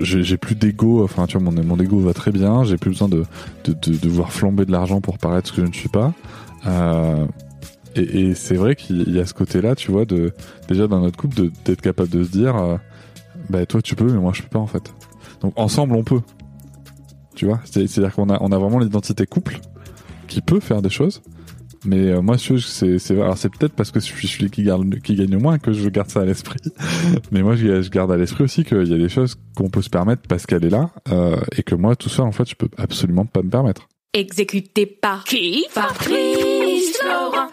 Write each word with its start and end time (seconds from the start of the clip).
J'ai 0.00 0.36
plus 0.36 0.54
d'ego, 0.54 1.02
enfin 1.04 1.26
tu 1.26 1.38
vois, 1.38 1.50
mon, 1.50 1.64
mon 1.64 1.78
ego 1.78 1.98
va 1.98 2.14
très 2.14 2.30
bien, 2.32 2.64
j'ai 2.64 2.76
plus 2.76 2.90
besoin 2.90 3.08
de, 3.08 3.24
de, 3.64 3.72
de, 3.72 4.08
voir 4.08 4.32
flamber 4.32 4.64
de 4.64 4.72
l'argent 4.72 5.00
pour 5.00 5.18
paraître 5.18 5.48
ce 5.48 5.52
que 5.52 5.62
je 5.62 5.68
ne 5.68 5.72
suis 5.72 5.88
pas. 5.88 6.12
Euh, 6.66 7.26
et, 7.94 8.34
c'est 8.34 8.54
vrai 8.56 8.74
qu'il 8.74 9.12
y 9.14 9.20
a 9.20 9.26
ce 9.26 9.34
côté-là, 9.34 9.74
tu 9.74 9.90
vois, 9.92 10.04
de 10.04 10.32
déjà 10.68 10.86
dans 10.86 11.00
notre 11.00 11.18
couple, 11.18 11.50
d'être 11.64 11.80
capable 11.82 12.08
de 12.08 12.24
se 12.24 12.30
dire, 12.30 12.56
euh, 12.56 12.76
bah 13.50 13.66
toi 13.66 13.82
tu 13.82 13.94
peux, 13.96 14.06
mais 14.06 14.18
moi 14.18 14.32
je 14.34 14.42
peux 14.42 14.48
pas 14.48 14.58
en 14.58 14.66
fait. 14.66 14.92
Donc 15.40 15.52
ensemble 15.56 15.94
on 15.94 16.04
peut. 16.04 16.20
Tu 17.34 17.46
vois, 17.46 17.60
C'est- 17.64 17.86
c'est-à-dire 17.86 18.14
qu'on 18.14 18.28
a, 18.30 18.38
on 18.40 18.52
a 18.52 18.58
vraiment 18.58 18.78
l'identité 18.78 19.26
couple 19.26 19.60
qui 20.28 20.40
peut 20.40 20.60
faire 20.60 20.82
des 20.82 20.90
choses. 20.90 21.22
Mais 21.84 22.12
euh, 22.12 22.22
moi, 22.22 22.36
je- 22.36 22.56
c'est, 22.58 22.98
c'est, 22.98 23.14
alors 23.14 23.36
c'est 23.36 23.48
peut-être 23.48 23.74
parce 23.74 23.90
que 23.90 23.98
je 23.98 24.04
suis 24.04 24.28
celui 24.28 24.50
qui, 24.50 24.62
garde, 24.62 25.00
qui 25.00 25.14
gagne 25.16 25.30
le 25.30 25.38
moins 25.38 25.58
que 25.58 25.72
je 25.72 25.88
garde 25.88 26.08
ça 26.10 26.20
à 26.20 26.24
l'esprit. 26.24 26.60
Mais 27.32 27.42
moi, 27.42 27.56
je, 27.56 27.82
je 27.82 27.90
garde 27.90 28.12
à 28.12 28.16
l'esprit 28.16 28.44
aussi 28.44 28.64
qu'il 28.64 28.86
y 28.86 28.94
a 28.94 28.98
des 28.98 29.08
choses 29.08 29.36
qu'on 29.56 29.68
peut 29.68 29.82
se 29.82 29.90
permettre 29.90 30.22
parce 30.28 30.46
qu'elle 30.46 30.64
est 30.64 30.70
là, 30.70 30.90
euh, 31.10 31.36
et 31.56 31.62
que 31.64 31.74
moi, 31.74 31.96
tout 31.96 32.08
seul, 32.08 32.24
en 32.26 32.32
fait, 32.32 32.48
je 32.48 32.54
peux 32.54 32.68
absolument 32.78 33.26
pas 33.26 33.42
me 33.42 33.50
permettre. 33.50 33.88
Exécuté 34.14 34.86
par 34.86 35.24
qui. 35.24 35.64
Fabrice 35.70 36.98
Florent. 37.00 37.48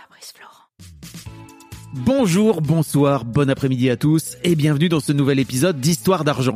Bonjour, 1.94 2.62
bonsoir, 2.62 3.26
bon 3.26 3.50
après-midi 3.50 3.90
à 3.90 3.98
tous 3.98 4.38
et 4.44 4.56
bienvenue 4.56 4.90
dans 4.90 5.00
ce 5.00 5.12
nouvel 5.12 5.40
épisode 5.40 5.80
d'Histoire 5.80 6.24
d'argent. 6.24 6.56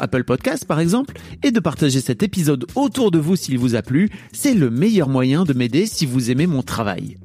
Apple 0.01 0.23
Podcasts 0.23 0.65
par 0.65 0.79
exemple, 0.79 1.15
et 1.43 1.51
de 1.51 1.59
partager 1.59 2.01
cet 2.01 2.23
épisode 2.23 2.65
autour 2.75 3.11
de 3.11 3.19
vous 3.19 3.35
s'il 3.35 3.57
vous 3.57 3.75
a 3.75 3.81
plu. 3.81 4.09
C'est 4.31 4.53
le 4.53 4.69
meilleur 4.69 5.07
moyen 5.09 5.43
de 5.43 5.53
m'aider 5.53 5.85
si 5.85 6.05
vous 6.05 6.31
aimez 6.31 6.47
mon 6.47 6.63
travail. 6.63 7.17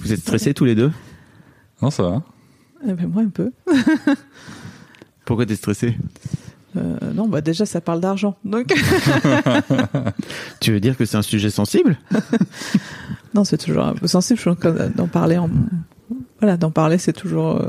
Vous 0.00 0.12
êtes 0.12 0.20
stressés 0.20 0.54
tous 0.54 0.64
les 0.64 0.74
deux? 0.74 0.90
Non, 1.82 1.90
ça 1.90 2.02
va. 2.02 2.22
Eh 2.86 2.92
ben, 2.92 3.06
moi 3.08 3.22
un 3.22 3.28
peu. 3.28 3.50
Pourquoi 5.24 5.46
t'es 5.46 5.56
stressé? 5.56 5.96
Euh, 6.76 6.96
non, 7.14 7.28
bah 7.28 7.40
déjà 7.40 7.66
ça 7.66 7.80
parle 7.80 8.00
d'argent. 8.00 8.36
Donc 8.44 8.66
Tu 10.60 10.72
veux 10.72 10.80
dire 10.80 10.96
que 10.96 11.04
c'est 11.04 11.16
un 11.16 11.22
sujet 11.22 11.50
sensible? 11.50 11.98
Non, 13.34 13.42
c'est 13.42 13.58
toujours 13.58 13.82
un 13.84 13.94
peu 13.94 14.06
sensible. 14.06 14.38
Je 14.38 14.44
trouve 14.48 14.56
que 14.56 14.88
d'en 14.96 15.08
parler, 15.08 15.38
en... 15.38 15.50
voilà, 16.38 16.56
d'en 16.56 16.70
parler, 16.70 16.98
c'est 16.98 17.12
toujours. 17.12 17.60
euh, 17.60 17.68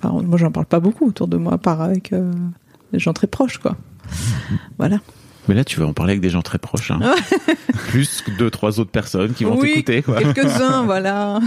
Enfin, 0.00 0.22
moi, 0.22 0.38
j'en 0.38 0.52
parle 0.52 0.66
pas 0.66 0.78
beaucoup 0.78 1.06
autour 1.08 1.26
de 1.26 1.36
moi, 1.36 1.54
à 1.54 1.58
part 1.58 1.80
avec 1.80 2.12
euh, 2.12 2.32
les 2.92 2.98
gens 2.98 3.12
très 3.12 3.26
proches, 3.26 3.58
quoi. 3.58 3.76
Voilà. 4.78 4.98
Mais 5.48 5.54
là, 5.54 5.64
tu 5.64 5.78
vas 5.78 5.86
en 5.86 5.92
parler 5.92 6.12
avec 6.12 6.20
des 6.22 6.28
gens 6.30 6.42
très 6.42 6.58
proches. 6.58 6.90
Hein. 6.90 6.98
Plus 7.88 8.20
que 8.22 8.32
deux, 8.32 8.50
trois 8.50 8.80
autres 8.80 8.90
personnes 8.90 9.32
qui 9.32 9.44
vont 9.44 9.56
Oui, 9.56 9.74
t'écouter. 9.84 10.02
quoi. 10.02 10.20
Quelques-uns, 10.20 10.82
voilà. 10.86 11.38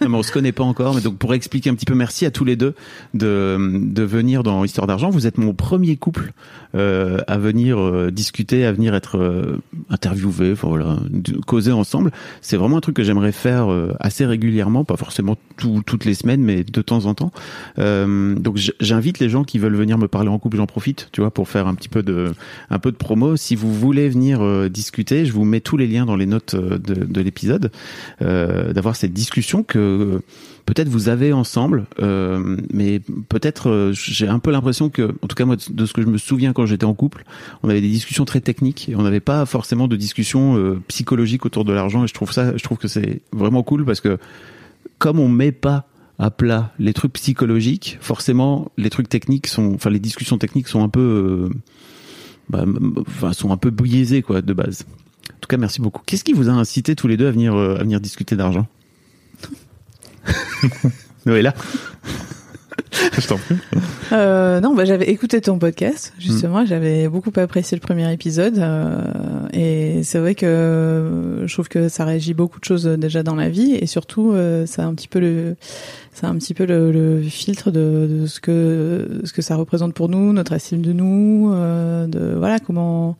Non, 0.00 0.08
mais 0.08 0.16
on 0.16 0.22
se 0.22 0.32
connaît 0.32 0.52
pas 0.52 0.64
encore, 0.64 0.94
mais 0.94 1.02
donc 1.02 1.18
pour 1.18 1.34
expliquer 1.34 1.68
un 1.68 1.74
petit 1.74 1.84
peu, 1.84 1.94
merci 1.94 2.24
à 2.24 2.30
tous 2.30 2.46
les 2.46 2.56
deux 2.56 2.74
de, 3.12 3.58
de 3.82 4.02
venir 4.02 4.42
dans 4.44 4.64
Histoire 4.64 4.86
d'argent. 4.86 5.10
Vous 5.10 5.26
êtes 5.26 5.36
mon 5.36 5.52
premier 5.52 5.96
couple 5.96 6.32
euh, 6.74 7.18
à 7.26 7.38
venir 7.38 7.78
euh, 7.78 8.10
discuter, 8.10 8.64
à 8.64 8.72
venir 8.72 8.94
être 8.94 9.16
euh, 9.18 9.58
interviewé, 9.90 10.52
enfin 10.52 10.68
voilà, 10.68 10.98
causer 11.46 11.72
ensemble. 11.72 12.10
C'est 12.40 12.56
vraiment 12.56 12.78
un 12.78 12.80
truc 12.80 12.96
que 12.96 13.02
j'aimerais 13.04 13.32
faire 13.32 13.70
euh, 13.72 13.94
assez 14.00 14.26
régulièrement, 14.26 14.84
pas 14.84 14.96
forcément 14.96 15.36
tout- 15.56 15.82
toutes 15.86 16.04
les 16.04 16.14
semaines, 16.14 16.42
mais 16.42 16.64
de 16.64 16.82
temps 16.82 17.06
en 17.06 17.14
temps. 17.14 17.32
Euh, 17.78 18.34
donc 18.34 18.58
j'invite 18.80 19.18
les 19.18 19.28
gens 19.28 19.44
qui 19.44 19.58
veulent 19.58 19.76
venir 19.76 19.98
me 19.98 20.08
parler 20.08 20.28
en 20.28 20.38
couple, 20.38 20.56
j'en 20.56 20.66
profite, 20.66 21.08
tu 21.12 21.20
vois, 21.20 21.30
pour 21.30 21.48
faire 21.48 21.66
un 21.66 21.74
petit 21.74 21.88
peu 21.88 22.02
de 22.02 22.32
un 22.70 22.78
peu 22.78 22.90
de 22.90 22.96
promo. 22.96 23.36
Si 23.36 23.54
vous 23.54 23.72
voulez 23.72 24.08
venir 24.08 24.42
euh, 24.42 24.68
discuter, 24.68 25.26
je 25.26 25.32
vous 25.32 25.44
mets 25.44 25.60
tous 25.60 25.76
les 25.76 25.86
liens 25.86 26.06
dans 26.06 26.16
les 26.16 26.26
notes 26.26 26.56
de, 26.56 26.78
de 26.78 27.20
l'épisode, 27.20 27.70
d'avoir 28.20 28.96
cette 28.96 29.12
discussion 29.12 29.62
que 29.62 30.20
peut-être 30.66 30.88
vous 30.88 31.08
avez 31.08 31.32
ensemble, 31.32 31.86
euh, 32.00 32.56
mais 32.72 33.00
peut-être 33.28 33.68
euh, 33.68 33.92
j'ai 33.92 34.28
un 34.28 34.38
peu 34.38 34.50
l'impression 34.50 34.88
que, 34.88 35.14
en 35.22 35.26
tout 35.26 35.36
cas 35.36 35.44
moi, 35.44 35.56
de 35.56 35.86
ce 35.86 35.92
que 35.92 36.02
je 36.02 36.06
me 36.06 36.18
souviens 36.18 36.52
quand 36.52 36.66
j'étais 36.66 36.84
en 36.84 36.94
couple, 36.94 37.24
on 37.62 37.68
avait 37.68 37.80
des 37.80 37.88
discussions 37.88 38.24
très 38.24 38.40
techniques 38.40 38.88
et 38.88 38.96
on 38.96 39.02
n'avait 39.02 39.20
pas 39.20 39.46
forcément 39.46 39.88
de 39.88 39.96
discussions 39.96 40.56
euh, 40.56 40.80
psychologiques 40.88 41.44
autour 41.46 41.64
de 41.64 41.72
l'argent. 41.72 42.04
Et 42.04 42.06
je 42.06 42.14
trouve 42.14 42.32
ça, 42.32 42.56
je 42.56 42.62
trouve 42.62 42.78
que 42.78 42.88
c'est 42.88 43.20
vraiment 43.32 43.62
cool 43.62 43.84
parce 43.84 44.00
que 44.00 44.18
comme 44.98 45.18
on 45.18 45.28
met 45.28 45.52
pas 45.52 45.86
à 46.18 46.30
plat 46.30 46.72
les 46.78 46.92
trucs 46.92 47.12
psychologiques, 47.14 47.98
forcément 48.00 48.70
les 48.76 48.90
trucs 48.90 49.08
techniques 49.08 49.46
sont, 49.46 49.74
enfin 49.74 49.90
les 49.90 49.98
discussions 49.98 50.38
techniques 50.38 50.68
sont 50.68 50.82
un 50.82 50.88
peu, 50.88 51.50
euh, 51.50 51.54
bah, 52.48 52.64
enfin 53.06 53.32
sont 53.32 53.50
un 53.50 53.56
peu 53.56 53.70
biaisées 53.70 54.22
quoi 54.22 54.40
de 54.40 54.52
base. 54.52 54.86
En 55.30 55.40
tout 55.40 55.48
cas, 55.48 55.56
merci 55.56 55.82
beaucoup. 55.82 56.02
Qu'est-ce 56.06 56.24
qui 56.24 56.32
vous 56.32 56.48
a 56.48 56.52
incité 56.52 56.96
tous 56.96 57.08
les 57.08 57.16
deux 57.18 57.26
à 57.26 57.30
venir 57.30 57.54
euh, 57.54 57.76
à 57.76 57.82
venir 57.82 58.00
discuter 58.00 58.36
d'argent? 58.36 58.66
Noëlla 61.26 61.54
Je 63.18 63.26
t'en 63.26 63.38
prie. 63.38 63.56
Euh, 64.12 64.60
non, 64.60 64.74
bah, 64.74 64.84
j'avais 64.84 65.06
écouté 65.10 65.40
ton 65.40 65.58
podcast, 65.58 66.12
justement. 66.18 66.64
J'avais 66.64 67.08
beaucoup 67.08 67.32
apprécié 67.36 67.76
le 67.76 67.80
premier 67.80 68.10
épisode. 68.12 68.58
euh, 68.58 69.00
et 69.52 70.02
c'est 70.04 70.18
vrai 70.18 70.34
que 70.34 70.46
euh, 70.46 71.46
je 71.46 71.52
trouve 71.52 71.68
que 71.68 71.88
ça 71.88 72.04
régit 72.04 72.34
beaucoup 72.34 72.60
de 72.60 72.64
choses 72.64 72.86
euh, 72.86 72.96
déjà 72.96 73.22
dans 73.22 73.34
la 73.34 73.48
vie. 73.48 73.74
Et 73.74 73.86
surtout, 73.86 74.32
euh, 74.32 74.64
c'est 74.66 74.82
un 74.82 74.94
petit 74.94 75.08
peu 75.08 75.18
le, 75.18 75.56
c'est 76.12 76.26
un 76.26 76.34
petit 76.36 76.54
peu 76.54 76.66
le, 76.66 76.92
le 76.92 77.22
filtre 77.22 77.70
de, 77.70 78.08
de 78.20 78.26
ce 78.26 78.40
que, 78.40 79.20
ce 79.24 79.32
que 79.32 79.42
ça 79.42 79.56
représente 79.56 79.92
pour 79.94 80.08
nous, 80.08 80.32
notre 80.32 80.52
estime 80.52 80.82
de 80.82 80.92
nous, 80.92 81.50
euh, 81.52 82.06
de, 82.06 82.34
voilà, 82.36 82.58
comment, 82.60 83.16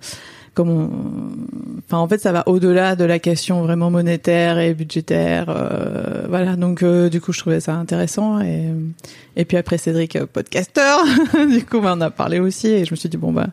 comment, 0.54 0.88
enfin, 1.86 1.98
en 1.98 2.08
fait, 2.08 2.18
ça 2.18 2.32
va 2.32 2.42
au-delà 2.48 2.96
de 2.96 3.04
la 3.04 3.18
question 3.18 3.62
vraiment 3.62 3.90
monétaire 3.90 4.58
et 4.58 4.72
budgétaire. 4.74 5.46
euh, 5.48 6.26
voilà. 6.28 6.56
Donc, 6.56 6.82
euh, 6.82 7.08
du 7.08 7.20
coup, 7.20 7.32
je 7.32 7.40
trouvais 7.40 7.60
ça 7.60 7.74
intéressant 7.74 8.40
et, 8.40 8.64
et 9.36 9.44
puis 9.44 9.56
après 9.56 9.78
Cédric, 9.78 10.16
euh, 10.16 10.26
podcasteur, 10.32 11.00
du 11.50 11.64
coup, 11.64 11.78
on 11.82 12.00
a 12.00 12.10
parlé 12.10 12.38
aussi 12.38 12.68
et 12.68 12.84
je 12.84 12.90
me 12.92 12.96
suis 12.96 13.08
dit 13.08 13.16
bon 13.16 13.32
bah 13.32 13.48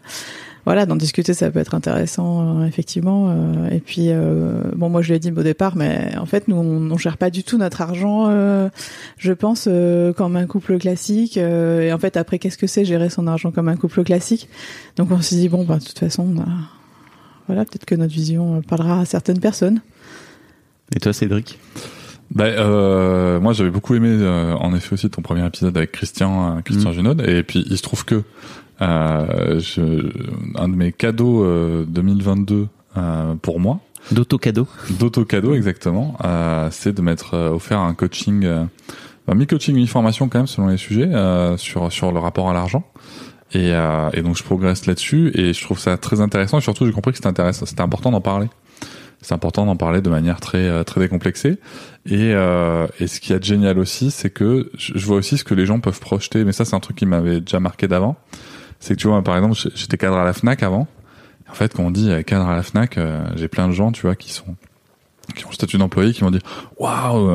voilà, 0.64 0.86
d'en 0.86 0.96
discuter, 0.96 1.34
ça 1.34 1.50
peut 1.50 1.58
être 1.58 1.74
intéressant 1.74 2.60
euh, 2.62 2.66
effectivement. 2.68 3.30
euh, 3.32 3.70
et 3.72 3.80
puis 3.80 4.10
euh, 4.10 4.62
bon, 4.76 4.90
moi 4.90 5.02
je 5.02 5.08
lui 5.10 5.16
ai 5.16 5.20
dit 5.20 5.32
au 5.36 5.42
départ, 5.42 5.76
mais 5.76 6.16
en 6.20 6.28
fait 6.28 6.48
nous 6.48 6.56
on, 6.56 6.92
on 6.92 6.98
gère 6.98 7.18
pas 7.18 7.32
du 7.32 7.44
tout 7.44 7.58
notre 7.58 7.82
argent, 7.82 8.28
euh, 8.30 8.70
je 9.18 9.34
pense 9.34 9.68
euh, 9.68 10.14
comme 10.14 10.36
un 10.36 10.46
couple 10.46 10.78
classique. 10.78 11.36
et 11.38 11.92
en 11.92 11.98
fait 11.98 12.16
après, 12.16 12.38
qu'est-ce 12.38 12.60
que 12.60 12.68
c'est 12.68 12.86
gérer 12.86 13.10
son 13.10 13.26
argent 13.26 13.50
comme 13.50 13.70
un 13.70 13.76
couple 13.76 14.04
classique? 14.04 14.50
Donc 14.98 15.10
on 15.12 15.20
s'est 15.20 15.36
dit 15.36 15.50
bon 15.50 15.64
bah 15.64 15.80
de 15.80 15.84
toute 15.84 15.98
façon, 15.98 16.26
bah, 16.28 16.44
voilà, 17.52 17.66
peut-être 17.66 17.84
que 17.84 17.96
notre 17.96 18.14
vision 18.14 18.56
euh, 18.56 18.62
parlera 18.62 19.02
à 19.02 19.06
certaines 19.06 19.42
personnes. 19.42 19.82
Et 20.96 21.02
toi, 21.02 21.12
Cédric? 21.12 21.60
Bah, 22.34 22.46
euh, 22.46 23.42
moi, 23.42 23.52
j'avais 23.52 23.72
beaucoup 23.72 23.94
aimé, 23.94 24.08
euh, 24.10 24.54
en 24.54 24.74
effet, 24.74 24.94
aussi 24.94 25.10
ton 25.10 25.22
premier 25.22 25.46
épisode 25.46 25.76
avec 25.76 25.92
Christian, 25.92 26.60
euh, 26.60 26.62
Christian. 26.62 26.94
Junod. 26.94 27.22
Et 27.28 27.44
puis, 27.44 27.66
il 27.70 27.76
se 27.76 27.82
trouve 27.84 28.06
que 28.06 28.24
euh, 28.82 29.60
je, 29.60 29.82
un 30.56 30.70
de 30.70 30.76
mes 30.76 30.94
cadeaux 30.94 31.44
euh, 31.44 31.84
2022 31.90 32.70
euh, 32.96 33.36
pour 33.42 33.60
moi, 33.60 33.82
D'auto-cadeau 34.12 34.68
d'auto-cadeau 34.98 35.54
exactement, 35.54 36.16
euh, 36.24 36.70
c'est 36.72 36.94
de 36.94 37.02
m'être 37.02 37.34
euh, 37.36 37.50
offert 37.52 37.80
un 37.80 37.94
coaching, 37.94 38.46
euh, 38.46 38.64
un 39.28 39.36
mi-coaching, 39.36 39.76
mi-formation 39.76 40.30
quand 40.30 40.40
même 40.40 40.48
selon 40.48 40.70
les 40.70 40.78
sujets 40.78 41.14
euh, 41.14 41.56
sur 41.58 41.92
sur 41.92 42.12
le 42.14 42.20
rapport 42.20 42.50
à 42.50 42.54
l'argent. 42.54 42.84
Et, 43.54 43.74
euh, 43.74 44.10
et 44.14 44.22
donc 44.22 44.38
je 44.38 44.44
progresse 44.44 44.86
là-dessus 44.86 45.32
et 45.34 45.54
je 45.54 45.62
trouve 45.62 45.78
ça 45.78 45.98
très 45.98 46.22
intéressant 46.22 46.58
et 46.58 46.62
surtout 46.62 46.86
j'ai 46.86 46.94
compris 46.94 47.12
que 47.12 47.18
c'était 47.18 47.28
intéressant, 47.28 47.66
c'était 47.66 47.82
important 47.82 48.12
d'en 48.12 48.22
parler. 48.22 48.48
c'est 49.22 49.34
important 49.34 49.66
d'en 49.66 49.76
parler 49.76 50.02
de 50.02 50.10
manière 50.10 50.40
très 50.40 50.68
euh, 50.68 50.84
très 50.84 51.02
décomplexée. 51.02 51.60
Et, 52.06 52.34
euh, 52.34 52.88
et 53.00 53.08
ce 53.08 53.20
qui 53.20 53.34
est 53.34 53.44
génial 53.44 53.78
aussi, 53.78 54.10
c'est 54.12 54.30
que 54.30 54.72
je 54.76 55.06
vois 55.06 55.18
aussi 55.18 55.38
ce 55.38 55.44
que 55.44 55.54
les 55.54 55.66
gens 55.66 55.80
peuvent 55.80 56.00
projeter. 56.00 56.44
Mais 56.44 56.52
ça, 56.52 56.66
c'est 56.66 56.76
un 56.76 56.80
truc 56.80 56.98
qui 56.98 57.06
m'avait 57.06 57.42
déjà 57.42 57.60
marqué 57.60 57.88
d'avant. 57.88 58.16
C'est 58.80 58.96
que 58.96 59.00
tu 59.00 59.08
vois, 59.08 59.22
par 59.24 59.36
exemple, 59.36 59.56
j'étais 59.76 59.98
cadre 59.98 60.18
à 60.18 60.26
la 60.26 60.34
Fnac 60.34 60.64
avant. 60.64 60.88
En 61.50 61.54
fait, 61.54 61.74
quand 61.74 61.84
on 61.84 61.92
dit 61.92 62.10
euh, 62.10 62.24
cadre 62.24 62.48
à 62.48 62.56
la 62.56 62.64
Fnac, 62.64 62.98
euh, 62.98 63.24
j'ai 63.36 63.48
plein 63.48 63.68
de 63.68 63.74
gens, 63.74 63.92
tu 63.92 64.02
vois, 64.04 64.16
qui 64.16 64.32
sont 64.32 64.56
qui 65.36 65.46
ont 65.46 65.50
le 65.50 65.56
statut 65.56 65.78
d'employé, 65.78 66.12
qui 66.14 66.24
m'ont 66.24 66.32
dit 66.32 66.42
waouh, 66.78 67.30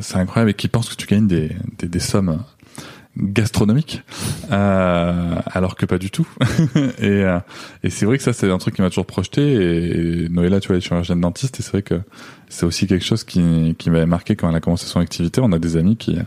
c'est 0.00 0.16
incroyable, 0.16 0.50
et 0.50 0.54
qui 0.54 0.68
pensent 0.68 0.90
que 0.90 0.96
tu 0.96 1.06
gagnes 1.06 1.28
des 1.28 1.52
des, 1.78 1.88
des 1.88 2.00
sommes 2.00 2.42
gastronomiques, 3.18 4.02
euh, 4.50 5.34
alors 5.46 5.76
que 5.76 5.86
pas 5.86 5.98
du 5.98 6.10
tout. 6.10 6.26
et 6.98 7.24
euh, 7.24 7.38
et 7.82 7.90
c'est 7.90 8.06
vrai 8.06 8.16
que 8.16 8.22
ça, 8.22 8.32
c'est 8.32 8.50
un 8.50 8.58
truc 8.58 8.76
qui 8.76 8.82
m'a 8.82 8.88
toujours 8.88 9.06
projeté. 9.06 9.42
Et, 9.42 10.24
et 10.24 10.28
Noëlla, 10.28 10.60
tu 10.60 10.68
vois, 10.68 10.76
elle 10.76 10.82
est 10.82 10.86
chirurgienne 10.86 11.20
dentiste, 11.20 11.60
et 11.60 11.62
c'est 11.62 11.72
vrai 11.72 11.82
que 11.82 12.00
c'est 12.48 12.64
aussi 12.64 12.86
quelque 12.86 13.04
chose 13.04 13.24
qui 13.24 13.74
qui 13.78 13.90
m'avait 13.90 14.06
marqué 14.06 14.36
quand 14.36 14.48
elle 14.48 14.56
a 14.56 14.60
commencé 14.60 14.86
son 14.86 15.00
activité. 15.00 15.40
On 15.42 15.52
a 15.52 15.58
des 15.58 15.76
amis 15.76 15.96
qui 15.96 16.18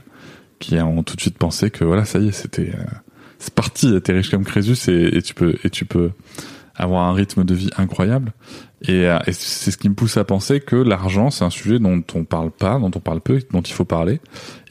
qui 0.60 0.78
ont 0.80 1.04
tout 1.04 1.16
de 1.16 1.22
suite 1.22 1.38
pensé 1.38 1.72
que 1.72 1.84
voilà, 1.84 2.06
ça 2.06 2.20
y 2.20 2.28
est, 2.28 2.32
c'était 2.32 2.74
euh, 2.74 2.84
c'est 3.40 3.54
parti, 3.54 4.00
t'es 4.02 4.14
riche 4.14 4.30
comme 4.30 4.46
Crésus 4.46 4.90
et 4.90 5.22
tu 5.22 5.34
peux 5.34 5.56
et 5.64 5.70
tu 5.70 5.86
peux 5.86 6.12
avoir 6.76 7.04
un 7.04 7.14
rythme 7.14 7.44
de 7.44 7.54
vie 7.54 7.70
incroyable. 7.78 8.34
Et, 8.88 9.06
euh, 9.08 9.20
et 9.28 9.32
c'est 9.34 9.70
ce 9.72 9.78
qui 9.78 9.90
me 9.90 9.94
pousse 9.94 10.18
à 10.18 10.24
penser 10.24 10.60
que 10.60 10.76
l'argent, 10.76 11.30
c'est 11.30 11.46
un 11.46 11.50
sujet 11.52 11.78
dont 11.78 12.04
on 12.16 12.24
parle 12.24 12.50
pas, 12.52 12.80
dont 12.80 12.92
on 12.96 13.00
parle 13.00 13.22
peu, 13.22 13.40
dont 13.52 13.62
il 13.62 13.74
faut 13.74 13.86
parler. 13.86 14.20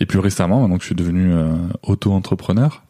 Et 0.01 0.07
plus 0.07 0.19
récemment, 0.19 0.61
maintenant 0.61 0.77
que 0.77 0.83
je 0.83 0.87
suis 0.87 0.95
devenu 0.97 1.33
euh, 1.33 1.55
auto-entrepreneur, 1.85 2.83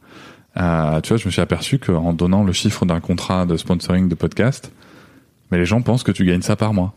euh, 0.57 1.01
tu 1.03 1.09
vois, 1.11 1.19
je 1.19 1.27
me 1.27 1.31
suis 1.31 1.43
aperçu 1.43 1.79
qu'en 1.79 2.13
donnant 2.15 2.43
le 2.43 2.53
chiffre 2.53 2.87
d'un 2.87 3.01
contrat 3.01 3.45
de 3.47 3.57
sponsoring 3.57 4.09
de 4.09 4.15
podcast, 4.15 4.73
mais 5.51 5.59
les 5.59 5.67
gens 5.67 5.83
pensent 5.83 6.03
que 6.03 6.13
tu 6.13 6.25
gagnes 6.25 6.43
ça 6.43 6.57
par 6.57 6.73
mois. 6.73 6.95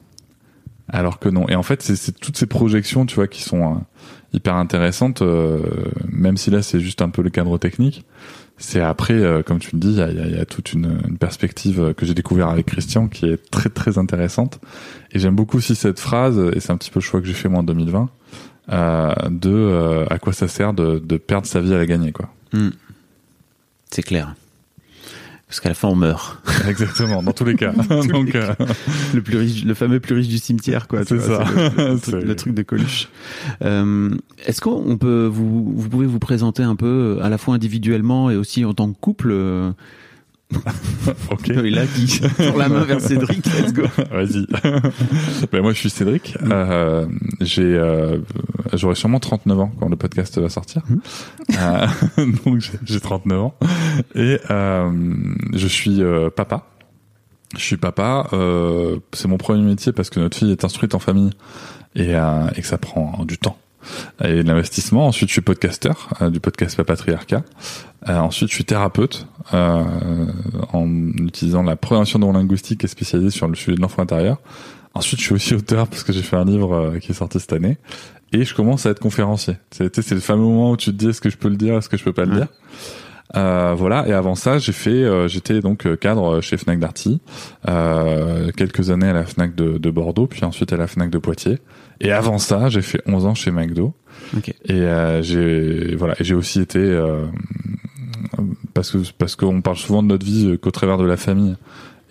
Alors 0.90 1.20
que 1.20 1.30
non. 1.30 1.48
Et 1.50 1.56
en 1.56 1.64
fait, 1.64 1.82
c'est- 1.82 2.18
toutes 2.20 2.38
ces 2.38 2.46
projections, 2.46 3.06
tu 3.06 3.16
vois, 3.16 3.28
qui 3.28 3.42
sont 3.42 3.76
euh, 3.76 3.78
hyper 4.34 4.56
intéressantes, 4.56 5.22
euh, 5.22 5.62
même 6.10 6.38
si 6.38 6.50
là, 6.50 6.62
c'est 6.62 6.80
juste 6.80 7.02
un 7.02 7.10
peu 7.10 7.22
le 7.22 7.30
cadre 7.30 7.58
technique. 7.58 8.06
C'est 8.58 8.82
après, 8.82 9.14
euh, 9.14 9.42
comme 9.42 9.60
tu 9.60 9.72
le 9.74 9.80
dis, 9.80 9.94
il 9.94 10.36
y 10.36 10.40
a, 10.40 10.46
toute 10.46 10.74
une, 10.74 11.18
perspective 11.20 11.82
euh, 11.82 11.94
que 11.94 12.06
j'ai 12.06 12.14
découvert 12.14 12.50
avec 12.50 12.68
Christian 12.68 13.08
qui 13.08 13.26
est 13.26 13.50
très 13.50 13.70
très 13.70 13.98
intéressante. 13.98 14.60
Et 15.12 15.20
j'aime 15.20 15.36
beaucoup 15.36 15.58
aussi 15.58 15.76
cette 15.76 16.00
phrase, 16.00 16.40
et 16.56 16.60
c'est 16.60 16.72
un 16.72 16.78
petit 16.78 16.92
peu 16.92 17.00
le 17.00 17.04
choix 17.04 17.20
que 17.20 17.28
j'ai 17.28 17.34
fait 17.34 17.50
moi 17.50 17.60
en 17.60 17.64
2020, 17.64 18.10
euh, 18.70 19.14
de 19.30 19.52
euh, 19.52 20.06
à 20.10 20.20
quoi 20.20 20.34
ça 20.34 20.48
sert 20.48 20.74
de, 20.74 21.00
perdre 21.18 21.48
sa 21.48 21.60
vie 21.60 21.74
à 21.74 21.78
la 21.78 21.86
gagner, 21.86 22.12
quoi. 22.12 22.30
C'est 23.90 24.04
clair. 24.04 24.36
Parce 25.54 25.60
qu'à 25.60 25.70
la 25.70 25.76
fin, 25.76 25.88
on 25.90 25.96
meurt. 25.96 26.42
Exactement, 26.68 27.22
dans 27.22 27.32
tous 27.32 27.46
les 27.46 27.54
cas. 27.54 27.74
Donc, 28.12 28.34
euh, 28.34 28.56
le 29.14 29.22
plus 29.22 29.38
riche, 29.38 29.64
le 29.64 29.76
fameux 29.76 30.00
plus 30.00 30.16
riche 30.16 30.28
du 30.28 30.40
cimetière, 30.40 30.88
quoi. 30.88 31.06
C'est 31.06 31.20
ça. 31.20 31.46
c'est 31.46 31.78
Le, 31.78 32.00
truc, 32.02 32.24
le 32.24 32.36
truc 32.36 32.54
de 32.56 32.64
Coluche. 32.64 33.08
Euh, 33.64 34.10
Est-ce 34.48 34.62
qu'on 34.62 34.98
peut 34.98 35.30
vous, 35.32 35.72
vous 35.76 35.90
pouvez 35.90 36.08
vous 36.08 36.18
présenter 36.18 36.64
un 36.64 36.76
peu 36.76 37.20
à 37.22 37.30
la 37.30 37.38
fois 37.38 37.54
individuellement 37.54 38.32
et 38.32 38.36
aussi 38.36 38.66
en 38.66 38.74
tant 38.74 38.92
que 38.92 38.98
couple 39.00 39.30
euh, 39.30 39.70
ok. 41.32 41.50
Et 41.50 41.70
là, 41.70 41.86
qui 41.86 42.22
pour 42.50 42.58
la 42.58 42.70
main 42.70 42.84
vers 42.84 43.02
Cédric, 43.02 43.46
let's 43.46 43.74
go. 43.74 43.84
Vas-y. 44.12 44.46
ben, 45.52 45.62
moi, 45.62 45.74
je 45.74 45.78
suis 45.78 45.90
Cédric. 45.90 46.38
Euh, 46.44 47.06
j'ai, 47.42 47.64
euh, 47.64 48.18
j'aurai 48.74 48.96
sûrement 48.96 49.20
39 49.20 49.60
ans 49.60 49.72
quand 49.80 49.90
le 49.90 49.96
podcast 49.96 50.38
va 50.40 50.50
sortir. 50.50 50.82
Euh, 51.60 51.88
donc, 52.46 52.60
j'ai- 52.60 52.80
j'ai 52.86 53.00
39 53.00 53.40
ans. 53.40 53.54
Et 54.16 54.38
je 54.50 55.68
suis 55.68 56.02
papa. 56.36 56.68
Je 57.56 57.62
suis 57.62 57.78
papa. 57.78 58.28
C'est 59.14 59.28
mon 59.28 59.38
premier 59.38 59.64
métier 59.64 59.92
parce 59.92 60.10
que 60.10 60.20
notre 60.20 60.38
fille 60.38 60.52
est 60.52 60.64
instruite 60.66 60.96
en 60.96 61.00
famille 61.00 61.32
et, 61.96 62.12
et 62.12 62.62
que 62.62 62.68
ça 62.68 62.78
prend 62.78 63.24
du 63.26 63.38
temps 63.38 63.58
et 64.24 64.44
de 64.44 64.48
l'investissement. 64.48 65.08
Ensuite, 65.08 65.30
je 65.30 65.34
suis 65.34 65.42
podcasteur 65.42 66.10
euh, 66.22 66.30
du 66.30 66.40
podcast 66.40 66.76
Papatriarcat. 66.78 67.44
Euh, 68.10 68.18
ensuite, 68.18 68.50
je 68.50 68.56
suis 68.56 68.66
thérapeute 68.66 69.28
euh, 69.54 69.84
en 70.74 70.88
utilisant 71.18 71.64
la 71.64 71.76
prévention 71.76 72.20
neurolinguistique 72.20 72.84
et 72.84 72.88
spécialisée 72.88 73.30
sur 73.30 73.48
le 73.48 73.56
sujet 73.56 73.76
de 73.76 73.82
l'enfant 73.82 74.02
intérieur. 74.02 74.40
Ensuite, 74.94 75.20
je 75.20 75.26
suis 75.26 75.34
aussi 75.34 75.56
auteur 75.56 75.88
parce 75.88 76.04
que 76.04 76.14
j'ai 76.14 76.22
fait 76.22 76.36
un 76.36 76.46
livre 76.46 76.74
euh, 76.74 77.00
qui 77.00 77.12
est 77.12 77.16
sorti 77.16 77.40
cette 77.40 77.54
année. 77.54 77.78
Et 78.32 78.46
je 78.46 78.56
commence 78.56 78.86
à 78.86 78.90
être 78.90 79.00
conférencier. 79.00 79.58
C'est 79.72 80.12
le 80.12 80.20
fameux 80.20 80.44
moment 80.44 80.72
où 80.72 80.78
tu 80.78 80.92
te 80.92 80.96
dis 80.96 81.10
est-ce 81.10 81.22
que 81.22 81.30
je 81.30 81.38
peux 81.38 81.50
le 81.50 81.56
dire, 81.56 81.78
est-ce 81.78 81.88
que 81.88 81.98
je 81.98 82.04
peux 82.04 82.14
pas 82.14 82.26
le 82.26 82.36
dire? 82.36 82.48
Euh, 83.36 83.74
voilà. 83.76 84.08
Et 84.08 84.14
avant 84.14 84.36
ça, 84.36 84.58
j'ai 84.60 84.72
fait, 84.72 84.92
euh, 84.92 85.28
j'étais 85.28 85.60
donc 85.60 85.86
euh, 85.86 85.96
cadre 85.96 86.40
chez 86.42 86.58
Fnac 86.58 86.80
Darty, 86.80 87.20
euh, 87.68 88.52
quelques 88.56 88.90
années 88.92 89.10
à 89.10 89.14
la 89.14 89.26
Fnac 89.26 89.56
de, 89.56 89.78
de 89.78 89.90
Bordeaux, 89.90 90.28
puis 90.28 90.44
ensuite 90.46 90.72
à 90.72 90.78
la 90.78 90.88
Fnac 90.88 91.10
de 91.10 91.18
Poitiers. 91.18 91.58
Et 92.00 92.12
avant 92.12 92.38
ça, 92.38 92.70
j'ai 92.70 92.82
fait 92.82 93.02
11 93.08 93.26
ans 93.26 93.34
chez 93.36 93.52
McDo. 93.52 93.94
Ok. 94.38 94.50
Et 94.66 94.72
euh, 94.74 95.22
j'ai 95.22 95.96
voilà, 95.96 96.16
et 96.20 96.24
j'ai 96.24 96.36
aussi 96.36 96.60
été 96.62 96.80
euh, 96.80 97.26
parce 98.74 98.92
que 98.92 98.98
parce 99.18 99.36
qu'on 99.36 99.62
parle 99.62 99.78
souvent 99.78 100.04
de 100.04 100.08
notre 100.10 100.26
vie 100.26 100.58
qu'au 100.60 100.72
travers 100.72 100.98
de 100.98 101.06
la 101.06 101.18
famille 101.18 101.56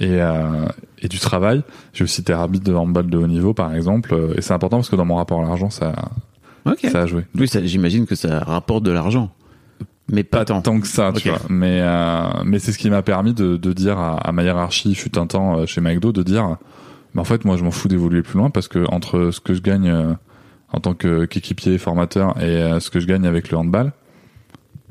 et 0.01 0.21
euh, 0.21 0.67
et 1.01 1.09
du 1.09 1.19
travail. 1.19 1.63
J'ai 1.93 2.05
aussi 2.05 2.21
été 2.21 2.33
arbitre 2.33 2.65
de 2.65 2.75
handball 2.75 3.09
de 3.09 3.19
haut 3.19 3.27
niveau 3.27 3.55
par 3.55 3.75
exemple, 3.75 4.15
et 4.37 4.41
c'est 4.41 4.55
important 4.55 4.79
parce 4.79 4.89
que 4.89 4.97
dans 4.97 5.05
mon 5.05 5.17
rapport 5.17 5.41
à 5.41 5.45
l'argent, 5.45 5.71
ça 5.71 5.93
Ok. 6.65 6.87
ça 6.91 7.03
a 7.03 7.07
joué. 7.07 7.25
Oui, 7.37 7.49
ça, 7.49 7.65
j'imagine 7.65 8.07
que 8.07 8.15
ça 8.15 8.39
rapporte 8.41 8.85
de 8.85 8.93
l'argent. 8.93 9.31
Mais 10.11 10.25
pas, 10.25 10.45
tant. 10.45 10.61
tant 10.63 10.81
que 10.81 10.87
ça, 10.87 11.13
tu 11.17 11.29
vois. 11.29 11.39
Mais 11.49 11.81
euh, 11.81 12.27
mais 12.45 12.59
c'est 12.59 12.73
ce 12.73 12.79
qui 12.79 12.91
m'a 12.91 13.03
permis 13.03 13.33
de, 13.35 13.57
de 13.57 13.73
dire 13.73 13.99
à, 13.99 14.17
à 14.19 14.33
ma 14.33 14.43
hiérarchie, 14.43 14.95
fut 14.95 15.17
un 15.19 15.27
temps 15.27 15.59
euh, 15.61 15.67
chez 15.67 15.81
McDo, 15.81 16.13
de 16.13 16.23
dire, 16.23 16.57
mais 17.15 17.21
en 17.21 17.25
fait, 17.25 17.45
moi, 17.45 17.57
je 17.57 17.65
m'en 17.65 17.71
fous 17.71 17.89
d'évoluer 17.89 18.23
plus 18.23 18.39
loin 18.39 18.51
parce 18.51 18.69
que 18.69 18.85
entre 18.93 19.31
ce 19.31 19.41
que 19.41 19.55
je 19.55 19.63
gagne 19.63 19.89
euh, 19.89 20.13
en 20.73 20.81
tant 20.81 20.95
que 20.95 21.25
qu'équipier, 21.27 21.79
formateur, 21.79 22.37
et 22.39 22.45
euh, 22.45 22.81
ce 22.81 22.91
que 22.91 23.01
je 23.01 23.07
gagne 23.07 23.27
avec 23.27 23.51
le 23.51 23.59
handball, 23.59 23.93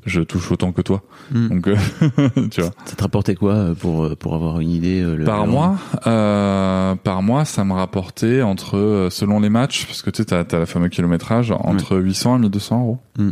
je 0.05 0.21
touche 0.21 0.51
autant 0.51 0.71
que 0.71 0.81
toi. 0.81 1.03
Hmm. 1.31 1.49
Donc, 1.49 1.63
tu 2.51 2.61
vois. 2.61 2.71
Ça 2.85 2.95
te 2.95 3.01
rapportait 3.03 3.35
quoi 3.35 3.73
pour, 3.79 4.15
pour 4.17 4.33
avoir 4.33 4.59
une 4.59 4.71
idée 4.71 5.03
le- 5.03 5.25
Par 5.25 5.45
le- 5.45 5.51
mois, 5.51 5.75
euh, 6.07 6.95
par 6.95 7.21
mois, 7.21 7.45
ça 7.45 7.63
me 7.63 7.73
rapportait 7.73 8.41
entre, 8.41 9.07
selon 9.11 9.39
les 9.39 9.49
matchs, 9.49 9.85
parce 9.85 10.01
que 10.01 10.09
tu 10.09 10.17
sais, 10.17 10.25
t'as, 10.25 10.43
t'as 10.43 10.59
la 10.59 10.65
fameux 10.65 10.89
kilométrage, 10.89 11.51
entre 11.51 11.97
800 11.97 12.37
et 12.37 12.39
1200 12.39 12.79
euros. 12.79 12.97
Mm. 13.19 13.29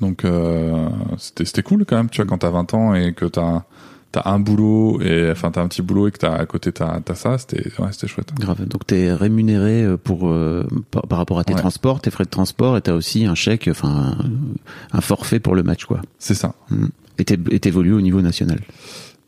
Donc, 0.00 0.24
euh, 0.24 0.88
c'était, 1.18 1.44
c'était 1.44 1.62
cool 1.62 1.84
quand 1.84 1.96
même, 1.96 2.08
tu 2.10 2.20
vois, 2.22 2.26
quand 2.28 2.38
t'as 2.38 2.50
20 2.50 2.72
ans 2.74 2.94
et 2.94 3.12
que 3.12 3.26
t'as, 3.26 3.64
t'as 4.12 4.22
un 4.24 4.40
boulot 4.40 5.00
et, 5.02 5.30
enfin, 5.30 5.50
t'as 5.50 5.62
un 5.62 5.68
petit 5.68 5.82
boulot 5.82 6.08
et 6.08 6.10
que 6.10 6.18
t'as, 6.18 6.34
à 6.34 6.46
côté 6.46 6.72
t'as, 6.72 7.00
t'as 7.00 7.14
ça, 7.14 7.36
c'était, 7.38 7.70
ouais, 7.78 7.88
c'était 7.92 8.06
chouette. 8.08 8.32
Grave. 8.34 8.64
Donc 8.66 8.86
t'es 8.86 9.12
rémunéré 9.12 9.84
euh, 9.84 9.96
pour 9.96 10.26
euh, 10.28 10.66
par, 10.90 11.02
par 11.06 11.18
rapport 11.18 11.38
à 11.38 11.44
tes 11.44 11.52
Ouais. 11.54 11.60
transports, 11.60 12.00
tes 12.00 12.10
frais 12.10 12.24
de 12.24 12.30
transport, 12.30 12.76
et 12.76 12.80
t'as 12.80 12.94
aussi 12.94 13.24
un 13.26 13.34
chèque, 13.34 13.68
enfin 13.70 14.16
un, 14.18 14.96
un 14.96 15.00
forfait 15.00 15.38
pour 15.40 15.54
le 15.54 15.62
match, 15.62 15.84
quoi. 15.84 16.00
C'est 16.18 16.34
ça. 16.34 16.54
Et 17.18 17.24
t'é- 17.24 17.38
et 17.50 17.60
t'évolues 17.60 17.92
au 17.92 18.00
niveau 18.00 18.22
national. 18.22 18.60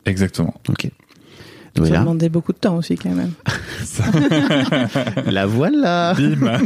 Exactement. 0.05 0.55
Ok. 0.69 0.89
Ça 1.75 1.81
Voilà. 1.81 1.99
demandait 2.01 2.29
beaucoup 2.29 2.53
de 2.53 2.57
temps 2.59 2.77
aussi 2.77 2.95
quand 2.97 3.09
même. 3.09 3.31
La 5.31 5.45
voilà. 5.45 6.13
Bim! 6.13 6.37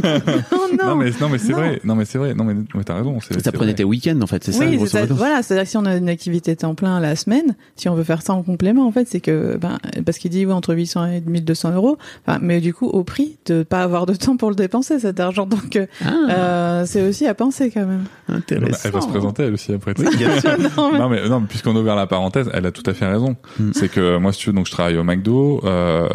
Oh 0.52 0.76
non, 0.84 0.96
mais, 0.96 1.10
non, 1.20 1.28
mais 1.30 1.38
c'est 1.38 1.52
Non. 1.52 1.58
vrai. 1.58 1.80
Non, 1.84 1.94
mais 1.94 2.04
c'est 2.04 2.18
vrai. 2.18 2.34
Non, 2.34 2.44
mais, 2.44 2.54
mais 2.74 2.84
t'as 2.84 2.94
raison. 2.94 3.18
c'est- 3.20 3.34
Ça 3.34 3.40
c'est 3.44 3.52
prenait 3.52 3.70
vrai. 3.72 3.76
tes 3.76 3.84
week-ends 3.84 4.18
en 4.20 4.26
fait, 4.26 4.44
c'est 4.44 4.52
ça, 4.52 4.64
oui, 4.66 4.86
ça. 4.86 5.06
Voilà, 5.06 5.42
c'est-à-dire 5.42 5.64
que 5.64 5.70
si 5.70 5.76
on 5.78 5.86
a 5.86 5.96
une 5.96 6.08
activité 6.10 6.54
temps 6.56 6.74
plein 6.74 7.00
la 7.00 7.16
semaine, 7.16 7.56
si 7.76 7.88
on 7.88 7.94
veut 7.94 8.04
faire 8.04 8.20
ça 8.22 8.34
en 8.34 8.42
complément, 8.42 8.86
en 8.86 8.92
fait, 8.92 9.08
c'est 9.08 9.20
que, 9.20 9.56
ben, 9.56 9.78
parce 10.04 10.18
qu'il 10.18 10.30
dit 10.30 10.44
oui, 10.44 10.52
entre 10.52 10.74
800 10.74 11.06
et 11.06 11.20
1200 11.22 11.72
euros, 11.72 11.96
enfin, 12.26 12.38
mais 12.42 12.60
du 12.60 12.74
coup, 12.74 12.86
au 12.86 13.02
prix 13.02 13.38
de 13.46 13.62
pas 13.62 13.82
avoir 13.82 14.04
de 14.06 14.14
temps 14.14 14.36
pour 14.36 14.50
le 14.50 14.56
dépenser, 14.56 14.98
cet 14.98 15.20
argent. 15.20 15.46
Donc, 15.46 15.76
euh, 15.76 15.86
Ah, 16.04 16.12
euh, 16.30 16.82
c'est 16.86 17.06
aussi 17.08 17.26
à 17.26 17.34
penser 17.34 17.70
quand 17.70 17.86
même. 17.86 18.04
Bah, 18.28 18.34
intéressant. 18.36 18.78
Elle 18.84 18.90
va 18.92 19.00
se 19.00 19.08
présenter, 19.08 19.42
elle 19.44 19.54
aussi, 19.54 19.72
après. 19.72 19.94
Oui, 19.98 20.06
sais. 20.10 20.16
bien 20.18 20.38
sûr. 20.40 20.50
Non, 20.76 20.90
mais- 20.92 20.98
Non 20.98 21.08
mais 21.08 21.28
non, 21.28 21.40
mais 21.40 21.46
puisqu'on 21.46 21.74
a 21.76 21.80
ouvert 21.80 21.96
la 21.96 22.06
parenthèse, 22.06 22.50
elle 22.52 22.66
a 22.66 22.72
tout 22.72 22.82
à 22.86 22.92
fait 22.94 23.06
raison. 23.06 23.36
Mm. 23.58 23.70
C'est 23.74 23.88
que 23.88 24.18
moi, 24.18 24.32
si 24.32 24.40
tu 24.40 24.50
veux, 24.50 24.54
donc 24.54 24.66
je 24.66 24.72
travaille 24.72 24.97
au 24.98 25.04
McDo, 25.04 25.60
euh, 25.64 26.08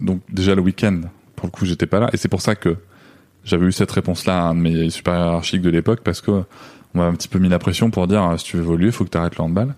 donc 0.00 0.20
déjà 0.30 0.54
le 0.54 0.62
week-end, 0.62 1.00
pour 1.36 1.46
le 1.46 1.50
coup, 1.50 1.66
j'étais 1.66 1.86
pas 1.86 2.00
là, 2.00 2.10
et 2.12 2.16
c'est 2.16 2.28
pour 2.28 2.40
ça 2.40 2.54
que 2.54 2.76
j'avais 3.44 3.66
eu 3.66 3.72
cette 3.72 3.90
réponse-là 3.90 4.38
à 4.38 4.48
un 4.48 4.54
de 4.54 4.60
mes 4.60 4.90
supérieurs 4.90 5.26
hiérarchiques 5.26 5.62
de 5.62 5.70
l'époque, 5.70 6.00
parce 6.02 6.20
que 6.20 6.30
on 6.94 6.98
m'a 6.98 7.06
un 7.06 7.12
petit 7.14 7.28
peu 7.28 7.38
mis 7.38 7.48
la 7.48 7.58
pression 7.58 7.90
pour 7.90 8.06
dire 8.06 8.22
euh, 8.22 8.36
si 8.36 8.44
tu 8.44 8.56
veux 8.56 8.62
évoluer, 8.62 8.92
faut 8.92 9.04
que 9.04 9.10
tu 9.10 9.18
arrêtes 9.18 9.36
le 9.36 9.42
handball. 9.42 9.74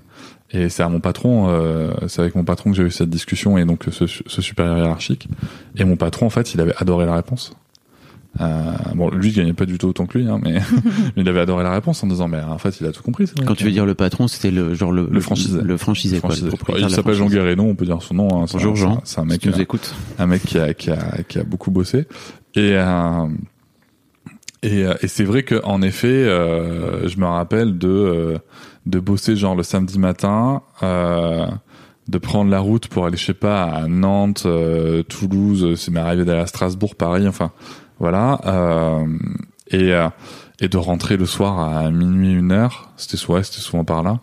Et 0.53 0.69
c'est 0.69 0.83
à 0.83 0.89
mon 0.89 1.01
patron, 1.01 1.49
euh, 1.49 1.93
c'est 2.07 2.21
avec 2.21 2.37
mon 2.37 2.45
patron 2.45 2.71
que 2.71 2.77
j'ai 2.77 2.85
eu 2.85 2.91
cette 2.91 3.11
discussion 3.11 3.59
et 3.59 3.65
donc 3.65 3.85
ce, 3.91 4.07
ce 4.07 4.43
supérieur 4.43 4.79
hiérarchique. 4.79 5.29
Et 5.77 5.85
mon 5.85 5.97
patron, 5.97 6.27
en 6.27 6.31
fait, 6.31 6.55
il 6.55 6.61
avait 6.61 6.75
adoré 6.77 7.05
la 7.05 7.17
réponse. 7.17 7.57
Euh, 8.41 8.73
bon, 8.95 9.11
lui, 9.11 9.29
il 9.31 9.35
gagnait 9.35 9.53
pas 9.53 9.65
du 9.67 9.79
tout 9.79 9.87
autant 9.89 10.07
que 10.07 10.19
lui, 10.19 10.27
hein, 10.29 10.39
mais 10.43 10.61
il 11.17 11.29
avait 11.29 11.41
adoré 11.41 11.65
la 11.65 11.73
réponse 11.73 12.03
en 12.05 12.07
disant, 12.07 12.29
mais 12.29 12.41
en 12.41 12.59
fait, 12.59 12.81
il 12.81 12.87
a 12.87 12.93
tout 12.93 13.03
compris. 13.03 13.27
c'est 13.27 13.37
vrai. 13.37 13.47
Quand 13.47 13.55
tu 13.55 13.65
veux 13.65 13.71
dire 13.71 13.87
le 13.87 13.95
patron, 13.95 14.29
c'était 14.29 14.51
le 14.51 14.75
genre 14.75 14.93
le 14.93 15.09
Le 15.11 15.21
franchisé. 15.21 15.61
le 15.63 15.77
franchisé, 15.77 16.21
quoi, 16.21 16.31
Franchisé. 16.31 16.57
Il 16.79 16.91
s'appelle 16.91 17.15
Jean. 17.15 17.27
Guérénon, 17.27 17.69
on 17.71 17.75
peut 17.75 17.85
dire 17.87 18.03
son 18.03 18.15
nom. 18.15 18.43
hein. 18.43 18.47
C'est 18.47 18.57
un- 18.57 18.59
Bonjour 18.59 18.77
Jean. 18.77 19.01
C'est 19.05 19.21
un 19.21 19.25
mec, 19.25 19.41
tu 19.41 19.49
nous 19.49 19.61
écoutes. 19.61 19.95
un 20.19 20.27
mec 20.27 20.43
qui 20.43 20.59
a, 20.59 20.75
qui 20.75 20.91
a, 20.91 21.23
qui 21.29 21.39
a 21.39 21.45
beaucoup 21.45 21.71
bossé. 21.71 22.07
Et, 22.55 22.73
euh, 22.75 23.27
et, 24.63 24.85
euh, 24.85 24.95
et 25.03 25.09
c'est 25.09 25.25
vrai 25.25 25.43
que 25.43 25.61
en 25.65 25.83
effet, 25.83 26.09
euh, 26.09 27.09
je 27.09 27.19
me 27.19 27.27
rappelle 27.27 27.79
de, 27.79 27.89
euh, 27.89 28.39
de 28.87 28.99
bosser 28.99 29.37
genre 29.37 29.55
le 29.55 29.63
samedi 29.63 29.99
matin, 29.99 30.63
euh, 30.83 31.47
de 32.09 32.19
prendre 32.19 32.51
la 32.51 32.61
route 32.61 32.89
pour 32.89 33.05
aller, 33.07 33.17
je 33.17 33.25
sais 33.25 33.35
pas, 33.35 33.65
à 33.65 33.87
Nantes, 33.89 34.45
euh, 34.47 35.03
Toulouse, 35.03 35.75
c'est 35.77 35.91
m'est 35.91 36.01
arrivé 36.01 36.25
d'aller 36.25 36.41
à 36.41 36.47
Strasbourg, 36.47 36.95
Paris, 36.95 37.27
enfin, 37.29 37.51
voilà, 37.99 38.41
euh, 38.47 39.07
et 39.69 39.93
euh, 39.93 40.09
et 40.61 40.69
de 40.69 40.77
rentrer 40.77 41.17
le 41.17 41.27
soir 41.27 41.61
à 41.61 41.91
minuit, 41.91 42.33
une 42.33 42.53
heure. 42.53 42.91
C'était 42.97 43.17
souvent, 43.17 43.43
c'était 43.43 43.61
souvent 43.61 43.85
par 43.85 44.03
là. 44.03 44.21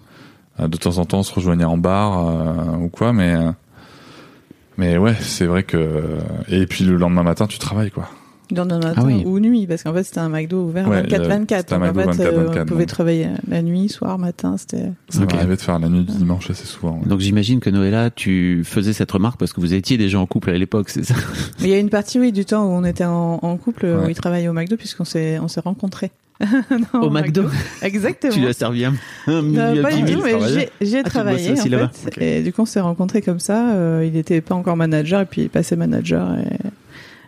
Euh, 0.59 0.67
de 0.67 0.77
temps 0.77 0.97
en 0.97 1.05
temps, 1.05 1.19
on 1.19 1.23
se 1.23 1.33
rejoignait 1.33 1.63
en 1.63 1.77
bar 1.77 2.79
ou 2.79 2.89
quoi, 2.89 3.13
mais 3.13 3.35
mais 4.77 4.97
ouais, 4.97 5.15
c'est 5.19 5.45
vrai 5.45 5.63
que 5.63 6.17
et 6.47 6.65
puis 6.65 6.83
le 6.85 6.97
lendemain 6.97 7.23
matin, 7.23 7.47
tu 7.47 7.59
travailles 7.59 7.91
quoi. 7.91 8.09
Dans 8.51 8.65
le 8.65 8.77
matin 8.77 8.93
Ah 8.97 9.03
oui. 9.05 9.23
ou 9.25 9.39
nuit, 9.39 9.65
parce 9.67 9.83
qu'en 9.83 9.93
fait 9.93 10.03
c'était 10.03 10.19
un 10.19 10.29
McDo 10.29 10.63
ouvert 10.65 10.87
Ouais, 10.87 11.01
24-24. 11.03 11.13
euh, 11.13 11.57
c'était 11.59 11.73
un 11.73 11.79
Donc 11.79 12.07
en 12.07 12.11
fait, 12.13 12.23
euh, 12.25 12.31
24-24, 12.47 12.61
on 12.61 12.65
pouvait 12.65 12.79
donc. 12.81 12.87
travailler 12.89 13.27
la 13.47 13.61
nuit, 13.61 13.89
soir, 13.89 14.19
matin. 14.19 14.55
C'était. 14.57 14.91
Ça 15.09 15.21
Ok. 15.23 15.31
m'est 15.31 15.37
arrivé 15.39 15.55
de 15.55 15.61
faire 15.61 15.79
la 15.79 15.87
nuit 15.89 16.03
du 16.03 16.11
dimanche 16.17 16.49
assez 16.49 16.65
souvent. 16.65 16.99
ouais. 17.01 17.07
Donc 17.07 17.19
j'imagine 17.21 17.59
que 17.61 17.69
Noëlla, 17.69 18.09
tu 18.09 18.63
faisais 18.65 18.93
cette 18.93 19.11
remarque 19.11 19.39
parce 19.39 19.53
que 19.53 19.61
vous 19.61 19.73
étiez 19.73 19.97
déjà 19.97 20.19
en 20.19 20.25
couple 20.25 20.49
à 20.51 20.57
l'époque, 20.57 20.89
c'est 20.89 21.03
ça? 21.03 21.15
Il 21.61 21.67
y 21.67 21.73
a 21.73 21.79
une 21.79 21.89
partie, 21.89 22.19
oui, 22.19 22.31
du 22.31 22.43
temps 22.45 22.65
où 22.65 22.69
on 22.71 22.83
était 22.83 23.05
en, 23.05 23.39
en 23.41 23.57
couple, 23.57 23.85
où 23.85 24.03
Ouais. 24.03 24.11
il 24.11 24.15
travaillait 24.15 24.49
au 24.49 24.53
McDo, 24.53 24.75
puisqu'on 24.77 25.05
s'est, 25.05 25.39
on 25.39 25.47
s'est 25.47 25.61
rencontrés. 25.61 26.11
Non, 26.93 27.03
Au 27.03 27.09
McDo 27.09 27.43
Exactement. 27.81 28.33
Tu 28.33 28.39
lui 28.41 28.47
as 28.47 28.53
servi 28.53 28.83
un, 28.85 28.93
un 29.27 29.41
Non, 29.41 29.81
pas 29.81 29.93
du 29.93 30.03
tout, 30.13 30.21
mais 30.23 30.67
j'ai, 30.81 30.99
Ah, 30.99 31.03
travaillé 31.03 31.51
en 31.51 31.87
fait. 31.89 32.21
Et 32.21 32.41
du 32.43 32.51
coup, 32.51 32.63
on 32.63 32.65
s'est 32.65 32.81
rencontrés 32.81 33.21
comme 33.21 33.39
ça. 33.39 33.69
euh, 33.75 34.03
il 34.05 34.13
n'était 34.13 34.41
pas 34.41 34.55
encore 34.55 34.75
manager, 34.75 35.21
et 35.21 35.25
puis 35.25 35.41
il 35.41 35.45
est 35.45 35.49
passé 35.49 35.75
manager. 35.75 36.35
Et 36.39 36.57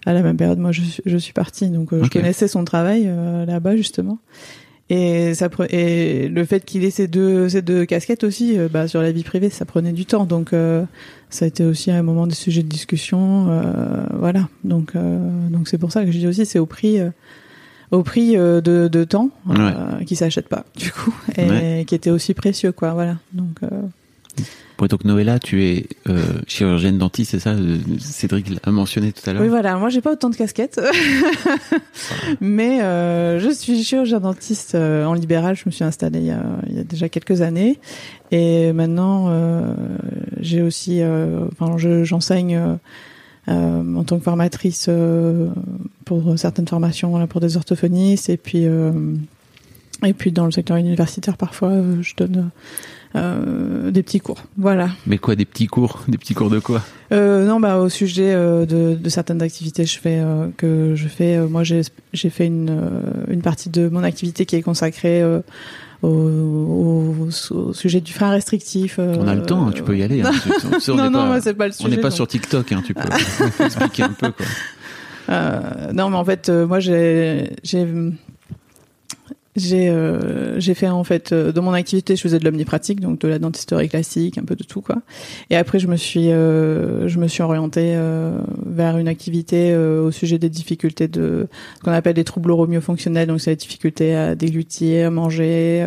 à 0.06 0.14
la 0.14 0.22
même 0.22 0.38
période, 0.38 0.60
moi, 0.60 0.72
je, 0.72 0.82
suis- 0.82 1.04
je 1.06 1.18
suis 1.18 1.34
partie. 1.34 1.70
Donc, 1.70 1.92
euh, 1.94 2.04
je 2.04 2.10
connaissais 2.10 2.48
son 2.48 2.64
travail 2.64 3.06
euh, 3.08 3.46
là-bas, 3.46 3.76
justement. 3.76 4.20
Et, 4.90 5.34
ça, 5.34 5.48
pre- 5.48 5.68
et 5.74 6.28
le 6.28 6.46
fait 6.46 6.64
qu'il 6.64 6.84
ait 6.84 6.92
ces 6.92 7.08
deux, 7.08 7.50
ces 7.50 7.64
deux 7.64 7.86
casquettes 7.86 8.24
aussi, 8.24 8.58
euh, 8.58 8.68
bah, 8.72 8.88
sur 8.88 9.02
la 9.02 9.12
vie 9.12 9.24
privée, 9.24 9.50
ça 9.50 9.66
prenait 9.66 9.94
du 9.94 10.06
temps. 10.06 10.26
Donc, 10.26 10.54
euh, 10.54 10.84
ça 11.32 11.46
a 11.46 11.48
été 11.48 11.66
aussi 11.66 11.90
un 11.90 12.04
moment 12.04 12.28
de 12.28 12.34
sujet 12.34 12.62
de 12.62 12.68
discussion. 12.68 13.48
euh, 13.50 14.06
voilà. 14.14 14.48
Donc, 14.64 14.92
euh, 14.96 15.48
donc 15.50 15.68
c'est 15.68 15.80
pour 15.80 15.92
ça 15.92 16.06
que 16.06 16.12
je 16.12 16.18
dis 16.20 16.28
aussi, 16.28 16.46
c'est 16.46 16.60
au 16.60 16.68
prix. 16.68 17.00
au 17.92 18.04
prix 18.04 18.34
de, 18.36 18.62
de 18.62 19.04
temps 19.04 19.30
euh, 19.50 20.04
qui 20.06 20.16
s'achète 20.16 20.50
pas 20.50 20.66
du 20.76 20.92
coup 20.92 21.14
et 21.38 21.46
Ouais. 21.50 21.84
qui 21.88 21.94
était 21.96 22.10
aussi 22.10 22.34
précieux 22.34 22.72
quoi 22.72 22.94
voilà 22.94 23.18
donc 23.32 23.60
donc 24.90 25.06
Noëlla, 25.06 25.40
tu 25.40 25.64
es 25.64 25.88
euh, 26.10 26.22
chirurgienne 26.48 26.98
dentiste, 26.98 27.32
c'est 27.32 27.40
ça 27.40 27.52
euh, 27.52 27.78
Cédric 28.00 28.48
l'a 28.66 28.72
mentionné 28.72 29.12
tout 29.14 29.28
à 29.30 29.34
l'heure. 29.34 29.42
oui 29.42 29.48
voilà. 29.48 29.78
Moi 29.78 29.90
j'ai 29.90 30.02
pas 30.02 30.12
autant 30.12 30.30
de 30.30 30.36
casquettes. 30.36 30.80
Mais 32.42 32.82
euh, 32.82 33.40
je 33.40 33.50
suis 33.50 33.84
chirurgien 33.84 34.20
dentiste 34.20 34.76
en 34.76 35.14
libéral. 35.14 35.56
Je 35.56 35.64
me 35.66 35.72
suis 35.72 35.84
installée 35.84 36.20
il 36.20 36.26
y 36.26 36.32
a, 36.32 36.44
il 36.70 36.76
y 36.76 36.80
a 36.80 36.84
déjà 36.84 37.10
quelques 37.10 37.42
années. 37.42 37.80
Et 38.32 38.74
maintenant 38.74 39.32
j'ai 40.40 40.62
aussi 40.62 41.02
enfin 41.04 41.78
je- 41.78 42.04
j'enseigne 42.04 42.60
en 43.48 44.04
tant 44.04 44.18
que 44.18 44.24
formatrice 44.24 44.90
pour 46.06 46.38
certaines 46.38 46.68
formations 46.68 47.26
pour 47.28 47.40
des 47.42 47.56
orthophonistes. 47.58 48.30
Et 48.30 48.38
puis 48.38 48.66
et 50.04 50.14
puis 50.14 50.32
dans 50.32 50.46
le 50.46 50.52
secteur 50.52 50.78
universitaire 50.78 51.38
parfois 51.38 51.72
je 52.02 52.14
donne 52.18 52.50
euh, 53.16 53.92
des 53.92 54.04
petits 54.04 54.20
cours 54.20 54.44
voilà 54.58 54.90
Mais 55.08 55.18
quoi, 55.18 55.36
des 55.36 55.46
petits 55.46 55.68
cours? 55.68 56.04
Des 56.08 56.18
petits 56.18 56.34
cours 56.34 56.50
de 56.50 56.60
quoi? 56.60 56.82
Euh, 57.14 57.46
non, 57.46 57.60
bah 57.60 57.78
au 57.78 57.88
sujet 57.90 58.34
euh, 58.34 58.66
de, 58.66 58.96
de 58.96 59.10
certaines 59.10 59.42
activités, 59.42 59.86
je 59.86 59.98
fais 60.00 60.20
euh, 60.20 60.48
que 60.58 60.94
je 60.96 61.08
fais. 61.08 61.38
euh, 61.38 61.48
moi, 61.48 61.64
j'ai 61.64 61.82
j'ai 62.14 62.30
fait 62.30 62.46
une 62.48 62.76
une 63.30 63.42
partie 63.42 63.70
de 63.70 63.88
mon 63.90 64.04
activité 64.04 64.46
qui 64.46 64.56
est 64.58 64.62
consacrée 64.62 65.24
au, 66.04 66.08
au, 66.08 67.28
au 67.52 67.74
sujet 67.74 68.02
du 68.02 68.12
frein 68.12 68.32
restrictif. 68.32 69.00
On 69.00 69.28
a 69.28 69.36
le 69.36 69.44
temps, 69.44 69.68
hein, 69.68 69.72
tu 69.74 69.84
peux 69.84 69.98
y 69.98 70.04
aller. 70.04 70.22
hein. 70.22 70.32
On- 70.88 70.94
on 70.94 70.96
non, 70.98 71.10
non, 71.10 71.28
pas- 71.30 71.42
c'est 71.42 71.54
pas 71.54 71.68
le 71.68 71.74
On 71.80 71.84
sujet. 71.84 71.90
n'est 71.96 72.02
pas 72.02 72.10
donc. 72.10 72.16
sur 72.16 72.28
TikTok, 72.28 72.72
hein, 72.72 72.84
tu 72.86 72.94
peux 72.94 73.02
expliquer 73.64 74.04
un 74.04 74.10
peu 74.10 74.32
quoi. 74.32 74.46
Euh, 75.30 75.92
non, 75.94 76.10
mais 76.10 76.18
en 76.18 76.26
fait, 76.26 76.50
moi, 76.50 76.80
j'ai 76.80 77.50
j'ai 79.56 79.90
euh, 79.90 80.60
j'ai 80.60 80.74
fait 80.74 80.90
en 80.90 81.04
fait 81.04 81.32
euh, 81.32 81.52
dans 81.52 81.62
mon 81.62 81.72
activité, 81.72 82.16
je 82.16 82.22
faisais 82.22 82.40
de 82.40 82.44
l'omnipratique, 82.46 83.00
donc 83.00 83.20
de 83.20 83.28
la 83.28 83.40
dentisterie 83.40 83.88
classique, 83.88 84.38
un 84.38 84.44
peu 84.44 84.56
de 84.56 84.64
tout 84.64 84.82
quoi. 84.82 84.98
Et 85.50 85.56
après, 85.56 85.80
je 85.80 85.88
me 85.88 85.96
suis 85.96 86.32
euh, 86.32 87.08
je 87.08 87.20
me 87.20 87.28
suis 87.28 87.42
orientée 87.42 87.94
euh, 87.96 88.38
vers 88.66 88.98
une 88.98 89.08
activité 89.08 89.72
euh, 89.72 90.04
au 90.04 90.12
sujet 90.12 90.38
des 90.40 90.50
difficultés 90.50 91.08
de 91.08 91.48
ce 91.80 91.84
qu'on 91.84 91.94
appelle 91.94 92.16
des 92.16 92.26
troubles 92.26 92.52
oromyofonctionnels, 92.52 93.28
donc 93.28 93.40
c'est 93.40 93.52
la 93.52 93.56
difficulté 93.56 94.14
à 94.16 94.36
déglutir, 94.36 95.08
à 95.08 95.10
manger, 95.10 95.86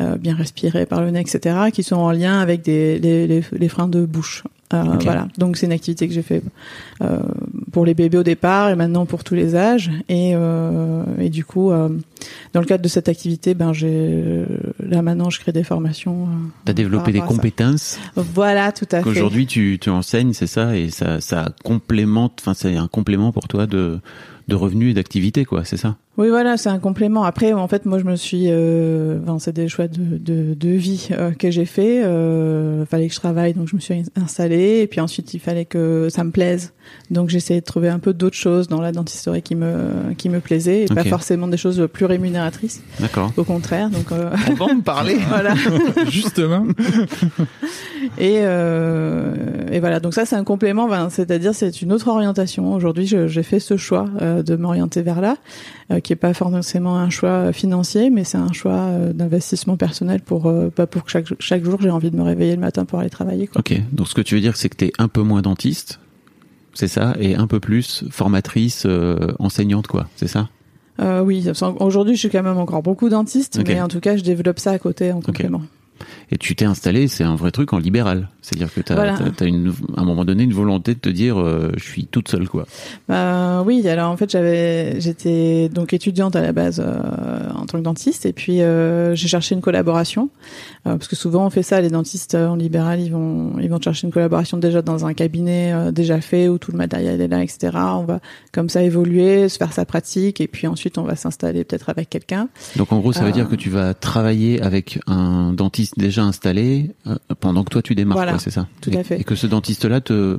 euh, 0.00 0.16
bien 0.18 0.34
respirer 0.34 0.84
par 0.84 1.00
le 1.00 1.10
nez, 1.10 1.20
etc., 1.20 1.70
qui 1.72 1.82
sont 1.82 1.96
en 1.96 2.12
lien 2.12 2.40
avec 2.40 2.62
des 2.62 2.98
les, 2.98 3.26
les, 3.26 3.42
les 3.52 3.68
freins 3.68 3.88
de 3.88 4.04
bouche. 4.04 4.44
Euh. 4.74 4.82
Voilà, 5.02 5.28
donc 5.38 5.56
c'est 5.56 5.66
une 5.66 5.72
activité 5.72 6.08
que 6.08 6.14
j'ai 6.14 6.22
fait 6.22 6.42
euh, 7.02 7.18
pour 7.72 7.84
les 7.84 7.94
bébés 7.94 8.18
au 8.18 8.22
départ 8.22 8.70
et 8.70 8.74
maintenant 8.76 9.06
pour 9.06 9.22
tous 9.24 9.34
les 9.34 9.54
âges. 9.54 9.90
Et, 10.08 10.32
euh, 10.34 11.02
et 11.18 11.28
du 11.28 11.44
coup, 11.44 11.70
euh, 11.70 11.88
dans 12.52 12.60
le 12.60 12.66
cadre 12.66 12.82
de 12.82 12.88
cette 12.88 13.08
activité, 13.08 13.54
ben 13.54 13.72
j'ai 13.72 14.44
là 14.80 15.02
maintenant 15.02 15.30
je 15.30 15.40
crée 15.40 15.52
des 15.52 15.64
formations. 15.64 16.22
euh, 16.24 16.48
Tu 16.66 16.70
as 16.70 16.74
développé 16.74 17.12
des 17.12 17.20
compétences 17.20 17.98
Voilà, 18.16 18.72
tout 18.72 18.86
à 18.92 18.98
fait. 18.98 19.02
qu'aujourd'hui 19.04 19.46
tu, 19.46 19.78
tu 19.80 19.90
enseignes, 19.90 20.32
c'est 20.32 20.46
ça, 20.46 20.76
et 20.76 20.90
ça, 20.90 21.20
ça 21.20 21.50
complémente, 21.64 22.38
enfin 22.40 22.54
c'est 22.54 22.76
un 22.76 22.88
complément 22.88 23.32
pour 23.32 23.48
toi 23.48 23.66
de, 23.66 24.00
de 24.48 24.54
revenus 24.54 24.92
et 24.92 24.94
d'activité, 24.94 25.44
quoi, 25.44 25.64
c'est 25.64 25.76
ça? 25.76 25.96
Oui, 26.18 26.28
voilà, 26.28 26.58
c'est 26.58 26.68
un 26.68 26.78
complément. 26.78 27.24
Après, 27.24 27.54
en 27.54 27.66
fait, 27.68 27.86
moi, 27.86 27.98
je 27.98 28.04
me 28.04 28.16
suis, 28.16 28.46
euh, 28.48 29.18
enfin, 29.22 29.38
c'est 29.38 29.52
des 29.52 29.68
choix 29.68 29.88
de, 29.88 30.18
de, 30.18 30.52
de 30.52 30.68
vie 30.68 31.08
euh, 31.10 31.30
que 31.30 31.50
j'ai 31.50 31.64
fait. 31.64 32.04
Euh, 32.04 32.84
fallait 32.84 33.08
que 33.08 33.14
je 33.14 33.18
travaille, 33.18 33.54
donc 33.54 33.68
je 33.68 33.76
me 33.76 33.80
suis 33.80 34.04
installée. 34.16 34.80
Et 34.82 34.86
puis 34.86 35.00
ensuite, 35.00 35.32
il 35.32 35.40
fallait 35.40 35.64
que 35.64 36.08
ça 36.10 36.22
me 36.22 36.30
plaise. 36.30 36.74
Donc, 37.10 37.30
j'ai 37.30 37.38
essayé 37.38 37.60
de 37.60 37.64
trouver 37.64 37.88
un 37.88 37.98
peu 37.98 38.12
d'autres 38.12 38.36
choses 38.36 38.68
dans 38.68 38.82
la 38.82 38.92
dentisterie 38.92 39.40
qui 39.40 39.54
me 39.54 40.12
qui 40.18 40.28
me 40.28 40.40
plaisaient 40.40 40.82
et 40.84 40.86
pas 40.86 41.04
forcément 41.04 41.48
des 41.48 41.56
choses 41.56 41.88
plus 41.90 42.04
rémunératrices. 42.04 42.82
D'accord. 43.00 43.32
Au 43.38 43.44
contraire. 43.44 43.88
Donc, 43.88 44.12
euh, 44.12 44.30
On 44.50 44.54
va 44.54 44.64
en 44.66 44.80
parler. 44.80 45.16
voilà. 45.28 45.54
Justement. 46.10 46.66
Et, 48.18 48.40
euh, 48.42 49.34
et 49.70 49.80
voilà, 49.80 50.00
donc 50.00 50.14
ça 50.14 50.24
c'est 50.26 50.36
un 50.36 50.44
complément, 50.44 50.88
ben, 50.88 51.08
c'est-à-dire 51.08 51.54
c'est 51.54 51.82
une 51.82 51.92
autre 51.92 52.08
orientation. 52.08 52.74
Aujourd'hui, 52.74 53.06
j'ai 53.06 53.42
fait 53.42 53.60
ce 53.60 53.76
choix 53.76 54.06
euh, 54.20 54.42
de 54.42 54.56
m'orienter 54.56 55.02
vers 55.02 55.20
là, 55.20 55.36
qui 56.00 56.12
est 56.12 56.16
pas 56.16 56.34
forcément 56.34 56.96
un 56.96 57.10
choix 57.10 57.52
financier, 57.52 58.10
mais 58.10 58.24
c'est 58.24 58.38
un 58.38 58.52
choix 58.52 58.72
euh, 58.72 59.12
d'investissement 59.12 59.76
personnel 59.76 60.20
pour 60.20 60.46
euh, 60.46 60.70
pas 60.70 60.86
pour 60.86 61.04
que 61.04 61.10
chaque 61.10 61.26
chaque 61.38 61.64
jour 61.64 61.78
j'ai 61.80 61.90
envie 61.90 62.10
de 62.10 62.16
me 62.16 62.22
réveiller 62.22 62.54
le 62.54 62.60
matin 62.60 62.84
pour 62.84 63.00
aller 63.00 63.10
travailler. 63.10 63.46
Quoi. 63.46 63.60
Ok, 63.60 63.80
donc 63.92 64.08
ce 64.08 64.14
que 64.14 64.20
tu 64.20 64.34
veux 64.34 64.40
dire, 64.40 64.56
c'est 64.56 64.68
que 64.68 64.76
tu 64.76 64.84
es 64.86 64.92
un 64.98 65.08
peu 65.08 65.22
moins 65.22 65.42
dentiste, 65.42 66.00
c'est 66.74 66.88
ça, 66.88 67.14
et 67.20 67.34
un 67.34 67.46
peu 67.46 67.60
plus 67.60 68.04
formatrice, 68.10 68.84
euh, 68.86 69.32
enseignante, 69.38 69.86
quoi, 69.86 70.08
c'est 70.16 70.28
ça? 70.28 70.48
Euh, 71.00 71.20
oui, 71.22 71.46
aujourd'hui 71.80 72.14
je 72.14 72.20
suis 72.20 72.28
quand 72.30 72.42
même 72.42 72.58
encore 72.58 72.82
beaucoup 72.82 73.08
dentiste, 73.08 73.58
Ok. 73.60 73.68
mais 73.68 73.80
en 73.80 73.88
tout 73.88 74.00
cas 74.00 74.16
je 74.16 74.22
développe 74.22 74.58
ça 74.58 74.72
à 74.72 74.78
côté 74.78 75.10
en 75.12 75.20
complément. 75.20 75.62
Et 76.32 76.38
tu 76.38 76.56
t'es 76.56 76.64
installé, 76.64 77.06
c'est 77.08 77.24
un 77.24 77.36
vrai 77.36 77.50
truc 77.50 77.72
en 77.72 77.78
libéral. 77.78 78.28
C'est-à-dire 78.40 78.72
que 78.72 78.80
tu 78.80 78.92
as, 78.92 78.96
Voilà. 78.96 79.16
une, 79.42 79.72
à 79.96 80.00
un 80.00 80.04
moment 80.04 80.24
donné 80.24 80.42
une 80.42 80.52
volonté 80.52 80.94
de 80.94 80.98
te 80.98 81.08
dire 81.08 81.38
euh, 81.38 81.70
je 81.76 81.82
suis 81.84 82.06
toute 82.06 82.28
seule 82.28 82.48
quoi. 82.48 82.66
Bah, 83.08 83.62
oui, 83.64 83.86
alors 83.86 84.10
en 84.10 84.16
fait 84.16 84.30
j'avais, 84.30 85.00
j'étais 85.00 85.68
donc 85.68 85.92
étudiante 85.92 86.34
à 86.34 86.40
la 86.42 86.52
base 86.52 86.82
euh, 86.84 87.00
tant 87.72 87.78
que 87.78 87.84
dentiste 87.84 88.26
et 88.26 88.32
puis 88.32 88.62
euh, 88.62 89.14
j'ai 89.14 89.28
cherché 89.28 89.54
une 89.54 89.60
collaboration 89.60 90.30
euh, 90.86 90.96
parce 90.96 91.08
que 91.08 91.16
souvent 91.16 91.46
on 91.46 91.50
fait 91.50 91.62
ça, 91.62 91.80
les 91.80 91.90
dentistes 91.90 92.34
euh, 92.34 92.48
en 92.48 92.56
libéral 92.56 93.00
ils 93.00 93.10
vont 93.10 93.58
ils 93.60 93.68
vont 93.68 93.80
chercher 93.80 94.06
une 94.06 94.12
collaboration 94.12 94.58
déjà 94.58 94.82
dans 94.82 95.06
un 95.06 95.14
cabinet 95.14 95.92
déjà 95.92 96.20
fait 96.20 96.48
où 96.48 96.58
tout 96.58 96.72
le 96.72 96.78
matériel 96.78 97.20
est 97.20 97.28
là, 97.28 97.42
etc. 97.42 97.70
On 97.74 98.04
va 98.04 98.20
comme 98.52 98.68
ça 98.68 98.82
évoluer, 98.82 99.48
se 99.48 99.56
faire 99.56 99.72
sa 99.72 99.84
pratique 99.84 100.40
et 100.40 100.48
puis 100.48 100.66
ensuite 100.66 100.98
on 100.98 101.04
va 101.04 101.16
s'installer 101.16 101.64
peut-être 101.64 101.88
avec 101.88 102.10
quelqu'un. 102.10 102.48
Donc 102.76 102.92
en 102.92 103.00
gros 103.00 103.12
ça 103.12 103.24
veut 103.24 103.32
dire 103.32 103.48
que 103.48 103.56
tu 103.56 103.70
vas 103.70 103.94
travailler 103.94 104.60
avec 104.62 105.00
un 105.06 105.52
dentiste 105.52 105.98
déjà 105.98 106.22
installé 106.22 106.90
pendant 107.40 107.64
que 107.64 107.70
toi 107.70 107.82
tu 107.82 107.94
démarres, 107.94 108.18
Voilà, 108.18 108.38
c'est 108.38 108.50
ça? 108.50 108.68
Tout 108.80 108.90
et, 108.90 108.98
à 108.98 109.04
fait. 109.04 109.20
Et 109.20 109.24
que 109.24 109.34
ce 109.34 109.46
dentiste-là 109.46 110.00
te, 110.00 110.38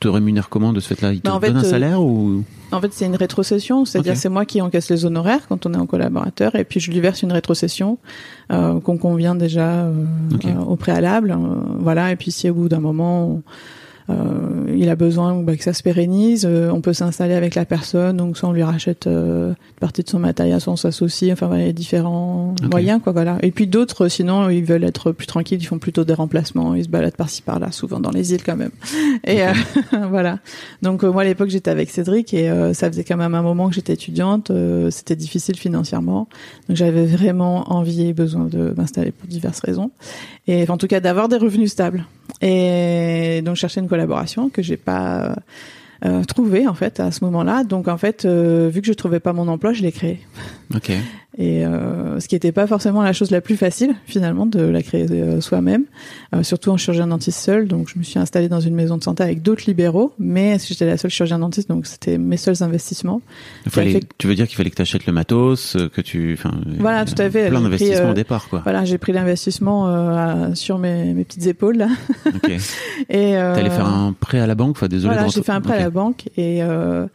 te 0.00 0.08
rémunère 0.08 0.48
comment 0.48 0.72
de 0.72 0.80
ce 0.80 0.94
fait-là? 0.94 1.12
Il 1.12 1.20
te 1.20 1.30
en 1.30 1.40
fait, 1.40 1.48
donne 1.48 1.58
un 1.58 1.64
euh, 1.64 1.70
salaire 1.70 2.02
ou 2.02 2.44
En 2.72 2.80
fait, 2.80 2.92
c'est 2.92 3.06
une 3.06 3.16
rétrocession, 3.16 3.84
c'est-à 3.84 4.02
dire 4.02 4.12
Ok. 4.12 4.18
c'est 4.18 4.28
moi 4.28 4.44
qui 4.44 4.60
encaisse 4.62 4.90
les 4.90 5.04
honoraires 5.04 5.46
quand 5.48 5.66
on 5.66 5.74
est 5.74 5.78
en 5.78 5.86
collaborateur, 5.86 6.54
et 6.54 6.64
puis 6.64 6.80
je 6.80 6.90
lui 6.90 7.00
verse 7.00 7.22
une 7.22 7.32
rétrocession 7.32 7.98
euh, 8.52 8.80
qu'on 8.80 8.96
convient 8.96 9.34
déjà 9.34 9.84
euh, 9.84 9.92
euh, 10.44 10.58
au 10.58 10.76
préalable, 10.76 11.36
voilà. 11.78 12.12
Et 12.12 12.16
puis 12.16 12.30
si 12.30 12.48
au 12.48 12.54
bout 12.54 12.68
d'un 12.68 12.80
moment 12.80 13.42
euh, 14.10 14.74
il 14.76 14.88
a 14.88 14.96
besoin 14.96 15.34
bah, 15.42 15.56
que 15.56 15.62
ça 15.62 15.72
se 15.72 15.82
pérennise, 15.82 16.46
euh, 16.48 16.70
on 16.70 16.80
peut 16.80 16.92
s'installer 16.92 17.34
avec 17.34 17.54
la 17.54 17.64
personne, 17.64 18.16
donc 18.16 18.36
soit 18.36 18.48
on 18.48 18.52
lui 18.52 18.62
rachète 18.62 19.06
euh, 19.06 19.50
une 19.50 19.80
partie 19.80 20.02
de 20.02 20.08
son 20.08 20.18
matériel, 20.18 20.60
soit 20.60 20.72
on 20.72 20.76
s'associe, 20.76 21.32
enfin 21.32 21.46
voilà, 21.46 21.64
il 21.64 21.66
y 21.66 21.70
a 21.70 21.72
différents 21.72 22.54
moyens, 22.70 23.00
quoi, 23.02 23.12
voilà. 23.12 23.38
Et 23.42 23.50
puis 23.50 23.66
d'autres, 23.66 24.08
sinon, 24.08 24.48
ils 24.48 24.64
veulent 24.64 24.84
être 24.84 25.12
plus 25.12 25.26
tranquilles, 25.26 25.60
ils 25.60 25.66
font 25.66 25.78
plutôt 25.78 26.04
des 26.04 26.14
remplacements, 26.14 26.74
ils 26.74 26.84
se 26.84 26.88
baladent 26.88 27.16
par-ci 27.16 27.42
par-là, 27.42 27.72
souvent 27.72 28.00
dans 28.00 28.10
les 28.10 28.32
îles 28.32 28.42
quand 28.42 28.56
même. 28.56 28.72
Et 29.24 29.42
euh, 29.42 29.52
voilà. 30.08 30.38
Donc 30.82 31.04
euh, 31.04 31.12
moi 31.12 31.22
à 31.22 31.24
l'époque 31.24 31.50
j'étais 31.50 31.70
avec 31.70 31.90
Cédric 31.90 32.32
et 32.34 32.50
euh, 32.50 32.74
ça 32.74 32.90
faisait 32.90 33.04
quand 33.04 33.16
même 33.16 33.34
un 33.34 33.42
moment 33.42 33.68
que 33.68 33.74
j'étais 33.74 33.92
étudiante, 33.92 34.50
euh, 34.50 34.90
c'était 34.90 35.16
difficile 35.16 35.56
financièrement, 35.56 36.28
donc 36.68 36.76
j'avais 36.76 37.06
vraiment 37.06 37.72
envie 37.72 38.08
et 38.08 38.12
besoin 38.12 38.44
de 38.44 38.72
m'installer 38.76 39.12
pour 39.12 39.28
diverses 39.28 39.60
raisons, 39.60 39.90
et 40.46 40.68
en 40.68 40.78
tout 40.78 40.86
cas 40.86 41.00
d'avoir 41.00 41.28
des 41.28 41.36
revenus 41.36 41.70
stables. 41.70 42.04
Et 42.40 43.42
donc 43.44 43.56
je 43.56 43.60
cherchais 43.60 43.80
une 43.80 43.88
collaboration 43.88 44.48
que 44.48 44.62
j'ai 44.62 44.76
pas 44.76 45.36
euh, 46.04 46.24
trouvé 46.24 46.66
en 46.66 46.74
fait 46.74 46.98
à 47.00 47.10
ce 47.10 47.24
moment-là. 47.24 47.64
Donc 47.64 47.88
en 47.88 47.98
fait, 47.98 48.24
euh, 48.24 48.70
vu 48.72 48.80
que 48.80 48.86
je 48.86 48.92
trouvais 48.92 49.20
pas 49.20 49.32
mon 49.32 49.48
emploi, 49.48 49.72
je 49.72 49.82
l'ai 49.82 49.92
créé. 49.92 50.20
Et 51.42 51.64
euh, 51.64 52.20
ce 52.20 52.28
qui 52.28 52.34
n'était 52.34 52.52
pas 52.52 52.66
forcément 52.66 53.00
la 53.02 53.14
chose 53.14 53.30
la 53.30 53.40
plus 53.40 53.56
facile 53.56 53.94
finalement 54.04 54.44
de 54.44 54.60
la 54.60 54.82
créer 54.82 55.06
euh, 55.10 55.40
soi-même, 55.40 55.84
euh, 56.34 56.42
surtout 56.42 56.68
en 56.70 56.76
chirurgien 56.76 57.06
dentiste 57.06 57.38
seul. 57.38 57.66
Donc 57.66 57.88
je 57.88 57.98
me 57.98 58.02
suis 58.04 58.18
installée 58.18 58.50
dans 58.50 58.60
une 58.60 58.74
maison 58.74 58.98
de 58.98 59.02
santé 59.02 59.22
avec 59.22 59.40
d'autres 59.40 59.62
libéraux, 59.66 60.12
mais 60.18 60.58
j'étais 60.58 60.84
la 60.84 60.98
seule 60.98 61.10
chirurgien 61.10 61.38
dentiste, 61.38 61.70
donc 61.70 61.86
c'était 61.86 62.18
mes 62.18 62.36
seuls 62.36 62.62
investissements. 62.62 63.22
Il 63.64 63.72
fallait- 63.72 63.92
fait- 63.92 64.06
Tu 64.18 64.26
veux 64.26 64.34
dire 64.34 64.46
qu'il 64.48 64.56
fallait 64.58 64.68
que 64.68 64.76
tu 64.76 64.82
achètes 64.82 65.06
le 65.06 65.14
matos, 65.14 65.78
que 65.94 66.00
tu, 66.02 66.34
enfin, 66.38 66.52
Voilà, 66.78 67.06
tout 67.06 67.14
à 67.16 67.30
fait. 67.30 67.48
Plein 67.48 67.62
d'investissements 67.62 68.10
au 68.10 68.14
départ, 68.14 68.48
quoi. 68.50 68.60
Voilà, 68.62 68.84
j'ai 68.84 68.98
pris 68.98 69.12
l'investissement 69.12 69.88
euh, 69.88 70.54
sur 70.54 70.76
mes, 70.76 71.14
mes 71.14 71.24
petites 71.24 71.46
épaules 71.46 71.78
là. 71.78 71.88
Ok. 72.26 72.50
Et 73.08 73.38
euh, 73.38 73.54
T'allais 73.54 73.70
faire 73.70 73.86
un 73.86 74.12
prêt 74.12 74.40
à 74.40 74.46
la 74.46 74.54
banque, 74.54 74.72
enfin 74.72 74.88
désolé. 74.88 75.14
Voilà, 75.14 75.28
j'ai 75.28 75.42
fait 75.42 75.52
un 75.52 75.62
prêt 75.62 75.76
à 75.76 75.80
la 75.80 75.90
banque 75.90 76.26
et 76.36 76.62
euh, 76.62 77.06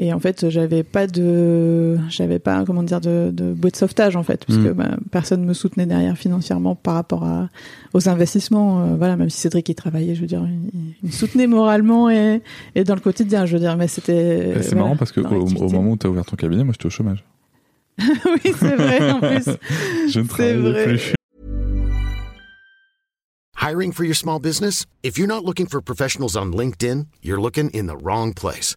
et 0.00 0.12
en 0.12 0.20
fait 0.20 0.48
j'avais 0.48 0.84
pas 0.84 1.06
de 1.08 1.98
j'avais 2.08 2.38
pas 2.38 2.64
comment 2.64 2.82
dire 2.84 3.00
de, 3.00 3.30
de 3.32 3.52
boîte 3.52 3.72
de 3.74 3.78
sauvetage 3.78 4.14
en 4.16 4.22
fait 4.22 4.44
parce 4.44 4.58
Mm. 4.58 4.64
que 4.64 4.68
bah, 4.70 4.96
personne 5.10 5.44
me 5.44 5.52
soutenait 5.54 5.86
derrière 5.86 6.16
financièrement 6.16 6.74
par 6.76 6.94
rapport 6.94 7.24
à 7.24 7.48
aux 7.94 8.08
investissements 8.08 8.80
euh, 8.80 8.96
voilà 8.96 9.16
même 9.16 9.28
si 9.30 9.40
Cédric 9.40 9.68
y 9.68 9.74
travaillait 9.74 10.14
je 10.14 10.20
veux 10.20 10.26
dire 10.28 10.42
il, 10.46 10.94
il 11.02 11.06
me 11.08 11.12
soutenait 11.12 11.46
moralement 11.48 12.08
et 12.10 12.42
et 12.74 12.84
dans 12.84 12.94
le 12.94 13.00
quotidien 13.00 13.44
je 13.46 13.54
veux 13.54 13.60
dire 13.60 13.76
mais 13.76 13.88
c'était 13.88 14.54
c'est 14.62 14.68
voilà, 14.70 14.82
marrant 14.84 14.96
parce 14.96 15.10
que 15.12 15.20
au, 15.20 15.46
au 15.46 15.68
moment 15.68 15.90
où 15.92 15.96
tu 15.96 16.06
as 16.06 16.10
ouvert 16.10 16.24
ton 16.24 16.36
cabinet, 16.36 16.62
moi 16.64 16.72
j'étais 16.72 16.86
au 16.86 16.90
chômage. 16.90 17.24
oui 17.98 18.52
c'est 18.56 18.76
vrai 18.76 19.10
en 19.10 19.18
plus 19.20 19.44
Je 20.10 20.20
ne 20.20 20.26
travaillais 20.28 20.84
plus. 20.84 21.14
Hiring 23.60 23.92
for 23.92 24.04
your 24.04 24.14
small 24.14 24.38
business? 24.38 24.86
If 25.02 25.18
you're 25.18 25.26
not 25.26 25.44
looking 25.44 25.66
for 25.66 25.80
professionals 25.82 26.36
on 26.36 26.52
LinkedIn, 26.52 27.06
you're 27.22 27.40
looking 27.40 27.70
in 27.74 27.86
the 27.86 27.96
wrong 28.00 28.32
place. 28.32 28.76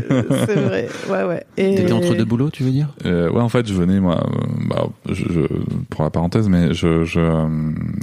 c'est 0.46 0.54
vrai 0.54 0.88
ouais 1.10 1.24
ouais 1.24 1.44
et 1.56 1.74
T'étais 1.76 1.92
entre 1.92 2.14
deux 2.14 2.24
boulots, 2.24 2.50
tu 2.50 2.62
veux 2.62 2.70
dire? 2.70 2.88
Euh, 3.04 3.30
ouais, 3.30 3.40
en 3.40 3.48
fait, 3.48 3.66
je 3.68 3.74
venais, 3.74 4.00
moi, 4.00 4.22
euh, 4.26 4.46
bah, 4.68 4.88
je, 5.08 5.24
je- 5.24 5.84
pour 5.90 6.02
la 6.04 6.10
parenthèse, 6.10 6.48
mais 6.48 6.74
je, 6.74 7.04
je, 7.04 7.20
euh, 7.20 7.46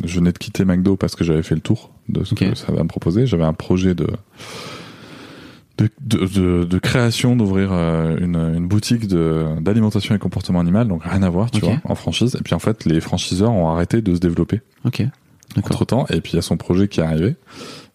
je 0.04 0.20
venais 0.20 0.32
de 0.32 0.38
quitter 0.38 0.66
McDo 0.66 0.96
parce 0.96 1.16
que 1.16 1.24
j'avais 1.24 1.44
fait 1.44 1.56
le 1.56 1.62
tour 1.62 1.92
de 2.10 2.24
ce 2.24 2.36
que 2.36 2.56
ça 2.56 2.72
va 2.72 2.84
me 2.84 2.88
proposer. 2.88 3.25
J'avais 3.28 3.44
un 3.46 3.54
projet 3.54 3.96
de 3.96 4.08
de, 5.77 5.90
de, 6.01 6.25
de, 6.25 6.64
de 6.64 6.77
création 6.79 7.36
d'ouvrir 7.36 7.70
euh, 7.74 8.16
une, 8.20 8.38
une 8.38 8.66
boutique 8.68 9.08
de 9.08 9.44
d'alimentation 9.60 10.16
et 10.16 10.20
comportement 10.20 10.62
animal, 10.62 10.88
donc 10.88 11.03
rien 11.03 11.22
à 11.22 11.29
voir, 11.29 11.51
tu 11.51 11.60
vois, 11.60 11.75
en 11.84 11.96
franchise. 11.96 12.38
Et 12.40 12.44
puis 12.44 12.53
en 12.55 12.60
fait, 12.60 12.86
les 12.86 13.01
franchiseurs 13.01 13.51
ont 13.51 13.68
arrêté 13.70 14.01
de 14.01 14.16
se 14.16 14.20
développer 14.22 14.62
Ok. 14.86 15.03
D'accord. 15.55 15.72
entre 15.74 15.86
temps. 15.86 16.05
Et 16.10 16.22
puis 16.22 16.34
il 16.34 16.36
y 16.38 16.40
a 16.40 16.42
son 16.42 16.55
projet 16.58 16.88
qui 16.88 17.01
est 17.01 17.03
arrivé. 17.03 17.36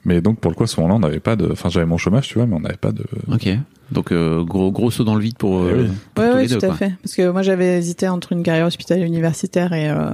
Mais 0.04 0.20
donc 0.22 0.38
pour 0.40 0.50
le 0.50 0.54
coup, 0.56 0.64
à 0.64 0.66
ce 0.66 0.80
moment-là, 0.80 0.96
on 0.96 1.00
n'avait 1.00 1.20
pas 1.20 1.36
de. 1.36 1.48
Enfin, 1.52 1.68
j'avais 1.68 1.86
mon 1.86 1.98
chômage, 1.98 2.28
tu 2.28 2.34
vois, 2.34 2.46
mais 2.46 2.54
on 2.56 2.60
n'avait 2.60 2.76
pas 2.76 2.92
de. 2.92 3.04
Ok. 3.32 3.48
Donc 3.92 4.12
euh, 4.12 4.42
gros 4.44 4.70
gros 4.70 4.90
saut 4.90 5.04
dans 5.04 5.14
le 5.16 5.20
vide 5.20 5.36
pour, 5.36 5.66
Eh 5.68 5.72
euh, 5.72 5.82
oui. 5.82 5.88
pour 6.14 6.24
Ouais, 6.24 6.30
tous 6.30 6.36
ouais, 6.36 6.42
les 6.42 6.48
deux. 6.48 6.58
tout 6.58 6.64
à 6.64 6.68
quoi. 6.68 6.76
fait. 6.76 6.92
Parce 7.02 7.14
que 7.14 7.28
moi, 7.30 7.42
j'avais 7.42 7.78
hésité 7.78 8.08
entre 8.08 8.32
une 8.32 8.42
carrière 8.42 8.66
hospitalière 8.66 9.06
universitaire 9.06 9.72
et 9.72 9.90
euh, 9.90 10.10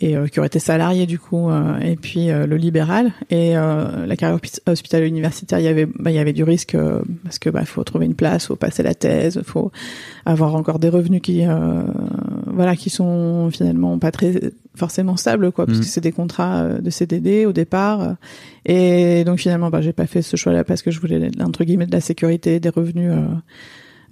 et 0.00 0.16
euh, 0.16 0.28
qui 0.28 0.38
aurait 0.38 0.46
été 0.46 0.60
salarié 0.60 1.06
du 1.06 1.18
coup, 1.18 1.48
euh, 1.50 1.76
et 1.80 1.96
puis 1.96 2.30
euh, 2.30 2.46
le 2.46 2.56
libéral. 2.56 3.10
Et 3.30 3.56
euh, 3.56 4.06
la 4.06 4.14
carrière 4.16 4.38
hospi- 4.38 4.60
hospitalière 4.70 5.08
universitaire, 5.08 5.58
il 5.58 5.64
y 5.64 5.68
avait, 5.68 5.86
bah, 5.86 6.10
il 6.12 6.14
y 6.14 6.20
avait 6.20 6.32
du 6.32 6.44
risque 6.44 6.76
euh, 6.76 7.00
parce 7.24 7.40
que 7.40 7.50
bah, 7.50 7.64
faut 7.64 7.82
trouver 7.82 8.06
une 8.06 8.14
place, 8.14 8.46
faut 8.46 8.54
passer 8.54 8.84
la 8.84 8.94
thèse, 8.94 9.42
faut 9.44 9.72
avoir 10.24 10.54
encore 10.54 10.78
des 10.78 10.88
revenus 10.88 11.20
qui, 11.20 11.44
euh, 11.44 11.82
voilà, 12.58 12.76
qui 12.76 12.90
sont 12.90 13.48
finalement 13.50 13.98
pas 13.98 14.10
très 14.10 14.32
forcément 14.74 15.16
stables, 15.16 15.50
quoi, 15.52 15.64
parce 15.66 15.78
Mhm. 15.78 15.84
que 15.84 15.90
c'est 15.90 16.00
des 16.02 16.12
contrats 16.12 16.62
euh, 16.62 16.78
de 16.80 16.90
CDD 16.90 17.46
au 17.46 17.52
départ. 17.52 18.00
euh, 18.02 18.12
et 18.66 19.24
donc 19.24 19.38
finalement, 19.38 19.70
bah, 19.70 19.80
j'ai 19.80 19.92
pas 19.94 20.06
fait 20.06 20.22
ce 20.22 20.36
choix-là 20.36 20.64
parce 20.64 20.82
que 20.82 20.90
je 20.90 21.00
voulais 21.00 21.30
entre 21.40 21.64
guillemets 21.64 21.86
de 21.86 21.92
la 21.92 22.00
sécurité, 22.02 22.60
des 22.60 22.68
revenus. 22.68 23.12
Euh, 23.12 23.24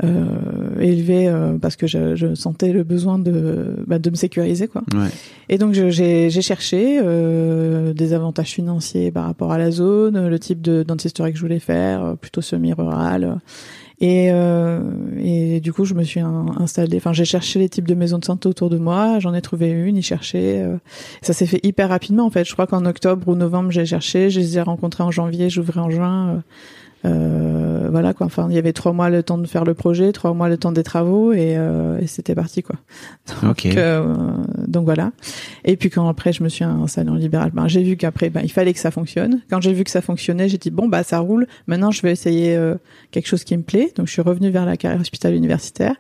euh, 0.05 0.79
élevé 0.79 1.27
euh, 1.27 1.57
parce 1.57 1.75
que 1.75 1.87
je, 1.87 2.15
je 2.17 2.35
sentais 2.35 2.71
le 2.75 2.85
besoin 2.85 3.19
de 3.19 3.77
bah, 3.87 3.99
de 3.99 4.11
me 4.11 4.15
sécuriser 4.15 4.69
quoi. 4.69 4.83
Ouais. 4.93 5.09
Et 5.49 5.57
donc 5.57 5.73
j'ai 5.73 6.29
j'ai 6.29 6.43
cherché 6.43 7.01
euh, 7.03 7.95
des 7.95 8.13
avantages 8.13 8.51
financiers 8.51 9.11
par 9.11 9.25
rapport 9.25 9.53
à 9.53 9.59
la 9.59 9.71
zone, 9.71 10.29
le 10.29 10.39
type 10.39 10.61
de 10.61 10.83
dentisterie 10.83 11.33
que 11.33 11.39
je 11.39 11.43
voulais 11.43 11.61
faire, 11.61 12.15
plutôt 12.21 12.43
semi-rural. 12.43 13.39
Et, 14.01 14.29
euh, 14.31 14.81
et 15.19 15.61
du 15.61 15.73
coup, 15.73 15.85
je 15.87 15.95
me 15.95 16.03
suis 16.05 16.21
in- 16.21 16.47
installée. 16.59 16.99
Enfin, 16.99 17.15
j'ai 17.15 17.25
cherché 17.25 17.59
les 17.59 17.69
types 17.71 17.89
de 17.89 17.95
maisons 17.95 18.19
de 18.19 18.25
santé 18.27 18.47
autour 18.49 18.69
de 18.69 18.77
moi. 18.77 19.19
J'en 19.21 19.33
ai 19.33 19.41
trouvé 19.41 19.71
une, 19.71 19.97
y 19.97 20.03
cherché. 20.03 20.61
euh, 20.61 20.77
ça 21.23 21.33
s'est 21.33 21.47
fait 21.47 21.61
hyper 21.63 21.89
rapidement, 21.89 22.27
en 22.27 22.31
fait. 22.31 22.45
Je 22.45 22.53
crois 22.53 22.67
qu'en 22.67 22.85
octobre 22.85 23.27
ou 23.29 23.35
novembre, 23.35 23.71
j'ai 23.71 23.87
cherché. 23.87 24.29
Je 24.29 24.41
les 24.41 24.59
ai 24.59 24.61
rencontrés 24.61 25.03
en 25.03 25.11
janvier. 25.11 25.49
J'ouvrais 25.49 25.81
en 25.81 25.91
juin. 25.91 26.29
euh, 26.29 26.41
euh, 27.05 27.89
voilà 27.91 28.15
quoi. 28.15 28.27
Enfin, 28.27 28.47
il 28.51 28.55
y 28.55 28.59
avait 28.59 28.73
trois 28.73 28.93
mois 28.93 29.11
le 29.11 29.23
temps 29.23 29.39
de 29.39 29.47
faire 29.47 29.65
le 29.65 29.75
projet, 29.75 30.13
trois 30.13 30.35
mois 30.35 30.49
le 30.49 30.57
temps 30.57 30.73
des 30.73 30.83
travaux, 30.83 31.33
et, 31.33 31.57
euh, 31.57 31.99
et 32.01 32.07
c'était 32.07 32.35
parti 32.35 32.63
quoi. 32.63 32.77
Donc, 33.43 33.67
euh, 33.67 34.15
donc 34.67 34.85
voilà. 34.85 35.13
Et 35.65 35.77
puis 35.77 35.91
quand 35.91 36.09
après 36.09 36.33
je 36.33 36.43
me 36.43 36.49
suis 36.49 36.65
installée 36.65 37.11
en 37.11 37.15
libéral, 37.15 37.51
ben, 37.53 37.69
j'ai 37.69 37.83
vu 37.83 37.97
qu'après 37.97 38.31
ben, 38.31 38.41
il 38.43 38.51
fallait 38.51 38.73
que 38.73 38.79
ça 38.79 38.91
fonctionne. 38.91 39.41
Quand 39.51 39.61
j'ai 39.61 39.73
vu 39.73 39.85
que 39.85 39.91
ça 39.91 40.01
fonctionnait, 40.01 40.49
j'ai 40.49 40.59
dit 40.59 40.71
bon 40.71 40.89
bah 40.89 41.03
ça 41.03 41.19
roule. 41.19 41.47
Maintenant 41.67 41.91
je 41.91 42.03
vais 42.03 42.13
essayer 42.13 42.57
euh, 42.57 42.77
quelque 43.11 43.27
chose 43.27 43.45
qui 43.45 43.57
me 43.57 43.63
plaît. 43.63 43.93
Donc 43.97 44.07
je 44.07 44.13
suis 44.13 44.23
revenue 44.23 44.51
vers 44.51 44.65
la 44.65 44.77
carrière 44.77 45.01
hospitalière 45.01 45.37
universitaire, 45.37 45.95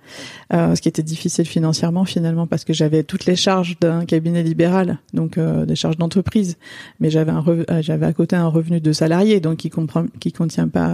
euh, 0.53 0.75
ce 0.75 0.81
qui 0.81 0.89
était 0.89 1.03
difficile 1.03 1.47
financièrement 1.47 2.05
finalement 2.05 2.47
parce 2.47 2.65
que 2.65 2.73
j'avais 2.73 3.03
toutes 3.03 3.27
les 3.27 3.37
charges 3.37 3.79
d'un 3.81 4.05
cabinet 4.05 4.43
libéral, 4.43 4.99
donc 5.13 5.39
euh, 5.39 5.67
des 5.67 5.77
charges 5.77 5.97
d'entreprise, 5.97 6.57
mais 7.01 7.11
j'avais 7.11 7.33
un 7.33 7.45
j'avais 7.81 8.07
à 8.07 8.13
côté 8.13 8.37
un 8.37 8.49
revenu 8.49 8.81
de 8.81 8.93
salarié, 8.93 9.41
donc 9.41 9.59
qui 9.59 9.71
comprend 9.71 10.07
qui 10.21 10.33
contient 10.33 10.69
pas 10.69 10.86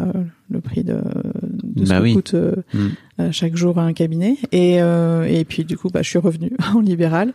le 0.51 0.61
prix 0.61 0.85
de, 0.85 0.97
de 1.63 1.85
ce 1.85 1.91
Bah 1.91 1.99
que 1.99 2.03
oui. 2.03 2.15
coûte 2.15 2.35
euh, 2.35 2.57
Mm. 2.75 2.79
euh, 3.21 3.29
chaque 3.33 3.57
jour 3.57 3.79
à 3.79 3.83
un 3.83 3.93
cabinet. 3.93 4.37
Et, 4.53 4.83
euh, 4.83 5.25
et 5.25 5.45
puis 5.45 5.65
du 5.65 5.77
coup, 5.77 5.89
bah, 5.91 6.03
je 6.03 6.09
suis 6.09 6.19
revenue 6.19 6.53
en 6.75 6.81
libéral. 6.81 7.33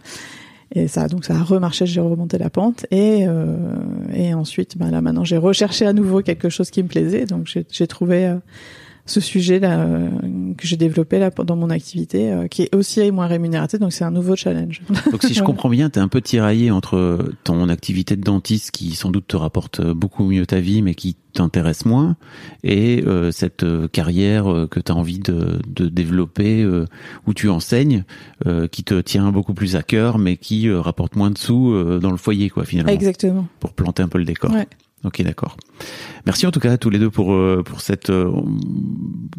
Et 0.76 0.88
ça, 0.90 1.08
donc 1.08 1.24
ça 1.24 1.34
a 1.36 1.44
remarché, 1.44 1.86
j'ai 1.86 2.02
remonté 2.02 2.38
la 2.38 2.50
pente. 2.50 2.86
Et, 2.92 3.26
euh, 3.28 3.56
et 4.14 4.34
ensuite, 4.34 4.78
bah, 4.78 4.92
là 4.92 5.02
maintenant, 5.02 5.24
j'ai 5.24 5.38
recherché 5.38 5.86
à 5.86 5.94
nouveau 5.94 6.22
quelque 6.22 6.50
chose 6.50 6.70
qui 6.72 6.84
me 6.84 6.90
plaisait. 6.90 7.26
Donc 7.26 7.48
j'ai 7.48 7.66
j'ai 7.72 7.88
trouvé 7.88 8.26
euh, 8.28 8.36
ce 9.08 9.20
sujet 9.20 9.60
là 9.60 9.80
euh, 9.80 10.10
que 10.58 10.68
j'ai 10.68 10.78
développé 10.78 11.20
là 11.20 11.30
dans 11.30 11.56
mon 11.56 11.70
activité, 11.70 12.32
euh, 12.32 12.48
qui 12.48 12.64
est 12.64 12.76
aussi 12.76 13.12
moins 13.12 13.28
rémunérateur. 13.28 13.80
Donc 13.80 13.94
c'est 13.94 14.04
un 14.04 14.12
nouveau 14.12 14.36
challenge. 14.36 14.82
Donc 15.12 15.24
si 15.24 15.34
je 15.34 15.44
comprends 15.44 15.70
bien, 15.70 15.90
t'es 15.90 16.00
un 16.00 16.08
peu 16.08 16.22
tiraillé 16.22 16.72
entre 16.72 17.32
ton 17.44 17.70
activité 17.70 18.16
de 18.16 18.22
dentiste 18.22 18.72
qui 18.72 18.92
sans 18.92 19.12
doute 19.12 19.28
te 19.28 19.38
rapporte 19.38 19.82
beaucoup 19.82 20.26
mieux 20.26 20.46
ta 20.46 20.60
vie, 20.60 20.82
mais 20.82 20.96
qui 20.96 21.16
t'intéresse 21.38 21.86
moins, 21.86 22.18
et 22.64 23.04
euh, 23.06 23.32
cette 23.32 23.64
euh, 23.64 23.88
carrière 23.88 24.52
euh, 24.52 24.68
que 24.68 24.80
tu 24.80 24.92
as 24.92 24.96
envie 24.96 25.20
de, 25.20 25.60
de 25.68 25.88
développer, 25.88 26.64
euh, 26.64 26.86
où 27.28 27.34
tu 27.36 27.48
enseignes, 27.50 28.06
euh, 28.48 28.68
qui 28.68 28.84
te 28.84 29.00
tient 29.00 29.32
beaucoup 29.32 29.54
plus 29.54 29.76
à 29.76 29.84
cœur, 29.84 30.18
mais 30.18 30.38
qui 30.38 30.68
euh, 30.68 30.82
rapporte 30.82 31.16
moins 31.16 31.30
de 31.30 31.38
sous 31.38 31.72
euh, 31.72 32.00
dans 32.00 32.12
le 32.12 32.18
foyer, 32.18 32.50
quoi, 32.50 32.66
finalement, 32.66 32.92
Exactement. 32.92 33.48
pour 33.60 33.74
planter 33.74 34.02
un 34.02 34.08
peu 34.08 34.18
le 34.18 34.26
décor. 34.26 34.52
Ouais. 34.52 34.68
Ok, 35.04 35.22
d'accord. 35.22 35.56
Merci 36.26 36.48
en 36.48 36.52
tout 36.52 36.60
cas 36.60 36.72
à 36.74 36.78
tous 36.78 36.90
les 36.90 36.98
deux 37.00 37.10
pour 37.12 37.34
euh, 37.34 37.62
pour 37.64 37.82
cette 37.82 38.10
euh, 38.10 38.30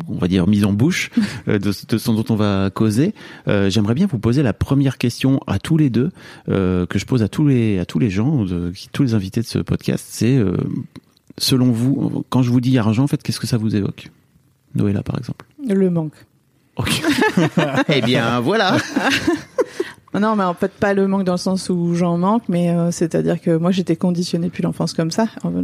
on 0.06 0.16
va 0.16 0.28
dire 0.28 0.46
mise 0.46 0.64
en 0.64 0.72
bouche 0.72 1.10
euh, 1.48 1.58
de, 1.58 1.72
de 1.88 1.98
ce 1.98 2.10
dont 2.10 2.24
on 2.30 2.36
va 2.36 2.70
causer. 2.72 3.12
Euh, 3.48 3.68
J'aimerais 3.68 3.94
bien 3.94 4.06
vous 4.06 4.18
poser 4.20 4.42
la 4.42 4.52
première 4.52 4.98
question 4.98 5.40
à 5.46 5.58
tous 5.58 5.76
les 5.76 5.90
deux 5.90 6.10
euh, 6.48 6.86
que 6.86 6.98
je 6.98 7.04
pose 7.06 7.22
à 7.22 7.28
tous 7.28 7.46
les 7.46 7.78
à 7.80 7.84
tous 7.84 7.98
les 7.98 8.08
gens, 8.08 8.44
de, 8.44 8.70
qui- 8.70 8.88
tous 8.90 9.02
les 9.02 9.14
invités 9.14 9.40
de 9.40 9.46
ce 9.46 9.58
podcast. 9.58 10.06
C'est 10.08 10.36
euh, 10.36 10.56
selon 11.38 11.72
vous, 11.72 12.24
quand 12.30 12.42
je 12.42 12.50
vous 12.50 12.60
dis 12.60 12.78
argent, 12.78 13.02
en 13.02 13.06
fait, 13.08 13.22
qu'est-ce 13.22 13.40
que 13.40 13.46
ça 13.48 13.58
vous 13.58 13.74
évoque? 13.76 14.10
Noëlla, 14.76 15.02
par 15.02 15.18
exemple. 15.18 15.44
Le 15.68 15.90
manque. 15.90 16.14
Ok. 16.76 17.02
eh 17.88 18.00
bien, 18.02 18.38
voilà. 18.40 18.76
Non, 20.14 20.36
mais 20.36 20.44
en 20.44 20.54
fait 20.54 20.72
pas 20.72 20.94
le 20.94 21.06
manque 21.06 21.24
dans 21.24 21.32
le 21.34 21.38
sens 21.38 21.68
où 21.70 21.94
j'en 21.94 22.16
manque, 22.18 22.44
mais 22.48 22.70
euh, 22.70 22.90
c'est-à-dire 22.90 23.40
que 23.40 23.56
moi 23.56 23.70
j'étais 23.70 23.94
conditionnée 23.96 24.46
depuis 24.48 24.62
l'enfance 24.62 24.94
comme 24.94 25.10
ça. 25.10 25.26
Euh, 25.44 25.62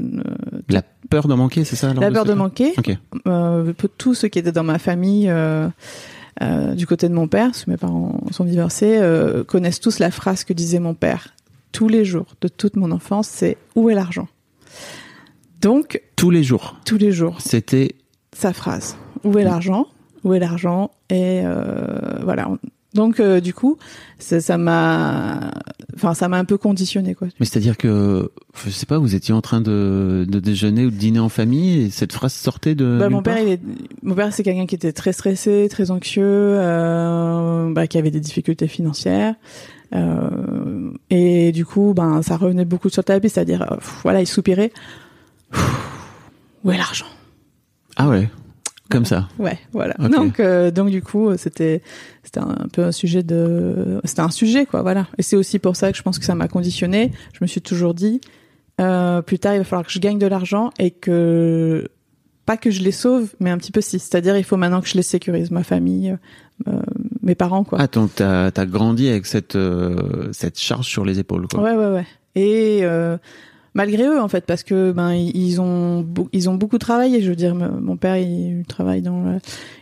La 0.69 0.83
peur 1.09 1.29
de 1.29 1.35
manquer, 1.35 1.65
c'est 1.65 1.77
ça 1.77 1.93
la 1.95 2.11
peur 2.11 2.25
de 2.25 2.31
ce- 2.33 2.37
manquer. 2.37 2.73
Ok. 2.79 2.97
Euh, 3.27 3.73
tous 3.99 4.15
ceux 4.15 4.29
qui 4.29 4.39
étaient 4.39 4.53
dans 4.53 4.63
ma 4.65 4.79
famille, 4.79 5.29
euh, 5.31 5.69
euh, 6.43 6.75
du 6.75 6.87
côté 6.87 7.09
de 7.09 7.15
mon 7.15 7.27
père, 7.29 7.47
parce 7.47 7.65
que 7.65 7.71
mes 7.71 7.77
parents 7.79 8.21
sont 8.33 8.45
divorcés, 8.45 8.99
euh, 8.99 9.45
connaissent 9.45 9.81
tous 9.81 9.99
la 9.99 10.11
phrase 10.11 10.45
que 10.45 10.53
disait 10.53 10.81
mon 10.81 10.95
père 10.95 11.29
tous 11.73 11.89
les 11.89 12.05
jours 12.05 12.27
de 12.41 12.49
toute 12.49 12.77
mon 12.77 12.91
enfance, 12.93 13.27
c'est 13.29 13.57
où 13.75 13.89
est 13.91 13.95
l'argent? 13.95 14.29
Donc 15.61 16.01
Tous 16.17 16.31
les 16.31 16.43
jours. 16.43 16.77
tous 16.85 16.99
les 16.99 17.11
jours, 17.13 17.41
C'était 17.41 17.95
sa 18.33 18.53
phrase. 18.53 18.97
Où 19.25 19.39
est 19.39 19.45
l'argent? 19.45 19.87
Où 20.23 20.35
est 20.35 20.39
l'argent? 20.39 20.91
Et 21.11 21.41
euh, 21.45 22.19
voilà. 22.23 22.49
Donc 22.95 23.19
euh, 23.19 23.41
du 23.41 23.53
coup, 23.53 23.77
ça 24.19 24.41
ça 24.41 24.57
m'a, 24.57 25.51
enfin 25.97 26.15
ça 26.15 26.29
m'a 26.29 26.39
un 26.39 26.45
peu 26.45 26.57
conditionné 26.57 27.15
quoi. 27.15 27.29
Mais 27.41 27.47
c'est-à-dire 27.47 27.77
que, 27.77 28.31
je 28.65 28.71
sais 28.71 28.87
pas, 28.87 28.99
vous 28.99 29.15
étiez 29.17 29.35
en 29.35 29.41
train 29.41 29.61
de, 29.61 30.25
de 30.29 30.39
déjeuner 30.39 30.87
ou 30.87 30.91
de 30.91 30.97
dîner 30.97 31.19
en 31.19 31.29
famille 31.29 31.83
et 31.83 31.91
cette 31.91 32.13
phrase 32.13 32.33
sortait 32.33 32.75
de. 32.75 32.99
Bah, 32.99 33.09
mon 33.09 33.23
père, 33.23 33.39
il 33.39 33.49
est, 33.49 33.61
mon 34.03 34.15
père, 34.15 34.33
c'est 34.33 34.45
quelqu'un 34.45 34.67
qui 34.67 34.77
était 34.77 34.93
très 34.93 35.13
stressé, 35.13 35.67
très 35.69 35.91
anxieux, 35.91 36.23
euh, 36.25 37.73
bah, 37.73 37.89
qui 37.89 37.99
avait 37.99 38.13
des 38.13 38.21
difficultés 38.21 38.69
financières, 38.69 39.35
euh, 39.95 40.91
et 41.11 41.53
du 41.53 41.65
coup, 41.65 41.95
ben, 41.95 42.23
ça 42.23 42.37
revenait 42.37 42.65
beaucoup 42.65 42.89
sur 42.89 43.01
le 43.01 43.05
tapis, 43.05 43.29
c'est-à-dire, 43.29 43.63
euh, 43.73 43.77
voilà, 44.03 44.21
il 44.21 44.27
soupirait. 44.27 44.73
Où 46.65 46.71
est 46.71 46.79
l'argent? 46.79 47.07
Ah 47.97 48.09
ouais, 48.09 48.29
comme 48.91 49.05
ça. 49.05 49.29
Ouais, 49.39 49.59
voilà. 49.73 49.95
Donc, 49.95 50.41
euh, 50.41 50.71
donc 50.71 50.91
du 50.91 51.03
coup, 51.03 51.37
c'était, 51.37 51.83
c'était 52.23 52.41
un 52.41 52.67
peu 52.73 52.85
un 52.85 52.93
sujet 52.93 53.23
de, 53.23 54.01
c'était 54.05 54.21
un 54.21 54.31
sujet, 54.31 54.67
quoi, 54.67 54.83
voilà. 54.83 55.07
Et 55.19 55.23
c'est 55.23 55.37
aussi 55.37 55.59
pour 55.59 55.77
ça 55.77 55.91
que 55.91 55.97
je 55.97 56.03
pense 56.03 56.19
que 56.19 56.25
ça 56.25 56.35
m'a 56.35 56.49
conditionné. 56.49 57.13
Je 57.33 57.39
me 57.41 57.47
suis 57.47 57.63
toujours 57.63 57.95
dit, 57.95 58.21
euh, 58.81 59.23
plus 59.23 59.39
tard, 59.39 59.55
il 59.55 59.59
va 59.59 59.65
falloir 59.65 59.87
que 59.87 59.93
je 59.93 59.99
gagne 59.99 60.19
de 60.19 60.27
l'argent 60.27 60.71
et 60.79 60.91
que, 60.91 61.89
pas 62.45 62.57
que 62.57 62.71
je 62.71 62.83
les 62.83 62.93
sauve, 62.93 63.35
mais 63.41 63.51
un 63.51 63.59
petit 63.59 63.73
peu 63.73 63.81
si. 63.81 63.99
C'est-à-dire, 63.99 64.37
il 64.37 64.45
faut 64.45 64.59
maintenant 64.59 64.83
que 64.83 64.89
je 64.89 64.95
les 64.95 65.03
sécurise, 65.03 65.51
ma 65.51 65.65
famille, 65.65 66.17
euh, 66.69 66.81
mes 67.23 67.35
parents, 67.35 67.65
quoi. 67.65 67.79
Ah, 67.81 67.87
donc 67.87 68.11
t'as 68.17 68.51
as 68.55 68.67
grandi 68.67 69.09
avec 69.09 69.25
cette, 69.25 69.57
cette 70.33 70.59
charge 70.59 70.87
sur 70.87 71.07
les 71.07 71.19
épaules, 71.19 71.49
quoi. 71.49 71.63
Ouais, 71.63 71.75
ouais, 71.75 71.91
ouais. 71.91 72.07
Et 72.37 72.83
malgré 73.75 74.05
eux, 74.05 74.21
en 74.21 74.29
fait, 74.29 74.45
parce 74.47 74.63
que 74.63 74.93
ben 74.93 75.13
ils 75.13 75.61
ont 75.61 76.07
ils 76.33 76.49
ont 76.49 76.55
beaucoup 76.55 76.79
travaillé. 76.79 77.21
Je 77.23 77.29
veux 77.31 77.37
dire, 77.37 77.55
mon 77.55 77.97
père, 77.97 78.17
il 78.17 78.65
travaille 78.67 79.03
dans, 79.03 79.23
la, 79.23 79.33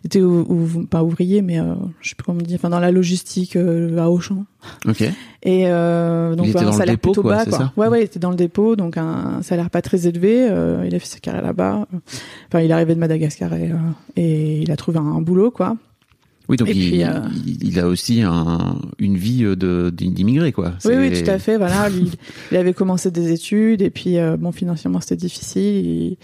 il 0.02 0.06
était 0.06 0.20
ou, 0.20 0.46
ou- 0.48 0.86
pas 0.86 1.02
ouvrier, 1.04 1.42
mais 1.42 1.60
euh, 1.60 1.74
je 2.00 2.10
sais 2.10 2.14
plus 2.14 2.24
comment 2.24 2.40
dire, 2.40 2.56
enfin 2.58 2.70
dans 2.70 2.80
la 2.80 2.90
logistique 2.90 3.56
euh, 3.56 3.96
à 3.98 4.10
Auchan. 4.10 4.44
Ok. 4.86 5.02
Et 5.44 5.66
euh, 5.66 6.34
donc 6.36 6.46
Il 6.46 6.50
était 6.50 6.60
ben, 6.60 6.64
dans 6.66 6.68
un 6.68 6.72
le 6.72 6.78
salaire 6.78 6.94
dépôt, 6.94 7.10
plutôt 7.10 7.22
quoi, 7.22 7.36
bas, 7.36 7.44
quoi. 7.46 7.58
ça? 7.58 7.72
Ouais, 7.76 7.88
ouais, 7.88 8.00
il 8.00 8.04
était 8.04 8.18
dans 8.20 8.30
le 8.30 8.36
dépôt, 8.36 8.76
donc 8.76 8.96
un 8.96 9.42
salaire 9.42 9.70
pas 9.70 9.82
très 9.82 10.06
élevé. 10.06 10.46
euh, 10.48 10.84
il 10.86 10.94
a 10.94 10.98
fait 10.98 11.06
sa 11.06 11.18
carrière 11.18 11.42
là-bas. 11.42 11.86
Enfin, 12.48 12.60
il 12.60 12.70
est 12.70 12.74
arrivé 12.74 12.94
de 12.94 13.00
Madagascar 13.00 13.52
et, 13.54 13.70
euh, 13.72 13.76
et 14.16 14.60
il 14.60 14.70
a 14.70 14.76
trouvé 14.76 14.98
un 14.98 15.20
boulot, 15.20 15.50
quoi. 15.50 15.76
Oui, 16.52 16.58
donc 16.58 16.68
Et 16.68 16.72
il, 16.72 16.90
puis, 16.90 17.02
euh, 17.02 17.08
il- 17.46 17.66
il 17.66 17.80
a 17.80 17.86
aussi 17.88 18.20
un, 18.20 18.76
une 18.98 19.16
vie 19.16 19.42
euh, 19.42 19.90
d'immigré, 19.90 20.52
quoi. 20.52 20.74
Oui, 20.84 20.92
oui, 20.98 21.10
tout 21.24 21.30
à 21.30 21.38
fait. 21.38 21.56
Voilà, 21.56 21.88
il 22.50 22.56
avait 22.58 22.74
commencé 22.74 23.10
des 23.10 23.32
études 23.32 23.80
et 23.80 23.88
puis 23.88 24.18
euh, 24.18 24.36
bon, 24.36 24.52
financièrement 24.52 25.00
c'était 25.00 25.16
difficile. 25.16 25.62
Et, 25.86 26.18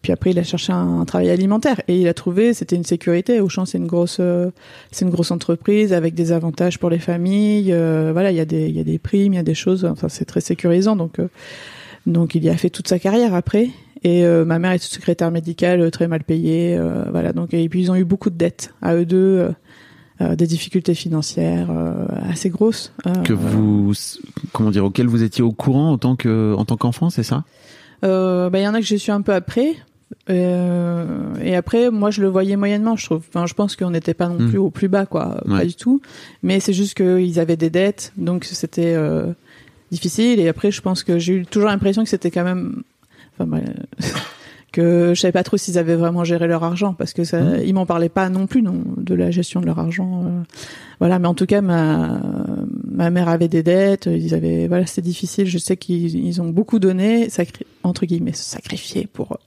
puis 0.00 0.10
après, 0.10 0.30
il 0.30 0.38
a 0.38 0.42
cherché 0.42 0.72
un, 0.72 1.00
un 1.00 1.04
travail 1.04 1.28
alimentaire 1.28 1.82
et 1.86 2.00
il 2.00 2.08
a 2.08 2.14
trouvé, 2.14 2.54
c'était 2.54 2.76
une 2.76 2.84
sécurité. 2.84 3.40
Auchan, 3.40 3.66
c'est 3.66 3.76
une 3.76 3.86
grosse, 3.86 4.16
euh, 4.20 4.50
c'est 4.90 5.04
une 5.04 5.10
grosse 5.10 5.30
entreprise 5.30 5.92
avec 5.92 6.14
des 6.14 6.32
avantages 6.32 6.78
pour 6.78 6.88
les 6.88 6.98
familles. 6.98 7.70
voilà, 7.70 8.30
il 8.30 8.36
y 8.38 8.40
a 8.40 8.46
des, 8.46 8.68
il 8.68 8.74
y 8.76 8.80
a 8.80 8.84
des 8.84 8.98
primes, 8.98 9.34
il 9.34 9.36
y 9.36 9.40
a 9.40 9.42
des 9.42 9.54
choses. 9.54 9.84
Enfin, 9.84 10.08
c'est 10.08 10.24
très 10.24 10.40
sécurisant. 10.40 10.96
Donc, 10.96 11.16
donc 12.06 12.34
il 12.34 12.42
y 12.44 12.48
a 12.48 12.56
fait 12.56 12.70
toute 12.70 12.88
sa 12.88 12.98
carrière 12.98 13.34
après. 13.34 13.68
Et 14.04 14.24
euh, 14.24 14.44
ma 14.44 14.58
mère 14.58 14.72
était 14.72 14.84
secrétaire 14.84 15.30
médicale, 15.30 15.80
euh, 15.80 15.90
très 15.90 16.06
mal 16.08 16.22
payée. 16.22 16.76
euh, 16.78 17.04
voilà. 17.10 17.32
Donc 17.32 17.54
et 17.54 17.68
puis 17.68 17.80
ils 17.80 17.90
ont 17.90 17.94
eu 17.96 18.04
beaucoup 18.04 18.30
de 18.30 18.36
dettes 18.36 18.74
à 18.82 18.94
eux 18.94 19.04
deux. 19.06 19.16
euh, 19.16 19.50
euh, 20.20 20.36
des 20.36 20.46
difficultés 20.46 20.94
financières 20.94 21.70
euh, 21.72 22.06
assez 22.30 22.48
grosses. 22.48 22.92
euh, 23.06 23.12
que 23.24 23.32
vous, 23.32 23.92
comment 24.52 24.70
dire, 24.70 24.84
auquel 24.84 25.08
vous 25.08 25.24
étiez 25.24 25.42
au 25.42 25.50
courant 25.50 25.90
en 25.90 25.98
tant 25.98 26.14
que, 26.14 26.54
en 26.56 26.64
tant 26.64 26.76
qu'enfant, 26.76 27.10
c'est 27.10 27.24
ça? 27.24 27.42
Euh, 28.04 28.48
bah, 28.48 28.60
il 28.60 28.62
y 28.62 28.68
en 28.68 28.74
a 28.74 28.78
que 28.80 28.86
j'ai 28.86 28.98
su 28.98 29.10
un 29.10 29.22
peu 29.22 29.32
après. 29.34 29.74
Euh, 30.30 31.34
et 31.42 31.56
après, 31.56 31.90
moi, 31.90 32.10
je 32.10 32.20
le 32.22 32.28
voyais 32.28 32.56
moyennement, 32.56 32.96
je 32.96 33.06
trouve. 33.06 33.22
Enfin, 33.28 33.46
je 33.46 33.54
pense 33.54 33.76
qu'on 33.76 33.90
n'était 33.90 34.14
pas 34.14 34.28
non 34.28 34.38
Mm. 34.38 34.48
plus 34.50 34.58
au 34.58 34.70
plus 34.70 34.88
bas, 34.88 35.06
quoi. 35.06 35.40
Ouais. 35.46 35.58
Pas 35.58 35.64
du 35.64 35.74
tout. 35.74 36.00
Mais 36.42 36.60
c'est 36.60 36.72
juste 36.72 36.94
qu'ils 36.96 37.40
avaient 37.40 37.56
des 37.56 37.70
dettes, 37.70 38.12
donc 38.16 38.44
c'était 38.44 38.94
euh, 38.94 39.32
difficile. 39.90 40.38
Et 40.40 40.48
après, 40.48 40.70
je 40.70 40.80
pense 40.80 41.02
que 41.02 41.18
j'ai 41.18 41.34
eu 41.34 41.46
toujours 41.46 41.68
l'impression 41.70 42.02
que 42.04 42.08
c'était 42.08 42.30
quand 42.30 42.44
même, 42.44 42.82
enfin, 43.38 43.46
bah, 43.46 43.58
que 44.72 45.12
je 45.14 45.20
savais 45.20 45.30
pas 45.32 45.44
trop 45.44 45.56
s'ils 45.56 45.78
avaient 45.78 45.94
vraiment 45.94 46.24
géré 46.24 46.48
leur 46.48 46.64
argent, 46.64 46.94
parce 46.94 47.12
que 47.12 47.22
ça, 47.22 47.40
Mm. 47.40 47.60
ils 47.64 47.74
m'en 47.74 47.86
parlaient 47.86 48.08
pas 48.08 48.28
non 48.28 48.46
plus, 48.48 48.60
non, 48.62 48.82
de 48.96 49.14
la 49.14 49.30
gestion 49.30 49.60
de 49.60 49.66
leur 49.66 49.78
argent. 49.78 50.24
euh. 50.26 50.42
voilà. 50.98 51.18
Mais 51.20 51.28
en 51.28 51.34
tout 51.34 51.46
cas, 51.46 51.60
ma 51.60 52.20
ma 52.90 53.10
mère 53.10 53.28
avait 53.28 53.48
des 53.48 53.62
dettes, 53.62 54.06
ils 54.12 54.34
avaient, 54.34 54.66
voilà, 54.68 54.86
c'était 54.86 55.02
difficile. 55.02 55.46
Je 55.46 55.58
sais 55.58 55.76
qu'ils 55.76 56.14
ils 56.26 56.40
ont 56.42 56.48
beaucoup 56.48 56.78
donné, 56.80 57.28
sacri- 57.28 57.66
entre 57.84 58.04
guillemets, 58.06 58.32
se 58.32 58.42
sacrifier 58.44 59.08
pour 59.12 59.38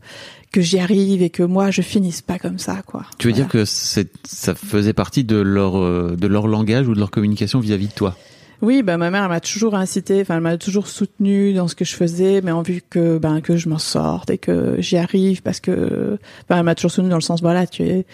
que 0.54 0.62
j'y 0.62 0.80
arrive 0.80 1.21
et 1.21 1.30
que 1.30 1.43
moi 1.43 1.71
je 1.71 1.82
finisse 1.82 2.21
pas 2.21 2.39
comme 2.39 2.58
ça, 2.58 2.82
quoi. 2.86 3.04
Tu 3.17 3.28
veux 3.28 3.34
Voilà. 3.34 3.43
dire 3.45 3.52
que 3.52 3.65
c'est, 3.65 4.10
ça 4.26 4.56
faisait 4.56 4.93
partie 4.93 5.26
de 5.26 5.36
leur, 5.38 5.78
euh, 5.78 6.15
de 6.17 6.28
leur 6.28 6.47
langage 6.47 6.88
ou 6.88 6.93
de 6.93 7.00
leur 7.00 7.12
communication 7.12 7.60
vis-à-vis 7.60 7.88
de 7.88 7.93
toi? 7.93 8.15
Oui, 8.63 8.81
bah 8.81 8.97
ma 8.97 9.11
mère 9.11 9.23
elle 9.23 9.29
m'a 9.29 9.39
toujours 9.39 9.75
incité, 9.75 10.21
enfin 10.21 10.35
elle 10.37 10.41
m'a 10.41 10.57
toujours 10.57 10.87
soutenu 10.87 11.53
dans 11.53 11.67
ce 11.67 11.75
que 11.75 11.85
je 11.85 11.93
faisais, 11.93 12.41
mais 12.43 12.51
en 12.51 12.63
vue 12.63 12.81
que 12.89 13.19
ben 13.19 13.39
que 13.41 13.55
je 13.55 13.69
m'en 13.69 13.77
sorte 13.77 14.31
et 14.31 14.39
que 14.39 14.75
j'y 14.79 14.97
arrive 14.97 15.43
parce 15.43 15.59
que 15.59 16.17
ben, 16.49 16.57
elle 16.57 16.63
m'a 16.63 16.73
toujours 16.73 16.89
soutenu 16.91 17.09
dans 17.09 17.17
le 17.17 17.21
sens 17.21 17.41
voilà 17.41 17.67
tu 17.67 17.83
es 17.83 18.05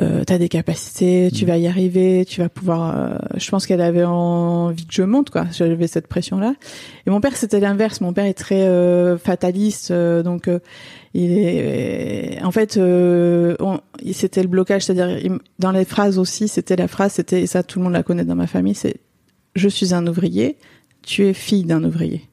euh, 0.00 0.24
t'as 0.24 0.38
des 0.38 0.48
capacités, 0.48 1.30
tu 1.34 1.44
vas 1.44 1.58
y 1.58 1.66
arriver, 1.66 2.24
tu 2.26 2.40
vas 2.40 2.48
pouvoir. 2.48 2.96
euh, 2.96 3.18
je 3.36 3.50
pense 3.50 3.66
qu'elle 3.66 3.82
avait 3.82 4.04
envie 4.04 4.86
que 4.86 4.94
je 4.94 5.02
monte 5.02 5.28
quoi. 5.28 5.44
J'avais 5.52 5.86
cette 5.86 6.06
pression 6.06 6.38
là. 6.38 6.54
Et 7.06 7.10
mon 7.10 7.20
père 7.20 7.36
c'était 7.36 7.60
l'inverse. 7.60 8.00
Mon 8.00 8.14
père 8.14 8.24
est 8.24 8.32
très 8.34 8.62
euh, 8.62 9.18
fataliste, 9.18 9.90
euh, 9.90 10.22
donc 10.22 10.48
euh, 10.48 10.60
il 11.12 11.32
est. 11.36 12.40
En 12.42 12.50
fait, 12.52 12.78
euh, 12.78 13.54
on- 13.60 13.80
c'était 14.12 14.40
le 14.42 14.48
blocage, 14.48 14.82
c'est-à-dire 14.84 15.38
dans 15.58 15.72
les 15.72 15.84
phrases 15.84 16.18
aussi, 16.18 16.48
c'était 16.48 16.76
la 16.76 16.88
phrase, 16.88 17.12
c'était 17.12 17.42
et 17.42 17.46
ça 17.46 17.62
tout 17.62 17.78
le 17.78 17.84
monde 17.84 17.92
la 17.92 18.02
connaît 18.02 18.24
dans 18.24 18.34
ma 18.34 18.46
famille, 18.46 18.74
c'est 18.74 18.96
je 19.54 19.68
suis 19.68 19.94
un 19.94 20.06
ouvrier, 20.06 20.56
tu 21.02 21.24
es 21.26 21.34
fille 21.34 21.64
d'un 21.64 21.84
ouvrier. 21.84 22.28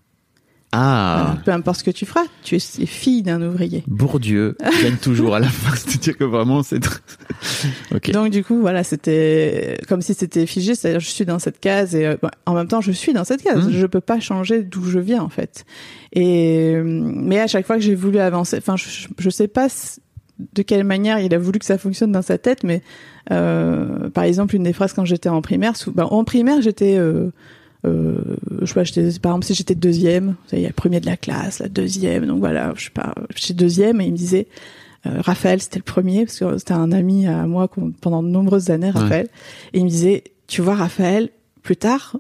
Ah, 0.71 1.23
Voilà. 1.25 1.41
Peu 1.43 1.51
importe 1.51 1.79
ce 1.79 1.83
que 1.83 1.89
tu 1.89 2.05
feras, 2.05 2.25
tu 2.43 2.55
es 2.55 2.59
fille 2.59 3.23
d'un 3.23 3.41
ouvrier. 3.41 3.83
Bourdieu 3.87 4.55
gagne 4.83 4.97
toujours 5.01 5.33
à 5.33 5.39
la 5.39 5.47
fin. 5.47 5.75
C'est-à-dire 5.75 6.15
que 6.15 6.23
vraiment, 6.23 6.61
c'est 6.61 6.79
très... 6.79 6.99
Ok. 7.95 8.11
Donc 8.11 8.29
du 8.29 8.43
coup, 8.43 8.59
voilà, 8.59 8.83
c'était 8.83 9.79
comme 9.87 10.01
si 10.01 10.13
c'était 10.13 10.45
figé, 10.45 10.75
c'est-à-dire 10.75 10.99
je 10.99 11.07
suis 11.09 11.25
dans 11.25 11.39
cette 11.39 11.59
case 11.59 11.95
et 11.95 12.05
euh, 12.05 12.17
bah, 12.21 12.29
en 12.45 12.53
même 12.53 12.67
temps 12.67 12.81
je 12.81 12.91
suis 12.91 13.13
dans 13.13 13.23
cette 13.23 13.41
case. 13.41 13.65
Mhm. 13.65 13.71
Je 13.73 13.85
peux 13.87 14.01
pas 14.01 14.19
changer 14.19 14.61
d'où 14.61 14.83
je 14.85 14.99
viens 14.99 15.23
en 15.23 15.29
fait. 15.29 15.65
Et 16.13 16.75
mais 16.83 17.39
à 17.39 17.47
chaque 17.47 17.65
fois 17.65 17.77
que 17.77 17.81
j'ai 17.81 17.95
voulu 17.95 18.19
avancer, 18.19 18.57
enfin 18.57 18.75
je, 18.75 19.07
je 19.17 19.29
sais 19.31 19.47
pas 19.47 19.69
de 20.53 20.61
quelle 20.61 20.83
manière 20.83 21.19
il 21.19 21.33
a 21.33 21.37
voulu 21.37 21.59
que 21.59 21.65
ça 21.65 21.77
fonctionne 21.77 22.11
dans 22.11 22.21
sa 22.21 22.37
tête, 22.37 22.63
mais 22.63 22.81
euh, 23.31 24.09
par 24.09 24.23
exemple 24.23 24.55
une 24.55 24.63
des 24.63 24.73
phrases 24.73 24.93
quand 24.93 25.05
j'étais 25.05 25.29
en 25.29 25.41
primaire, 25.41 25.73
bah, 25.93 26.07
en 26.09 26.23
primaire 26.23 26.61
j'étais 26.61 26.97
euh, 26.97 27.31
euh, 27.85 28.17
je 28.61 28.65
sais 28.65 28.73
pas, 28.73 28.83
j'étais, 28.83 29.19
par 29.19 29.31
exemple, 29.31 29.45
si 29.45 29.53
j'étais 29.53 29.75
deuxième, 29.75 30.35
il 30.51 30.59
y 30.59 30.65
a 30.65 30.69
le 30.69 30.73
premier 30.73 30.99
de 30.99 31.05
la 31.05 31.17
classe, 31.17 31.59
la 31.59 31.69
deuxième, 31.69 32.25
donc 32.25 32.39
voilà, 32.39 32.73
je 32.75 32.85
sais 32.85 32.89
pas, 32.91 33.13
j'étais 33.35 33.53
deuxième 33.53 34.01
et 34.01 34.05
il 34.05 34.11
me 34.11 34.17
disait, 34.17 34.47
euh, 35.05 35.21
Raphaël, 35.21 35.61
c'était 35.61 35.79
le 35.79 35.83
premier, 35.83 36.25
parce 36.25 36.39
que 36.39 36.57
c'était 36.57 36.73
un 36.73 36.91
ami 36.91 37.27
à 37.27 37.47
moi 37.47 37.69
pendant 38.01 38.21
de 38.21 38.27
nombreuses 38.27 38.69
années, 38.69 38.89
Raphaël, 38.89 39.29
et 39.73 39.79
il 39.79 39.85
me 39.85 39.89
disait, 39.89 40.25
tu 40.47 40.61
vois, 40.61 40.75
Raphaël, 40.75 41.29
plus 41.63 41.77
tard, 41.77 42.17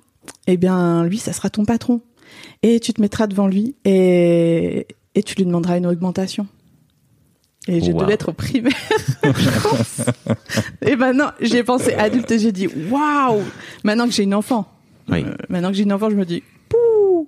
eh 0.47 0.57
bien, 0.57 1.03
lui, 1.05 1.17
ça 1.17 1.33
sera 1.33 1.49
ton 1.49 1.65
patron. 1.65 2.01
Et 2.61 2.79
tu 2.79 2.93
te 2.93 3.01
mettras 3.01 3.27
devant 3.27 3.47
lui 3.47 3.75
et, 3.85 4.87
et 5.15 5.23
tu 5.23 5.35
lui 5.35 5.45
demanderas 5.45 5.77
une 5.77 5.87
augmentation. 5.87 6.45
Et 7.67 7.81
je 7.81 7.91
Wow. 7.91 8.01
devais 8.01 8.13
être 8.13 8.29
au 8.29 8.33
primaire, 8.33 8.73
je 9.23 9.59
pense. 9.61 10.01
Et 10.81 10.95
maintenant, 10.95 11.31
j'y 11.41 11.57
ai 11.57 11.63
pensé 11.63 11.93
adulte 11.93 12.31
et 12.31 12.39
j'ai 12.39 12.51
dit, 12.51 12.67
waouh! 12.89 13.43
Maintenant 13.83 14.05
que 14.07 14.11
j'ai 14.13 14.23
une 14.23 14.33
enfant, 14.33 14.71
Oui. 15.09 15.23
euh, 15.27 15.33
maintenant 15.49 15.69
que 15.69 15.75
j'ai 15.75 15.83
une 15.83 15.93
enfant, 15.93 16.09
je 16.09 16.15
me 16.15 16.25
dis, 16.25 16.41
pouh 16.69 17.27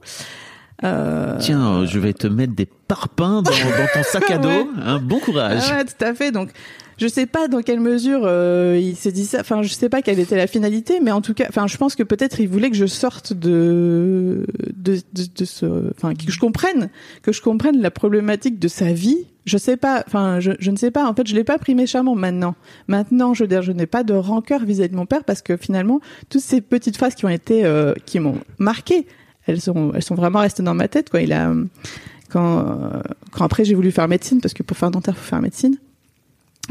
Euh, 0.83 1.37
Tiens, 1.39 1.85
je 1.85 1.99
vais 1.99 2.13
te 2.13 2.27
mettre 2.27 2.53
des 2.53 2.67
parpaings 2.87 3.41
dans, 3.41 3.51
dans 3.51 3.87
ton 3.93 4.03
sac 4.03 4.29
à 4.31 4.37
dos. 4.37 4.49
Ouais. 4.49 4.65
Un 4.83 4.99
bon 4.99 5.19
courage. 5.19 5.63
Ah 5.69 5.77
ouais, 5.77 5.85
tout 5.85 6.03
à 6.03 6.13
fait. 6.13 6.31
Donc, 6.31 6.49
je 6.97 7.07
sais 7.07 7.25
pas 7.25 7.47
dans 7.47 7.61
quelle 7.61 7.79
mesure 7.79 8.21
euh, 8.25 8.79
il 8.79 8.95
s'est 8.95 9.11
dit 9.11 9.25
ça. 9.25 9.39
Enfin, 9.39 9.63
je 9.63 9.69
sais 9.69 9.89
pas 9.89 10.01
quelle 10.01 10.19
était 10.19 10.37
la 10.37 10.47
finalité, 10.47 10.99
mais 11.01 11.11
en 11.11 11.21
tout 11.21 11.33
cas, 11.33 11.45
enfin, 11.49 11.65
je 11.67 11.77
pense 11.77 11.95
que 11.95 12.03
peut-être 12.03 12.39
il 12.39 12.47
voulait 12.47 12.69
que 12.69 12.75
je 12.75 12.85
sorte 12.85 13.33
de 13.33 14.45
de 14.75 14.97
de, 15.13 15.23
de 15.35 15.45
ce, 15.45 15.89
enfin, 15.97 16.13
que 16.13 16.31
je 16.31 16.39
comprenne, 16.39 16.89
que 17.23 17.31
je 17.31 17.41
comprenne 17.41 17.81
la 17.81 17.89
problématique 17.91 18.59
de 18.59 18.67
sa 18.67 18.93
vie. 18.93 19.25
Je 19.45 19.57
sais 19.57 19.77
pas. 19.77 20.03
Enfin, 20.05 20.39
je, 20.39 20.51
je 20.59 20.69
ne 20.69 20.77
sais 20.77 20.91
pas. 20.91 21.07
En 21.09 21.15
fait, 21.15 21.25
je 21.25 21.33
l'ai 21.33 21.43
pas 21.43 21.57
pris 21.57 21.73
méchamment 21.73 22.13
maintenant. 22.13 22.53
Maintenant, 22.87 23.33
je 23.33 23.43
veux 23.43 23.47
dire, 23.47 23.63
je 23.63 23.71
n'ai 23.71 23.87
pas 23.87 24.03
de 24.03 24.13
rancœur 24.13 24.63
vis-à-vis 24.63 24.89
de 24.91 24.95
mon 24.95 25.07
père 25.07 25.23
parce 25.23 25.41
que 25.41 25.57
finalement, 25.57 26.01
toutes 26.29 26.41
ces 26.41 26.61
petites 26.61 26.97
phrases 26.97 27.15
qui 27.15 27.25
ont 27.25 27.29
été, 27.29 27.65
euh, 27.65 27.95
qui 28.05 28.19
m'ont 28.19 28.37
marqué, 28.59 29.07
elles 29.47 29.61
sont, 29.61 29.91
elles 29.93 30.03
sont 30.03 30.15
vraiment 30.15 30.39
restées 30.39 30.63
dans 30.63 30.73
ma 30.73 30.87
tête. 30.87 31.09
Quoi. 31.09 31.21
Il 31.21 31.33
a 31.33 31.53
quand, 32.29 32.59
euh, 32.59 33.01
quand 33.31 33.43
après 33.45 33.65
j'ai 33.65 33.75
voulu 33.75 33.91
faire 33.91 34.07
médecine 34.07 34.39
parce 34.41 34.53
que 34.53 34.63
pour 34.63 34.77
faire 34.77 34.91
dentaire, 34.91 35.17
faut 35.17 35.29
faire 35.29 35.41
médecine. 35.41 35.77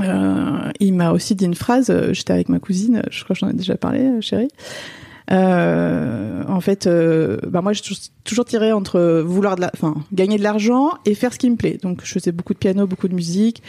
Euh, 0.01 0.71
il 0.79 0.95
m'a 0.95 1.11
aussi 1.13 1.35
dit 1.35 1.45
une 1.45 1.55
phrase. 1.55 1.91
euh, 1.91 2.13
J'étais 2.15 2.33
avec 2.33 2.49
ma 2.49 2.59
cousine, 2.59 3.03
je 3.11 3.25
crois 3.25 3.35
que 3.35 3.41
j'en 3.41 3.51
ai 3.51 3.55
déjà 3.55 3.77
parlé, 3.77 4.01
euh, 4.01 4.21
chérie. 4.21 4.49
Euh, 5.33 6.43
en 6.49 6.61
fait, 6.61 6.87
euh, 6.87 7.39
bah 7.47 7.63
moi, 7.63 7.73
j'ai 7.73 7.83
toujours- 7.83 8.45
tiré 8.45 8.73
entre 8.73 9.21
vouloir 9.25 9.57
de 9.57 9.61
la, 9.63 9.71
enfin, 9.75 9.95
gagner 10.13 10.39
de 10.39 10.43
l'argent 10.43 10.91
et 11.05 11.15
faire 11.15 11.33
ce 11.33 11.39
qui 11.39 11.51
me 11.51 11.57
plaît. 11.57 11.79
Donc, 11.83 12.01
je 12.05 12.13
faisais 12.13 12.33
beaucoup 12.33 12.53
de 12.55 12.59
piano, 12.59 12.87
beaucoup 12.87 13.07
de 13.09 13.15
musique. 13.15 13.63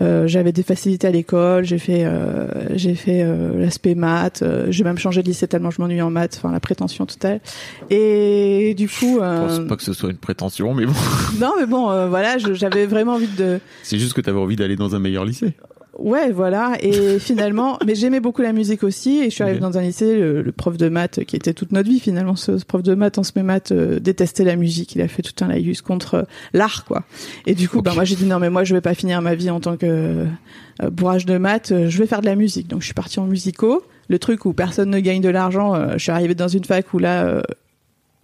Euh, 0.00 0.26
J'avais 0.28 0.52
des 0.52 0.62
facilités 0.62 1.06
à 1.06 1.10
l'école. 1.10 1.64
J'ai 1.64 1.78
fait, 1.78 2.04
euh, 2.04 2.46
j'ai 2.76 2.94
fait 2.94 3.22
euh, 3.22 3.58
l'aspect 3.58 3.94
maths. 3.96 4.42
euh, 4.42 4.66
j'ai 4.70 4.84
même 4.84 4.98
changé 4.98 5.22
de 5.22 5.28
lycée 5.28 5.48
tellement 5.48 5.70
je 5.70 5.80
m'ennuie 5.80 6.00
en 6.02 6.10
maths. 6.10 6.36
Enfin, 6.38 6.52
la 6.52 6.60
prétention 6.60 7.04
totale. 7.06 7.40
Et 7.90 8.74
du 8.76 8.86
coup, 8.88 9.18
Je 9.20 9.46
pense 9.58 9.68
pas 9.68 9.76
que 9.76 9.82
ce 9.82 9.92
soit 9.92 10.10
une 10.10 10.16
prétention, 10.18 10.74
mais 10.74 10.86
bon. 10.86 10.92
non, 11.40 11.52
mais 11.58 11.66
bon, 11.66 11.90
euh, 11.90 12.08
voilà, 12.08 12.38
j'avais 12.38 12.86
vraiment 12.86 13.14
envie 13.14 13.26
de. 13.28 13.58
C'est 13.82 13.98
juste 13.98 14.12
que 14.12 14.20
t'avais 14.20 14.38
envie 14.38 14.56
d'aller 14.56 14.76
dans 14.76 14.94
un 14.94 14.98
meilleur 15.00 15.24
lycée. 15.24 15.54
Ouais, 15.98 16.30
voilà. 16.30 16.74
Et 16.80 17.18
finalement, 17.18 17.78
mais 17.86 17.94
j'aimais 17.94 18.20
beaucoup 18.20 18.40
la 18.42 18.52
musique 18.52 18.82
aussi. 18.84 19.18
Et 19.18 19.24
je 19.24 19.30
suis 19.30 19.42
arrivée 19.42 19.58
dans 19.60 19.76
un 19.76 19.82
lycée, 19.82 20.16
le, 20.16 20.42
le 20.42 20.52
prof 20.52 20.76
de 20.76 20.88
maths, 20.88 21.24
qui 21.24 21.34
était 21.36 21.52
toute 21.52 21.72
notre 21.72 21.88
vie 21.90 22.00
finalement, 22.00 22.36
ce, 22.36 22.56
ce 22.58 22.64
prof 22.64 22.82
de 22.82 22.94
maths 22.94 23.18
en 23.18 23.22
SME 23.24 23.42
maths 23.42 23.72
euh, 23.72 23.98
détestait 23.98 24.44
la 24.44 24.56
musique. 24.56 24.94
Il 24.94 25.00
a 25.02 25.08
fait 25.08 25.22
tout 25.22 25.44
un 25.44 25.48
laïus 25.48 25.82
contre 25.82 26.14
euh, 26.14 26.22
l'art, 26.52 26.84
quoi. 26.84 27.04
Et 27.46 27.54
du 27.54 27.68
coup, 27.68 27.78
Ok. 27.78 27.84
ben 27.84 27.94
moi 27.94 28.04
j'ai 28.04 28.16
dit 28.16 28.26
non, 28.26 28.38
mais 28.38 28.48
moi 28.50 28.64
je 28.64 28.74
vais 28.74 28.80
pas 28.80 28.94
finir 28.94 29.20
ma 29.22 29.34
vie 29.34 29.50
en 29.50 29.60
tant 29.60 29.76
que 29.76 29.86
euh, 29.86 30.90
bourrage 30.90 31.26
de 31.26 31.36
maths. 31.38 31.72
euh, 31.72 31.88
Je 31.88 31.98
vais 31.98 32.06
faire 32.06 32.20
de 32.20 32.26
la 32.26 32.36
musique. 32.36 32.68
Donc 32.68 32.80
je 32.80 32.86
suis 32.86 32.94
partie 32.94 33.18
en 33.18 33.26
musico. 33.26 33.82
Le 34.08 34.18
truc 34.18 34.44
où 34.46 34.52
personne 34.52 34.90
ne 34.90 35.00
gagne 35.00 35.20
de 35.20 35.28
l'argent. 35.28 35.74
euh, 35.74 35.92
je 35.94 35.98
suis 35.98 36.12
arrivée 36.12 36.34
dans 36.34 36.48
une 36.48 36.64
fac 36.64 36.94
où 36.94 36.98
là. 36.98 37.42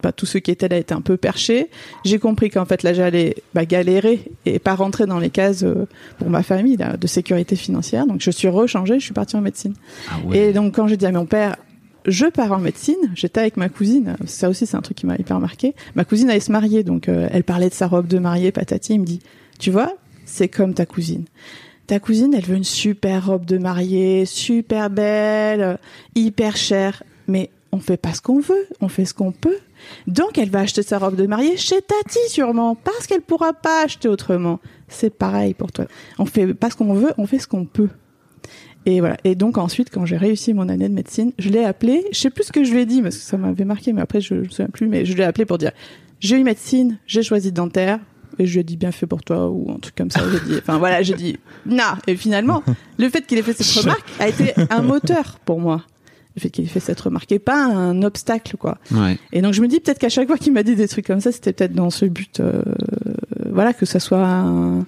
Bah, 0.05 0.13
tous 0.13 0.27
ceux 0.27 0.39
qui 0.39 0.51
étaient 0.51 0.69
là 0.69 0.77
étaient 0.77 0.95
un 0.95 1.01
peu 1.01 1.17
perchés. 1.17 1.71
J'ai 2.05 2.19
compris 2.19 2.51
qu'en 2.51 2.67
fait 2.67 2.83
là 2.83 2.93
j'allais 2.93 3.37
bah, 3.55 3.65
galérer 3.65 4.31
et 4.45 4.59
pas 4.59 4.75
rentrer 4.75 5.07
dans 5.07 5.19
les 5.19 5.31
cases 5.31 5.63
euh, 5.63 5.87
pour 6.19 6.29
ma 6.29 6.43
famille 6.43 6.77
là, 6.77 6.99
de 6.99 7.07
sécurité 7.07 7.57
financière. 7.57 8.07
Donc 8.07 8.21
je 8.21 8.31
suis 8.31 8.49
rechangée, 8.49 9.01
je 9.01 9.05
suis 9.07 9.15
partie 9.15 9.35
en 9.35 9.41
médecine. 9.41 9.73
Ah 10.11 10.17
Et 10.35 10.53
donc 10.53 10.75
quand 10.75 10.89
j'ai 10.89 10.99
dit 10.99 11.07
à 11.07 11.13
mon 11.13 11.25
père, 11.25 11.57
je 12.05 12.27
pars 12.27 12.53
en 12.53 12.59
médecine, 12.59 13.13
j'étais 13.15 13.41
avec 13.41 13.57
ma 13.57 13.71
cousine. 13.71 14.17
Ça 14.27 14.51
aussi 14.51 14.67
c'est 14.67 14.77
un 14.77 14.83
truc 14.83 14.99
qui 14.99 15.07
m'a 15.07 15.17
hyper 15.17 15.41
marqué. 15.41 15.75
Ma 15.95 16.05
cousine 16.05 16.29
allait 16.29 16.41
se 16.41 16.53
marier, 16.53 16.85
donc 16.85 17.09
euh, 17.09 17.29
elle 17.33 17.45
parlait 17.45 17.71
de 17.71 17.75
sa 17.75 17.87
robe 17.87 18.07
de 18.07 18.19
mariée, 18.19 18.53
patati. 18.53 18.93
Il 18.95 19.01
me 19.01 19.07
dit, 19.07 19.21
tu 19.59 19.71
vois, 19.71 19.91
c'est 20.27 20.49
comme 20.49 20.75
ta 20.75 20.85
cousine. 20.85 21.25
Ta 21.87 21.99
cousine, 21.99 22.35
elle 22.35 22.45
veut 22.45 22.57
une 22.57 22.65
super 22.65 23.27
robe 23.27 23.47
de 23.47 23.57
mariée, 23.57 24.27
super 24.27 24.91
belle, 24.91 25.79
hyper 26.15 26.57
chère, 26.57 27.03
mais 27.27 27.51
on 27.75 27.81
fait 27.81 27.97
pas 27.97 28.15
ce 28.15 28.23
qu'on 28.23 28.39
veut, 28.39 28.69
on 28.81 28.89
fait 28.89 29.05
ce 29.05 29.13
qu'on 29.13 29.33
peut. 29.33 29.59
Donc 30.07 30.39
elle 30.39 30.49
va 30.49 30.61
acheter 30.61 30.83
sa 30.83 30.99
robe 30.99 31.17
de 31.17 31.27
mariée 31.27 31.57
chez 31.57 31.83
Tati 31.83 32.21
sûrement, 32.29 32.77
parce 32.77 33.09
qu'elle 33.09 33.21
pourra 33.21 33.53
pas 33.53 33.85
acheter 33.85 34.09
autrement. 34.09 34.61
C'est 34.87 35.11
pareil 35.11 35.55
pour 35.55 35.73
toi. 35.73 35.87
On 36.21 36.25
fait 36.25 36.55
pas 36.55 36.71
ce 36.71 36.77
qu'on 36.77 36.95
veut, 36.95 37.13
on 37.19 37.27
fait 37.27 37.41
ce 37.41 37.49
qu'on 37.49 37.65
peut. 37.65 37.89
Et 38.87 39.01
voilà. 39.01 39.17
Et 39.25 39.35
donc 39.35 39.59
ensuite, 39.59 39.91
quand 39.91 40.07
j'ai 40.07 40.17
réussi 40.17 40.55
mon 40.55 40.69
année 40.69 40.89
de 40.89 40.95
médecine, 40.95 41.33
je 41.39 41.49
l'ai 41.49 41.65
appelé. 41.65 42.05
Je 42.13 42.19
sais 42.19 42.31
plus 42.31 42.45
ce 42.45 42.53
que 42.53 42.63
je 42.63 42.73
lui 42.73 42.81
ai 42.81 42.87
dit 42.87 43.03
parce 43.03 43.17
que 43.17 43.23
ça 43.23 43.37
m'avait 43.37 43.65
marqué, 43.65 43.93
mais 43.93 44.03
après 44.03 44.21
je, 44.21 44.37
je 44.37 44.41
me 44.41 44.49
souviens 44.49 44.69
plus. 44.69 44.87
Mais 44.87 45.05
je 45.05 45.17
l'ai 45.17 45.25
appelé 45.25 45.45
pour 45.45 45.59
dire 45.59 45.73
j'ai 46.21 46.37
eu 46.37 46.45
médecine, 46.45 46.99
j'ai 47.07 47.25
choisi 47.25 47.51
dentaire. 47.51 47.99
Et 48.39 48.47
je 48.47 48.55
lui 48.55 48.61
ai 48.61 48.65
dit 48.65 48.77
bien 48.77 48.91
fait 48.91 49.07
pour 49.07 49.23
toi 49.23 49.49
ou 49.49 49.71
un 49.71 49.79
truc 49.79 49.95
comme 49.95 50.11
ça. 50.11 50.21
J'ai 50.29 50.41
dit, 50.41 50.59
enfin 50.59 50.79
voilà, 50.79 51.03
j'ai 51.03 51.15
dit 51.15 51.39
nah. 51.67 51.99
Et 52.09 52.17
finalement, 52.17 52.65
le 52.99 53.09
fait 53.09 53.25
qu'il 53.27 53.39
ait 53.39 53.43
fait 53.43 53.53
cette 53.53 53.67
remarque 53.83 54.09
a 54.19 54.29
été 54.29 54.55
un 54.71 54.83
moteur 54.83 55.39
pour 55.45 55.61
moi. 55.61 55.85
Le 56.37 56.41
fait 56.41 56.51
qu'il 56.51 56.65
ait 56.65 56.69
fait 56.69 56.81
cette 56.81 57.01
remarque 57.01 57.31
et 57.31 57.39
pas 57.39 57.65
un 57.65 58.03
obstacle 58.03 58.57
quoi. 58.57 58.79
Ouais. 58.91 59.19
Et 59.33 59.41
donc 59.41 59.55
je 59.55 59.63
me 59.63 59.69
dis 59.69 59.79
peut-être 59.81 59.99
qu'à 59.99 60.09
chaque 60.09 60.27
fois 60.27 60.37
qu'il 60.37 60.53
m'a 60.53 60.65
dit 60.65 60.75
des 60.75 60.89
trucs 60.89 61.07
comme 61.07 61.21
ça, 61.21 61.31
c'était 61.31 61.53
peut-être 61.53 61.75
dans 61.75 61.91
ce 61.91 62.07
but, 62.07 62.41
euh, 62.41 62.63
voilà, 63.51 63.73
que 63.73 63.87
ça 63.87 64.01
soit 64.01 64.27
un... 64.27 64.85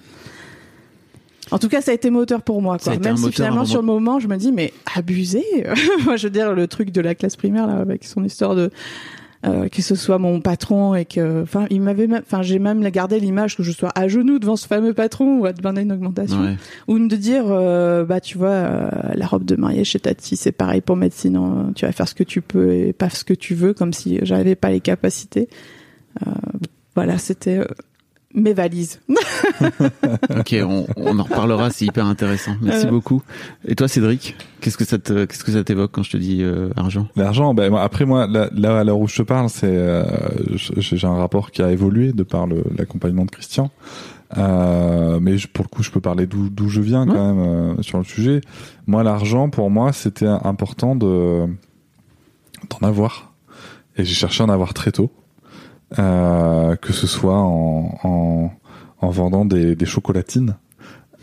En 1.51 1.59
tout 1.59 1.69
cas, 1.69 1.79
ça 1.79 1.91
a 1.91 1.93
été 1.93 2.09
moteur 2.09 2.41
pour 2.41 2.61
moi. 2.61 2.77
Quoi. 2.77 2.97
Même 2.97 3.15
si 3.15 3.31
finalement 3.31 3.63
sur 3.63 3.79
le 3.79 3.85
moment, 3.85 4.19
je 4.19 4.27
me 4.27 4.35
dis 4.35 4.51
mais 4.51 4.73
abusé. 4.95 5.43
Moi, 6.03 6.17
je 6.17 6.27
veux 6.27 6.31
dire 6.31 6.53
le 6.53 6.67
truc 6.67 6.91
de 6.91 6.99
la 6.99 7.15
classe 7.15 7.37
primaire 7.37 7.67
là, 7.67 7.77
avec 7.77 8.03
son 8.03 8.25
histoire 8.25 8.53
de 8.53 8.69
euh, 9.45 9.67
que 9.69 9.81
ce 9.81 9.95
soit 9.95 10.17
mon 10.17 10.41
patron 10.41 10.95
et 10.95 11.05
que, 11.05 11.43
enfin, 11.43 11.67
il 11.69 11.81
m'avait, 11.81 12.07
enfin, 12.17 12.41
j'ai 12.41 12.57
même 12.59 12.81
gardé 12.89 13.19
l'image 13.19 13.55
que 13.55 13.63
je 13.63 13.71
sois 13.71 13.91
à 13.95 14.07
genoux 14.07 14.39
devant 14.39 14.55
ce 14.55 14.67
fameux 14.67 14.93
patron 14.93 15.39
ou 15.39 15.45
à 15.45 15.53
demander 15.53 15.81
une 15.83 15.91
augmentation 15.91 16.41
Ouais. 16.41 16.55
ou 16.87 16.97
de 16.99 17.15
dire 17.15 17.43
euh, 17.47 18.03
bah 18.03 18.19
tu 18.19 18.37
vois 18.37 18.49
euh, 18.49 18.89
la 19.13 19.27
robe 19.27 19.45
de 19.45 19.55
mariée 19.55 19.83
chez 19.83 19.99
Tati 19.99 20.35
c'est 20.35 20.51
pareil 20.51 20.81
pour 20.81 20.95
médecine 20.95 21.35
hein. 21.35 21.71
tu 21.75 21.85
vas 21.85 21.91
faire 21.91 22.07
ce 22.07 22.15
que 22.15 22.23
tu 22.23 22.41
peux 22.41 22.71
et 22.73 22.93
pas 22.93 23.09
ce 23.09 23.23
que 23.23 23.33
tu 23.33 23.53
veux 23.55 23.73
comme 23.73 23.93
si 23.93 24.19
j'avais 24.23 24.55
pas 24.55 24.69
les 24.71 24.79
capacités 24.81 25.49
Euh, 26.25 26.31
voilà 26.95 27.17
c'était 27.19 27.59
euh, 27.59 27.65
mes 28.33 28.53
valises 28.53 28.99
Ok, 30.37 30.55
on, 30.61 30.85
on 30.97 31.17
en 31.19 31.23
reparlera, 31.23 31.69
c'est 31.69 31.85
hyper 31.85 32.05
intéressant. 32.05 32.51
Merci 32.61 32.85
Euh. 32.87 32.89
beaucoup. 32.89 33.21
Et 33.67 33.75
toi, 33.75 33.87
Cédric, 33.87 34.35
qu'est-ce 34.61 34.77
que 34.77 34.85
ça 34.85 34.97
te, 34.99 35.25
qu'est-ce 35.25 35.43
que 35.43 35.51
ça 35.51 35.63
t'évoque 35.63 35.91
quand 35.91 36.03
je 36.03 36.11
te 36.11 36.17
dis 36.17 36.41
euh, 36.43 36.69
argent? 36.75 37.07
L'argent, 37.15 37.53
ben, 37.53 37.73
après 37.75 38.05
moi, 38.05 38.27
là, 38.27 38.49
là, 38.53 38.79
à 38.79 38.83
l'heure 38.83 38.99
où 38.99 39.07
je 39.07 39.17
te 39.17 39.21
parle, 39.23 39.49
c'est 39.49 39.65
euh, 39.67 40.03
j'ai 40.55 40.97
j'ai 40.97 41.07
un 41.07 41.15
rapport 41.15 41.51
qui 41.51 41.61
a 41.61 41.71
évolué 41.71 42.11
de 42.11 42.23
par 42.23 42.47
le- 42.47 42.63
l'accompagnement 42.77 43.25
de 43.25 43.31
Christian. 43.31 43.71
Euh, 44.37 45.19
mais 45.21 45.37
je- 45.37 45.47
pour 45.47 45.63
le 45.63 45.69
coup, 45.69 45.83
je 45.83 45.89
peux 45.91 46.01
parler 46.01 46.25
d'où 46.27 46.49
d'où 46.49 46.67
je 46.67 46.81
viens 46.81 47.05
quand 47.05 47.13
Ouais. 47.13 47.33
même 47.33 47.39
euh, 47.77 47.81
sur 47.81 47.97
le 47.97 48.03
sujet. 48.03 48.41
Moi, 48.85 49.01
l'argent, 49.03 49.49
pour 49.49 49.69
moi, 49.69 49.93
c'était 49.93 50.27
important 50.27 50.95
de 50.95 51.45
d'en 52.69 52.87
avoir. 52.87 53.33
Et 53.97 54.03
j'ai 54.03 54.13
cherché 54.13 54.43
à 54.43 54.45
en 54.45 54.49
avoir 54.49 54.73
très 54.73 54.91
tôt, 54.91 55.11
que 55.95 56.93
ce 56.93 57.07
soit 57.07 57.37
en, 57.39 57.97
en, 58.03 58.51
en 59.01 59.09
vendant 59.09 59.45
des, 59.45 59.75
des 59.75 59.85
chocolatines 59.85 60.55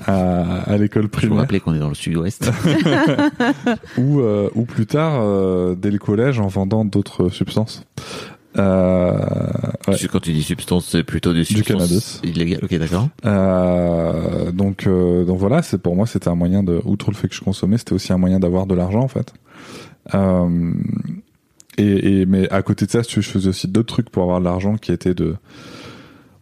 à, 0.07 0.62
à 0.62 0.77
l'école 0.77 1.03
Je 1.03 1.07
vous 1.07 1.11
primaire 1.11 1.38
rappelais 1.38 1.61
qu'on 1.61 1.74
est 1.74 1.79
dans 1.79 1.88
le 1.88 1.94
sud-ouest. 1.94 2.50
ou 3.98 4.20
euh, 4.20 4.50
ou 4.55 4.64
plus 4.64 4.87
tard 4.87 5.20
euh, 5.22 5.74
dès 5.74 5.90
le 5.90 5.98
collège 5.98 6.40
en 6.40 6.48
vendant 6.48 6.85
d'autres 6.85 7.29
substances. 7.29 7.85
Euh, 8.57 9.18
ouais. 9.88 9.96
Quand 10.11 10.20
tu 10.20 10.33
dis 10.33 10.42
substance, 10.42 10.87
c'est 10.88 11.03
plutôt 11.03 11.33
des 11.33 11.44
substances 11.44 11.66
cannabis. 11.66 12.20
illégales. 12.22 12.61
Ok, 12.62 12.74
d'accord. 12.79 13.09
Euh, 13.24 14.53
donc 14.53 14.87
euh, 14.87 15.24
donc 15.24 15.38
voilà, 15.38 15.62
c'est 15.62 15.79
pour 15.79 15.96
moi 15.96 16.07
c'était 16.07 16.29
un 16.29 16.37
moyen 16.37 16.62
de 16.62 16.81
outre 16.85 17.11
le 17.11 17.16
fait 17.16 17.29
que 17.29 17.35
je 17.35 17.40
consommais, 17.40 17.79
c'était 17.79 17.94
aussi 17.94 18.12
un 18.12 18.18
moyen 18.18 18.38
d'avoir 18.38 18.66
de 18.66 18.74
l'argent 18.74 19.00
en 19.00 19.09
fait. 19.09 19.33
Euh, 20.14 20.72
et, 21.78 22.20
et 22.20 22.26
mais 22.26 22.48
à 22.50 22.62
côté 22.62 22.87
de 22.87 22.90
ça, 22.90 23.00
je 23.02 23.20
faisais 23.20 23.48
aussi 23.48 23.68
d'autres 23.68 23.92
trucs 23.94 24.10
pour 24.10 24.22
avoir 24.22 24.40
de 24.40 24.44
l'argent 24.44 24.76
qui 24.76 24.92
étaient 24.92 25.14
de 25.14 25.34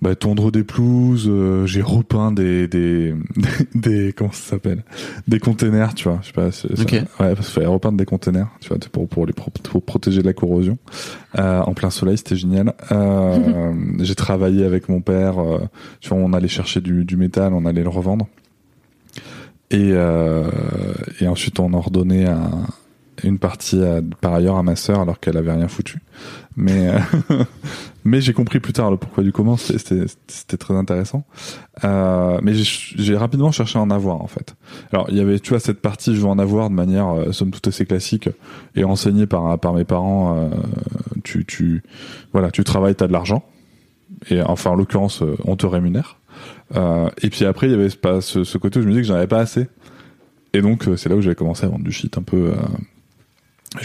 bah, 0.03 0.17
tondre 0.17 0.51
des 0.51 0.65
pelouses, 0.65 1.29
euh, 1.31 1.65
j'ai 1.65 1.81
repeint 1.81 2.33
des 2.33 2.67
des 2.67 3.15
des 3.77 4.13
comment 4.13 4.33
ça 4.33 4.51
s'appelle? 4.51 4.83
Des 5.29 5.39
containers, 5.39 5.95
tu 5.95 6.09
vois, 6.09 6.19
je 6.23 6.27
sais 6.27 6.33
pas, 6.33 6.51
c'est- 6.51 6.75
ça- 6.75 6.83
Ok. 6.83 6.93
ouais, 6.93 7.05
parce 7.19 7.37
qu'il 7.47 7.55
fallait 7.55 7.67
repeindre 7.67 7.97
des 7.99 8.05
containers, 8.05 8.49
tu 8.61 8.69
vois, 8.69 8.79
pour 8.91 9.07
pour 9.09 9.27
les 9.27 9.33
pro- 9.33 9.53
pour 9.63 9.83
protéger 9.85 10.21
de 10.21 10.27
la 10.27 10.33
corrosion. 10.33 10.77
Euh, 11.39 11.61
en 11.61 11.73
plein 11.73 11.91
soleil, 11.91 12.19
c'était 12.19 12.35
génial. 12.35 12.75
Euh, 12.91 13.73
j'ai 14.01 14.17
travaillé 14.17 14.65
avec 14.65 14.89
mon 14.89 15.01
père, 15.01 15.39
euh, 15.39 15.59
tu 16.01 16.09
vois, 16.09 16.19
on 16.19 16.33
allait 16.33 16.49
chercher 16.49 16.81
du 16.81 17.05
du 17.05 17.17
métal, 17.17 17.53
on 17.55 17.65
allait 17.65 17.85
le 17.85 17.89
revendre. 17.89 18.27
Et 19.71 19.93
euh, 19.93 20.51
et 21.21 21.29
ensuite 21.29 21.59
on 21.61 21.73
en 21.75 21.81
redonnait 21.81 22.27
un 22.27 22.67
une 23.25 23.39
partie 23.39 23.81
par 24.21 24.35
ailleurs 24.35 24.57
à 24.57 24.63
ma 24.63 24.77
sœur 24.77 25.01
alors 25.01 25.21
qu'elle 25.21 25.37
avait 25.37 25.53
rien 25.53 25.69
foutu. 25.69 26.01
Mais 26.57 26.89
euh, 26.89 26.99
mais 28.05 28.21
j'ai 28.21 28.33
compris 28.33 28.61
plus 28.61 28.73
tard 28.73 28.91
le 28.91 28.97
pourquoi 28.97 29.23
du 29.23 29.33
comment. 29.33 29.57
C'était 29.57 30.57
très 30.59 30.75
intéressant. 30.75 31.25
Euh, 31.85 32.39
mais 32.43 32.53
j'ai 32.55 33.17
rapidement 33.17 33.53
cherché 33.53 33.79
à 33.79 33.83
en 33.83 33.91
avoir 33.91 34.21
en 34.21 34.27
fait. 34.27 34.55
Alors 34.93 35.07
il 35.11 35.17
y 35.17 35.21
avait 35.21 35.39
tu 35.39 35.51
vois 35.51 35.61
cette 35.61 35.81
partie 35.81 36.15
je 36.15 36.21
veux 36.21 36.27
en 36.27 36.39
avoir 36.39 36.71
de 36.71 36.75
manière 36.75 37.09
euh, 37.09 37.33
somme 37.33 37.51
toute 37.51 37.67
assez 37.69 37.87
classique 37.87 38.29
et 38.75 38.85
enseignée 38.85 39.27
par 39.27 39.59
par 39.59 39.73
mes 39.73 39.85
parents. 39.85 40.37
euh, 40.37 40.51
tu 41.25 41.45
tu 41.45 41.83
voilà 42.33 42.51
tu 42.51 42.65
travailles 42.65 42.95
t'as 42.95 43.07
de 43.07 43.13
l'argent 43.13 43.45
et 44.31 44.43
enfin 44.43 44.71
en 44.71 44.75
l'occurrence 44.75 45.23
euh, 45.23 45.37
on 45.45 45.57
te 45.57 45.67
rémunère. 45.67 46.19
Euh, 46.77 47.09
et 47.23 47.31
puis 47.31 47.45
après 47.45 47.69
il 47.69 47.73
y 47.73 47.75
avait 47.75 47.89
ce, 48.21 48.45
ce 48.45 48.59
côté 48.59 48.79
où 48.79 48.83
je 48.83 48.89
me 48.89 48.93
disais 48.93 49.03
que 49.03 49.09
j'en 49.09 49.15
avais 49.15 49.27
pas 49.27 49.41
assez. 49.41 49.69
Et 50.55 50.61
donc 50.61 50.87
c'est 50.97 51.09
là 51.09 51.17
où 51.17 51.23
j'avais 51.23 51.35
commencé 51.35 51.65
à 51.65 51.69
vendre 51.69 51.85
du 51.85 51.93
shit 51.93 52.19
un 52.19 52.23
peu 52.23 52.53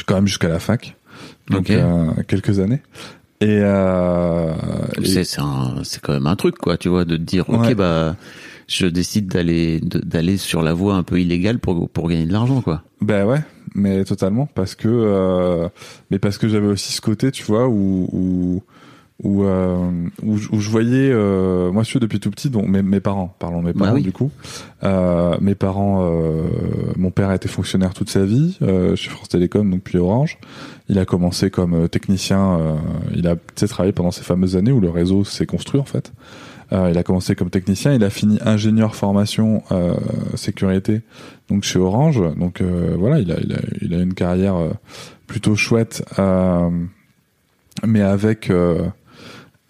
quand 0.06 0.16
même 0.16 0.28
jusqu'à 0.28 0.48
la 0.50 0.60
fac. 0.60 0.96
Donc 1.50 1.62
Ok. 1.62 1.72
euh, 1.72 2.06
quelques 2.28 2.60
années. 2.60 2.82
Et, 3.40 3.60
euh, 3.62 4.52
et- 5.02 5.06
C'est 5.06 5.24
c'est 5.24 5.42
un- 5.42 5.84
c'est 5.84 6.02
quand 6.02 6.14
même 6.14 6.28
un 6.28 6.36
truc, 6.36 6.58
quoi, 6.58 6.78
tu 6.78 6.90
vois, 6.90 7.06
de 7.06 7.18
te 7.18 7.22
dire, 7.22 7.48
ok, 7.50 7.76
bah, 7.76 8.16
je 8.68 8.88
décide 8.88 9.28
d'aller 9.28 9.80
d'aller 9.82 10.38
sur 10.38 10.62
la 10.64 10.74
voie 10.74 10.96
un 10.96 11.04
peu 11.04 11.20
illégale 11.22 11.60
pour 11.60 11.88
pour 11.90 12.10
gagner 12.10 12.26
de 12.26 12.34
l'argent, 12.34 12.62
quoi. 12.62 12.84
Ben 13.02 13.26
ouais, 13.26 13.40
mais 13.76 14.04
totalement 14.06 14.48
parce 14.56 14.74
que 14.76 14.88
euh, 14.90 15.70
mais 16.10 16.18
parce 16.20 16.38
que 16.40 16.48
j'avais 16.48 16.68
aussi 16.68 16.92
ce 16.94 17.02
côté, 17.02 17.32
tu 17.32 17.44
vois, 17.44 17.68
où 17.68 18.10
où 18.12 18.64
où, 19.24 19.44
euh, 19.44 19.78
où, 20.22 20.38
je- 20.38 20.50
où 20.52 20.60
je 20.60 20.70
voyais 20.70 21.10
euh, 21.12 21.72
moi 21.72 21.82
je 21.84 21.90
suis 21.90 22.00
depuis 22.00 22.20
tout 22.20 22.30
petit 22.30 22.50
donc 22.52 22.68
mes, 22.68 22.84
mes 22.84 23.00
parents 23.00 23.34
parlons 23.40 23.62
de 23.62 23.66
mes 23.68 23.74
Bah 23.74 23.86
parents 23.86 23.96
oui. 23.96 24.04
du 24.04 24.12
coup 24.12 24.30
euh, 24.84 25.36
mes 25.42 25.56
parents 25.56 26.04
euh, 26.08 26.44
mon 26.98 27.10
père 27.10 27.30
a 27.30 27.36
été 27.36 27.48
fonctionnaire 27.48 27.96
toute 27.96 28.10
sa 28.12 28.24
vie 28.26 28.58
euh, 28.62 28.96
chez 28.96 29.10
France 29.10 29.30
Télécom 29.30 29.70
donc 29.72 29.82
puis 29.82 29.98
Orange 29.98 30.38
il 30.88 31.00
a 31.00 31.06
commencé 31.06 31.50
comme 31.50 31.74
euh, 31.74 31.88
technicien 31.88 32.60
euh, 32.60 32.76
il 33.16 33.28
a 33.28 33.36
travaillé 33.68 33.92
pendant 33.92 34.12
ces 34.12 34.22
fameuses 34.24 34.56
années 34.56 34.72
où 34.72 34.80
le 34.80 34.90
réseau 34.92 35.24
s'est 35.24 35.48
construit 35.48 35.82
en 35.82 35.86
fait 35.86 36.12
euh, 36.74 36.90
il 36.92 36.98
a 36.98 37.04
commencé 37.04 37.34
comme 37.34 37.50
technicien, 37.50 37.94
il 37.94 38.04
a 38.04 38.10
fini 38.10 38.40
ingénieur 38.46 38.94
formation 38.94 39.64
euh, 39.72 39.94
sécurité 40.36 41.02
donc 41.50 41.64
chez 41.64 41.80
Orange. 41.80 42.22
Donc 42.38 42.60
euh, 42.60 42.94
voilà, 43.00 43.20
il 43.20 43.32
a, 43.32 43.40
il 43.40 43.54
a 43.54 43.58
il 43.82 43.94
a 43.94 44.00
une 44.02 44.14
carrière 44.14 44.58
euh, 44.58 44.72
plutôt 45.28 45.56
chouette, 45.56 46.04
euh, 46.20 46.70
mais 47.86 48.02
avec 48.02 48.50
euh, 48.50 48.82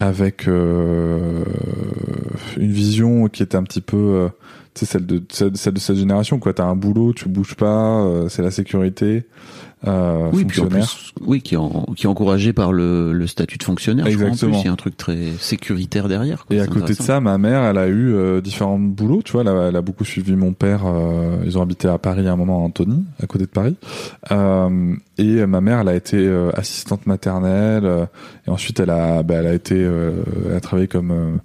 avec 0.00 0.46
euh, 0.46 1.44
une 2.56 2.70
vision 2.70 3.28
qui 3.28 3.42
était 3.42 3.56
un 3.56 3.64
petit 3.64 3.80
peu 3.80 3.96
euh, 3.96 4.28
celle 4.74 5.06
de 5.06 5.22
celle, 5.30 5.56
celle 5.56 5.74
de 5.74 5.78
cette 5.80 5.96
génération 5.96 6.38
quoi. 6.38 6.54
T'as 6.54 6.64
un 6.64 6.76
boulot, 6.76 7.12
tu 7.12 7.28
bouges 7.28 7.56
pas, 7.56 8.04
euh, 8.04 8.28
c'est 8.28 8.42
la 8.42 8.50
sécurité. 8.50 9.26
Euh, 9.86 10.30
Oui, 10.32 10.44
puis 10.44 10.58
en 10.60 10.64
fonctionnaire. 10.64 10.88
plus, 10.88 11.12
oui, 11.24 11.40
qui 11.40 11.54
est, 11.54 11.58
en- 11.58 11.86
qui 11.96 12.06
est 12.06 12.08
encouragé 12.08 12.52
par 12.52 12.72
le, 12.72 13.12
le 13.12 13.26
statut 13.28 13.58
de 13.58 13.62
fonctionnaire. 13.62 14.06
Je 14.06 14.14
crois, 14.16 14.24
en 14.24 14.28
Exactement. 14.30 14.52
plus, 14.54 14.62
il 14.62 14.66
y 14.66 14.68
a 14.68 14.72
un 14.72 14.76
truc 14.76 14.96
très 14.96 15.18
sécuritaire 15.38 16.08
derrière. 16.08 16.46
quoi. 16.46 16.56
Et 16.56 16.60
à 16.60 16.66
côté 16.66 16.94
de 16.94 16.98
ça, 17.02 17.20
ma 17.20 17.38
mère, 17.38 17.62
elle 17.62 17.78
a 17.78 17.86
eu 17.86 18.12
euh, 18.12 18.40
différents 18.40 18.78
boulots. 18.78 19.22
Tu 19.24 19.32
vois, 19.32 19.42
elle 19.42 19.48
a, 19.48 19.68
elle 19.68 19.76
a 19.76 19.80
beaucoup 19.82 20.04
suivi 20.04 20.34
mon 20.34 20.52
père. 20.52 20.82
euh, 20.86 21.36
ils 21.44 21.56
ont 21.58 21.62
habité 21.62 21.86
à 21.86 21.96
Paris 21.98 22.26
à 22.26 22.32
un 22.32 22.36
moment, 22.36 22.58
à 22.62 22.66
Antony, 22.66 23.04
à 23.22 23.26
côté 23.26 23.44
de 23.44 23.50
Paris. 23.50 23.76
Euh, 24.32 24.94
et 25.16 25.46
ma 25.46 25.60
mère, 25.60 25.80
elle 25.80 25.88
a 25.88 25.94
été 25.94 26.16
euh, 26.16 26.50
assistante 26.54 27.06
maternelle. 27.06 27.84
euh, 27.84 28.06
et 28.46 28.50
ensuite, 28.50 28.80
elle 28.80 28.90
a, 28.90 29.22
bah, 29.22 29.34
elle 29.34 29.46
a 29.46 29.54
été, 29.54 29.76
euh, 29.78 30.10
elle 30.50 30.56
a 30.56 30.60
travaillé 30.60 30.88
comme 30.88 31.38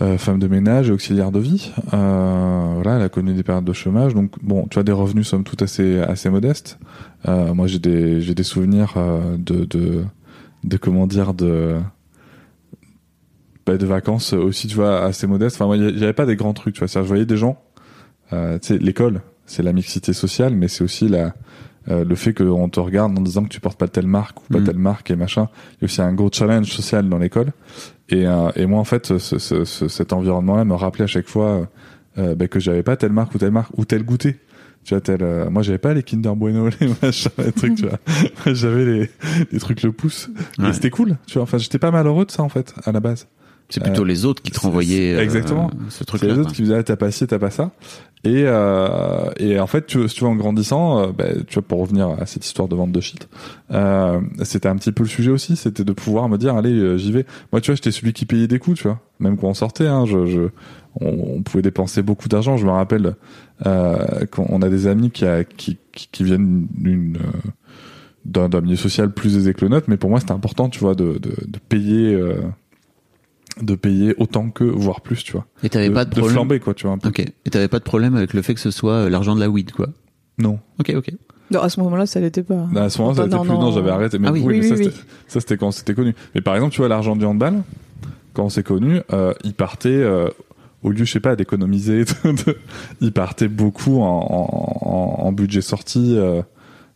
euh, 0.00 0.18
femme 0.18 0.38
de 0.38 0.48
ménage 0.48 0.88
et 0.88 0.92
auxiliaire 0.92 1.30
de 1.30 1.38
vie. 1.38 1.72
Euh, 1.92 2.72
voilà, 2.74 2.96
elle 2.96 3.02
a 3.02 3.08
connu 3.08 3.34
des 3.34 3.42
périodes 3.42 3.64
de 3.64 3.72
chômage. 3.72 4.14
Donc, 4.14 4.32
bon, 4.42 4.66
tu 4.70 4.78
as 4.78 4.82
des 4.82 4.92
revenus 4.92 5.28
somme 5.28 5.44
toute 5.44 5.62
assez, 5.62 6.00
assez 6.00 6.30
modestes. 6.30 6.78
Euh, 7.28 7.52
moi, 7.54 7.66
j'ai 7.66 7.78
des, 7.78 8.20
j'ai 8.20 8.34
des 8.34 8.42
souvenirs 8.42 8.94
euh, 8.96 9.36
de, 9.36 9.64
de, 9.64 10.04
de 10.64 10.76
comment 10.76 11.06
dire, 11.06 11.34
de 11.34 11.78
bah, 13.66 13.76
de 13.76 13.86
vacances 13.86 14.32
aussi, 14.32 14.66
tu 14.66 14.76
vois, 14.76 15.04
assez 15.04 15.26
modestes. 15.26 15.56
Enfin, 15.56 15.66
moi, 15.66 15.76
il 15.76 15.98
y 15.98 16.02
avait 16.02 16.12
pas 16.12 16.26
des 16.26 16.36
grands 16.36 16.54
trucs, 16.54 16.74
tu 16.74 16.84
vois. 16.84 16.88
Je 16.88 17.06
voyais 17.06 17.26
des 17.26 17.36
gens, 17.36 17.62
euh, 18.32 18.58
tu 18.58 18.68
sais, 18.68 18.78
l'école, 18.78 19.20
c'est 19.46 19.62
la 19.62 19.72
mixité 19.72 20.12
sociale, 20.12 20.54
mais 20.54 20.68
c'est 20.68 20.82
aussi 20.82 21.08
la, 21.08 21.34
euh, 21.90 22.04
le 22.04 22.14
fait 22.14 22.32
qu'on 22.34 22.68
te 22.68 22.80
regarde 22.80 23.16
en 23.18 23.20
disant 23.20 23.42
que 23.44 23.48
tu 23.48 23.60
portes 23.60 23.78
pas 23.78 23.88
telle 23.88 24.06
marque 24.06 24.38
ou 24.40 24.52
pas 24.52 24.60
Mm. 24.60 24.64
telle 24.64 24.78
marque 24.78 25.10
et 25.10 25.16
machin. 25.16 25.48
Il 25.72 25.82
y 25.82 25.84
a 25.84 25.86
aussi 25.86 26.00
un 26.02 26.12
gros 26.12 26.30
challenge 26.32 26.66
social 26.70 27.08
dans 27.08 27.18
l'école. 27.18 27.52
Et, 28.08 28.26
euh, 28.26 28.50
et 28.56 28.66
moi, 28.66 28.78
en 28.80 28.84
fait, 28.84 29.18
ce, 29.18 29.38
ce- 29.38 29.64
ce- 29.64 29.88
cet 29.88 30.12
environnement-là 30.12 30.64
me 30.64 30.74
rappelait 30.74 31.04
à 31.04 31.08
chaque 31.08 31.28
fois 31.28 31.68
euh, 32.18 32.34
bah, 32.34 32.46
que 32.46 32.60
j'avais 32.60 32.82
pas 32.82 32.96
telle 32.96 33.12
marque 33.12 33.34
ou 33.34 33.38
telle 33.38 33.52
marque 33.52 33.72
ou 33.78 33.84
tel 33.84 34.04
goûter. 34.04 34.38
Tu 34.84 34.94
vois, 34.94 35.00
tel, 35.00 35.22
euh, 35.22 35.48
moi, 35.48 35.62
j'avais 35.62 35.78
pas 35.78 35.94
les 35.94 36.02
Kinder 36.02 36.34
Bueno, 36.36 36.68
les 36.80 36.88
machins, 37.02 37.30
les 37.38 37.52
trucs, 37.52 37.76
tu 37.76 37.86
vois. 37.86 37.98
J'avais 38.52 38.84
les, 38.84 39.10
les 39.52 39.58
trucs 39.60 39.82
le 39.84 39.92
pouce. 39.92 40.28
Ouais. 40.58 40.70
Et 40.70 40.72
c'était 40.72 40.90
cool, 40.90 41.16
tu 41.26 41.34
vois. 41.34 41.44
Enfin, 41.44 41.56
j'étais 41.58 41.78
pas 41.78 41.90
malheureux 41.92 42.24
de 42.26 42.30
ça, 42.32 42.42
en 42.42 42.48
fait, 42.48 42.74
à 42.84 42.90
la 42.92 42.98
base. 43.00 43.28
C'est 43.72 43.82
plutôt 43.82 44.02
Euh, 44.02 44.06
les 44.06 44.24
autres 44.24 44.42
qui 44.42 44.50
te 44.52 44.58
c'est- 44.60 44.66
renvoyaient 44.66 45.12
c'est- 45.14 45.14
euh, 45.16 45.22
exactement. 45.22 45.70
ce 45.88 45.98
C'est 45.98 46.04
truc-là. 46.04 46.28
les 46.34 46.38
autres 46.38 46.52
qui 46.52 46.62
disaient, 46.62 46.76
ah, 46.76 46.82
t'as 46.82 46.96
pas 46.96 47.10
ci, 47.10 47.26
t'as 47.26 47.38
pas 47.38 47.50
ça. 47.50 47.70
Et, 48.24 48.44
euh, 48.46 49.30
et 49.38 49.58
en 49.58 49.66
fait, 49.66 49.86
tu, 49.86 50.04
tu 50.06 50.20
vois, 50.20 50.28
en 50.28 50.36
grandissant, 50.36 51.08
bah, 51.12 51.24
tu 51.46 51.54
vois, 51.54 51.62
pour 51.62 51.80
revenir 51.80 52.08
à 52.20 52.26
cette 52.26 52.44
histoire 52.44 52.68
de 52.68 52.76
vente 52.76 52.92
de 52.92 53.00
shit, 53.00 53.28
euh, 53.72 54.20
c'était 54.42 54.68
un 54.68 54.76
petit 54.76 54.92
peu 54.92 55.02
le 55.04 55.08
sujet 55.08 55.30
aussi, 55.30 55.56
c'était 55.56 55.84
de 55.84 55.92
pouvoir 55.92 56.28
me 56.28 56.36
dire, 56.38 56.54
allez, 56.54 56.98
j'y 56.98 57.10
vais. 57.12 57.24
Moi, 57.50 57.60
tu 57.60 57.70
vois, 57.70 57.74
j'étais 57.76 57.90
celui 57.90 58.12
qui 58.12 58.26
payait 58.26 58.46
des 58.46 58.58
coups, 58.58 58.78
tu 58.78 58.88
vois. 58.88 59.00
Même 59.18 59.36
quand 59.36 59.48
on 59.48 59.54
sortait, 59.54 59.86
hein, 59.88 60.04
je, 60.06 60.26
je, 60.26 60.40
on, 61.00 61.36
on 61.38 61.42
pouvait 61.42 61.62
dépenser 61.62 62.02
beaucoup 62.02 62.28
d'argent. 62.28 62.56
Je 62.58 62.66
me 62.66 62.70
rappelle, 62.70 63.14
euh, 63.66 64.26
qu'on 64.30 64.60
a 64.62 64.68
des 64.68 64.86
amis 64.86 65.10
qui, 65.10 65.24
a, 65.24 65.42
qui, 65.44 65.78
qui, 65.92 66.08
qui 66.12 66.22
viennent 66.24 66.66
d'une, 66.76 67.16
d'un, 68.24 68.48
d'un 68.48 68.60
milieu 68.60 68.76
social 68.76 69.10
plus 69.12 69.36
aisé 69.36 69.52
que 69.54 69.62
le 69.64 69.68
nôtre, 69.70 69.86
mais 69.88 69.96
pour 69.96 70.10
moi, 70.10 70.20
c'était 70.20 70.32
important, 70.32 70.68
tu 70.68 70.78
vois, 70.78 70.94
de, 70.94 71.14
de, 71.18 71.30
de 71.46 71.58
payer, 71.68 72.14
euh, 72.14 72.34
de 73.60 73.74
payer 73.74 74.14
autant 74.18 74.50
que, 74.50 74.64
voire 74.64 75.00
plus, 75.02 75.22
tu 75.24 75.32
vois. 75.32 75.46
Et 75.62 75.68
t'avais 75.68 75.88
de, 75.88 75.94
pas 75.94 76.04
de 76.04 76.10
de 76.10 76.14
problème. 76.16 76.32
flamber, 76.34 76.60
quoi, 76.60 76.74
tu 76.74 76.86
vois. 76.86 76.94
Un 76.94 76.98
peu. 76.98 77.08
Ok. 77.08 77.20
Et 77.20 77.50
t'avais 77.50 77.68
pas 77.68 77.78
de 77.78 77.84
problème 77.84 78.16
avec 78.16 78.32
le 78.34 78.42
fait 78.42 78.54
que 78.54 78.60
ce 78.60 78.70
soit 78.70 78.92
euh, 78.94 79.10
l'argent 79.10 79.34
de 79.34 79.40
la 79.40 79.48
weed, 79.50 79.72
quoi? 79.72 79.88
Non. 80.38 80.58
Ok, 80.80 80.92
ok. 80.96 81.10
Non, 81.50 81.60
à 81.60 81.68
ce 81.68 81.78
moment-là, 81.80 82.06
ça 82.06 82.18
l'était 82.18 82.42
pas. 82.42 82.66
À 82.76 82.88
ce 82.88 82.98
moment-là, 82.98 83.16
ça 83.16 83.22
Enfin, 83.22 83.26
était 83.26 83.36
non, 83.36 83.42
plus. 83.42 83.50
Non, 83.52 83.60
non. 83.60 83.72
j'avais 83.72 83.90
arrêté. 83.90 84.18
Mais 84.18 84.28
Ah 84.28 84.32
oui. 84.32 84.40
oui, 84.40 84.46
Oui, 84.54 84.60
mais 84.60 84.68
ça, 84.68 84.74
oui, 84.76 84.84
c'était- 84.84 84.96
ça, 85.28 85.40
c'était 85.40 85.56
quand 85.58 85.70
c'était 85.70 85.94
connu. 85.94 86.14
Mais 86.34 86.40
par 86.40 86.54
exemple, 86.54 86.72
tu 86.72 86.78
vois, 86.80 86.88
l'argent 86.88 87.14
du 87.14 87.26
handball, 87.26 87.62
quand 88.32 88.44
on 88.44 88.48
s'est 88.48 88.62
connu, 88.62 89.00
euh, 89.12 89.34
il 89.44 89.52
partait, 89.52 89.90
euh, 89.90 90.28
au 90.82 90.90
lieu, 90.90 91.04
je 91.04 91.12
sais 91.12 91.20
pas, 91.20 91.36
d'économiser, 91.36 92.04
il 93.02 93.12
partait 93.12 93.48
beaucoup 93.48 94.00
en, 94.00 94.06
en, 94.06 94.88
en- 94.88 95.26
en 95.26 95.32
budget 95.32 95.60
sorti, 95.60 96.14
euh, 96.16 96.40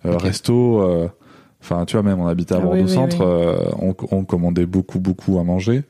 resto. 0.05 0.81
euh, 0.83 1.09
Enfin, 1.63 1.85
tu 1.85 1.97
vois, 1.97 2.05
même 2.05 2.21
on 2.21 2.27
habitait 2.29 2.55
à 2.55 2.59
Ah 2.59 2.61
oui, 2.61 2.67
Bordeaux 2.67 2.83
oui, 2.85 2.89
Centre, 2.89 3.19
oui. 3.19 3.27
euh, 3.27 3.71
on, 3.81 3.95
on 4.17 4.25
commandait 4.25 4.67
beaucoup, 4.67 5.01
beaucoup 5.01 5.39
à 5.41 5.43
manger. 5.43 5.83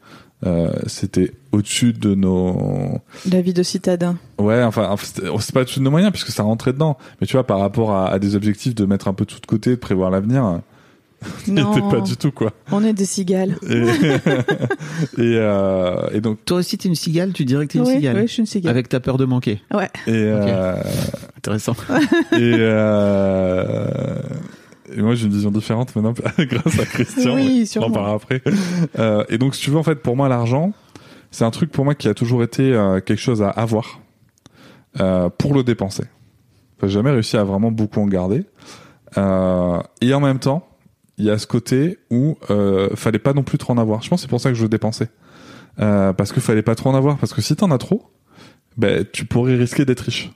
Euh, 0.45 0.71
c'était 0.87 1.33
au-dessus 1.53 1.93
de 1.95 2.15
nos 2.15 3.01
La 3.31 3.41
vie 3.41 3.55
de 3.55 3.63
citadin. 3.63 4.17
Ouais, 4.39 4.63
enfin, 4.63 4.95
c'est 5.01 5.53
pas 5.55 5.61
au-dessus 5.63 5.79
de 5.79 5.85
nos 5.85 5.91
moyens 5.91 6.13
puisque 6.13 6.29
ça 6.31 6.43
rentrait 6.43 6.73
dedans. 6.75 6.99
Mais 7.21 7.27
tu 7.27 7.33
vois, 7.33 7.47
par 7.47 7.59
rapport 7.59 7.93
à, 7.93 8.09
à 8.11 8.19
des 8.19 8.37
objectifs 8.37 8.75
de 8.75 8.85
mettre 8.85 9.09
un 9.09 9.15
peu 9.15 9.25
tout 9.25 9.41
de 9.41 9.47
côté, 9.47 9.71
de 9.71 9.77
prévoir 9.77 10.11
l'avenir, 10.11 10.61
n'était 11.49 11.81
pas 11.91 12.01
du 12.03 12.17
tout 12.19 12.31
quoi. 12.31 12.53
on 12.71 12.85
est 12.85 12.93
des 12.93 13.07
cigales. 13.07 13.57
Et, 13.69 13.73
et, 15.17 15.37
euh, 15.39 16.09
et 16.13 16.21
donc, 16.21 16.45
Toi 16.45 16.59
aussi, 16.59 16.77
t'es 16.77 16.89
une 16.89 16.95
cigale 16.95 17.33
Tu 17.33 17.47
dirais 17.47 17.67
que 17.67 17.73
t'es 17.73 17.79
une 17.79 17.87
Oui, 17.87 17.95
cigale 17.95 18.17
oui, 18.17 18.23
je 18.27 18.33
suis 18.33 18.41
une 18.41 18.47
cigale. 18.47 18.71
Avec 18.71 18.91
ta 18.91 19.01
peur 19.01 19.17
de 19.17 19.25
manquer. 19.25 19.63
Ouais. 19.73 19.89
et, 20.07 20.11
euh, 20.13 20.77
Intéressant. 21.39 21.75
et, 22.33 22.37
euh, 22.59 23.89
et 24.95 25.03
moi 25.03 25.15
j'ai 25.15 25.27
une 25.27 25.33
vision 25.33 25.51
différente 25.51 25.95
maintenant 25.97 26.13
grâce 26.39 26.79
à 26.79 26.85
Christian. 26.85 27.35
Oui, 27.35 27.67
sûrement. 27.67 27.87
On 27.87 27.91
en 27.91 27.93
parlera 27.93 28.15
après. 28.15 28.43
Euh, 28.99 29.25
et 29.29 29.39
donc, 29.39 29.55
si 29.55 29.63
tu 29.63 29.71
veux, 29.71 29.79
en 29.79 29.83
fait, 29.83 29.97
pour 29.97 30.17
moi, 30.17 30.29
l'argent, 30.29 30.73
c'est 31.31 31.45
un 31.45 31.51
truc 31.51 31.71
pour 31.71 31.85
moi 31.85 31.95
qui 31.95 32.09
a 32.09 32.15
toujours 32.15 32.43
été 32.43 32.73
euh, 32.73 33.01
quelque 33.01 33.21
chose 33.21 33.43
à 33.43 33.51
avoir 33.51 34.01
euh, 35.01 35.29
pour 35.29 35.55
le 35.55 35.65
dépenser. 35.65 36.05
J'ai 36.83 36.89
jamais 36.89 37.11
réussi 37.11 37.37
à 37.37 37.45
vraiment 37.45 37.71
beaucoup 37.71 38.01
en 38.01 38.07
garder. 38.07 38.45
Et 39.17 40.15
en 40.15 40.21
même 40.21 40.39
temps, 40.39 40.69
il 41.17 41.25
y 41.25 41.31
a 41.31 41.39
ce 41.39 41.47
côté 41.47 41.99
où 42.11 42.37
fallait 42.95 43.19
pas 43.19 43.33
non 43.33 43.43
plus 43.43 43.57
trop 43.57 43.73
en 43.73 43.79
avoir. 43.79 44.03
Je 44.03 44.11
pense 44.11 44.21
que 44.21 44.23
c'est 44.23 44.29
pour 44.29 44.43
ça 44.43 44.51
que 44.51 44.57
je 44.57 44.67
dépensais. 44.67 45.09
Parce 45.79 46.33
que 46.33 46.41
fallait 46.41 46.61
pas 46.61 46.75
trop 46.75 46.91
en 46.91 46.95
avoir. 46.95 47.17
Parce 47.17 47.33
que 47.33 47.41
si 47.41 47.57
t'en 47.57 47.71
as 47.71 47.79
trop, 47.79 48.11
ben, 48.77 49.07
tu 49.11 49.25
pourrais 49.25 49.57
risquer 49.57 49.87
d'être 49.87 50.01
riche. 50.01 50.31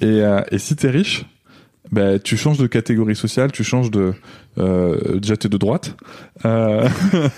Et, 0.00 0.22
et 0.50 0.58
si 0.58 0.76
t'es 0.76 0.88
riche, 0.88 1.26
ben, 1.92 2.18
tu 2.18 2.36
changes 2.36 2.58
de 2.58 2.66
catégorie 2.66 3.16
sociale, 3.16 3.52
tu 3.52 3.62
changes 3.64 3.90
de... 3.90 4.12
Euh, 4.58 5.18
déjà, 5.18 5.36
t'es 5.36 5.48
de 5.48 5.56
droite. 5.56 5.96
Euh, 6.44 6.88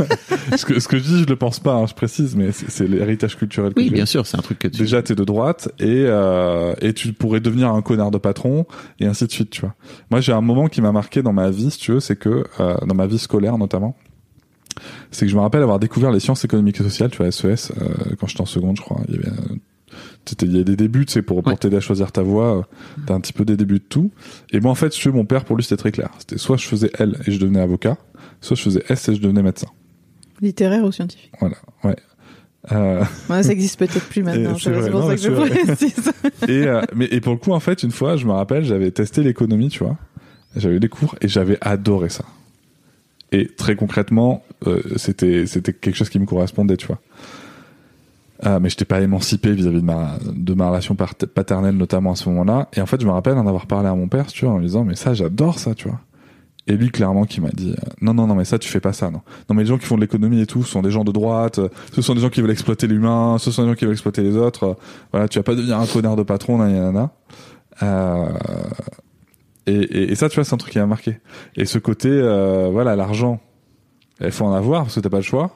ce, 0.57 0.65
que, 0.65 0.79
ce 0.81 0.89
que 0.89 0.99
je 0.99 1.03
dis, 1.03 1.19
je 1.21 1.27
le 1.27 1.37
pense 1.37 1.59
pas, 1.61 1.75
hein, 1.75 1.87
je 1.87 1.95
précise, 1.95 2.37
mais 2.37 2.53
c'est 2.53 2.71
c'est 2.71 2.87
l'héritage 2.87 3.37
culturel 3.37 3.75
que 3.75 3.81
Oui, 3.81 3.91
bien 3.91 4.07
sûr, 4.07 4.25
c'est 4.27 4.37
un 4.39 4.43
truc 4.43 4.59
que 4.61 4.69
tu. 4.69 4.79
Déjà, 4.79 5.03
t'es 5.03 5.15
de 5.17 5.25
droite 5.25 5.69
et 5.81 6.05
euh, 6.07 6.75
et 6.81 6.93
tu 6.93 7.13
pourrais 7.13 7.41
devenir 7.41 7.71
un 7.71 7.83
connard 7.83 8.11
de 8.11 8.19
patron 8.19 8.67
et 9.01 9.07
ainsi 9.07 9.27
de 9.27 9.33
suite, 9.33 9.51
tu 9.51 9.61
vois. 9.63 9.75
Moi, 10.11 10.21
j'ai 10.21 10.33
un 10.33 10.41
moment 10.41 10.69
qui 10.69 10.81
m'a 10.81 10.93
marqué 10.93 11.23
dans 11.23 11.33
ma 11.33 11.51
vie, 11.51 11.71
si 11.73 11.79
tu 11.79 11.93
veux, 11.93 12.01
c'est 12.01 12.17
que 12.17 12.45
euh, 12.61 12.77
dans 12.87 12.95
ma 12.95 13.07
vie 13.09 13.19
scolaire 13.19 13.59
notamment, 13.59 13.97
c'est 15.11 15.27
que 15.27 15.31
je 15.33 15.37
me 15.37 15.41
rappelle 15.41 15.63
avoir 15.63 15.81
découvert 15.81 16.13
les 16.13 16.21
sciences 16.21 16.45
économiques 16.45 16.81
et 16.81 16.85
sociales, 16.85 17.11
tu 17.11 17.19
vois, 17.19 17.33
SES, 17.33 17.45
euh, 17.81 17.89
quand 18.21 18.29
j'étais 18.29 18.41
en 18.43 18.47
seconde, 18.47 18.77
je 18.77 18.83
crois. 18.83 19.01
Il 19.09 19.15
y 19.17 19.19
avait, 19.19 19.29
c'était- 19.29 19.61
il 20.43 20.57
y 20.57 20.61
a 20.61 20.65
des 20.65 20.77
débuts, 20.77 21.07
tu 21.07 21.13
sais, 21.13 21.23
pour, 21.23 21.43
pour 21.43 21.53
Ouais. 21.53 21.57
t'aider 21.59 21.77
à 21.77 21.81
choisir 21.81 22.13
ta 22.13 22.23
voie, 22.23 22.59
euh, 22.59 22.63
t'as 23.07 23.15
un 23.15 23.21
petit 23.21 23.33
peu 23.33 23.45
des 23.45 23.57
débuts 23.57 23.79
de 23.79 23.85
tout. 23.89 24.11
Et 24.53 24.61
moi, 24.61 24.71
en 24.71 24.75
fait, 24.75 24.97
veux, 25.03 25.13
mon 25.13 25.25
père, 25.25 25.45
pour 25.45 25.57
lui, 25.57 25.63
c'était 25.63 25.77
très 25.77 25.93
clair. 25.93 26.11
C'était 26.19 26.39
soit 26.39 26.57
je 26.57 26.67
faisais 26.67 26.91
L 26.99 27.17
et 27.27 27.33
je 27.33 27.39
devenais 27.39 27.61
avocat, 27.61 27.97
soit 28.41 28.57
je 28.57 28.63
faisais 28.63 28.83
S 28.89 29.09
et 29.09 29.15
je 29.15 29.21
devenais 29.21 29.43
médecin. 29.43 29.69
Littéraire 30.41 30.85
ou 30.85 30.93
scientifique 30.93 31.33
Voilà, 31.41 31.57
ouais. 31.85 31.97
Euh, 32.73 33.05
ouais, 33.31 33.43
Ça 33.43 33.53
existe 33.53 33.79
peut-être 33.79 34.09
plus 34.09 34.23
maintenant. 34.23 34.57
c'est 34.59 34.71
vrai, 34.71 34.83
C'est 34.85 34.91
pour 34.91 35.01
non, 35.01 35.07
ça 35.07 35.13
mais 35.13 35.17
que 35.17 35.23
je 35.23 35.29
c'est 35.29 35.31
vrai. 35.65 35.75
précise. 35.75 36.13
et, 36.49 36.67
euh, 36.67 36.83
mais, 36.95 37.07
et 37.11 37.21
pour 37.21 37.33
le 37.33 37.39
coup, 37.39 37.53
en 37.53 37.61
fait, 37.61 37.83
une 37.83 37.91
fois, 37.93 38.17
je 38.17 38.27
me 38.27 38.33
rappelle, 38.33 38.65
j'avais 38.65 38.91
testé 38.91 39.23
l'économie, 39.23 39.69
tu 39.69 39.83
vois. 39.85 39.97
J'avais 40.57 40.77
eu 40.77 40.81
des 40.81 40.89
cours 40.89 41.15
et 41.21 41.29
j'avais 41.29 41.59
adoré 41.61 42.09
ça. 42.09 42.25
Et 43.33 43.47
très 43.47 43.77
concrètement, 43.77 44.43
euh, 44.67 44.81
c'était 44.97 45.45
c'était 45.47 45.75
quelque 45.75 45.95
chose 45.95 46.09
qui 46.09 46.19
me 46.19 46.25
correspondait, 46.25 46.77
tu 46.79 46.87
vois. 46.87 46.99
Euh, 48.47 48.61
mais 48.61 48.69
j'étais 48.69 48.85
pas 48.85 49.01
émancipé 49.01 49.53
vis-à-vis 49.53 49.81
de 49.81 49.85
ma 49.85 50.17
de 50.25 50.55
ma 50.55 50.69
relation 50.69 50.95
paternelle 50.95 51.77
notamment 51.77 52.13
à 52.13 52.15
ce 52.15 52.29
moment-là. 52.29 52.69
Et 52.75 52.81
en 52.81 52.87
fait, 52.87 53.01
je 53.01 53.07
me 53.07 53.11
rappelle 53.11 53.37
en 53.37 53.47
avoir 53.47 53.67
parlé 53.67 53.89
à 53.89 53.95
mon 53.95 54.07
père, 54.07 54.29
tu 54.29 54.45
vois, 54.45 54.55
en 54.55 54.59
lui 54.59 54.67
disant 54.67 54.85
mais 54.85 54.95
ça, 54.95 55.13
j'adore 55.13 55.59
ça, 55.59 55.75
tu 55.75 55.89
vois. 55.89 55.99
Et 56.69 56.77
lui, 56.77 56.91
clairement, 56.91 57.25
qui 57.25 57.41
m'a 57.41 57.49
dit, 57.49 57.71
euh, 57.73 57.91
non, 58.03 58.13
non, 58.13 58.27
non, 58.27 58.35
mais 58.35 58.45
ça, 58.45 58.59
tu 58.59 58.69
fais 58.69 58.79
pas 58.79 58.93
ça, 58.93 59.11
non. 59.11 59.23
Non, 59.49 59.57
mais 59.57 59.63
les 59.63 59.69
gens 59.69 59.79
qui 59.79 59.87
font 59.87 59.97
de 59.97 60.03
l'économie 60.03 60.43
et 60.43 60.47
tout, 60.47 60.63
ce 60.63 60.71
sont 60.71 60.83
des 60.83 60.91
gens 60.91 61.03
de 61.03 61.11
droite, 61.13 61.61
euh, 61.61 61.69
ce 61.95 62.03
sont 62.03 62.15
des 62.15 62.21
gens 62.21 62.29
qui 62.29 62.43
veulent 62.43 62.51
exploiter 62.51 62.87
l'humain, 62.87 63.39
ce 63.39 63.51
sont 63.51 63.63
des 63.63 63.71
gens 63.71 63.75
qui 63.75 63.87
veulent 63.87 63.95
exploiter 63.95 64.23
les 64.23 64.37
autres. 64.37 64.65
euh, 64.65 64.75
voilà, 65.11 65.29
tu 65.29 65.39
vas 65.39 65.43
pas 65.43 65.55
devenir 65.55 65.81
un 65.81 65.87
connard 65.87 66.17
de 66.17 66.25
patron, 66.25 66.59
nanana. 66.59 67.11
Euh, 67.83 68.29
et, 69.67 69.73
et, 69.73 70.13
et 70.13 70.15
ça, 70.15 70.29
tu 70.29 70.35
vois, 70.35 70.45
c'est 70.45 70.53
un 70.55 70.59
truc 70.59 70.73
qui 70.73 70.79
m'a 70.79 70.85
marqué. 70.87 71.21
Et 71.57 71.65
ce 71.65 71.79
côté, 71.79 72.21
voilà, 72.71 72.97
l'argent, 72.97 73.41
il 74.21 74.31
faut 74.31 74.45
en 74.45 74.53
avoir 74.53 74.83
parce 74.83 74.97
que 74.97 75.01
t'as 75.01 75.09
pas 75.09 75.19
le 75.19 75.23
choix. 75.23 75.51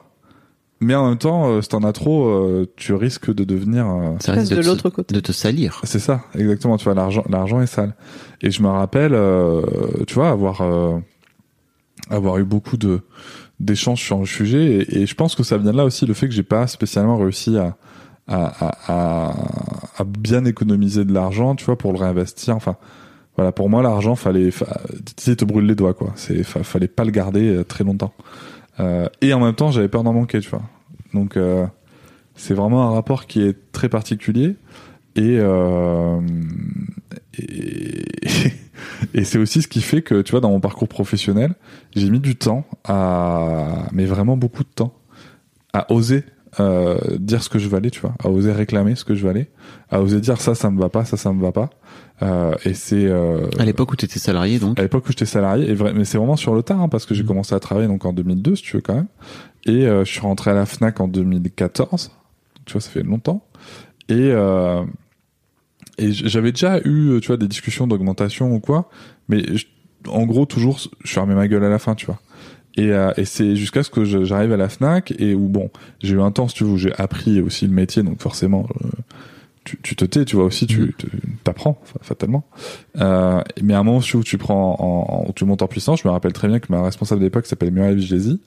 Mais 0.83 0.95
en 0.95 1.07
même 1.09 1.17
temps, 1.17 1.49
euh, 1.49 1.61
si 1.61 1.69
t'en 1.69 1.83
as 1.83 1.93
trop, 1.93 2.27
euh, 2.27 2.65
tu 2.75 2.93
risques 2.93 3.33
de 3.33 3.43
devenir. 3.43 3.87
euh, 3.87 4.15
Ça 4.19 4.33
risque 4.33 4.53
de 4.55 4.61
te- 4.61 4.67
l'autre 4.67 4.89
côté. 4.89 5.13
De 5.15 5.19
te 5.19 5.31
salir. 5.31 5.79
c'est 5.83 5.99
ça, 5.99 6.21
exactement. 6.35 6.77
Tu 6.77 6.83
vois, 6.85 6.93
l'argent, 6.93 7.23
l'argent 7.29 7.61
est 7.61 7.67
sale. 7.67 7.95
Et 8.41 8.51
je 8.51 8.61
me 8.61 8.67
rappelle, 8.67 9.13
euh, 9.13 9.61
tu 10.07 10.15
vois, 10.15 10.29
avoir 10.29 10.61
euh, 10.61 10.97
avoir 12.09 12.37
eu 12.37 12.43
beaucoup 12.43 12.77
de 12.77 13.01
d'échanges 13.59 14.01
sur 14.01 14.19
le 14.19 14.25
sujet. 14.25 14.65
Et, 14.89 15.01
et 15.01 15.05
je 15.05 15.15
pense 15.15 15.35
que 15.35 15.43
ça 15.43 15.57
vient 15.57 15.71
de 15.71 15.77
là 15.77 15.85
aussi 15.85 16.05
le 16.05 16.13
fait 16.13 16.27
que 16.27 16.33
j'ai 16.33 16.43
pas 16.43 16.67
spécialement 16.67 17.17
réussi 17.17 17.57
à 17.57 17.77
à, 18.25 18.67
à, 18.67 18.71
à, 18.87 19.33
à 19.97 20.03
bien 20.05 20.45
économiser 20.45 21.03
de 21.03 21.13
l'argent, 21.13 21.55
tu 21.55 21.65
vois, 21.65 21.77
pour 21.77 21.91
le 21.91 21.99
réinvestir. 21.99 22.55
Enfin, 22.55 22.77
voilà, 23.35 23.51
pour 23.51 23.69
moi, 23.69 23.81
l'argent, 23.83 24.15
fallait, 24.15 24.49
fa, 24.49 24.79
tu 25.17 25.23
sais, 25.23 25.35
te 25.35 25.43
brûle 25.43 25.65
les 25.65 25.75
doigts, 25.75 25.93
quoi. 25.93 26.13
C'est, 26.15 26.41
fa- 26.43 26.63
fallait 26.63 26.87
pas 26.87 27.03
le 27.03 27.11
garder 27.11 27.49
euh, 27.49 27.63
très 27.65 27.83
longtemps. 27.83 28.13
Euh, 28.79 29.07
et 29.21 29.33
en 29.33 29.39
même 29.39 29.55
temps, 29.55 29.71
j'avais 29.71 29.87
peur 29.87 30.03
d'en 30.03 30.13
manquer, 30.13 30.39
tu 30.39 30.49
vois. 30.49 30.63
Donc, 31.13 31.37
euh, 31.37 31.65
c'est 32.35 32.53
vraiment 32.53 32.83
un 32.89 32.91
rapport 32.91 33.27
qui 33.27 33.41
est 33.41 33.71
très 33.71 33.89
particulier. 33.89 34.55
Et, 35.15 35.37
euh, 35.39 36.19
et, 39.13 39.23
c'est 39.23 39.37
aussi 39.37 39.61
ce 39.61 39.67
qui 39.67 39.81
fait 39.81 40.01
que, 40.01 40.21
tu 40.21 40.31
vois, 40.31 40.39
dans 40.39 40.49
mon 40.49 40.59
parcours 40.59 40.87
professionnel, 40.87 41.53
j'ai 41.95 42.09
mis 42.09 42.19
du 42.19 42.35
temps 42.35 42.65
à, 42.83 43.87
mais 43.91 44.05
vraiment 44.05 44.37
beaucoup 44.37 44.63
de 44.63 44.69
temps, 44.69 44.93
à 45.73 45.91
oser 45.91 46.23
euh, 46.59 46.97
dire 47.17 47.43
ce 47.43 47.49
que 47.49 47.59
je 47.59 47.67
valais, 47.67 47.89
tu 47.89 47.99
vois, 47.99 48.13
à 48.23 48.29
oser 48.29 48.51
réclamer 48.51 48.95
ce 48.95 49.05
que 49.05 49.15
je 49.15 49.25
valais, 49.25 49.49
à 49.89 50.01
oser 50.01 50.19
dire 50.19 50.39
ça, 50.39 50.53
ça 50.55 50.69
me 50.69 50.79
va 50.79 50.89
pas, 50.89 51.05
ça, 51.05 51.17
ça 51.17 51.31
me 51.33 51.41
va 51.41 51.51
pas. 51.51 51.69
Euh, 52.21 52.53
et 52.63 52.73
c'est 52.73 53.05
euh, 53.05 53.47
À 53.59 53.65
l'époque 53.65 53.91
où 53.91 53.95
tu 53.95 54.05
étais 54.05 54.19
salarié, 54.19 54.59
donc. 54.59 54.79
à 54.79 54.83
l'époque 54.83 55.05
où 55.05 55.09
j'étais 55.09 55.25
salarié, 55.25 55.69
et 55.69 55.73
vrai, 55.73 55.93
mais 55.93 56.05
c'est 56.05 56.17
vraiment 56.17 56.35
sur 56.37 56.53
le 56.55 56.61
tard, 56.63 56.79
hein, 56.81 56.87
parce 56.89 57.05
que 57.05 57.13
j'ai 57.15 57.23
Mhm. 57.23 57.27
commencé 57.29 57.55
à 57.55 57.59
travailler 57.59 57.87
donc 57.87 58.05
en 58.05 58.13
2002, 58.13 58.55
si 58.55 58.63
tu 58.63 58.75
veux 58.77 58.81
quand 58.81 58.93
même, 58.95 59.07
et 59.65 59.87
euh, 59.87 60.05
je 60.05 60.11
suis 60.11 60.21
rentré 60.21 60.51
à 60.51 60.53
la 60.53 60.65
Fnac 60.65 60.99
en 61.01 61.07
2014. 61.07 62.11
Tu 62.65 62.73
vois, 62.73 62.81
ça 62.81 62.89
fait 62.91 63.03
longtemps. 63.03 63.45
Et 64.09 64.31
j'avais 65.99 66.51
déjà 66.51 66.79
eu, 66.85 67.19
tu 67.21 67.27
vois, 67.27 67.37
des 67.37 67.47
discussions 67.47 67.87
d'augmentation 67.87 68.53
ou 68.53 68.59
quoi, 68.59 68.89
mais 69.29 69.43
je- 69.55 69.65
en 70.07 70.25
gros 70.25 70.45
toujours, 70.45 70.79
je 71.03 71.11
fermais 71.13 71.35
ma 71.35 71.47
gueule 71.47 71.63
à 71.63 71.69
la 71.69 71.79
fin, 71.79 71.95
tu 71.95 72.05
vois. 72.05 72.19
Et, 72.75 72.91
euh, 72.91 73.11
et 73.17 73.25
c'est 73.25 73.55
jusqu'à 73.55 73.83
ce 73.83 73.89
que 73.91 74.03
j'arrive 74.25 74.51
à 74.51 74.57
la 74.57 74.67
Fnac 74.67 75.13
et 75.19 75.35
où 75.35 75.47
bon, 75.47 75.69
j'ai 76.01 76.15
eu 76.15 76.21
un 76.21 76.31
temps, 76.31 76.47
si 76.47 76.55
tu 76.55 76.63
veux, 76.63 76.71
où 76.71 76.77
j'ai 76.77 76.93
appris 76.95 77.39
aussi 77.41 77.67
le 77.67 77.73
métier, 77.73 78.01
donc 78.01 78.19
forcément, 78.21 78.67
euh, 78.83 78.87
tu, 79.63 79.79
tu 79.81 79.95
te 79.95 80.05
tais, 80.05 80.25
tu 80.25 80.35
vois 80.35 80.45
aussi, 80.45 80.67
tu 80.67 80.93
tu- 80.97 81.07
t'apprends 81.43 81.79
fa- 81.85 81.99
fatalement. 82.01 82.45
Euh, 82.99 83.41
mais 83.61 83.73
à 83.73 83.79
un 83.79 83.83
moment 83.83 83.99
où 83.99 84.23
tu 84.23 84.37
prends, 84.37 84.75
en, 84.79 85.13
en- 85.23 85.29
où 85.29 85.33
tu 85.33 85.45
montes 85.45 85.61
en 85.61 85.67
puissance, 85.67 86.01
je 86.01 86.07
me 86.07 86.11
rappelle 86.11 86.33
très 86.33 86.47
bien 86.47 86.59
que 86.59 86.67
ma 86.69 86.81
responsable 86.83 87.21
d'époque 87.21 87.45
s'appelle 87.45 87.71
Muriel 87.71 87.95
Vigési. 87.95 88.41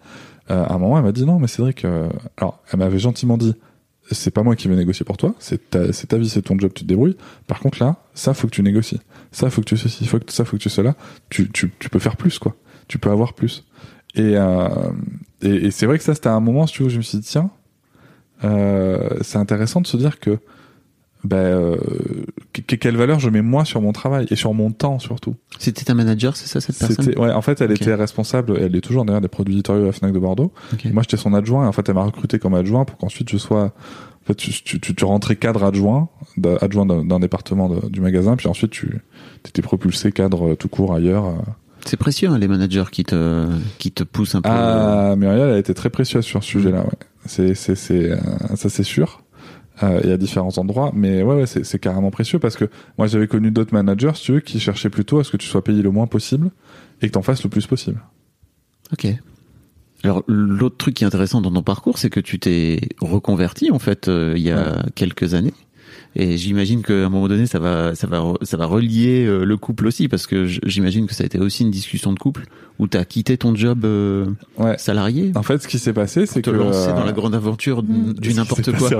Euh, 0.51 0.65
à 0.65 0.75
un 0.75 0.79
moment, 0.79 0.97
elle 0.99 1.05
m'a 1.05 1.13
dit 1.13 1.25
non, 1.25 1.39
mais 1.39 1.49
Cédric, 1.49 1.85
euh, 1.85 2.09
alors 2.37 2.63
elle 2.73 2.79
m'avait 2.79 2.99
gentiment 2.99 3.37
dit, 3.37 3.55
c'est 4.13 4.31
pas 4.31 4.45
moi 4.45 4.55
qui 4.55 4.69
vais 4.69 4.77
négocier 4.77 5.05
pour 5.05 5.17
toi, 5.17 5.35
c'est 5.41 5.71
ta, 5.71 5.93
c'est 5.93 6.07
ta 6.07 6.19
vie, 6.19 6.29
c'est 6.29 6.43
ton 6.43 6.57
job, 6.59 6.71
tu 6.75 6.85
te 6.85 6.89
débrouilles. 6.89 7.17
Par 7.49 7.59
contre 7.61 7.83
là, 7.83 7.97
ça 8.15 8.33
faut 8.35 8.47
que 8.47 8.53
tu 8.53 8.63
négocies, 8.63 9.01
ça 9.33 9.51
faut 9.51 9.61
que 9.63 9.67
tu 9.67 9.77
ceci, 9.77 10.07
faut 10.07 10.21
que 10.21 10.33
ça 10.33 10.45
faut 10.45 10.57
que 10.57 10.63
tu 10.63 10.69
cela. 10.71 10.95
Tu, 11.31 11.51
tu, 11.51 11.73
tu 11.81 11.89
peux 11.91 11.99
faire 11.99 12.17
plus 12.17 12.39
quoi, 12.39 12.55
tu 12.87 12.99
peux 12.99 13.11
avoir 13.11 13.33
plus. 13.35 13.65
Et, 14.15 14.37
euh, 14.37 14.69
et, 15.43 15.67
et 15.67 15.71
c'est 15.73 15.87
vrai 15.87 15.99
que 15.99 16.05
ça 16.05 16.15
c'était 16.15 16.29
un 16.29 16.39
moment, 16.41 16.67
si 16.69 16.75
tu 16.75 16.83
veux, 16.83 16.87
où 16.87 16.91
je 16.91 16.99
me 16.99 17.03
suis 17.03 17.19
dit 17.19 17.27
tiens, 17.27 17.51
euh, 18.45 19.09
c'est 19.23 19.39
intéressant 19.39 19.81
de 19.81 19.87
se 19.87 19.97
dire 19.97 20.21
que 20.21 20.39
ben, 21.27 21.37
euh, 21.37 21.77
que- 22.53 22.75
quelle 22.77 22.97
valeur 22.97 23.19
je 23.21 23.29
mets 23.31 23.43
moi 23.43 23.65
sur 23.65 23.81
mon 23.81 23.93
travail 23.93 24.27
et 24.31 24.37
sur 24.37 24.55
mon 24.55 24.71
temps 24.71 24.99
surtout? 24.99 25.35
C'était 25.59 25.85
ta 25.85 25.95
manager, 25.95 26.37
c'est 26.37 26.47
ça, 26.49 26.61
cette 26.61 26.79
personne? 26.79 27.13
Ouais, 27.19 27.33
en 27.33 27.43
fait, 27.43 27.61
elle 27.61 27.73
était 27.73 27.95
responsable, 27.95 28.57
elle 28.59 28.75
est 28.77 28.81
toujours 28.81 29.05
d'ailleurs 29.05 29.21
des 29.21 29.29
produits 29.29 29.55
éditoriaux 29.55 29.89
à 29.89 29.93
Fnac 29.93 30.13
de 30.13 30.19
Bordeaux. 30.19 30.53
Moi, 30.93 31.03
j'étais 31.03 31.17
son 31.17 31.35
adjoint 31.35 31.65
et 31.65 31.69
en 31.69 31.73
fait, 31.73 31.89
elle 31.89 31.95
m'a 31.95 32.05
recruté 32.05 32.39
comme 32.39 32.55
adjoint 32.55 32.85
pour 32.85 32.97
qu'ensuite 32.99 33.29
je 33.31 33.37
sois 33.37 33.65
en 33.65 34.27
fait, 34.27 34.35
tu, 34.35 34.51
tu, 34.65 34.81
tu, 34.81 34.95
tu 34.95 35.05
rentrais 35.05 35.37
cadre 35.37 35.63
adjoint, 35.63 36.09
adjoint 36.61 36.85
d'un 36.87 37.21
département 37.21 37.69
de- 37.69 37.89
du 37.89 38.01
magasin, 38.01 38.35
puis 38.37 38.49
ensuite 38.49 38.73
tu 38.73 39.01
étais 39.47 39.63
propulsé 39.63 40.11
cadre 40.11 40.49
euh, 40.53 40.55
tout 40.57 40.69
court 40.69 40.95
ailleurs. 40.95 41.27
euh. 41.27 41.33
C'est 41.85 41.97
précieux, 41.97 42.29
hein, 42.29 42.39
les 42.39 42.49
managers 42.49 42.83
qui 42.91 43.05
te, 43.05 43.47
qui 43.79 43.93
te 43.93 44.03
poussent 44.03 44.35
un 44.35 44.43
peu. 44.43 44.49
Ah, 44.51 45.15
Muriel 45.17 45.51
a 45.51 45.59
été 45.59 45.73
très 45.75 45.91
précieuse 45.91 46.25
sur 46.25 46.43
ce 46.43 46.49
sujet-là. 46.51 46.81
Ouais. 46.81 46.91
C'est, 47.27 47.55
c'est, 47.55 47.77
c'est, 47.77 48.11
euh, 48.11 48.17
ça 48.57 48.69
c'est 48.69 48.83
sûr. 48.83 49.23
Euh, 49.83 50.01
et 50.03 50.13
à 50.13 50.17
différents 50.17 50.57
endroits, 50.57 50.91
mais 50.95 51.23
ouais, 51.23 51.43
ouais 51.43 51.47
c'est, 51.47 51.79
carrément 51.79 52.11
précieux 52.11 52.39
parce 52.39 52.57
que 52.57 52.65
moi 52.97 53.09
j'avais 53.09 53.27
connu 53.27 53.51
d'autres 53.51 53.75
managers, 53.75 54.13
si 54.15 54.23
tu 54.23 54.33
veux, 54.33 54.41
qui 54.41 54.59
cherchaient 54.59 54.89
plutôt 54.89 55.19
à 55.19 55.25
ce 55.25 55.31
que 55.31 55.37
tu 55.37 55.47
sois 55.47 55.63
payé 55.63 55.83
le 55.83 55.91
moins 55.91 56.07
possible 56.07 56.51
et 57.03 57.09
que 57.09 57.13
t'en 57.13 57.21
fasses 57.21 57.45
le 57.45 57.51
plus 57.51 57.67
possible. 57.67 58.01
Ok. 58.93 59.07
Alors 60.03 60.23
l'autre 60.27 60.79
truc 60.79 60.95
qui 60.95 61.05
est 61.05 61.07
intéressant 61.07 61.43
dans 61.43 61.53
ton 61.53 61.63
parcours, 61.63 61.99
c'est 61.99 62.09
que 62.09 62.21
tu 62.21 62.39
t'es 62.39 62.81
reconverti 63.03 63.71
en 63.71 63.79
fait 63.79 64.09
euh, 64.09 64.33
il 64.37 64.43
y 64.43 64.51
a 64.51 64.83
quelques 64.95 65.35
années. 65.35 65.53
Et 66.19 66.39
j'imagine 66.39 66.83
qu'à 66.83 66.95
un 66.95 67.09
moment 67.11 67.29
donné, 67.29 67.45
ça 67.47 67.59
va, 67.59 67.95
ça 67.95 68.07
va, 68.07 68.25
ça 68.41 68.57
va 68.57 68.65
relier 68.65 69.27
euh, 69.27 69.45
le 69.45 69.57
couple 69.59 69.87
aussi, 69.87 70.09
parce 70.09 70.27
que 70.27 70.47
j'imagine 70.47 71.07
que 71.07 71.15
ça 71.15 71.25
a 71.25 71.27
été 71.27 71.39
aussi 71.39 71.63
une 71.63 71.71
discussion 71.71 72.11
de 72.15 72.19
couple 72.19 72.45
où 72.79 72.89
tu 72.89 72.97
as 72.97 73.05
quitté 73.05 73.37
ton 73.37 73.55
job 73.55 73.85
euh, 73.85 74.25
Ouais. 74.59 74.77
salarié 74.79 75.33
En 75.35 75.43
fait, 75.43 75.63
ce 75.63 75.69
qui 75.69 75.79
s'est 75.79 75.93
passé, 75.93 76.25
c'est 76.25 76.41
que 76.41 76.51
te 76.51 76.57
lancer 76.57 76.89
euh, 76.89 76.95
dans 76.95 77.05
la 77.05 77.13
grande 77.13 77.35
aventure 77.35 77.83
Mm. 77.83 78.15
du 78.15 78.33
n'importe 78.35 78.73
quoi. 78.77 78.91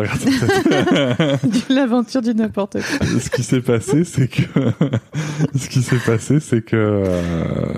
L'aventure 1.71 2.23
du 2.23 2.35
n'importe 2.35 2.79
quoi. 2.83 3.07
ce 3.21 3.31
qui 3.31 3.43
s'est 3.43 3.61
passé, 3.63 4.05
c'est 4.05 4.29
que 4.29 4.43
ce 5.59 5.69
qui 5.69 5.83
s'est 5.83 5.99
passé, 6.05 6.41
c'est 6.41 6.63
que 6.63 6.77
euh, 6.77 7.73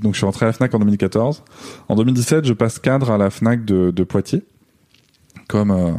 donc 0.00 0.14
je 0.14 0.18
suis 0.18 0.26
rentré 0.26 0.46
à 0.46 0.48
la 0.48 0.52
Fnac 0.52 0.74
en 0.74 0.78
2014. 0.80 1.44
En 1.88 1.94
2017, 1.94 2.44
je 2.44 2.52
passe 2.52 2.78
cadre 2.78 3.10
à 3.10 3.18
la 3.18 3.30
Fnac 3.30 3.64
de, 3.64 3.90
de 3.90 4.02
Poitiers 4.04 4.42
comme 5.48 5.70
euh, 5.70 5.92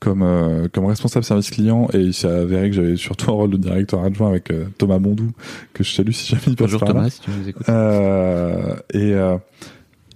comme 0.00 0.22
euh, 0.22 0.68
comme 0.72 0.84
responsable 0.86 1.24
service 1.24 1.50
client 1.50 1.88
et 1.92 1.98
il 1.98 2.14
s'est 2.14 2.28
avéré 2.28 2.70
que 2.70 2.76
j'avais 2.76 2.96
surtout 2.96 3.30
un 3.30 3.34
rôle 3.34 3.50
de 3.50 3.56
directeur 3.56 4.02
adjoint 4.04 4.28
avec 4.28 4.50
euh, 4.50 4.66
Thomas 4.78 4.98
Bondou 4.98 5.32
que 5.74 5.82
je 5.82 5.92
salue 5.92 6.12
si 6.12 6.28
jamais 6.30 6.42
il 6.46 6.56
passe 6.56 6.66
Bonjour 6.66 6.80
par 6.80 6.88
là. 6.90 6.94
Thomas, 6.94 7.10
si 7.10 7.20
tu 7.20 7.30
nous 7.30 7.48
écoutes. 7.48 7.68
Euh, 7.68 8.76
et, 8.94 9.12
euh, 9.14 9.36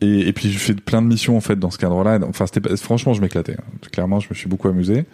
et 0.01 0.29
et 0.29 0.33
puis 0.33 0.51
je 0.53 0.59
fais 0.59 0.75
plein 0.75 1.03
de 1.03 1.07
missions 1.09 1.37
en 1.37 1.41
fait 1.41 1.57
dans 1.57 1.71
ce 1.71 1.79
cadre-là. 1.79 2.21
Enfin, 2.29 2.47
c'était 2.47 2.77
franchement, 2.77 3.13
je 3.13 3.21
m'éclatais. 3.21 3.55
hein. 3.59 3.65
Clairement, 3.93 4.21
je 4.21 4.29
me 4.31 4.35
suis 4.35 4.49
beaucoup 4.49 4.69
amusé. 4.69 5.05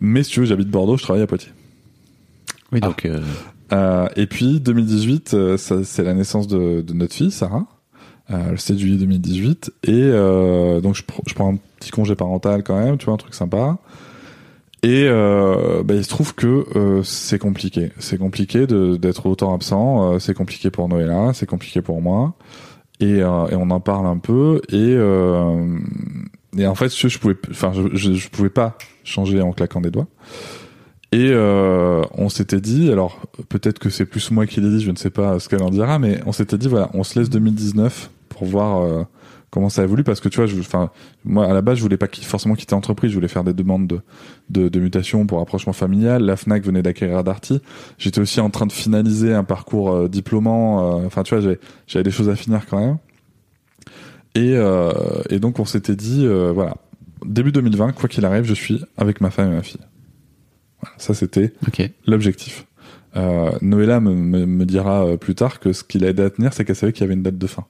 Mais 0.00 0.22
si 0.22 0.32
tu 0.32 0.40
veux, 0.40 0.46
j'habite 0.46 0.68
Bordeaux, 0.68 0.96
je 0.96 1.02
travaille 1.04 1.22
à 1.22 1.26
Poitiers. 1.26 1.52
Oui, 2.72 2.80
donc 2.80 3.04
euh, 3.06 3.20
Euh, 3.72 4.08
et 4.16 4.26
puis 4.26 4.60
2018, 4.60 5.32
euh, 5.34 5.56
ça, 5.56 5.84
c'est 5.84 6.02
la 6.02 6.12
naissance 6.12 6.46
de, 6.48 6.82
de 6.82 6.92
notre 6.92 7.14
fille 7.14 7.30
Sarah, 7.30 7.64
euh, 8.30 8.50
le 8.50 8.56
7 8.58 8.78
juillet 8.78 8.98
2018. 8.98 9.72
Et 9.84 9.90
euh, 9.92 10.80
donc 10.82 10.94
je, 10.94 11.02
pr- 11.02 11.22
je 11.26 11.32
prends 11.34 11.54
un 11.54 11.58
petit 11.78 11.90
congé 11.90 12.14
parental 12.14 12.62
quand 12.64 12.78
même, 12.78 12.98
tu 12.98 13.06
vois, 13.06 13.14
un 13.14 13.18
truc 13.18 13.34
sympa. 13.34 13.78
Et 14.84 15.06
euh, 15.06 15.84
bah, 15.84 15.94
il 15.94 16.02
se 16.02 16.08
trouve 16.08 16.34
que 16.34 16.66
euh, 16.76 17.02
c'est 17.04 17.38
compliqué. 17.38 17.92
C'est 17.98 18.18
compliqué 18.18 18.66
d'être 18.66 19.26
autant 19.26 19.54
absent. 19.54 20.14
euh, 20.14 20.18
c'est 20.18 20.34
compliqué 20.34 20.70
pour 20.70 20.88
Noëlla, 20.88 21.32
c'est 21.34 21.46
compliqué 21.46 21.82
pour 21.82 22.02
moi. 22.02 22.34
Et, 22.98 23.22
euh, 23.22 23.46
et 23.48 23.54
on 23.54 23.70
en 23.70 23.78
parle 23.80 24.06
un 24.06 24.18
peu. 24.18 24.60
Et, 24.70 24.74
euh, 24.96 25.78
et 26.58 26.66
en 26.66 26.74
fait, 26.74 26.94
je, 26.94 27.06
je 27.08 27.18
pouvais, 27.18 27.36
enfin, 27.50 27.72
je, 27.72 28.14
je, 28.14 28.28
pouvais 28.28 28.50
pas 28.50 28.76
changer 29.04 29.40
en 29.40 29.52
claquant 29.52 29.80
des 29.80 29.90
doigts. 29.90 30.08
Et 31.12 31.30
on 31.34 32.30
s'était 32.30 32.60
dit, 32.62 32.90
alors 32.90 33.20
peut-être 33.50 33.78
que 33.78 33.90
c'est 33.90 34.06
plus 34.06 34.30
moi 34.30 34.46
qui 34.46 34.62
l'ai 34.62 34.70
dit, 34.70 34.82
je 34.82 34.90
ne 34.90 34.96
sais 34.96 35.10
pas 35.10 35.38
ce 35.38 35.48
qu'elle 35.50 35.62
en 35.62 35.68
dira, 35.68 35.98
mais 35.98 36.20
on 36.24 36.32
s'était 36.32 36.56
dit 36.56 36.68
voilà, 36.68 36.88
on 36.94 37.04
se 37.04 37.18
laisse 37.18 37.28
2019 37.28 38.10
pour 38.30 38.46
voir 38.46 39.06
comment 39.52 39.68
ça 39.68 39.84
évolue, 39.84 40.02
parce 40.02 40.18
que 40.20 40.28
tu 40.28 40.38
vois, 40.38 40.46
je, 40.46 40.58
enfin, 40.58 40.90
moi 41.24 41.46
à 41.46 41.52
la 41.52 41.60
base 41.60 41.76
je 41.76 41.82
voulais 41.82 41.98
pas 41.98 42.08
forcément 42.22 42.54
quitter 42.56 42.74
l'entreprise, 42.74 43.10
je 43.10 43.14
voulais 43.16 43.28
faire 43.28 43.44
des 43.44 43.52
demandes 43.52 43.86
de, 43.86 44.00
de, 44.50 44.68
de 44.68 44.80
mutation 44.80 45.26
pour 45.26 45.38
rapprochement 45.38 45.74
familial. 45.74 46.24
La 46.24 46.36
Fnac 46.36 46.64
venait 46.64 46.82
d'acquérir 46.82 47.22
Darty. 47.22 47.60
J'étais 47.98 48.20
aussi 48.20 48.40
en 48.40 48.50
train 48.50 48.66
de 48.66 48.72
finaliser 48.72 49.34
un 49.34 49.44
parcours 49.44 49.92
euh, 49.92 50.08
diplômant. 50.08 51.00
euh, 51.02 51.06
Enfin, 51.06 51.22
tu 51.22 51.34
vois, 51.34 51.42
j'avais 51.42 51.60
j'avais 51.86 52.02
des 52.02 52.10
choses 52.10 52.28
à 52.30 52.34
finir 52.34 52.66
quand 52.66 52.80
même. 52.80 52.96
Et, 54.34 54.54
euh, 54.56 54.90
et 55.28 55.38
donc 55.38 55.58
on 55.58 55.66
s'était 55.66 55.96
dit, 55.96 56.24
euh, 56.26 56.50
voilà, 56.52 56.76
début 57.26 57.52
2020, 57.52 57.92
quoi 57.92 58.08
qu'il 58.08 58.24
arrive, 58.24 58.44
je 58.44 58.54
suis 58.54 58.82
avec 58.96 59.20
ma 59.20 59.30
femme 59.30 59.52
et 59.52 59.56
ma 59.56 59.62
fille. 59.62 59.80
Voilà, 60.80 60.94
ça 60.96 61.12
c'était 61.12 61.52
l'objectif. 62.06 62.66
Euh, 63.14 63.50
Noëlla 63.60 64.00
me, 64.00 64.14
me, 64.14 64.46
me 64.46 64.64
dira 64.64 65.18
plus 65.18 65.34
tard 65.34 65.60
que 65.60 65.74
ce 65.74 65.84
qu'il 65.84 66.06
a 66.06 66.08
aidé 66.08 66.22
à 66.22 66.30
tenir, 66.30 66.54
c'est 66.54 66.64
qu'elle 66.64 66.74
savait 66.76 66.92
qu'il 66.94 67.02
y 67.02 67.04
avait 67.04 67.12
une 67.12 67.22
date 67.22 67.36
de 67.36 67.46
fin. 67.46 67.66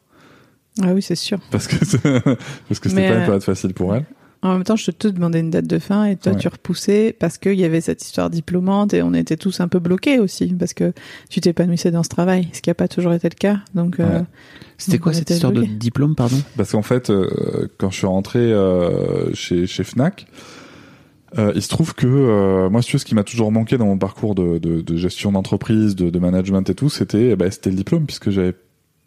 Ah 0.81 0.93
oui, 0.95 1.03
c'est 1.03 1.15
sûr. 1.17 1.39
Parce 1.51 1.67
que 1.67 1.77
parce 2.69 2.81
que 2.81 2.89
c'était 2.89 3.03
pas 3.09 3.15
une 3.15 3.23
euh, 3.23 3.25
période 3.25 3.43
facile 3.43 3.75
pour 3.75 3.95
elle. 3.95 4.05
En 4.45 4.55
même 4.55 4.65
temps, 4.65 4.75
je 4.75 4.91
te 4.91 5.07
demandais 5.07 5.39
une 5.39 5.51
date 5.51 5.69
de 5.69 5.79
fin 5.79 6.05
et 6.07 6.17
toi, 6.17 6.33
Ouais. 6.33 6.39
tu 6.39 6.49
repoussais 6.49 7.15
parce 7.17 7.39
qu'il 7.39 7.55
y 7.61 7.65
avait 7.65 7.81
cette 7.81 8.03
histoire 8.03 8.29
diplômante 8.29 8.93
et 8.93 9.01
on 9.01 9.15
était 9.15 9.37
tous 9.37 9.61
un 9.61 9.69
peu 9.69 9.79
bloqués 9.79 10.19
aussi 10.19 10.47
parce 10.59 10.75
que 10.75 10.93
tu 11.31 11.41
t'épanouissais 11.41 11.93
dans 11.93 12.03
ce 12.03 12.09
travail, 12.09 12.49
ce 12.53 12.61
qui 12.61 12.69
n'a 12.69 12.75
pas 12.75 12.89
toujours 12.89 13.13
été 13.13 13.29
le 13.29 13.37
cas. 13.37 13.61
Donc, 13.77 14.01
euh. 14.01 14.21
C'était 14.79 14.99
quoi 14.99 15.13
cette 15.13 15.31
histoire 15.31 15.53
de 15.53 15.63
diplôme, 15.63 16.17
pardon? 16.17 16.39
Parce 16.57 16.73
qu'en 16.73 16.83
fait, 16.83 17.09
euh, 17.11 17.69
quand 17.79 17.91
je 17.91 17.99
suis 17.99 18.07
rentré 18.09 18.41
euh, 18.41 19.33
chez, 19.33 19.69
chez 19.69 19.85
Fnac, 19.85 20.27
euh, 21.39 21.53
il 21.55 21.63
se 21.63 21.69
trouve 21.69 21.95
que 21.95 22.07
euh, 22.09 22.69
moi, 22.69 22.83
si 22.83 22.89
tu 22.89 22.97
veux, 22.97 22.99
ce 22.99 23.05
qui 23.05 23.15
m'a 23.15 23.23
toujours 23.23 23.53
manqué 23.53 23.79
dans 23.79 23.87
mon 23.87 23.97
parcours 23.99 24.35
de, 24.35 24.59
de, 24.59 24.81
de 24.81 24.97
gestion 24.97 25.31
d'entreprise, 25.31 25.95
de, 25.95 26.11
de 26.11 26.19
management 26.19 26.69
et 26.69 26.75
tout, 26.75 26.89
c'était 26.91 27.31
eh 27.31 27.37
ben, 27.37 27.49
c'était 27.51 27.71
le 27.71 27.77
diplôme, 27.77 28.07
puisque 28.07 28.31
j'avais 28.31 28.55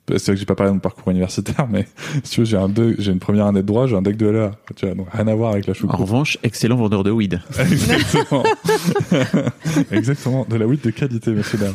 c'est 0.07 0.25
vrai 0.25 0.33
que 0.33 0.39
j'ai 0.39 0.45
pas 0.45 0.55
parlé 0.55 0.69
de 0.71 0.75
mon 0.75 0.79
parcours 0.79 1.09
universitaire, 1.11 1.67
mais 1.69 1.87
si 2.23 2.31
tu 2.31 2.39
veux, 2.41 2.45
j'ai 2.45 2.57
un 2.57 2.69
deux- 2.69 2.95
j'ai 2.99 3.11
une 3.11 3.19
première 3.19 3.45
année 3.47 3.61
de 3.61 3.65
droit, 3.67 3.87
j'ai 3.87 3.95
un 3.95 4.01
deck 4.01 4.17
de 4.17 4.27
LA, 4.27 4.51
tu 4.75 4.85
vois, 4.85 4.95
donc 4.95 5.07
rien 5.11 5.27
à 5.27 5.35
voir 5.35 5.51
avec 5.53 5.65
la 5.67 5.71
En 5.71 5.73
choucroute. 5.73 5.99
revanche, 5.99 6.37
excellent 6.43 6.75
vendeur 6.75 7.03
de 7.03 7.11
weed. 7.11 7.39
Exactement. 7.59 8.43
Exactement. 9.91 10.45
De 10.49 10.55
la 10.55 10.67
weed 10.67 10.81
de 10.81 10.89
qualité, 10.91 11.31
monsieur 11.31 11.57
dame. 11.57 11.73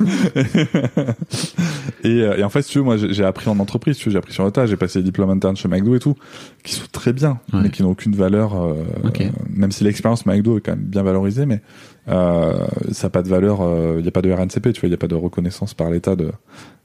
et, 2.05 2.09
euh, 2.23 2.37
et 2.37 2.45
en 2.45 2.49
fait, 2.51 2.63
si 2.63 2.71
tu 2.73 2.79
veux, 2.79 2.85
moi, 2.85 2.97
j'ai 2.97 3.25
appris 3.25 3.49
en 3.49 3.59
entreprise, 3.59 3.97
tu 3.97 4.07
veux, 4.07 4.13
j'ai 4.13 4.19
appris 4.19 4.33
sur 4.33 4.45
le 4.45 4.51
tas, 4.51 4.67
j'ai 4.67 4.77
passé 4.77 4.99
les 5.01 5.05
diplômes 5.05 5.31
internes 5.31 5.57
chez 5.57 5.69
McDo 5.69 5.95
et 5.95 5.99
tout, 5.99 6.15
qui 6.63 6.75
sont 6.75 6.87
très 6.93 7.13
bien, 7.13 7.39
Ouais. 7.53 7.61
mais 7.63 7.71
qui 7.71 7.83
n'ont 7.83 7.91
aucune 7.91 8.15
valeur, 8.15 8.55
euh, 8.61 8.75
euh, 9.05 9.29
même 9.51 9.73
si 9.73 9.85
l'expérience 9.85 10.27
McDo 10.27 10.59
est 10.59 10.61
quand 10.61 10.73
même 10.73 10.85
bien 10.85 11.03
valorisée, 11.03 11.47
mais 11.47 11.61
euh, 12.09 12.67
ça 12.93 13.07
n'a 13.07 13.11
pas 13.11 13.23
de 13.23 13.29
valeur, 13.29 13.61
il 13.97 14.03
n'y 14.03 14.09
a 14.09 14.13
pas 14.13 14.23
de 14.23 14.31
RNCP, 14.33 14.73
tu 14.73 14.81
vois, 14.81 14.87
il 14.87 14.91
n'y 14.91 14.95
a 14.95 14.99
pas 14.99 15.09
de 15.09 15.15
reconnaissance 15.15 15.75
par 15.75 15.91
l'État 15.91 16.17
de, 16.17 16.31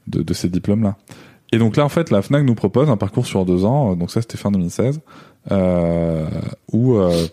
de, 0.06 0.22
de 0.22 0.34
ces 0.34 0.48
diplômes-là. 0.48 0.96
Et 1.56 1.58
donc 1.58 1.78
là, 1.78 1.86
en 1.86 1.88
fait, 1.88 2.10
la 2.10 2.20
FNAC 2.20 2.44
nous 2.44 2.54
propose 2.54 2.90
un 2.90 2.98
parcours 2.98 3.24
sur 3.24 3.46
deux 3.46 3.64
ans, 3.64 3.96
donc 3.96 4.10
ça 4.10 4.20
c'était 4.20 4.36
fin 4.36 4.50
2016, 4.50 5.00
euh, 5.52 6.26
où 6.70 6.96
euh, 6.96 7.26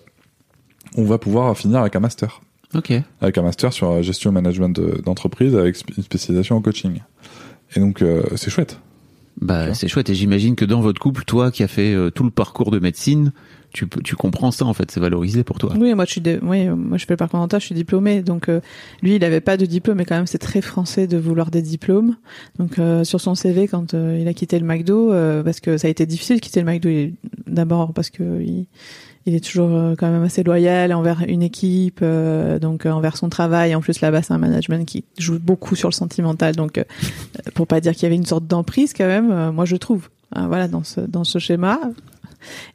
on 0.96 1.04
va 1.04 1.18
pouvoir 1.18 1.58
finir 1.58 1.80
avec 1.82 1.94
un 1.98 2.00
master 2.00 2.40
Ok. 2.74 2.94
avec 3.20 3.38
un 3.38 3.42
master 3.42 3.74
sur 3.74 4.02
gestion 4.02 4.32
et 4.32 4.34
management 4.34 4.70
de- 4.70 5.02
d'entreprise 5.04 5.56
avec 5.58 5.76
une 5.98 6.04
spécialisation 6.04 6.56
en 6.56 6.62
coaching. 6.62 7.02
Et 7.76 7.82
donc 7.82 8.02
euh, 8.02 8.24
c'est 8.38 8.50
chouette. 8.50 8.80
Bah, 9.42 9.74
c'est 9.74 9.90
chouette. 9.90 10.10
Et 10.10 10.16
j'imagine 10.16 10.56
que 10.56 10.64
dans 10.64 10.80
votre 10.80 11.02
couple, 11.02 11.26
toi 11.26 11.52
qui 11.52 11.62
as 11.64 11.68
fait 11.68 11.94
tout 12.16 12.24
le 12.24 12.30
parcours 12.30 12.72
de 12.72 12.80
médecine, 12.80 13.34
tu, 13.74 13.88
tu 14.04 14.16
comprends 14.16 14.52
ça 14.52 14.66
en 14.66 14.74
fait. 14.74 14.92
C'est 14.92 15.00
valorisé 15.00 15.44
pour 15.44 15.58
toi. 15.58 15.74
Oui, 15.78 15.94
moi 15.96 16.06
je 16.06 16.12
suis, 16.12 16.22
dé- 16.22 16.40
oui, 16.42 16.68
moi 16.70 16.98
je 16.98 17.06
fais 17.06 17.14
le 17.14 17.18
parcours 17.18 17.40
mental, 17.40 17.60
je 17.60 17.66
suis 17.66 17.76
diplômée. 17.76 18.22
Donc 18.22 18.48
euh, 18.48 18.62
lui, 19.02 19.16
il 19.16 19.24
avait 19.26 19.42
pas 19.42 19.58
de 19.58 19.66
diplôme, 19.66 19.98
mais 19.98 20.06
quand 20.06 20.16
même 20.16 20.28
c'est 20.28 20.38
très 20.38 20.62
français 20.62 21.08
de 21.08 21.18
vouloir 21.18 21.52
des 21.52 21.62
diplômes. 21.62 22.16
Donc 22.60 22.80
euh, 22.80 23.04
sur 23.04 23.20
son 23.20 23.36
CV, 23.36 23.68
quand 23.68 23.94
euh, 23.94 24.18
il 24.22 24.28
a 24.28 24.34
quitté 24.34 24.60
le 24.60 24.66
McDo, 24.66 25.12
parce 25.44 25.60
que 25.60 25.78
ça 25.78 25.88
a 25.88 25.92
été 25.92 26.06
difficile 26.06 26.38
de 26.38 26.42
quitter 26.42 26.62
le 26.62 26.66
McDo. 26.68 26.90
D'abord 27.48 27.94
parce 27.94 28.10
que 28.10 28.42
il, 28.42 28.68
est 29.26 29.44
toujours 29.44 29.96
quand 29.98 30.10
même 30.12 30.24
assez 30.24 30.44
loyal 30.44 30.94
envers 30.94 31.24
une 31.28 31.42
équipe, 31.42 32.04
donc 32.62 32.86
envers 32.86 33.18
son 33.18 33.30
travail. 33.30 33.74
En 33.74 33.82
plus 33.82 34.02
là-bas, 34.02 34.22
c'est 34.22 34.34
un 34.34 34.38
management 34.38 34.86
qui 34.86 35.04
joue 35.18 35.40
beaucoup 35.40 35.76
sur 35.76 35.90
le 35.90 35.94
sentimental. 35.94 36.56
Donc 36.56 36.78
euh, 36.78 36.84
pour 37.56 37.66
pas 37.68 37.82
dire 37.82 37.94
qu'il 37.94 38.04
y 38.04 38.06
avait 38.06 38.16
une 38.16 38.26
sorte 38.26 38.46
d'emprise 38.46 38.94
quand 38.94 39.08
même, 39.08 39.52
moi 39.52 39.66
je 39.66 39.76
trouve. 39.78 40.10
Hein, 40.36 40.48
voilà 40.48 40.68
dans 40.68 40.84
ce 40.84 41.00
dans 41.02 41.24
ce 41.24 41.40
schéma. 41.40 41.80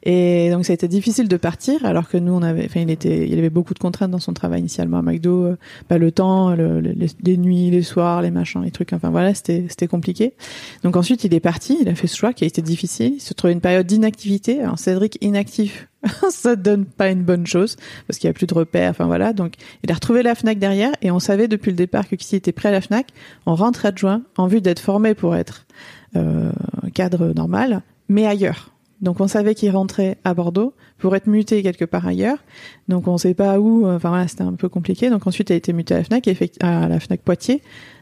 Et 0.03 0.49
donc 0.51 0.65
ça 0.65 0.73
a 0.73 0.75
été 0.75 0.87
difficile 0.87 1.27
de 1.27 1.37
partir 1.37 1.85
alors 1.85 2.07
que 2.09 2.17
nous 2.17 2.33
on 2.33 2.41
avait 2.41 2.65
enfin 2.65 2.81
il 2.81 2.89
était 2.89 3.27
il 3.27 3.37
avait 3.37 3.49
beaucoup 3.49 3.73
de 3.73 3.79
contraintes 3.79 4.11
dans 4.11 4.19
son 4.19 4.33
travail 4.33 4.59
initialement 4.61 4.97
à 4.97 5.01
McDo 5.01 5.43
euh, 5.45 5.57
bah, 5.89 5.97
le 5.97 6.11
temps 6.11 6.55
le- 6.55 6.81
le- 6.81 6.95
les, 7.23 7.37
nuits 7.37 7.69
les 7.71 7.81
soirs 7.83 8.21
les 8.21 8.31
machins 8.31 8.61
les 8.63 8.71
trucs 8.71 8.93
enfin 8.93 9.09
voilà 9.09 9.33
c'était 9.33 9.65
c'était 9.69 9.87
compliqué. 9.87 10.33
Donc 10.83 10.95
ensuite 10.95 11.23
il 11.23 11.33
est 11.33 11.39
parti, 11.39 11.77
il 11.81 11.89
a 11.89 11.95
fait 11.95 12.07
ce 12.07 12.15
choix 12.17 12.33
qui 12.33 12.43
a 12.43 12.47
été 12.47 12.61
difficile, 12.61 13.13
il 13.15 13.21
se 13.21 13.33
trouvait 13.33 13.53
une 13.53 13.61
période 13.61 13.85
d'inactivité. 13.87 14.61
Alors 14.61 14.79
Cédric 14.79 15.17
inactif 15.21 15.87
ça 16.29 16.55
donne 16.55 16.85
pas 16.85 17.09
une 17.09 17.23
bonne 17.23 17.45
chose 17.45 17.75
parce 18.07 18.17
qu'il 18.19 18.27
y 18.27 18.31
a 18.31 18.33
plus 18.33 18.47
de 18.47 18.53
repères 18.53 18.91
enfin 18.91 19.05
voilà 19.05 19.33
donc 19.33 19.55
il 19.83 19.91
a 19.91 19.93
retrouvé 19.93 20.23
la 20.23 20.33
Fnac 20.33 20.57
derrière 20.57 20.91
et 21.01 21.11
on 21.11 21.19
savait 21.19 21.49
depuis 21.49 21.71
le 21.71 21.75
départ 21.75 22.07
que 22.07 22.15
s'il 22.19 22.37
était 22.37 22.53
prêt 22.53 22.69
à 22.69 22.71
la 22.71 22.79
Fnac 22.79 23.07
on 23.45 23.53
rentre 23.53 23.85
adjoint 23.85 24.21
en 24.37 24.47
vue 24.47 24.61
d'être 24.61 24.79
formé 24.79 25.13
pour 25.13 25.35
être 25.35 25.65
euh, 26.15 26.51
cadre 26.93 27.33
normal 27.35 27.81
mais 28.07 28.25
ailleurs 28.25 28.71
donc 29.01 29.21
on 29.21 29.27
savait 29.27 29.55
qu'il 29.55 29.71
rentrait 29.71 30.17
à 30.23 30.33
Bordeaux 30.33 30.73
pour 30.97 31.15
être 31.15 31.27
muté 31.27 31.63
quelque 31.63 31.85
part 31.85 32.05
ailleurs. 32.05 32.37
Donc 32.87 33.07
on 33.07 33.17
sait 33.17 33.33
pas 33.33 33.59
où. 33.59 33.85
euh, 33.87 33.95
Enfin 33.95 34.09
voilà, 34.09 34.27
c'était 34.27 34.43
un 34.43 34.53
peu 34.53 34.67
compliqué. 34.69 35.09
Donc 35.09 35.25
ensuite 35.25 35.49
il 35.49 35.53
a 35.53 35.55
été 35.55 35.71
muté 35.73 35.93
à 35.93 35.97
la 35.99 36.03
Fnac, 36.03 36.27
à 36.59 36.87
la 36.87 36.99
Fnac 36.99 37.21
Poitiers. 37.21 37.61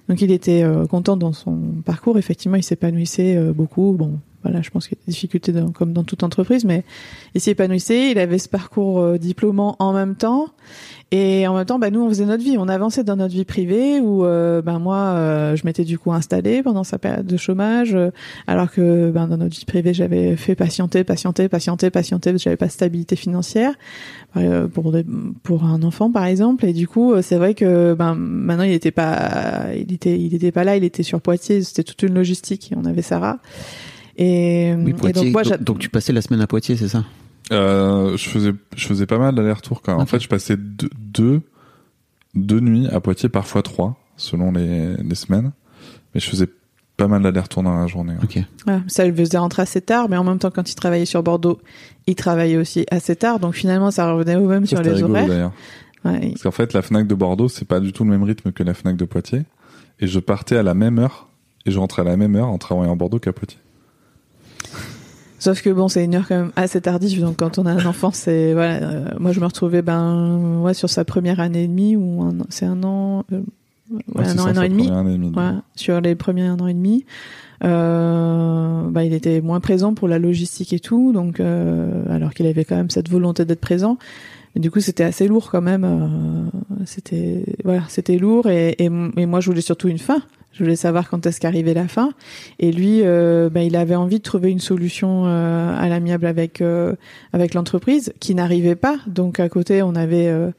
Donc 0.09 0.21
il 0.21 0.31
était 0.31 0.63
euh, 0.63 0.85
content 0.85 1.17
dans 1.17 1.33
son 1.33 1.57
parcours. 1.85 2.17
Effectivement, 2.17 2.57
il 2.57 2.63
s'épanouissait 2.63 3.35
euh, 3.35 3.53
beaucoup. 3.53 3.95
Bon, 3.97 4.19
voilà, 4.47 4.61
je 4.61 4.69
pense 4.69 4.87
qu'il 4.87 4.97
y 4.97 5.01
a 5.01 5.05
des 5.05 5.11
difficultés 5.11 5.53
comme 5.73 5.91
dans 5.91 6.05
toute 6.05 6.23
entreprise, 6.23 6.63
mais 6.63 6.85
il 7.35 7.41
s'épanouissait. 7.41 8.11
Il 8.11 8.19
avait 8.19 8.37
ce 8.37 8.47
parcours 8.47 9.01
euh, 9.01 9.17
diplômant 9.17 9.75
en 9.79 9.91
même 9.91 10.15
temps. 10.15 10.47
Et 11.11 11.47
en 11.47 11.55
même 11.55 11.65
temps, 11.65 11.79
bah, 11.79 11.89
nous, 11.89 12.01
on 12.01 12.09
faisait 12.09 12.25
notre 12.25 12.43
vie. 12.43 12.57
On 12.57 12.67
avançait 12.67 13.03
dans 13.03 13.15
notre 13.15 13.33
vie 13.33 13.45
privée 13.45 14.01
où, 14.01 14.23
ben 14.23 14.79
moi, 14.79 14.97
euh, 14.97 15.55
je 15.55 15.65
m'étais 15.65 15.85
du 15.85 15.97
coup 15.97 16.11
installée 16.11 16.63
pendant 16.63 16.83
sa 16.83 16.97
période 16.97 17.25
de 17.25 17.37
chômage, 17.37 17.97
alors 18.45 18.69
que 18.69 19.09
ben, 19.09 19.25
dans 19.27 19.37
notre 19.37 19.55
vie 19.55 19.63
privée, 19.63 19.93
j'avais 19.93 20.35
fait 20.35 20.55
patienter, 20.55 21.05
patienter, 21.05 21.47
patienter, 21.47 21.89
patienter, 21.91 22.31
parce 22.31 22.43
que 22.43 22.43
j'avais 22.43 22.57
pas 22.57 22.65
de 22.65 22.71
stabilité 22.71 23.15
financière 23.15 23.73
pour 24.73 24.93
pour 25.43 25.63
un 25.63 25.81
enfant, 25.81 26.11
par 26.11 26.25
exemple. 26.25 26.65
Et 26.65 26.73
du 26.73 26.89
coup, 26.89 27.13
c'est 27.21 27.37
vrai 27.37 27.53
que 27.53 27.93
ben 27.93 28.13
maintenant, 28.15 28.65
il 28.65 28.73
était 28.73 28.91
pas, 28.91 29.67
il 29.75 29.93
était, 29.93 30.19
il 30.19 30.35
était 30.35 30.51
pas 30.51 30.65
là. 30.65 30.75
Il 30.75 30.83
était 30.83 31.03
sur 31.03 31.21
Poitiers. 31.21 31.63
C'était 31.63 31.83
toute 31.83 32.03
une 32.03 32.15
logistique. 32.15 32.73
On 32.75 32.83
avait 32.83 33.01
Sarah. 33.01 33.39
Et, 34.17 34.73
Oui, 34.77 34.91
et 34.91 34.93
Poitiers. 34.93 35.23
donc 35.25 35.31
moi, 35.33 35.43
donc, 35.43 35.51
j'a- 35.51 35.57
donc 35.57 35.79
tu 35.79 35.89
passais 35.89 36.11
la 36.13 36.21
semaine 36.21 36.41
à 36.41 36.47
Poitiers, 36.47 36.75
c'est 36.75 36.87
ça? 36.87 37.03
Euh, 37.51 38.17
je 38.17 38.27
faisais 38.29 38.51
je 38.75 38.87
faisais 38.87 39.05
pas 39.05 39.17
mal 39.19 39.33
d'aller-retour 39.35 39.81
quand 39.81 39.93
même. 39.93 40.01
En 40.01 40.05
fait, 40.05 40.19
je 40.19 40.27
passais 40.27 40.57
deux, 40.57 40.89
deux 40.97 41.41
deux 42.35 42.59
nuits 42.59 42.87
à 42.87 42.99
Poitiers, 42.99 43.29
parfois 43.29 43.61
trois 43.63 43.95
selon 44.17 44.51
les, 44.51 44.95
les 44.97 45.15
semaines. 45.15 45.51
Mais 46.13 46.19
je 46.19 46.29
faisais 46.29 46.47
pas 46.97 47.07
mal 47.07 47.21
d'aller-retour 47.21 47.61
dans 47.63 47.77
la 47.77 47.85
journée. 47.87 48.13
ouais. 48.13 48.43
Ok. 48.67 48.83
Ça 48.87 49.05
le 49.07 49.13
faisait 49.13 49.37
rentrer 49.37 49.61
assez 49.61 49.81
tard, 49.81 50.09
mais 50.09 50.17
en 50.17 50.23
même 50.23 50.39
temps, 50.39 50.49
quand 50.51 50.69
il 50.69 50.75
travaillait 50.75 51.05
sur 51.05 51.21
Bordeaux, 51.23 51.59
il 52.07 52.15
travaillait 52.15 52.57
aussi 52.57 52.85
assez 52.91 53.15
tard. 53.15 53.39
Donc 53.39 53.53
finalement, 53.53 53.91
ça 53.91 54.11
revenait 54.11 54.35
au 54.35 54.47
même 54.47 54.65
Ça, 54.65 54.77
sur 54.77 54.81
les 54.81 54.91
rigolo, 54.91 55.11
horaires. 55.13 55.27
d'ailleurs. 55.27 55.51
Ouais. 56.05 56.29
Parce 56.31 56.43
qu'en 56.43 56.51
fait, 56.51 56.73
la 56.73 56.81
Fnac 56.81 57.05
de 57.07 57.15
Bordeaux, 57.15 57.47
c'est 57.49 57.65
pas 57.67 57.79
du 57.79 57.93
tout 57.93 58.03
le 58.03 58.09
même 58.09 58.23
rythme 58.23 58.51
que 58.51 58.63
la 58.63 58.73
Fnac 58.73 58.97
de 58.97 59.05
Poitiers. 59.05 59.43
Et 59.99 60.07
je 60.07 60.19
partais 60.19 60.57
à 60.57 60.63
la 60.63 60.73
même 60.73 60.99
heure 60.99 61.27
et 61.65 61.71
je 61.71 61.77
rentrais 61.79 62.01
à 62.01 62.05
la 62.05 62.17
même 62.17 62.35
heure 62.35 62.47
en 62.47 62.57
travaillant 62.57 62.93
à 62.93 62.95
Bordeaux 62.95 63.19
qu'à 63.19 63.31
Poitiers. 63.33 63.59
Sauf 65.39 65.61
que 65.61 65.69
bon, 65.69 65.87
c'est 65.87 66.03
une 66.03 66.15
heure 66.15 66.27
quand 66.27 66.35
même 66.37 66.51
assez 66.55 66.81
tardive. 66.81 67.21
Donc 67.21 67.37
quand 67.37 67.59
on 67.59 67.65
a 67.67 67.71
un 67.71 67.85
enfant, 67.85 68.11
c'est 68.11 68.53
voilà. 68.53 68.75
euh, 68.87 69.05
moi, 69.19 69.31
je 69.31 69.39
me 69.39 69.45
retrouvais 69.45 69.81
ben 69.83 70.59
ouais 70.61 70.73
sur 70.73 70.89
sa 70.89 71.05
première 71.05 71.39
année 71.39 71.63
et 71.63 71.67
demie 71.67 71.95
ou 71.95 72.23
un, 72.23 72.33
c'est 72.49 72.65
un 72.65 72.83
an, 72.83 73.23
euh, 73.31 73.41
ouais, 73.91 74.01
Ouais, 74.15 74.25
un 74.27 74.33
an, 74.39 74.43
ça, 74.43 74.49
un 74.49 74.57
an 74.57 74.61
et 74.63 74.69
demi. 74.69 74.83
première 74.85 74.99
année 74.99 75.13
et 75.13 75.17
demie. 75.17 75.31
Ouais, 75.35 75.51
sur 75.75 76.01
les 76.01 76.15
premiers 76.15 76.47
un 76.47 76.57
an 76.59 76.67
et 76.67 76.73
demi, 76.73 77.05
euh, 77.63 78.81
bah, 78.89 79.03
il 79.03 79.13
était 79.13 79.41
moins 79.41 79.59
présent 79.59 79.93
pour 79.93 80.07
la 80.07 80.19
logistique 80.19 80.73
et 80.73 80.79
tout, 80.79 81.11
donc 81.13 81.39
euh, 81.39 82.03
alors 82.09 82.33
qu'il 82.33 82.45
avait 82.47 82.65
quand 82.65 82.75
même 82.75 82.89
cette 82.89 83.09
volonté 83.09 83.45
d'être 83.45 83.61
présent. 83.61 83.97
Et 84.55 84.59
du 84.59 84.71
coup, 84.71 84.79
c'était 84.79 85.03
assez 85.03 85.27
lourd 85.27 85.49
quand 85.51 85.61
même. 85.61 85.83
euh, 85.83 86.83
c'était 86.85 87.43
voilà, 87.63 87.83
c'était 87.89 88.17
lourd 88.17 88.47
et, 88.47 88.69
et, 88.79 88.85
et 88.85 89.25
moi, 89.27 89.39
je 89.39 89.49
voulais 89.49 89.61
surtout 89.61 89.87
une 89.87 89.99
fin. 89.99 90.17
Je 90.57 90.63
voulais 90.63 90.75
savoir 90.75 91.07
quand 91.07 91.25
est-ce 91.27 91.39
qu'arrivait 91.39 91.75
la 91.75 91.87
fin. 91.87 92.09
Et 92.57 92.71
lui, 92.71 93.01
euh, 93.03 93.47
bah, 93.51 93.61
il 93.61 93.75
avait 93.75 93.95
envie 93.95 94.17
de 94.17 94.23
trouver 94.23 94.49
une 94.49 94.59
solution 94.59 95.25
euh, 95.27 95.75
à 95.77 95.87
l'amiable 95.87 96.25
avec 96.25 96.61
euh, 96.61 96.95
avec 97.31 97.53
l'entreprise 97.53 98.11
qui 98.19 98.33
n'arrivait 98.33 98.75
pas. 98.75 98.97
Donc 99.05 99.39
à 99.39 99.49
côté, 99.49 99.83
on 99.83 99.93
avait 99.95 100.27
euh, 100.27 100.49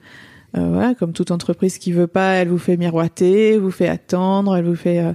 euh, 0.56 0.68
voilà, 0.72 0.94
comme 0.94 1.12
toute 1.12 1.32
entreprise 1.32 1.78
qui 1.78 1.90
veut 1.90 2.06
pas, 2.06 2.34
elle 2.34 2.48
vous 2.48 2.58
fait 2.58 2.76
miroiter, 2.76 3.58
vous 3.58 3.72
fait 3.72 3.88
attendre, 3.88 4.56
elle 4.56 4.64
vous 4.64 4.76
fait. 4.76 5.00
euh, 5.00 5.12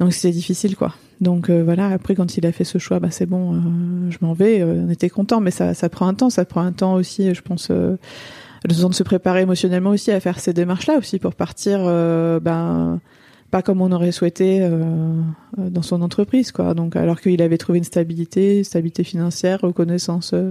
Donc 0.00 0.14
c'était 0.14 0.32
difficile, 0.32 0.74
quoi. 0.74 0.94
Donc 1.20 1.50
voilà. 1.50 1.88
Après, 1.88 2.14
quand 2.14 2.36
il 2.38 2.46
a 2.46 2.52
fait 2.52 2.64
ce 2.64 2.78
choix, 2.78 2.98
bah 3.00 3.08
c'est 3.10 3.26
bon, 3.26 3.60
je 4.10 4.16
m'en 4.20 4.32
vais. 4.32 4.64
on 4.64 4.88
était 4.90 5.10
content, 5.10 5.40
mais 5.40 5.50
ça, 5.52 5.74
ça 5.74 5.88
prend 5.88 6.08
un 6.08 6.14
temps. 6.14 6.30
Ça 6.30 6.44
prend 6.44 6.62
un 6.62 6.72
temps 6.72 6.94
aussi, 6.94 7.32
je 7.34 7.42
pense. 7.42 7.70
Le 7.70 7.98
temps 8.80 8.88
de 8.88 8.94
se 8.94 9.02
préparer 9.02 9.42
émotionnellement 9.42 9.90
aussi 9.90 10.10
à 10.10 10.18
faire 10.20 10.40
ces 10.40 10.52
démarches-là 10.54 10.96
aussi 10.98 11.18
pour 11.18 11.34
partir. 11.34 11.78
euh, 11.82 12.40
ben 12.40 13.00
pas 13.54 13.62
comme 13.62 13.82
on 13.82 13.92
aurait 13.92 14.10
souhaité 14.10 14.62
euh, 14.62 14.82
euh, 15.60 15.70
dans 15.70 15.82
son 15.82 16.02
entreprise, 16.02 16.50
quoi. 16.50 16.74
Donc 16.74 16.96
alors 16.96 17.20
qu'il 17.20 17.40
avait 17.40 17.56
trouvé 17.56 17.78
une 17.78 17.84
stabilité, 17.84 18.64
stabilité 18.64 19.04
financière, 19.04 19.60
reconnaissance. 19.60 20.32
euh, 20.34 20.50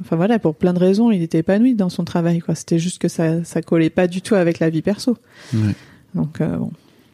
Enfin 0.00 0.14
voilà, 0.14 0.38
pour 0.38 0.54
plein 0.54 0.72
de 0.72 0.78
raisons, 0.78 1.10
il 1.10 1.22
était 1.22 1.38
épanoui 1.38 1.74
dans 1.74 1.88
son 1.88 2.04
travail. 2.04 2.38
quoi. 2.38 2.54
C'était 2.54 2.78
juste 2.78 3.02
que 3.02 3.08
ça, 3.08 3.42
ça 3.42 3.62
collait 3.62 3.90
pas 3.90 4.06
du 4.06 4.22
tout 4.22 4.36
avec 4.36 4.60
la 4.60 4.70
vie 4.70 4.80
perso. 4.80 5.16
Ouais. 5.52 5.74
Donc 6.14 6.38
bon. 6.40 6.70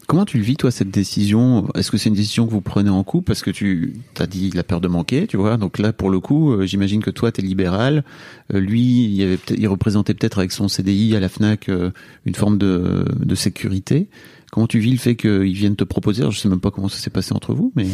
Comment 0.07 0.27
tu 0.27 0.37
le 0.37 0.45
vis, 0.45 0.57
toi, 0.57 0.71
cette 0.71 0.91
décision? 0.91 1.69
Est-ce 1.75 1.91
que 1.91 1.97
c'est 1.97 2.09
une 2.11 2.15
décision 2.15 2.47
que 2.47 2.51
vous 2.51 2.61
prenez 2.61 2.91
en 2.91 3.03
coup 3.05 3.23
Parce 3.23 3.43
que 3.43 3.51
tu 3.51 3.95
as 4.19 4.27
dit 4.27 4.51
la 4.51 4.63
peur 4.63 4.81
de 4.81 4.89
manquer, 4.89 5.27
tu 5.27 5.37
vois. 5.37 5.57
Donc 5.57 5.79
là, 5.79 5.93
pour 5.93 6.11
le 6.11 6.21
coup, 6.21 6.53
euh, 6.53 6.67
j'imagine 6.67 7.03
que 7.03 7.11
toi, 7.11 7.33
tu 7.33 7.41
es 7.41 7.45
libéral. 7.45 8.05
Euh, 8.53 8.61
lui, 8.61 9.07
il, 9.07 9.23
avait 9.23 9.67
représentait 9.67 10.13
peut-être 10.13 10.39
avec 10.39 10.53
son 10.53 10.69
CDI 10.69 11.17
à 11.17 11.21
la 11.21 11.29
FNAC 11.29 11.69
euh, 11.69 11.91
une 12.27 12.35
forme 12.35 12.59
de, 12.59 13.07
de 13.19 13.35
sécurité. 13.35 14.09
Comment 14.55 14.69
tu 14.69 14.79
vis 14.79 14.93
le 14.93 14.99
fait 14.99 15.17
qu'ils 15.17 15.53
viennent 15.53 15.75
te 15.75 15.83
proposer? 15.83 16.21
Alors, 16.21 16.31
Je 16.31 16.39
sais 16.39 16.49
même 16.49 16.61
pas 16.61 16.71
comment 16.71 16.87
ça 16.87 16.99
s'est 16.99 17.11
passé 17.11 17.35
entre 17.35 17.55
vous, 17.55 17.73
mais... 17.75 17.87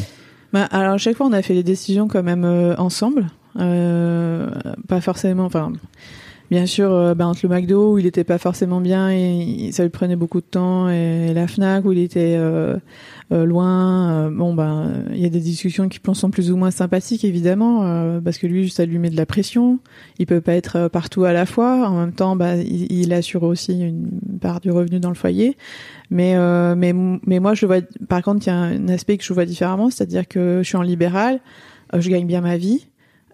Bah, 0.53 0.65
alors 0.65 0.93
à 0.93 0.99
chaque 0.99 1.17
fois, 1.17 1.25
on 1.27 1.33
a 1.33 1.41
fait 1.41 1.55
les 1.55 1.63
décisions 1.63 2.07
quand 2.07 2.23
même 2.23 2.45
euh, 2.45 2.77
ensemble. 2.77 3.29
Euh, 3.59 4.51
pas 4.87 5.01
forcément. 5.01 5.47
Enfin, 5.47 5.73
bien 6.51 6.67
sûr, 6.67 6.93
euh, 6.93 7.15
bah, 7.15 7.27
entre 7.27 7.41
le 7.45 7.49
McDo 7.49 7.95
où 7.95 7.99
il 7.99 8.05
était 8.05 8.25
pas 8.25 8.37
forcément 8.37 8.83
bien 8.83 9.11
et 9.11 9.71
ça 9.73 9.85
lui 9.85 9.89
prenait 9.89 10.17
beaucoup 10.17 10.43
de 10.43 10.47
temps, 10.51 10.91
et, 10.91 11.33
la 11.33 11.49
Fnac 11.49 11.87
où 11.87 11.93
il 11.93 11.99
était 11.99 12.39
euh, 13.33 13.45
loin. 13.45 14.27
euh, 14.27 14.31
bon, 14.31 14.55
bah, 14.55 14.87
il 15.13 15.19
y 15.19 15.27
a 15.27 15.29
des 15.29 15.41
discussions 15.41 15.89
qui 15.89 16.01
sont 16.13 16.31
plus 16.31 16.51
ou 16.51 16.57
moins 16.57 16.71
sympathiques 16.71 17.25
évidemment, 17.25 17.85
euh, 17.85 18.21
parce 18.21 18.39
que 18.39 18.47
lui, 18.47 18.73
lui 18.87 18.99
met 18.99 19.11
de 19.11 19.17
la 19.17 19.27
pression. 19.27 19.79
Il 20.19 20.27
peut 20.27 20.41
pas 20.41 20.55
être 20.55 20.77
euh, 20.77 20.89
partout 20.89 21.25
à 21.25 21.33
la 21.33 21.47
fois. 21.47 21.89
En 21.89 22.01
même 22.01 22.13
temps, 22.13 22.37
bah, 22.37 22.57
il, 22.57 22.91
il 22.93 23.13
assure 23.13 23.43
aussi 23.45 23.81
une 23.81 24.09
part 24.41 24.61
du 24.61 24.71
revenu 24.71 25.01
dans 25.01 25.11
le 25.11 25.15
foyer. 25.15 25.57
Mais 26.11 26.35
euh, 26.37 26.75
mais 26.77 26.93
mais 26.93 27.39
moi, 27.39 27.55
je 27.55 27.67
vois. 27.67 27.81
Par 28.09 28.23
contre, 28.23 28.47
il 28.47 28.51
y 28.51 28.53
a 28.53 28.57
un 28.57 28.89
aspect 28.89 29.17
que 29.17 29.25
je 29.25 29.33
vois 29.33 29.45
différemment, 29.45 29.91
c'est-à-dire 29.91 30.27
que 30.27 30.61
je 30.63 30.69
suis 30.69 30.77
en 30.77 30.83
libéral, 30.83 31.41
euh, 31.95 32.01
je 32.01 32.11
gagne 32.11 32.27
bien 32.27 32.41
ma 32.41 32.57
vie. 32.57 32.87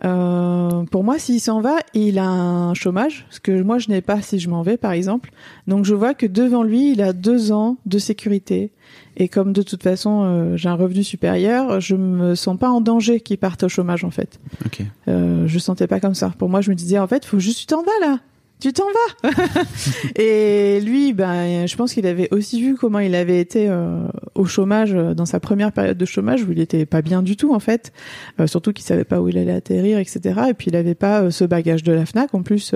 Euh, 0.05 0.84
pour 0.90 1.05
moi, 1.05 1.18
s'il 1.18 1.40
s'en 1.40 1.61
va, 1.61 1.76
il 1.94 2.18
a 2.18 2.28
un 2.28 2.74
chômage, 2.74 3.26
ce 3.30 3.40
que 3.40 3.62
moi 3.62 3.78
je 3.78 3.88
n'ai 3.88 4.03
pas 4.03 4.20
si 4.20 4.38
je 4.38 4.49
m'en 4.49 4.62
vais, 4.62 4.76
par 4.76 4.92
exemple. 4.92 5.30
Donc 5.66 5.84
je 5.84 5.94
vois 5.94 6.14
que 6.14 6.26
devant 6.26 6.62
lui, 6.62 6.92
il 6.92 7.03
a 7.03 7.12
deux 7.12 7.53
ans 7.53 7.76
de 7.86 7.99
sécurité. 7.99 8.72
Et 9.16 9.28
comme 9.28 9.53
de 9.53 9.62
toute 9.62 9.82
façon, 9.82 10.24
euh, 10.24 10.57
j'ai 10.57 10.68
un 10.68 10.74
revenu 10.74 11.03
supérieur, 11.03 11.80
je 11.80 11.97
me 11.97 12.34
sens 12.34 12.59
pas 12.59 12.68
en 12.68 12.80
danger 12.80 13.20
qu'il 13.20 13.38
parte 13.38 13.62
au 13.62 13.68
chômage, 13.68 14.05
en 14.05 14.11
fait. 14.11 14.38
Ok. 14.64 14.82
Euh, 15.09 15.47
je 15.47 15.59
sentais 15.59 15.86
pas 15.86 16.01
comme 16.01 16.14
ça. 16.14 16.32
Pour 16.38 16.51
moi, 16.51 16.61
je 16.61 16.70
me 16.70 16.74
disais, 16.74 16.99
en 16.99 17.07
fait, 17.07 17.24
faut 17.24 17.38
juste 17.38 17.61
tu 17.61 17.66
t'en 17.66 17.82
vas 17.82 18.07
là. 18.07 18.18
Tu 18.59 18.72
t'en 18.72 18.84
vas. 18.86 19.30
et 20.16 20.80
lui, 20.80 21.12
ben, 21.12 21.66
je 21.66 21.76
pense 21.76 21.92
qu'il 21.92 22.07
avait 22.07 22.32
aussi 22.32 22.62
vu 22.62 22.74
comment 22.74 23.00
il 23.00 23.14
avait 23.14 23.38
été 23.38 23.68
euh, 23.68 24.09
au 24.34 24.46
chômage 24.46 24.94
euh, 24.94 25.12
dans 25.12 25.26
sa 25.26 25.40
première 25.40 25.72
période 25.72 25.98
de 25.98 26.04
chômage 26.07 26.42
où 26.42 26.52
il 26.52 26.61
était 26.61 26.86
pas 26.86 27.02
bien 27.02 27.22
du 27.22 27.36
tout 27.36 27.54
en 27.54 27.61
fait. 27.61 27.92
Euh, 28.40 28.46
surtout 28.46 28.72
qu'il 28.72 28.84
savait 28.84 29.04
pas 29.04 29.20
où 29.20 29.28
il 29.28 29.36
allait 29.36 29.52
atterrir, 29.52 29.98
etc. 29.98 30.40
Et 30.48 30.54
puis 30.54 30.68
il 30.68 30.76
avait 30.76 30.94
pas 30.94 31.30
ce 31.30 31.44
bagage 31.44 31.82
de 31.82 31.92
la 31.92 32.07
Fnac. 32.07 32.34
En 32.34 32.42
plus, 32.42 32.74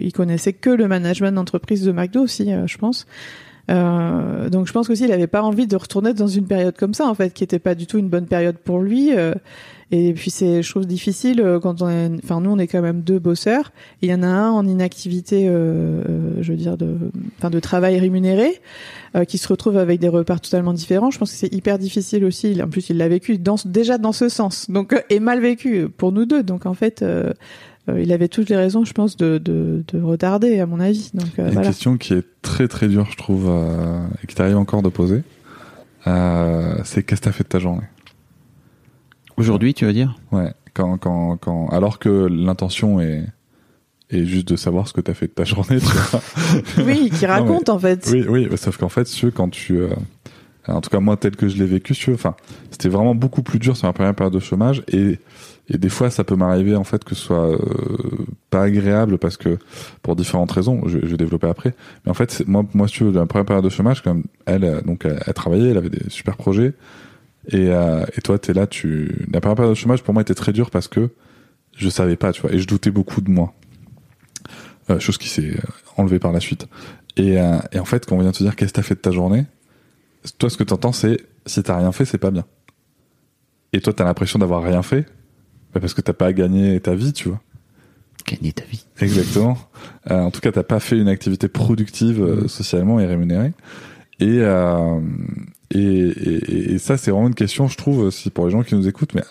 il 0.00 0.12
connaissait 0.12 0.52
que 0.52 0.70
le 0.70 0.88
management 0.88 1.32
d'entreprise 1.32 1.84
de 1.84 1.92
McDo 1.92 2.20
aussi, 2.20 2.50
je 2.66 2.78
pense. 2.78 3.06
Donc 3.68 4.66
je 4.66 4.72
pense 4.72 4.88
qu'aussi 4.88 5.04
il 5.04 5.12
avait 5.12 5.26
pas 5.26 5.42
envie 5.42 5.66
de 5.66 5.76
retourner 5.76 6.12
dans 6.12 6.26
une 6.26 6.46
période 6.46 6.76
comme 6.76 6.92
ça 6.92 7.06
en 7.06 7.14
fait, 7.14 7.32
qui 7.32 7.44
était 7.44 7.58
pas 7.58 7.74
du 7.74 7.86
tout 7.86 7.98
une 7.98 8.08
bonne 8.08 8.26
période 8.26 8.58
pour 8.58 8.80
lui. 8.80 9.12
Et 9.90 10.12
puis 10.14 10.30
c'est 10.30 10.62
chose 10.62 10.86
difficile 10.86 11.40
euh, 11.40 11.60
quand 11.60 11.82
on 11.82 11.88
est, 11.88 12.10
enfin 12.22 12.40
nous 12.40 12.50
on 12.50 12.58
est 12.58 12.66
quand 12.66 12.82
même 12.82 13.00
deux 13.02 13.18
bosseurs. 13.18 13.72
Il 14.02 14.08
y 14.10 14.14
en 14.14 14.22
a 14.22 14.26
un 14.26 14.50
en 14.50 14.66
inactivité, 14.66 15.46
euh, 15.48 15.52
euh, 16.08 16.30
je 16.40 16.52
veux 16.52 16.58
dire 16.58 16.76
de, 16.76 16.96
enfin 17.38 17.50
de 17.50 17.60
travail 17.60 17.98
rémunéré, 17.98 18.60
euh, 19.16 19.24
qui 19.24 19.38
se 19.38 19.46
retrouve 19.48 19.76
avec 19.76 20.00
des 20.00 20.08
repas 20.08 20.38
totalement 20.38 20.72
différents. 20.72 21.10
Je 21.10 21.18
pense 21.18 21.30
que 21.30 21.36
c'est 21.36 21.52
hyper 21.54 21.78
difficile 21.78 22.24
aussi. 22.24 22.50
Il- 22.52 22.62
En 22.62 22.68
plus 22.68 22.88
il 22.90 22.96
l'a 22.96 23.08
vécu 23.08 23.38
dans, 23.38 23.56
déjà 23.64 23.98
dans 23.98 24.12
ce 24.12 24.28
sens, 24.28 24.70
donc 24.70 24.92
euh, 24.92 25.00
et 25.10 25.20
mal 25.20 25.40
vécu 25.40 25.88
pour 25.88 26.12
nous 26.12 26.24
deux. 26.26 26.42
Donc 26.42 26.66
en 26.66 26.74
fait. 26.74 27.02
euh, 27.02 27.32
euh, 27.90 28.00
il 28.00 28.10
avait 28.14 28.28
toutes 28.28 28.48
les 28.48 28.56
raisons, 28.56 28.86
je 28.86 28.94
pense, 28.94 29.14
de, 29.18 29.36
de, 29.36 29.84
de 29.92 30.00
retarder, 30.00 30.58
à 30.58 30.64
mon 30.64 30.80
avis. 30.80 31.10
Donc 31.12 31.26
euh, 31.38 31.48
Une 31.48 31.52
voilà. 31.52 31.68
question 31.68 31.98
qui 31.98 32.14
est 32.14 32.24
très 32.40 32.66
très 32.66 32.88
dure, 32.88 33.06
je 33.10 33.16
trouve, 33.18 33.44
euh, 33.46 33.98
et 34.22 34.26
qui 34.26 34.34
t'arrive 34.34 34.56
encore 34.56 34.80
de 34.80 34.88
poser, 34.88 35.22
euh, 36.06 36.76
c'est 36.84 37.02
qu'est-ce 37.02 37.20
que 37.20 37.26
t'as 37.26 37.32
fait 37.32 37.44
de 37.44 37.48
ta 37.48 37.58
journée? 37.58 37.82
Aujourd'hui, 39.36 39.74
tu 39.74 39.84
veux 39.84 39.92
dire 39.92 40.16
Ouais, 40.32 40.52
quand, 40.74 40.96
quand, 40.98 41.36
quand, 41.36 41.68
alors 41.68 41.98
que 41.98 42.08
l'intention 42.30 43.00
est, 43.00 43.24
est 44.10 44.24
juste 44.24 44.48
de 44.48 44.56
savoir 44.56 44.86
ce 44.88 44.92
que 44.92 45.00
t'as 45.00 45.14
fait 45.14 45.26
de 45.26 45.32
ta 45.32 45.44
journée, 45.44 45.78
tu 45.78 45.86
vois. 45.86 46.20
Oui, 46.84 47.10
qui 47.12 47.26
raconte 47.26 47.68
en 47.68 47.78
fait. 47.78 48.08
Oui, 48.12 48.24
oui, 48.28 48.46
bah, 48.48 48.56
sauf 48.56 48.76
qu'en 48.76 48.88
fait, 48.88 49.06
si 49.06 49.16
tu 49.18 49.26
veux, 49.26 49.32
quand 49.32 49.48
tu, 49.50 49.78
euh, 49.78 49.88
en 50.68 50.80
tout 50.80 50.90
cas 50.90 51.00
moi 51.00 51.16
tel 51.16 51.36
que 51.36 51.48
je 51.48 51.56
l'ai 51.56 51.66
vécu, 51.66 51.94
si 51.94 52.00
tu 52.02 52.10
veux, 52.10 52.16
enfin, 52.16 52.34
c'était 52.70 52.88
vraiment 52.88 53.14
beaucoup 53.14 53.42
plus 53.42 53.58
dur 53.58 53.76
sur 53.76 53.86
ma 53.88 53.92
première 53.92 54.14
période 54.14 54.34
de 54.34 54.40
chômage 54.40 54.82
et 54.88 55.18
et 55.70 55.78
des 55.78 55.88
fois 55.88 56.10
ça 56.10 56.24
peut 56.24 56.36
m'arriver 56.36 56.76
en 56.76 56.84
fait 56.84 57.04
que 57.04 57.14
ce 57.14 57.22
soit 57.22 57.52
euh, 57.54 57.58
pas 58.50 58.64
agréable 58.64 59.16
parce 59.16 59.38
que 59.38 59.56
pour 60.02 60.14
différentes 60.14 60.52
raisons, 60.52 60.82
je, 60.86 60.98
je 61.02 61.06
vais 61.06 61.16
développer 61.16 61.46
après. 61.46 61.74
Mais 62.04 62.10
en 62.10 62.14
fait, 62.14 62.30
c'est- 62.30 62.46
moi, 62.46 62.64
moi, 62.74 62.86
si 62.86 62.94
tu 62.96 63.04
veux, 63.04 63.12
la 63.12 63.24
première 63.24 63.46
période 63.46 63.64
de 63.64 63.70
chômage, 63.70 64.02
comme 64.02 64.24
elle, 64.44 64.64
euh, 64.64 64.82
donc 64.82 65.06
elle, 65.06 65.22
elle 65.26 65.32
travaillait, 65.32 65.70
elle 65.70 65.78
avait 65.78 65.88
des 65.88 66.10
super 66.10 66.36
projets 66.36 66.74
et 67.48 67.68
euh, 67.70 68.04
et 68.16 68.20
toi 68.20 68.38
t'es 68.38 68.52
là, 68.52 68.66
tu, 68.66 69.26
la 69.32 69.40
première 69.40 69.56
période 69.56 69.74
de 69.74 69.78
chômage 69.78 70.02
pour 70.02 70.14
moi 70.14 70.22
était 70.22 70.34
très 70.34 70.52
dure 70.52 70.70
parce 70.70 70.88
que 70.88 71.10
je 71.76 71.88
savais 71.88 72.16
pas, 72.16 72.32
tu 72.32 72.42
vois, 72.42 72.52
et 72.52 72.58
je 72.58 72.66
doutais 72.66 72.90
beaucoup 72.90 73.20
de 73.20 73.30
moi. 73.30 73.54
Euh, 74.90 75.00
chose 75.00 75.16
qui 75.16 75.28
s'est 75.28 75.50
euh, 75.56 75.60
enlevée 75.96 76.18
par 76.18 76.32
la 76.32 76.40
suite. 76.40 76.66
Et, 77.16 77.40
euh, 77.40 77.58
et 77.72 77.78
en 77.78 77.86
fait, 77.86 78.04
quand 78.04 78.16
on 78.16 78.20
vient 78.20 78.32
te 78.32 78.42
dire 78.42 78.54
qu'est-ce 78.54 78.72
que 78.72 78.76
t'as 78.76 78.82
fait 78.82 78.94
de 78.94 79.00
ta 79.00 79.12
journée, 79.12 79.46
toi, 80.38 80.50
ce 80.50 80.56
que 80.56 80.64
t'entends, 80.64 80.92
c'est 80.92 81.18
si 81.46 81.62
t'as 81.62 81.78
rien 81.78 81.92
fait, 81.92 82.04
c'est 82.04 82.18
pas 82.18 82.30
bien. 82.30 82.44
Et 83.72 83.80
toi, 83.80 83.92
t'as 83.92 84.04
l'impression 84.04 84.38
d'avoir 84.38 84.62
rien 84.62 84.82
fait, 84.82 85.06
bah, 85.72 85.80
parce 85.80 85.94
que 85.94 86.00
t'as 86.00 86.12
pas 86.12 86.32
gagné 86.32 86.78
ta 86.80 86.94
vie, 86.94 87.12
tu 87.12 87.28
vois. 87.28 87.40
Gagner 88.26 88.52
ta 88.52 88.64
vie. 88.64 88.84
Exactement. 89.00 89.58
Euh, 90.10 90.20
en 90.20 90.30
tout 90.30 90.40
cas, 90.40 90.52
t'as 90.52 90.62
pas 90.62 90.80
fait 90.80 90.98
une 90.98 91.08
activité 91.08 91.48
productive 91.48 92.22
euh, 92.22 92.48
socialement 92.48 93.00
et 93.00 93.06
rémunérée. 93.06 93.52
Et, 94.20 94.38
euh, 94.40 95.00
et, 95.70 95.78
et, 95.80 96.74
et 96.74 96.78
ça, 96.78 96.96
c'est 96.96 97.10
vraiment 97.10 97.28
une 97.28 97.34
question, 97.34 97.68
je 97.68 97.76
trouve, 97.76 98.10
si 98.10 98.30
pour 98.30 98.46
les 98.46 98.52
gens 98.52 98.62
qui 98.62 98.74
nous 98.74 98.86
écoutent, 98.88 99.14
mais 99.14 99.22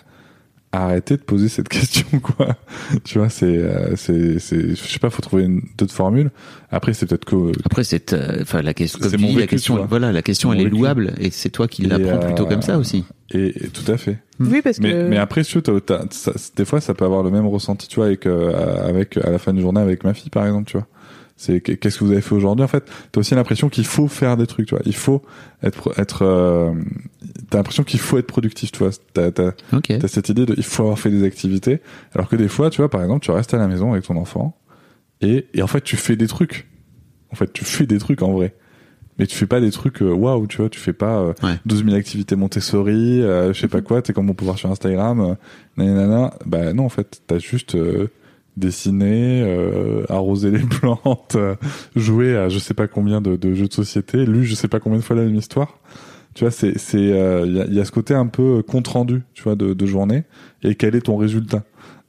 arrêtez 0.72 1.16
de 1.16 1.22
poser 1.22 1.48
cette 1.48 1.68
question, 1.70 2.06
quoi. 2.20 2.56
tu 3.04 3.18
vois, 3.18 3.28
c'est, 3.28 3.46
euh, 3.46 3.94
c'est, 3.96 4.40
c'est, 4.40 4.70
je 4.70 4.74
sais 4.74 4.98
pas, 4.98 5.08
faut 5.10 5.22
trouver 5.22 5.44
une, 5.44 5.62
d'autres 5.78 5.94
formules. 5.94 6.30
Après, 6.72 6.92
c'est 6.94 7.06
peut-être 7.06 7.24
que 7.24 7.52
Après, 7.64 7.84
c'est, 7.84 8.12
euh, 8.12 8.38
enfin, 8.42 8.60
la 8.62 8.74
question, 8.74 8.98
comme 8.98 9.10
C'est 9.10 9.16
tu 9.16 9.22
mon 9.22 9.28
dis, 9.30 9.36
la 9.36 9.46
question, 9.46 9.76
vois. 9.76 9.86
voilà, 9.86 10.10
la 10.10 10.22
question, 10.22 10.52
elle 10.52 10.60
est 10.60 10.64
vécu. 10.64 10.76
louable 10.76 11.14
et 11.20 11.30
c'est 11.30 11.50
toi 11.50 11.68
qui 11.68 11.82
l'apprends 11.82 12.16
euh, 12.16 12.26
plutôt 12.26 12.46
comme 12.46 12.62
ça 12.62 12.78
aussi. 12.78 13.04
et, 13.30 13.64
et 13.66 13.68
tout 13.68 13.90
à 13.90 13.96
fait. 13.96 14.18
Oui, 14.40 14.60
parce 14.62 14.80
Mais, 14.80 14.90
que 14.90 15.08
mais 15.08 15.16
après, 15.18 15.44
tu 15.44 15.54
veux, 15.58 15.62
t'as- 15.62 15.80
t'as- 15.80 16.06
ça- 16.10 16.32
des 16.56 16.64
fois, 16.64 16.80
ça 16.80 16.92
peut 16.94 17.04
avoir 17.04 17.22
le 17.22 17.30
même 17.30 17.46
ressenti, 17.46 17.86
tu 17.86 17.96
vois, 17.96 18.06
avec, 18.06 18.26
euh, 18.26 18.84
avec, 18.88 19.16
à 19.18 19.30
la 19.30 19.38
fin 19.38 19.54
de 19.54 19.60
journée 19.60 19.80
avec 19.80 20.02
ma 20.02 20.12
fille, 20.12 20.30
par 20.30 20.44
exemple, 20.44 20.68
tu 20.68 20.76
vois. 20.76 20.88
C'est 21.36 21.60
qu- 21.60 21.76
qu'est-ce 21.76 21.98
que 21.98 22.04
vous 22.04 22.12
avez 22.12 22.20
fait 22.20 22.34
aujourd'hui, 22.34 22.64
en 22.64 22.68
fait? 22.68 22.84
T'as 23.10 23.20
aussi 23.20 23.34
l'impression 23.34 23.68
qu'il 23.68 23.84
faut 23.86 24.06
faire 24.08 24.36
des 24.36 24.46
trucs, 24.46 24.66
tu 24.68 24.74
vois. 24.74 24.82
Il 24.86 24.94
faut 24.94 25.22
être, 25.62 25.92
être, 25.98 26.22
euh, 26.22 26.72
t'as 27.50 27.58
l'impression 27.58 27.82
qu'il 27.82 27.98
faut 28.00 28.18
être 28.18 28.26
productif, 28.28 28.70
tu 28.70 28.78
vois. 28.78 28.90
T'as, 29.12 29.30
t'as, 29.32 29.50
Ok. 29.72 29.92
t'as 29.98 30.08
cette 30.08 30.28
idée 30.28 30.46
de, 30.46 30.54
il 30.56 30.62
faut 30.62 30.84
avoir 30.84 30.98
fait 30.98 31.10
des 31.10 31.24
activités. 31.24 31.80
Alors 32.14 32.28
que 32.28 32.36
des 32.36 32.48
fois, 32.48 32.70
tu 32.70 32.78
vois, 32.80 32.88
par 32.88 33.02
exemple, 33.02 33.24
tu 33.24 33.30
restes 33.32 33.52
à 33.52 33.58
la 33.58 33.66
maison 33.66 33.92
avec 33.92 34.04
ton 34.04 34.16
enfant 34.16 34.56
et, 35.20 35.46
et 35.54 35.62
en 35.62 35.66
fait, 35.66 35.80
tu 35.82 35.96
fais 35.96 36.14
des 36.16 36.28
trucs. 36.28 36.68
En 37.32 37.36
fait, 37.36 37.52
tu 37.52 37.64
fais 37.64 37.86
des 37.86 37.98
trucs 37.98 38.22
en 38.22 38.32
vrai. 38.32 38.54
Mais 39.18 39.26
tu 39.26 39.36
fais 39.36 39.46
pas 39.46 39.60
des 39.60 39.70
trucs 39.70 40.02
euh, 40.02 40.12
waouh, 40.12 40.46
tu 40.48 40.56
vois, 40.58 40.68
tu 40.68 40.78
fais 40.80 40.92
pas 40.92 41.18
euh, 41.20 41.32
Ouais. 41.42 41.56
12 41.66 41.84
000 41.84 41.96
activités 41.96 42.34
Montessori, 42.36 43.22
euh, 43.22 43.52
je 43.52 43.60
sais 43.60 43.68
pas 43.68 43.80
quoi, 43.80 44.02
t'es 44.02 44.12
comme 44.12 44.26
mon 44.26 44.34
pouvoir 44.34 44.58
sur 44.58 44.70
Instagram, 44.70 45.20
euh, 45.20 45.34
nanana. 45.76 46.34
Bah 46.46 46.72
non, 46.72 46.84
en 46.84 46.88
fait, 46.88 47.22
t'as 47.26 47.38
juste 47.38 47.76
euh, 48.56 48.60
dessiné, 48.60 49.42
euh, 49.42 50.04
arrosé 50.08 50.50
les 50.50 50.58
plantes, 50.80 51.34
euh, 51.36 51.54
joué 51.96 52.36
à 52.36 52.48
je 52.48 52.58
sais 52.58 52.74
pas 52.74 52.86
combien 52.88 53.20
de, 53.20 53.36
de 53.36 53.54
jeux 53.54 53.68
de 53.68 53.72
société, 53.74 54.24
lu 54.26 54.44
je 54.44 54.54
sais 54.54 54.68
pas 54.68 54.80
combien 54.80 54.98
de 54.98 55.04
fois 55.04 55.16
la 55.16 55.22
même 55.22 55.34
histoire. 55.36 55.78
Tu 56.34 56.42
vois, 56.44 56.50
c'est 56.50 56.78
c'est 56.78 56.98
il 57.00 57.52
y, 57.54 57.60
a, 57.60 57.66
y 57.66 57.80
a 57.80 57.84
ce 57.84 57.92
côté 57.92 58.12
un 58.14 58.26
peu 58.26 58.62
compte 58.62 58.88
rendu, 58.88 59.22
tu 59.34 59.44
vois, 59.44 59.54
de, 59.54 59.72
de 59.72 59.86
journée. 59.86 60.24
Et 60.64 60.74
quel 60.74 60.96
est 60.96 61.02
ton 61.02 61.16
résultat? 61.16 61.62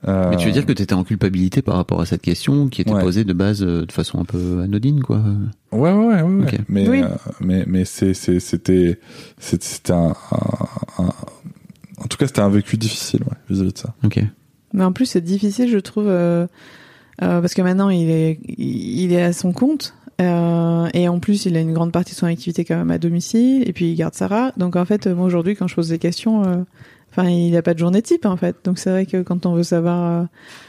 Euh, 0.07 0.29
Mais 0.31 0.37
tu 0.37 0.45
veux 0.47 0.51
dire 0.51 0.65
que 0.65 0.71
tu 0.73 0.81
étais 0.81 0.93
en 0.95 1.03
culpabilité 1.03 1.61
par 1.61 1.75
rapport 1.75 2.01
à 2.01 2.05
cette 2.07 2.21
question 2.23 2.67
qui 2.67 2.81
était 2.81 2.91
Ouais. 2.91 3.01
posée 3.01 3.23
de 3.23 3.33
base 3.33 3.61
euh, 3.63 3.85
de 3.85 3.91
façon 3.91 4.19
un 4.19 4.25
peu 4.25 4.61
anodine, 4.63 5.01
quoi. 5.03 5.21
Ouais, 5.71 5.91
ouais, 5.91 6.05
ouais, 6.07 6.21
ouais. 6.23 6.57
Mais, 6.69 6.87
Oui. 6.89 7.01
euh, 7.03 7.09
mais, 7.39 7.65
mais 7.67 7.85
c'est, 7.85 8.13
c'est, 8.15 8.39
c'était, 8.39 8.99
c'est- 9.39 9.63
c'était 9.63 9.93
un, 9.93 10.13
un- 10.31 11.03
un- 11.03 11.13
en 11.97 12.07
tout 12.09 12.17
cas, 12.17 12.25
c'était 12.27 12.41
un 12.41 12.49
vécu 12.49 12.77
difficile, 12.77 13.21
ouais, 13.23 13.37
vis-à-vis 13.49 13.73
de 13.73 13.77
ça. 13.77 13.93
Ok. 14.03 14.19
Mais 14.75 14.83
en 14.83 14.91
plus, 14.91 15.05
c'est 15.05 15.21
difficile, 15.21 15.69
je 15.69 15.79
trouve, 15.79 16.07
euh, 16.07 16.45
euh, 17.23 17.41
parce 17.41 17.53
que 17.53 17.61
maintenant, 17.61 17.89
il 17.89 18.09
est, 18.11 18.39
il 18.57 19.13
est 19.13 19.21
à 19.23 19.33
son 19.33 19.53
compte. 19.53 19.95
euh, 20.21 20.87
et 20.93 21.07
en 21.07 21.19
plus, 21.19 21.45
il 21.45 21.57
a 21.57 21.61
une 21.61 21.73
grande 21.73 21.91
partie 21.91 22.11
de 22.13 22.17
son 22.17 22.27
activité 22.27 22.65
quand 22.65 22.75
même 22.75 22.91
à 22.91 22.97
domicile. 22.97 23.67
Et 23.67 23.73
puis, 23.73 23.89
il 23.91 23.95
garde 23.95 24.13
Sarah. 24.13 24.51
Donc, 24.57 24.75
en 24.75 24.85
fait, 24.85 25.07
moi, 25.07 25.25
aujourd'hui, 25.25 25.55
quand 25.55 25.67
je 25.67 25.75
pose 25.75 25.89
des 25.89 25.97
questions, 25.99 26.43
euh, 26.43 26.57
enfin, 27.17 27.29
il 27.29 27.51
n'a 27.51 27.61
pas 27.61 27.73
de 27.73 27.79
journée 27.79 28.01
type, 28.01 28.25
en 28.25 28.37
fait. 28.37 28.55
Donc, 28.65 28.77
c'est 28.79 28.89
vrai 28.89 29.05
que 29.05 29.21
quand 29.21 29.45
on 29.45 29.53
veut 29.55 29.63
savoir 29.63 30.21
euh, 30.21 30.25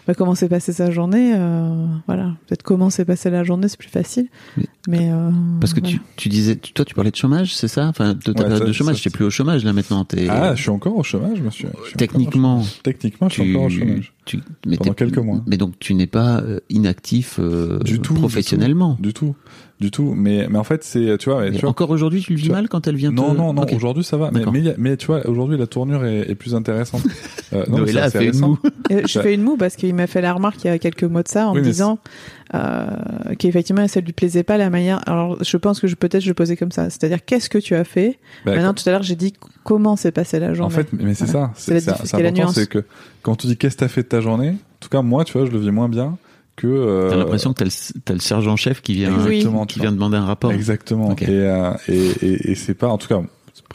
bah, 0.06 0.14
comment 0.14 0.34
s'est 0.34 0.48
passée 0.48 0.72
sa 0.72 0.90
journée, 0.90 1.32
euh, 1.36 1.86
voilà. 2.06 2.34
Peut-être 2.46 2.62
comment 2.62 2.90
s'est 2.90 3.04
passée 3.04 3.30
la 3.30 3.44
journée, 3.44 3.68
c'est 3.68 3.78
plus 3.78 3.88
facile. 3.88 4.28
Mais- 4.56 4.64
Mais, 4.88 5.10
euh, 5.10 5.30
Parce 5.60 5.74
que 5.74 5.80
voilà. 5.80 5.96
tu, 5.96 6.00
tu 6.16 6.28
disais, 6.28 6.54
toi, 6.54 6.84
tu 6.84 6.94
parlais 6.94 7.10
de 7.10 7.16
chômage, 7.16 7.56
c'est 7.56 7.66
ça? 7.66 7.88
Enfin, 7.88 8.14
de 8.14 8.20
ta 8.20 8.30
Ouais, 8.30 8.34
période 8.36 8.58
ça- 8.58 8.64
de 8.66 8.72
chômage. 8.72 9.00
Tu 9.00 9.08
es 9.08 9.10
plus 9.10 9.24
au 9.24 9.30
chômage, 9.30 9.64
là, 9.64 9.72
maintenant. 9.72 10.06
Ah, 10.28 10.54
je 10.54 10.60
suis 10.62 10.70
encore 10.70 10.96
au 10.96 11.02
chômage, 11.02 11.40
monsieur. 11.40 11.68
Je 11.68 11.72
suis 11.72 11.88
encore 11.88 11.96
techniquement, 11.98 12.58
chômage. 12.60 12.82
Techniquement, 12.84 13.28
je 13.28 13.34
suis 13.34 13.42
tu, 13.42 13.50
encore 13.56 13.66
au 13.66 13.68
chômage. 13.68 14.12
tu, 14.26 14.40
mais 14.64 14.76
Pendant 14.76 14.92
quelques 14.94 15.18
mois. 15.18 15.42
Mais 15.48 15.56
donc, 15.56 15.74
tu 15.80 15.94
n'es 15.94 16.06
pas 16.06 16.40
inactif 16.70 17.38
euh, 17.40 17.80
Du 17.80 17.98
tout. 17.98 18.14
professionnellement. 18.14 18.96
Du 19.00 19.12
tout. 19.12 19.24
Du 19.26 19.32
tout. 19.32 19.36
Mais, 19.80 20.46
mais 20.48 20.58
en 20.58 20.64
fait, 20.64 20.82
c'est, 20.84 21.18
tu 21.18 21.28
vois, 21.30 21.42
mais, 21.42 21.52
tu 21.52 21.60
vois, 21.60 21.70
encore 21.70 21.90
aujourd'hui, 21.90 22.22
tu 22.22 22.32
le 22.32 22.38
vis 22.38 22.44
tu 22.46 22.50
mal 22.50 22.68
quand 22.68 22.86
elle 22.86 22.96
vient 22.96 23.10
non, 23.10 23.32
te... 23.32 23.36
non, 23.36 23.52
non, 23.52 23.66
aujourd'hui 23.74 24.04
ça 24.04 24.16
va. 24.16 24.30
Mais, 24.32 24.42
mais, 24.78 24.96
tu 24.96 25.06
vois, 25.06 25.26
aujourd'hui 25.26 25.58
la 25.58 25.66
tournure 25.66 26.04
est, 26.04 26.30
est 26.30 26.34
plus 26.34 26.54
intéressante. 26.54 27.02
Euh, 27.52 27.64
non, 27.68 27.78
mais 27.78 27.92
Noëlla 27.92 28.10
c'est 28.10 28.18
a 28.18 28.20
fait 28.22 28.26
une 28.26 28.40
moue. 28.40 28.58
Euh, 28.90 29.02
je 29.06 29.20
fais 29.20 29.32
une 29.34 29.42
moue 29.42 29.56
parce 29.56 29.76
qu'il 29.76 29.94
m'a 29.94 30.08
fait 30.08 30.20
la 30.20 30.32
remarque 30.32 30.64
il 30.64 30.66
y 30.66 30.70
a 30.70 30.78
quelques 30.80 31.04
mois 31.04 31.22
de 31.22 31.28
ça 31.28 31.46
en 31.46 31.52
Oui, 31.52 31.60
me 31.60 31.64
disant 31.64 32.00
euh, 32.54 32.86
qu'effectivement 33.38 33.86
ça 33.86 34.00
lui 34.00 34.12
plaisait 34.12 34.42
pas 34.42 34.56
la 34.58 34.68
manière. 34.68 35.00
Alors 35.08 35.38
je 35.44 35.56
pense 35.56 35.78
que 35.78 35.86
je 35.86 35.94
peut-être 35.94 36.22
je 36.22 36.28
le 36.28 36.34
posais 36.34 36.56
comme 36.56 36.72
ça, 36.72 36.90
c'est-à-dire 36.90 37.24
qu'est-ce 37.24 37.48
que 37.48 37.58
tu 37.58 37.76
as 37.76 37.84
fait? 37.84 38.18
Bah, 38.44 38.56
Maintenant 38.56 38.74
tout 38.74 38.82
à 38.88 38.90
l'heure 38.90 39.04
j'ai 39.04 39.14
dit 39.14 39.32
comment 39.62 39.94
s'est 39.94 40.10
passée 40.10 40.40
la 40.40 40.50
En 40.50 40.54
journée. 40.54 40.74
fait, 40.74 40.88
mais 40.92 41.14
c'est 41.14 41.26
Voilà. 41.26 41.52
ça. 41.54 41.96
C'est 42.04 42.12
la 42.18 42.18
important, 42.18 42.42
nuance. 42.42 42.54
c'est 42.56 42.68
que 42.68 42.84
quand 43.22 43.36
tu 43.36 43.46
dis 43.46 43.56
qu'est-ce 43.56 43.76
que 43.76 43.80
t'as 43.80 43.88
fait 43.88 44.02
de 44.02 44.08
ta 44.08 44.20
journée, 44.20 44.50
en 44.50 44.56
tout 44.80 44.88
cas 44.88 45.02
moi, 45.02 45.24
tu 45.24 45.38
vois, 45.38 45.46
je 45.46 45.52
le 45.52 45.60
vis 45.60 45.70
moins 45.70 45.88
bien 45.88 46.18
que. 46.56 46.66
euh, 46.66 47.10
T'as 47.10 47.16
l'impression 47.16 47.52
que 47.52 47.58
t'as 47.58 47.64
le, 47.66 48.00
t'as 48.04 48.14
le 48.14 48.20
sergent-chef 48.20 48.82
qui 48.82 48.94
vient. 48.94 49.14
Exactement, 49.14 49.66
qui 49.66 49.74
tu 49.74 49.80
vient 49.80 49.92
demander 49.92 50.16
un 50.16 50.24
rapport. 50.24 50.52
Exactement. 50.52 51.14
Et, 51.16 51.26
euh, 51.28 51.72
et, 51.88 52.06
et, 52.22 52.50
et 52.50 52.54
c'est 52.54 52.74
pas, 52.74 52.88
en 52.88 52.98
tout 52.98 53.08
cas, 53.08 53.20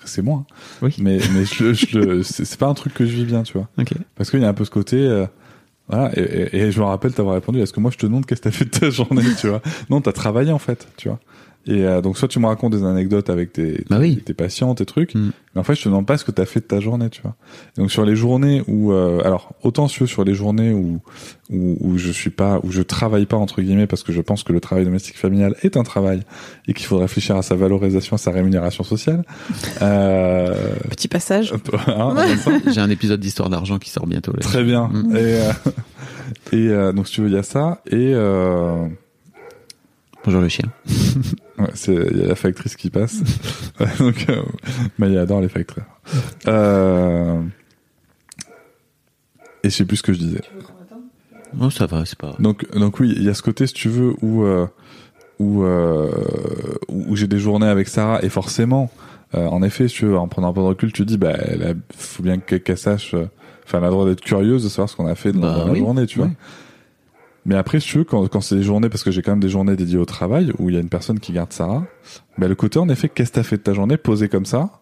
c'est 0.05 0.21
moi. 0.21 0.43
hein. 0.49 0.53
Oui. 0.81 0.95
Mais, 0.99 1.19
mais 1.33 1.45
je, 1.45 1.63
le- 1.63 1.73
je 1.73 2.21
c'est 2.23 2.57
pas 2.57 2.67
un 2.67 2.73
truc 2.73 2.93
que 2.93 3.05
je 3.05 3.11
vis 3.13 3.25
bien, 3.25 3.43
tu 3.43 3.53
vois. 3.53 3.67
Ok. 3.77 3.91
Parce 4.15 4.29
qu'il 4.31 4.41
y 4.41 4.45
a 4.45 4.49
un 4.49 4.53
peu 4.53 4.65
ce 4.65 4.71
côté. 4.71 4.97
euh, 4.97 5.25
voilà, 5.87 6.11
et, 6.17 6.21
et- 6.21 6.55
et 6.61 6.71
je 6.71 6.79
me 6.79 6.85
rappelle 6.85 7.13
t'avoir 7.13 7.35
répondu, 7.35 7.59
est-ce 7.59 7.73
que 7.73 7.79
moi 7.81 7.91
je 7.91 7.97
te 7.97 8.05
demande 8.05 8.25
qu'est-ce 8.25 8.39
que 8.41 8.45
t'as 8.49 8.55
fait 8.55 8.65
de 8.65 8.69
ta 8.69 8.89
journée, 8.89 9.23
tu 9.39 9.47
vois 9.49 9.61
Non, 9.89 9.99
t'as 10.01 10.13
travaillé 10.13 10.51
en 10.51 10.59
fait, 10.59 10.87
tu 10.97 11.09
vois. 11.09 11.19
Et 11.67 11.85
euh, 11.85 12.01
donc 12.01 12.17
soit 12.17 12.27
tu 12.27 12.39
me 12.39 12.47
racontes 12.47 12.73
des 12.73 12.83
anecdotes 12.83 13.29
avec 13.29 13.53
tes, 13.53 13.83
Bah 13.89 13.97
oui. 13.99 14.17
tes 14.25 14.33
patients, 14.33 14.73
tes 14.73 14.85
trucs, 14.85 15.13
Mm. 15.13 15.29
mais 15.53 15.61
en 15.61 15.63
fait 15.63 15.75
je 15.75 15.83
te 15.83 15.89
demande 15.89 16.07
pas 16.07 16.17
ce 16.17 16.25
que 16.25 16.31
t'as 16.31 16.45
fait 16.45 16.59
de 16.59 16.65
ta 16.65 16.79
journée, 16.79 17.09
tu 17.11 17.21
vois. 17.21 17.35
Et 17.77 17.81
donc 17.81 17.91
sur 17.91 18.03
les 18.03 18.15
journées 18.15 18.63
où, 18.67 18.91
euh, 18.93 19.21
alors 19.23 19.53
autant 19.61 19.87
sur 19.87 20.07
sur 20.07 20.23
les 20.23 20.33
journées 20.33 20.73
où, 20.73 21.01
où 21.51 21.77
où 21.81 21.97
je 21.99 22.11
suis 22.11 22.31
pas, 22.31 22.59
où 22.63 22.71
je 22.71 22.81
travaille 22.81 23.25
pas 23.27 23.37
entre 23.37 23.61
guillemets 23.61 23.85
parce 23.85 24.01
que 24.01 24.11
je 24.11 24.21
pense 24.21 24.43
que 24.43 24.53
le 24.53 24.59
travail 24.59 24.85
domestique 24.85 25.17
familial 25.17 25.55
est 25.61 25.77
un 25.77 25.83
travail 25.83 26.21
et 26.67 26.73
qu'il 26.73 26.85
faut 26.87 26.97
réfléchir 26.97 27.35
à 27.37 27.43
sa 27.43 27.55
valorisation, 27.55 28.15
à 28.15 28.17
sa 28.17 28.31
rémunération 28.31 28.83
sociale. 28.83 29.23
Euh, 29.81 30.55
Petit 30.89 31.07
passage. 31.07 31.53
hein, 31.87 32.15
J'ai 32.73 32.81
un 32.81 32.89
épisode 32.89 33.19
d'Histoire 33.19 33.49
d'argent 33.49 33.77
qui 33.79 33.89
sort 33.89 34.07
bientôt. 34.07 34.31
là. 34.33 34.39
Très 34.39 34.63
bien. 34.63 34.87
Mm. 34.87 35.15
Et, 35.15 35.19
euh, 35.19 35.51
et 36.53 36.67
euh, 36.69 36.91
donc, 36.91 37.07
si 37.07 37.13
tu 37.15 37.21
veux, 37.21 37.27
il 37.27 37.33
y 37.33 37.37
a 37.37 37.43
ça. 37.43 37.81
Et 37.87 38.13
euh, 38.15 38.87
Bonjour 40.23 40.41
le 40.41 40.49
chien. 40.49 40.65
ouais, 41.57 41.69
c'est 41.73 41.93
il 42.11 42.17
y 42.19 42.23
a 42.23 42.27
la 42.27 42.35
factrice 42.35 42.75
qui 42.75 42.89
passe. 42.89 43.21
Donc, 43.99 44.27
euh, 44.29 44.43
Maya 44.99 45.21
adore 45.21 45.41
les 45.41 45.49
facteurs. 45.49 45.85
Euh, 46.47 47.41
et 49.63 49.69
je 49.69 49.75
sais 49.75 49.85
plus 49.85 49.97
ce 49.97 50.03
que 50.03 50.13
je 50.13 50.19
disais. 50.19 50.41
Oh, 51.59 51.69
ça 51.69 51.85
va, 51.87 52.05
c'est 52.05 52.17
pas. 52.17 52.35
Donc, 52.39 52.69
donc 52.71 52.99
oui, 52.99 53.13
il 53.15 53.23
y 53.23 53.29
a 53.29 53.33
ce 53.33 53.41
côté, 53.41 53.67
si 53.67 53.73
tu 53.73 53.89
veux, 53.89 54.13
où 54.21 54.43
euh, 54.43 54.67
où 55.39 55.63
euh, 55.63 56.11
où 56.87 57.15
j'ai 57.15 57.27
des 57.27 57.39
journées 57.39 57.67
avec 57.67 57.87
Sarah 57.87 58.23
et 58.23 58.29
forcément, 58.29 58.89
en 59.33 59.63
effet, 59.63 59.87
si 59.87 59.95
tu 59.95 60.05
veux, 60.05 60.17
en 60.17 60.27
prenant 60.27 60.49
un 60.49 60.53
peu 60.53 60.61
de 60.61 60.65
recul, 60.65 60.91
tu 60.93 61.03
dis, 61.05 61.17
bah, 61.17 61.35
il 61.51 61.75
faut 61.95 62.21
bien 62.23 62.37
qu'elle 62.37 62.61
qu'elle 62.61 62.77
sache. 62.77 63.15
Enfin, 63.65 63.77
elle 63.77 63.85
a 63.85 63.87
le 63.87 63.93
droit 63.93 64.05
d'être 64.05 64.21
curieuse 64.21 64.63
de 64.63 64.69
savoir 64.69 64.89
ce 64.89 64.95
qu'on 64.95 65.07
a 65.07 65.15
fait 65.15 65.31
dans, 65.31 65.39
Bah 65.39 65.63
la 65.65 65.71
oui, 65.71 65.79
journée, 65.79 66.05
tu 66.05 66.19
vois. 66.19 66.29
Mais 67.45 67.55
après, 67.55 67.79
si 67.79 67.87
tu 67.87 67.97
veux, 67.99 68.03
quand, 68.03 68.27
quand 68.27 68.41
c'est 68.41 68.55
des 68.55 68.63
journées, 68.63 68.89
parce 68.89 69.03
que 69.03 69.11
j'ai 69.11 69.21
quand 69.21 69.31
même 69.31 69.39
des 69.39 69.49
journées 69.49 69.75
dédiées 69.75 69.97
au 69.97 70.05
travail, 70.05 70.53
où 70.59 70.69
il 70.69 70.75
y 70.75 70.77
a 70.77 70.81
une 70.81 70.89
personne 70.89 71.19
qui 71.19 71.33
garde 71.33 71.51
Sarah, 71.51 71.85
bah, 72.37 72.47
le 72.47 72.55
côté, 72.55 72.77
en 72.77 72.87
effet, 72.89 73.09
qu'est-ce 73.09 73.31
que 73.31 73.35
t'as 73.35 73.43
fait 73.43 73.57
de 73.57 73.63
ta 73.63 73.73
journée, 73.73 73.97
posé 73.97 74.29
comme 74.29 74.45
ça, 74.45 74.81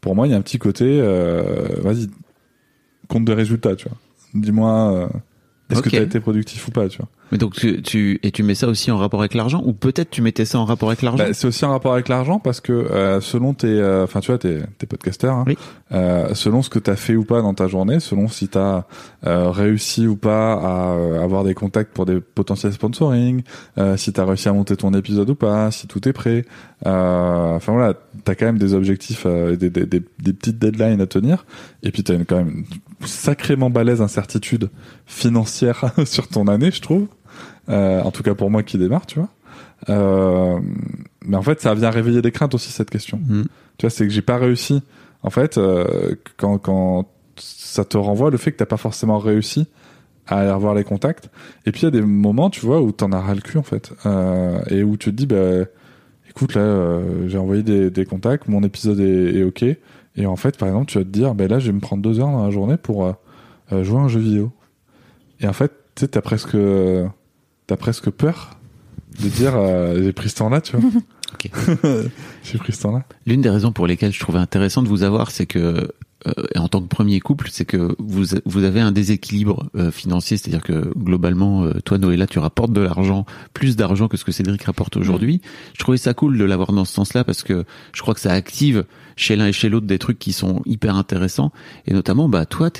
pour 0.00 0.14
moi, 0.14 0.26
il 0.26 0.30
y 0.30 0.34
a 0.34 0.36
un 0.36 0.42
petit 0.42 0.58
côté, 0.58 0.84
euh, 0.86 1.66
vas-y, 1.82 2.08
compte 3.08 3.24
de 3.24 3.32
résultats, 3.32 3.76
tu 3.76 3.88
vois. 3.88 3.98
Dis-moi, 4.34 4.92
euh, 4.92 5.08
est-ce 5.70 5.82
que 5.82 5.90
t'as 5.90 6.02
été 6.02 6.20
productif 6.20 6.66
ou 6.68 6.70
pas, 6.70 6.88
tu 6.88 6.98
vois. 6.98 7.08
Mais 7.32 7.38
donc 7.38 7.54
tu, 7.54 7.82
tu 7.82 8.18
et 8.22 8.30
tu 8.30 8.42
mets 8.42 8.54
ça 8.54 8.68
aussi 8.68 8.90
en 8.90 8.96
rapport 8.98 9.20
avec 9.20 9.34
l'argent 9.34 9.62
ou 9.64 9.72
peut-être 9.72 10.10
tu 10.10 10.22
mettais 10.22 10.44
ça 10.44 10.58
en 10.58 10.64
rapport 10.64 10.88
avec 10.88 11.02
l'argent? 11.02 11.22
Bah, 11.24 11.32
c'est 11.34 11.46
aussi 11.46 11.64
un 11.64 11.70
rapport 11.70 11.92
avec 11.92 12.08
l'argent 12.08 12.38
parce 12.38 12.60
que 12.60 12.72
euh, 12.72 13.20
selon 13.20 13.54
tes, 13.54 13.66
euh, 13.66 14.04
enfin 14.04 14.20
tu 14.20 14.28
vois, 14.30 14.38
t'es, 14.38 14.60
t'es 14.78 14.86
podcasteur, 14.86 15.34
hein, 15.34 15.44
Oui. 15.46 15.58
euh, 15.92 16.34
selon 16.34 16.62
ce 16.62 16.70
que 16.70 16.78
t'as 16.78 16.96
fait 16.96 17.16
ou 17.16 17.24
pas 17.24 17.42
dans 17.42 17.54
ta 17.54 17.66
journée, 17.68 18.00
selon 18.00 18.28
si 18.28 18.48
t'as 18.48 18.84
euh, 19.26 19.50
réussi 19.50 20.06
ou 20.06 20.16
pas 20.16 20.54
à 20.54 20.92
euh, 20.94 21.22
avoir 21.22 21.44
des 21.44 21.54
contacts 21.54 21.92
pour 21.92 22.06
des 22.06 22.20
potentiels 22.20 22.72
sponsoring, 22.72 23.42
euh, 23.78 23.96
si 23.96 24.12
t'as 24.12 24.24
réussi 24.24 24.48
à 24.48 24.52
monter 24.52 24.76
ton 24.76 24.94
épisode 24.94 25.28
ou 25.30 25.34
pas, 25.34 25.70
si 25.70 25.86
tout 25.86 26.08
est 26.08 26.12
prêt, 26.12 26.44
euh, 26.86 27.56
enfin 27.56 27.72
voilà, 27.72 27.94
t'as 28.24 28.34
quand 28.34 28.46
même 28.46 28.58
des 28.58 28.74
objectifs, 28.74 29.24
euh, 29.26 29.56
des, 29.56 29.68
des, 29.70 29.84
des, 29.86 30.02
des 30.20 30.32
petites 30.32 30.58
deadlines 30.58 31.00
à 31.00 31.06
tenir, 31.06 31.44
et 31.82 31.90
puis 31.90 32.02
t'as 32.04 32.14
une, 32.14 32.24
quand 32.24 32.36
même 32.36 32.64
une 33.00 33.06
sacrément 33.06 33.70
balèze 33.70 34.00
incertitude 34.00 34.70
financière 35.06 35.92
sur 36.06 36.28
ton 36.28 36.46
année, 36.48 36.70
je 36.70 36.80
trouve. 36.80 37.06
Euh, 37.68 38.02
en 38.02 38.10
tout 38.10 38.22
cas 38.22 38.34
pour 38.34 38.50
moi 38.50 38.62
qui 38.62 38.78
démarre, 38.78 39.06
tu 39.06 39.18
vois. 39.18 39.28
Euh, 39.88 40.58
mais 41.24 41.36
en 41.36 41.42
fait, 41.42 41.60
ça 41.60 41.74
vient 41.74 41.90
réveiller 41.90 42.22
des 42.22 42.32
craintes 42.32 42.54
aussi 42.54 42.70
cette 42.70 42.90
question. 42.90 43.18
Mm. 43.18 43.42
Tu 43.76 43.86
vois, 43.86 43.90
c'est 43.90 44.06
que 44.06 44.12
j'ai 44.12 44.22
pas 44.22 44.38
réussi. 44.38 44.82
En 45.22 45.30
fait, 45.30 45.58
euh, 45.58 46.14
quand 46.36 46.58
quand 46.58 47.06
ça 47.36 47.84
te 47.84 47.96
renvoie 47.96 48.30
le 48.30 48.36
fait 48.36 48.52
que 48.52 48.56
t'as 48.56 48.66
pas 48.66 48.76
forcément 48.76 49.18
réussi 49.18 49.68
à 50.28 50.40
aller 50.40 50.50
revoir 50.50 50.74
les 50.74 50.84
contacts. 50.84 51.30
Et 51.66 51.72
puis 51.72 51.82
il 51.82 51.84
y 51.84 51.88
a 51.88 51.90
des 51.90 52.02
moments, 52.02 52.50
tu 52.50 52.60
vois, 52.60 52.80
où 52.80 52.92
t'en 52.92 53.12
as 53.12 53.20
ras 53.20 53.34
le 53.34 53.40
cul 53.40 53.58
en 53.58 53.62
fait, 53.62 53.92
euh, 54.06 54.60
et 54.68 54.82
où 54.82 54.96
tu 54.96 55.10
te 55.10 55.16
dis, 55.16 55.26
bah, 55.26 55.64
écoute 56.28 56.54
là, 56.54 56.60
euh, 56.60 57.28
j'ai 57.28 57.38
envoyé 57.38 57.62
des, 57.62 57.90
des 57.90 58.04
contacts, 58.04 58.48
mon 58.48 58.62
épisode 58.62 59.00
est, 59.00 59.36
est 59.36 59.44
ok. 59.44 59.64
Et 60.16 60.26
en 60.26 60.36
fait, 60.36 60.58
par 60.58 60.68
exemple, 60.68 60.86
tu 60.86 60.98
vas 60.98 61.04
te 61.04 61.10
dire, 61.10 61.34
ben 61.34 61.48
là, 61.48 61.58
je 61.58 61.68
vais 61.68 61.72
me 61.72 61.80
prendre 61.80 62.02
deux 62.02 62.20
heures 62.20 62.30
dans 62.30 62.44
la 62.44 62.50
journée 62.50 62.76
pour 62.76 63.06
euh, 63.06 63.12
euh, 63.72 63.84
jouer 63.84 63.98
à 63.98 64.02
un 64.02 64.08
jeu 64.08 64.20
vidéo. 64.20 64.50
Et 65.40 65.46
en 65.46 65.52
fait, 65.52 65.72
tu 65.94 66.00
sais, 66.00 66.08
t'as 66.08 66.20
presque, 66.20 66.56
t'as 67.68 67.76
presque 67.76 68.10
peur 68.10 68.58
de 69.20 69.28
dire, 69.28 69.54
euh, 69.56 70.02
j'ai 70.02 70.12
pris 70.12 70.28
ce 70.28 70.36
temps-là, 70.36 70.60
tu 70.60 70.76
vois. 70.76 70.90
J'ai 72.42 72.56
pris 72.56 72.72
ce 72.72 72.82
temps-là. 72.82 73.04
L'une 73.26 73.42
des 73.42 73.50
raisons 73.50 73.70
pour 73.70 73.86
lesquelles 73.86 74.14
je 74.14 74.18
trouvais 74.18 74.38
intéressant 74.38 74.82
de 74.82 74.88
vous 74.88 75.02
avoir, 75.02 75.30
c'est 75.30 75.44
que 75.44 75.92
et 76.54 76.58
en 76.58 76.68
tant 76.68 76.80
que 76.82 76.88
premier 76.88 77.20
couple, 77.20 77.48
c'est 77.50 77.64
que 77.64 77.94
vous 77.98 78.24
vous 78.44 78.64
avez 78.64 78.80
un 78.80 78.90
déséquilibre 78.92 79.68
euh, 79.76 79.90
financier, 79.92 80.36
c'est-à-dire 80.36 80.62
que 80.64 80.92
globalement, 80.98 81.62
euh, 81.64 81.74
toi 81.84 81.96
Noëlla, 81.98 82.26
tu 82.26 82.38
rapportes 82.40 82.72
de 82.72 82.80
l'argent, 82.80 83.24
plus 83.54 83.76
d'argent 83.76 84.08
que 84.08 84.16
ce 84.16 84.24
que 84.24 84.32
Cédric 84.32 84.62
rapporte 84.64 84.96
aujourd'hui. 84.96 85.40
Je 85.74 85.78
trouvais 85.78 85.98
ça 85.98 86.14
cool 86.14 86.36
de 86.36 86.44
l'avoir 86.44 86.72
dans 86.72 86.84
ce 86.84 86.92
sens-là 86.92 87.22
parce 87.24 87.42
que 87.42 87.64
je 87.92 88.02
crois 88.02 88.14
que 88.14 88.20
ça 88.20 88.32
active 88.32 88.84
chez 89.16 89.36
l'un 89.36 89.46
et 89.48 89.52
chez 89.52 89.68
l'autre 89.68 89.86
des 89.86 89.98
trucs 89.98 90.18
qui 90.18 90.32
sont 90.32 90.62
hyper 90.64 90.94
intéressants 90.96 91.50
et 91.86 91.92
notamment 91.92 92.28
bah 92.28 92.46
toi 92.46 92.70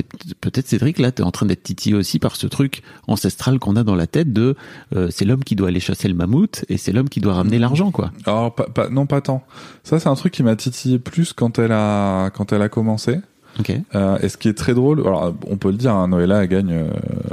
peut-être 0.41 0.69
Cédric 0.69 0.99
là 1.01 1.11
t'es 1.11 1.25
en 1.25 1.33
train 1.33 1.47
d'être 1.47 1.65
titillé 1.65 1.97
aussi 1.97 2.21
par 2.21 2.37
ce 2.37 2.47
truc 2.47 2.83
ancestral 3.09 3.59
qu'on 3.59 3.75
a 3.75 3.83
dans 3.83 3.97
la 3.97 4.07
tête 4.07 4.33
de 4.33 4.55
euh, 4.95 5.09
c'est 5.11 5.25
l'homme 5.25 5.43
qui 5.43 5.57
doit 5.57 5.67
aller 5.69 5.81
chasser 5.81 6.07
le 6.07 6.15
mammouth 6.15 6.65
et 6.69 6.77
c'est 6.77 6.93
l'homme 6.93 7.09
qui 7.09 7.21
doit 7.21 7.35
ramener 7.35 7.59
l'argent 7.59 7.91
quoi. 7.91 8.13
Alors, 8.25 8.55
pas, 8.55 8.67
pas- 8.67 8.89
non, 8.89 9.07
pas 9.07 9.21
tant. 9.21 9.45
Ça, 9.83 9.99
c'est 9.99 10.09
un 10.09 10.15
truc 10.15 10.33
qui 10.33 10.43
m'a 10.45 10.55
titillé 10.55 10.99
plus 11.01 11.33
quand 11.33 11.59
elle 11.59 11.73
a, 11.73 12.31
quand 12.31 12.53
elle 12.53 12.63
a 12.63 12.69
commencé. 12.69 13.19
Ok. 13.59 13.73
Euh, 13.95 14.19
et 14.23 14.29
ce 14.29 14.37
qui 14.37 14.49
est 14.49 14.55
très 14.55 14.75
drôle, 14.75 15.01
alors 15.01 15.35
on 15.49 15.57
peut 15.57 15.71
le 15.71 15.77
dire, 15.77 15.93
hein, 15.93 16.09
Noëlla 16.09 16.47
gagne. 16.47 16.73
euh, 16.73 16.91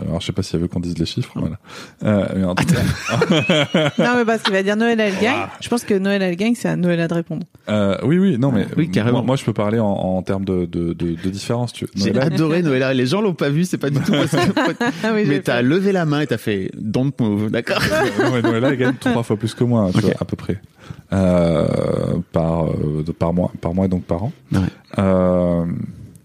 alors 0.07 0.21
je 0.21 0.25
sais 0.25 0.31
pas 0.31 0.41
si 0.43 0.55
elle 0.55 0.61
veut 0.63 0.67
qu'on 0.67 0.79
dise 0.79 0.97
les 0.97 1.05
chiffres, 1.05 1.31
voilà. 1.35 1.57
Euh, 2.03 2.25
mais 2.35 2.43
en 2.45 2.55
tout 2.55 2.65
cas, 2.65 2.79
non, 3.99 4.15
mais 4.17 4.25
parce 4.25 4.41
qu'il 4.41 4.53
va 4.53 4.63
dire 4.63 4.75
Noël, 4.75 4.99
elle 4.99 5.17
gagne. 5.21 5.45
Je 5.61 5.69
pense 5.69 5.83
que 5.83 5.93
Noël, 5.93 6.21
elle 6.21 6.35
gagne, 6.35 6.55
c'est 6.55 6.67
à 6.69 6.75
Noël 6.75 7.07
de 7.07 7.13
répondre. 7.13 7.43
euh, 7.69 7.97
oui, 8.03 8.17
oui, 8.17 8.37
non, 8.39 8.51
mais 8.51 8.65
Oui, 8.77 8.89
carrément. 8.89 9.17
Moi, 9.19 9.27
moi, 9.27 9.35
je 9.35 9.45
peux 9.45 9.53
parler 9.53 9.79
en, 9.79 9.85
en 9.87 10.21
termes 10.23 10.45
de, 10.45 10.65
de, 10.65 10.93
de, 10.93 11.15
de 11.15 11.29
différence. 11.29 11.73
Tu. 11.73 11.85
J'ai 11.95 12.11
Noëlla- 12.11 12.25
adoré 12.25 12.61
Noëlla. 12.61 12.93
Les 12.93 13.05
gens 13.05 13.21
l'ont 13.21 13.33
pas 13.33 13.49
vu, 13.49 13.63
c'est 13.65 13.77
pas 13.77 13.89
du 13.89 13.99
tout 13.99 14.11
parce 14.11 14.31
que. 14.31 14.37
Ah 15.03 15.11
oui, 15.13 15.25
mais 15.27 15.41
t'as 15.41 15.61
levé 15.61 15.91
la 15.91 16.05
main 16.05 16.21
et 16.21 16.27
t'as 16.27 16.37
fait 16.37 16.71
don't 16.75 17.11
move, 17.19 17.51
d'accord 17.51 17.81
non, 18.19 18.31
mais 18.33 18.41
Noëlla 18.41 18.69
elle 18.69 18.77
gagne 18.77 18.93
trois 18.99 19.23
fois 19.23 19.37
plus 19.37 19.53
que 19.53 19.63
moi, 19.63 19.89
tu 19.91 19.97
Ok. 19.99 20.03
vois, 20.05 20.13
à 20.19 20.25
peu 20.25 20.35
près, 20.35 20.59
euh, 21.13 21.67
par 22.31 22.65
euh, 22.67 23.31
mois, 23.33 23.51
par 23.61 23.73
mois 23.73 23.85
et 23.85 23.89
donc 23.89 24.03
par 24.03 24.23
an. 24.23 24.31
Ouais. 24.51 24.59
Euh, 24.99 25.65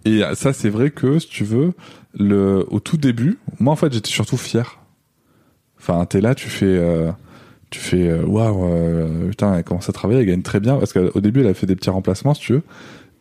et 0.05 0.22
ça, 0.34 0.53
c'est 0.53 0.70
vrai 0.70 0.90
que 0.90 1.18
si 1.18 1.28
tu 1.28 1.44
veux, 1.44 1.72
le 2.18 2.64
au 2.70 2.80
tout 2.80 2.96
début, 2.96 3.38
moi 3.59 3.72
en 3.72 3.76
fait, 3.76 3.92
j'étais 3.92 4.11
surtout 4.11 4.36
fier. 4.36 4.78
Enfin, 5.78 6.05
t'es 6.05 6.20
là, 6.20 6.34
tu 6.34 6.48
fais, 6.51 6.66
euh, 6.66 7.11
tu 7.70 7.80
fais, 7.80 8.09
euh, 8.09 8.22
waouh, 8.24 8.64
euh, 8.64 9.28
putain, 9.30 9.55
elle 9.57 9.64
commence 9.64 9.88
à 9.88 9.92
travailler, 9.92 10.20
elle 10.20 10.26
gagne 10.26 10.42
très 10.42 10.61
bien 10.61 10.76
parce 10.76 10.92
qu'au 10.92 11.20
début, 11.20 11.40
elle 11.40 11.46
a 11.46 11.55
fait 11.55 11.66
des 11.66 11.76
petits 11.76 11.90
remplacements, 11.90 12.34
si 12.34 12.42
tu 12.42 12.53
veux. 12.55 12.62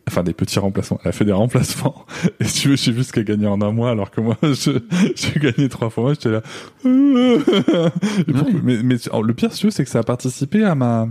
Enfin, 0.07 0.23
des 0.23 0.33
petits 0.33 0.59
remplacements. 0.59 0.99
Elle 1.03 1.09
a 1.09 1.11
fait 1.11 1.23
des 1.23 1.31
remplacements. 1.31 2.05
Et 2.39 2.45
si 2.45 2.61
tu 2.61 2.69
veux, 2.69 2.75
j'ai 2.75 2.91
vu 2.91 3.03
ce 3.03 3.13
qu'elle 3.13 3.25
gagnait 3.25 3.47
en 3.47 3.61
un 3.61 3.71
mois, 3.71 3.91
alors 3.91 4.11
que 4.11 4.19
moi, 4.21 4.35
je, 4.43 4.79
j'ai 5.15 5.39
gagné 5.39 5.69
trois 5.69 5.89
fois. 5.89 6.03
Moi, 6.03 6.13
j'étais 6.13 6.31
là. 6.31 6.41
Ouais. 6.83 8.43
mais, 8.63 8.83
mais 8.83 8.95
le 8.95 9.33
pire, 9.33 9.53
si 9.53 9.59
tu 9.59 9.65
veux, 9.67 9.71
c'est 9.71 9.83
que 9.83 9.89
ça 9.89 9.99
a 9.99 10.03
participé 10.03 10.63
à 10.63 10.75
ma, 10.75 11.07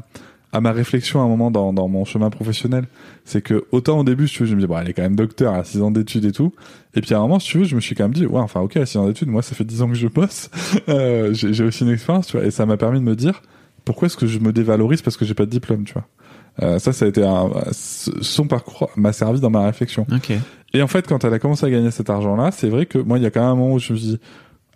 à 0.52 0.60
ma 0.60 0.72
réflexion 0.72 1.20
à 1.20 1.24
un 1.24 1.28
moment 1.28 1.50
dans, 1.50 1.72
dans 1.72 1.88
mon 1.88 2.04
chemin 2.04 2.30
professionnel. 2.30 2.86
C'est 3.24 3.42
que 3.42 3.66
autant 3.70 3.98
au 3.98 4.04
début, 4.04 4.28
si 4.28 4.34
tu 4.34 4.42
veux, 4.42 4.48
je 4.48 4.54
me 4.54 4.60
dis, 4.60 4.66
bon, 4.66 4.78
elle 4.78 4.88
est 4.88 4.92
quand 4.92 5.02
même 5.02 5.16
docteur, 5.16 5.54
elle 5.54 5.60
a 5.60 5.64
6 5.64 5.82
ans 5.82 5.90
d'études 5.90 6.24
et 6.24 6.32
tout. 6.32 6.52
Et 6.94 7.00
puis 7.00 7.14
à 7.14 7.18
un 7.18 7.22
moment, 7.22 7.38
si 7.38 7.50
tu 7.50 7.58
veux, 7.58 7.64
je 7.64 7.76
me 7.76 7.80
suis 7.80 7.94
quand 7.94 8.04
même 8.04 8.14
dit, 8.14 8.26
ouais, 8.26 8.40
enfin, 8.40 8.60
ok, 8.60 8.76
a 8.76 8.86
6 8.86 8.98
ans 8.98 9.06
d'études, 9.06 9.28
moi, 9.28 9.42
ça 9.42 9.54
fait 9.54 9.64
10 9.64 9.82
ans 9.82 9.88
que 9.88 9.94
je 9.94 10.08
bosse. 10.08 10.50
Euh, 10.88 11.34
j'ai 11.34 11.64
aussi 11.64 11.84
une 11.84 11.90
expérience, 11.90 12.28
tu 12.28 12.38
vois. 12.38 12.46
Et 12.46 12.50
ça 12.50 12.64
m'a 12.64 12.76
permis 12.76 12.98
de 12.98 13.04
me 13.04 13.14
dire, 13.14 13.42
pourquoi 13.84 14.06
est-ce 14.06 14.16
que 14.16 14.26
je 14.26 14.38
me 14.38 14.52
dévalorise 14.52 15.02
parce 15.02 15.16
que 15.16 15.24
j'ai 15.24 15.34
pas 15.34 15.44
de 15.44 15.50
diplôme, 15.50 15.84
tu 15.84 15.92
vois. 15.92 16.06
Euh, 16.62 16.78
ça, 16.78 16.92
ça 16.92 17.04
a 17.04 17.08
été 17.08 17.24
un, 17.24 17.50
son 17.72 18.46
parcours 18.46 18.90
m'a 18.96 19.12
servi 19.12 19.40
dans 19.40 19.50
ma 19.50 19.66
réflexion. 19.66 20.06
Ok. 20.12 20.32
Et 20.72 20.82
en 20.82 20.86
fait, 20.86 21.06
quand 21.06 21.24
elle 21.24 21.32
a 21.34 21.38
commencé 21.38 21.66
à 21.66 21.70
gagner 21.70 21.90
cet 21.90 22.10
argent-là, 22.10 22.50
c'est 22.50 22.68
vrai 22.68 22.86
que 22.86 22.98
moi, 22.98 23.18
il 23.18 23.22
y 23.22 23.26
a 23.26 23.30
quand 23.30 23.40
même 23.40 23.50
un 23.50 23.54
moment 23.54 23.74
où 23.74 23.78
je 23.78 23.92
me 23.92 23.98
suis 23.98 24.08
dit, 24.08 24.20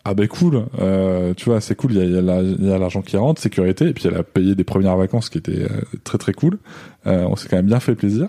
ah 0.05 0.15
ben 0.15 0.27
cool, 0.29 0.65
euh, 0.81 1.33
tu 1.35 1.45
vois, 1.47 1.61
c'est 1.61 1.75
cool, 1.77 1.93
il 1.93 1.99
y 1.99 2.01
a, 2.01 2.05
y 2.07 2.19
a 2.19 2.23
la- 2.23 2.79
l'argent 2.79 3.03
qui 3.03 3.17
rentre, 3.17 3.41
sécurité, 3.41 3.87
et 3.89 3.93
puis 3.93 4.09
elle 4.09 4.17
a 4.17 4.23
payé 4.25 4.55
des 4.55 4.65
premières 4.65 4.97
vacances 4.97 5.29
qui 5.29 5.39
étaient 5.39 5.63
euh, 5.63 5.69
très 6.05 6.19
très 6.19 6.33
cool. 6.33 6.59
Euh, 7.07 7.25
on 7.29 7.37
s'est 7.37 7.49
quand 7.49 7.57
même 7.57 7.67
bien 7.67 7.81
fait 7.81 7.95
plaisir. 7.95 8.29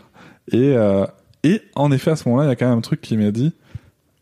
Et, 0.51 0.73
euh, 0.75 1.05
et 1.43 1.61
en 1.75 1.91
effet, 1.91 2.11
à 2.11 2.15
ce 2.15 2.27
moment-là, 2.29 2.45
il 2.47 2.49
y 2.49 2.51
a 2.51 2.55
quand 2.55 2.69
même 2.69 2.77
un 2.77 2.81
truc 2.81 3.01
qui 3.01 3.17
m'a 3.17 3.31
dit, 3.31 3.53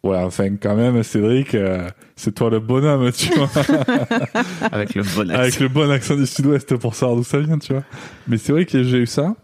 ouais, 0.03 0.17
enfin 0.17 0.49
quand 0.61 0.75
même, 0.75 1.03
Cédric, 1.03 1.53
euh, 1.55 1.89
c'est 2.15 2.33
toi 2.33 2.49
le 2.49 2.59
bonhomme, 2.59 3.11
tu 3.11 3.33
vois. 3.33 3.49
Avec 4.71 4.95
le 4.95 5.03
bon 5.03 5.29
Avec 5.29 5.47
accent. 5.53 5.63
le 5.63 5.67
bon 5.69 5.89
accent 5.91 6.15
du 6.15 6.25
sud-ouest 6.25 6.75
pour 6.77 6.95
savoir 6.95 7.17
d'où 7.17 7.23
ça 7.23 7.39
vient, 7.39 7.57
tu 7.57 7.73
vois. 7.73 7.83
Mais 8.27 8.37
c'est 8.37 8.51
vrai 8.53 8.65
que 8.65 8.81
j'ai 8.83 8.97
eu 8.99 9.05
ça. 9.07 9.35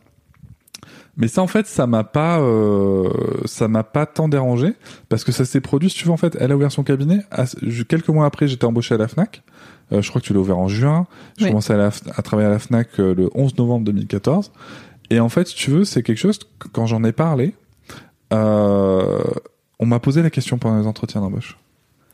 Mais 1.17 1.27
ça, 1.27 1.41
en 1.41 1.47
fait, 1.47 1.65
ça 1.67 1.87
m'a 1.87 2.03
pas, 2.03 2.39
euh, 2.39 3.09
ça 3.45 3.67
m'a 3.67 3.83
pas 3.83 4.05
tant 4.05 4.27
dérangé 4.29 4.73
parce 5.09 5.23
que 5.23 5.31
ça 5.31 5.45
s'est 5.45 5.61
produit. 5.61 5.89
Si 5.89 5.97
tu 5.97 6.05
veux, 6.05 6.11
en 6.11 6.17
fait, 6.17 6.37
elle 6.39 6.51
a 6.51 6.55
ouvert 6.55 6.71
son 6.71 6.83
cabinet. 6.83 7.21
À- 7.31 7.45
je- 7.61 7.83
quelques 7.83 8.09
mois 8.09 8.25
après, 8.27 8.47
j'étais 8.47 8.65
embauché 8.65 8.93
à 8.95 8.97
la 8.99 9.07
Fnac. 9.07 9.41
Euh, 9.91 10.01
je 10.01 10.09
crois 10.09 10.21
que 10.21 10.27
tu 10.27 10.33
l'as 10.33 10.39
ouvert 10.39 10.57
en 10.59 10.67
juin. 10.67 11.07
J'ai 11.37 11.45
Oui. 11.45 11.51
commencé 11.51 11.73
à, 11.73 11.77
la 11.77 11.89
F- 11.89 12.03
à 12.15 12.21
travailler 12.21 12.47
à 12.47 12.51
la 12.51 12.59
Fnac 12.59 12.89
euh, 12.99 13.15
le 13.15 13.29
11 13.33 13.57
novembre 13.57 13.85
2014. 13.85 14.51
Et 15.09 15.19
en 15.19 15.29
fait, 15.29 15.47
si 15.47 15.55
tu 15.55 15.71
veux, 15.71 15.85
c'est 15.85 16.03
quelque 16.03 16.17
chose 16.19 16.37
quand 16.73 16.85
j'en 16.85 17.03
ai 17.03 17.13
parlé, 17.13 17.55
euh, 18.33 19.23
on 19.79 19.85
m'a 19.85 19.99
posé 19.99 20.21
la 20.21 20.29
question 20.29 20.57
pendant 20.57 20.79
les 20.79 20.87
entretiens 20.87 21.21
d'embauche. 21.21 21.57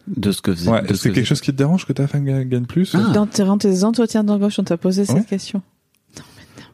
De 0.07 0.31
ce 0.31 0.41
que 0.41 0.53
faisait. 0.53 0.69
Ouais, 0.69 0.81
de 0.81 0.89
ce 0.89 0.95
c'est 0.95 1.09
que 1.09 1.15
quelque 1.15 1.25
chose 1.25 1.39
qui 1.41 1.51
te 1.51 1.55
dérange 1.57 1.85
que 1.85 1.93
ta 1.93 2.07
femme 2.07 2.25
gagne 2.25 2.47
gagne 2.47 2.65
plus 2.65 2.93
Ah. 2.93 3.11
Dans 3.13 3.25
tes, 3.25 3.43
dans 3.45 3.57
tes 3.57 3.83
entretiens 3.85 4.23
d'embauche, 4.23 4.59
on 4.59 4.63
t'a 4.63 4.75
posé 4.77 5.05
cette 5.05 5.15
Ouais. 5.15 5.23
question. 5.23 5.61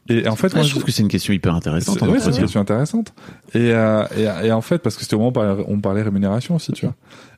Et 0.10 0.28
en 0.28 0.36
fait, 0.36 0.50
Ah, 0.54 0.58
moi, 0.58 0.64
je 0.66 0.72
trouve 0.72 0.84
que 0.84 0.92
c'est 0.92 1.04
une 1.04 1.08
question 1.08 1.34
hyper 1.34 1.54
intéressante. 1.54 2.02
Ouais, 2.02 2.20
c'est 2.20 2.32
une 2.32 2.38
question 2.40 2.60
intéressante. 2.60 3.14
Et, 3.54 3.72
euh, 3.74 4.04
et, 4.18 4.48
et 4.48 4.52
en 4.52 4.62
fait, 4.62 4.80
parce 4.80 4.96
que 4.96 5.04
c'était 5.04 5.14
au 5.16 5.20
moment 5.20 5.28
où 5.28 5.32
on 5.32 5.34
parlait, 5.46 5.66
on 5.68 5.80
parlait 5.80 6.02
rémunération 6.02 6.56
aussi, 6.56 6.72
tu 6.72 6.86
vois. 6.86 6.96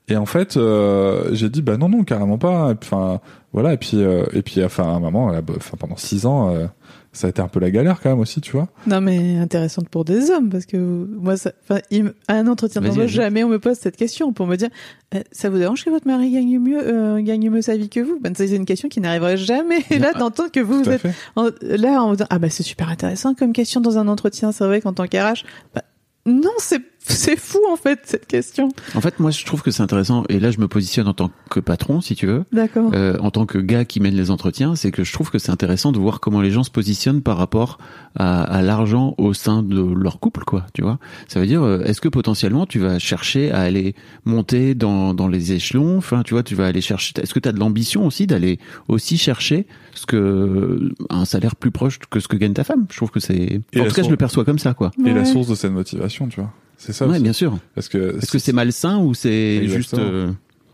Et 0.08 0.16
en 0.18 0.26
fait, 0.26 0.58
euh, 0.58 1.30
j'ai 1.34 1.50
dit 1.50 1.62
bah 1.62 1.78
non 1.78 1.88
non 1.90 2.04
carrément 2.04 2.38
pas. 2.38 2.72
Et 2.72 2.76
puis, 2.76 2.90
Enfin 2.92 3.20
voilà 3.54 3.74
et 3.74 3.78
puis 3.78 4.02
euh, 4.02 4.26
et 4.34 4.42
puis 4.42 4.64
enfin 4.64 4.84
à 4.84 4.88
un 4.88 5.00
moment, 5.00 5.30
là, 5.30 5.42
bah, 5.42 5.54
enfin 5.58 5.78
pendant 5.78 5.98
six 5.98 6.26
ans, 6.26 6.54
euh, 6.56 6.66
ça 7.14 7.28
a 7.28 7.30
été 7.30 7.42
un 7.42 7.48
peu 7.48 7.60
la 7.60 7.72
galère 7.72 8.00
quand 8.02 8.10
même 8.10 8.20
aussi, 8.20 8.40
tu 8.42 8.52
vois. 8.54 8.70
Non, 8.88 9.02
mais 9.02 9.38
intéressante 9.38 9.90
pour 9.90 10.06
des 10.06 10.32
hommes, 10.32 10.50
parce 10.50 10.66
que 10.66 10.78
moi, 10.78 11.36
ça, 11.38 11.52
enfin, 11.64 11.82
il 11.92 12.06
me- 12.06 12.16
à 12.28 12.36
un 12.36 12.48
entretien 12.48 12.82
d'embauche, 12.82 13.12
jamais 13.12 13.44
on 13.44 13.50
me 13.50 13.60
pose 13.60 13.78
cette 13.78 13.98
question 13.98 14.32
pour 14.34 14.48
me 14.48 14.56
dire, 14.56 14.70
euh, 15.14 15.20
ça 15.32 15.50
vous 15.50 15.58
dérange 15.58 15.84
que 15.84 15.90
votre 15.90 16.08
mari 16.08 16.32
gagne 16.32 16.58
mieux, 16.60 16.80
euh, 16.82 17.22
gagne 17.22 17.50
mieux 17.50 17.62
sa 17.62 17.76
vie 17.76 17.90
que 17.90 18.00
vous? 18.00 18.18
Ben, 18.22 18.34
c'est 18.36 18.50
une 18.52 18.66
question 18.66 18.88
qui 18.88 19.02
n'arriverait 19.02 19.36
jamais 19.38 19.80
là 19.90 20.14
d'entendre 20.14 20.52
que 20.52 20.60
vous, 20.62 20.84
vous 20.84 20.90
êtes 20.90 21.06
en- 21.36 21.50
là 21.62 22.02
en 22.02 22.12
me 22.12 22.16
disant, 22.16 22.28
ah 22.30 22.40
bah 22.40 22.50
c'est 22.50 22.64
super 22.64 22.88
intéressant 22.90 23.34
comme 23.34 23.52
question 23.54 23.82
dans 23.82 23.98
un 23.98 24.08
entretien, 24.08 24.52
c'est 24.52 24.64
vrai 24.66 24.80
qu'en 24.82 24.94
tant 24.94 25.06
qu'RH, 25.08 25.44
bah, 25.76 25.84
non, 26.26 26.52
c'est 26.60 26.82
c'est 27.04 27.38
fou 27.38 27.60
en 27.72 27.76
fait 27.76 28.00
cette 28.06 28.28
question. 28.28 28.70
En 28.96 29.02
fait, 29.02 29.20
moi, 29.20 29.32
je 29.32 29.44
trouve 29.46 29.62
que 29.62 29.72
c'est 29.72 29.82
intéressant. 29.84 30.24
Et 30.30 30.40
là, 30.40 30.52
je 30.52 30.60
me 30.60 30.68
positionne 30.68 31.08
en 31.08 31.14
tant 31.14 31.32
que 31.50 31.60
patron, 31.60 32.00
si 32.02 32.16
tu 32.16 32.28
veux. 32.28 32.44
D'accord. 32.52 32.92
Euh, 32.94 33.18
en 33.20 33.32
tant 33.32 33.46
que 33.46 33.58
gars 33.58 33.86
qui 33.86 34.00
mène 34.00 34.16
les 34.16 34.32
entretiens, 34.32 34.76
c'est 34.76 34.92
que 34.92 35.04
je 35.04 35.12
trouve 35.12 35.32
que 35.32 35.40
c'est 35.40 35.52
intéressant 35.52 35.92
de 35.92 36.00
voir 36.00 36.20
comment 36.20 36.42
les 36.42 36.52
gens 36.52 36.64
se 36.64 36.72
positionnent 36.72 37.22
par 37.22 37.38
rapport 37.38 37.78
à, 38.16 38.44
à 38.44 38.62
l'argent 38.62 39.16
au 39.18 39.34
sein 39.34 39.64
de 39.64 39.82
leur 39.82 40.20
couple, 40.20 40.44
quoi. 40.44 40.66
Tu 40.74 40.82
vois, 40.82 41.00
ça 41.28 41.40
veut 41.40 41.48
dire, 41.48 41.64
euh, 41.64 41.84
est-ce 41.86 42.02
que 42.02 42.10
potentiellement 42.10 42.66
tu 42.66 42.80
vas 42.80 43.00
chercher 43.00 43.52
à 43.52 43.62
aller 43.62 43.96
monter 44.26 44.76
dans, 44.76 45.14
dans 45.14 45.28
les 45.28 45.54
échelons? 45.54 45.98
Enfin, 45.98 46.24
tu 46.24 46.34
vois, 46.34 46.44
tu 46.44 46.56
vas 46.56 46.68
aller 46.68 46.82
chercher. 46.82 47.14
Est-ce 47.22 47.34
que 47.34 47.40
tu 47.40 47.50
as 47.50 47.52
de 47.52 47.60
l'ambition 47.60 48.06
aussi 48.06 48.28
d'aller 48.28 48.60
aussi 48.88 49.18
chercher 49.18 49.66
ce 49.94 50.06
que 50.06 50.92
un 51.10 51.26
salaire 51.26 51.56
plus 51.56 51.72
proche 51.72 52.00
que 52.10 52.20
ce 52.20 52.28
que 52.28 52.38
gagne 52.38 52.54
ta 52.54 52.64
femme? 52.64 52.86
Je 52.92 52.98
trouve 52.98 53.12
que 53.12 53.20
c'est. 53.20 53.62
En 53.78 53.86
tout 53.86 53.94
cas, 53.94 54.04
je 54.04 54.10
le 54.10 54.18
perçois 54.18 54.46
comme 54.46 54.60
ça, 54.60 54.74
quoi. 54.74 54.92
Et 55.06 55.14
la 55.14 55.26
source 55.26 55.48
de 55.48 55.56
cette 55.56 55.72
motivation, 55.72 56.28
tu 56.28 56.40
vois. 56.42 56.52
C'est 56.84 56.94
ça 56.94 57.08
Ouais, 57.08 57.20
bien 57.20 57.34
sûr. 57.34 57.58
Parce 57.76 57.90
que 57.90 58.18
Est-ce 58.18 58.32
que 58.32 58.40
c'est 58.40 58.54
malsain 58.54 58.98
ou 59.00 59.14
c'est 59.14 59.68
juste 59.68 59.94
euh, 59.94 60.32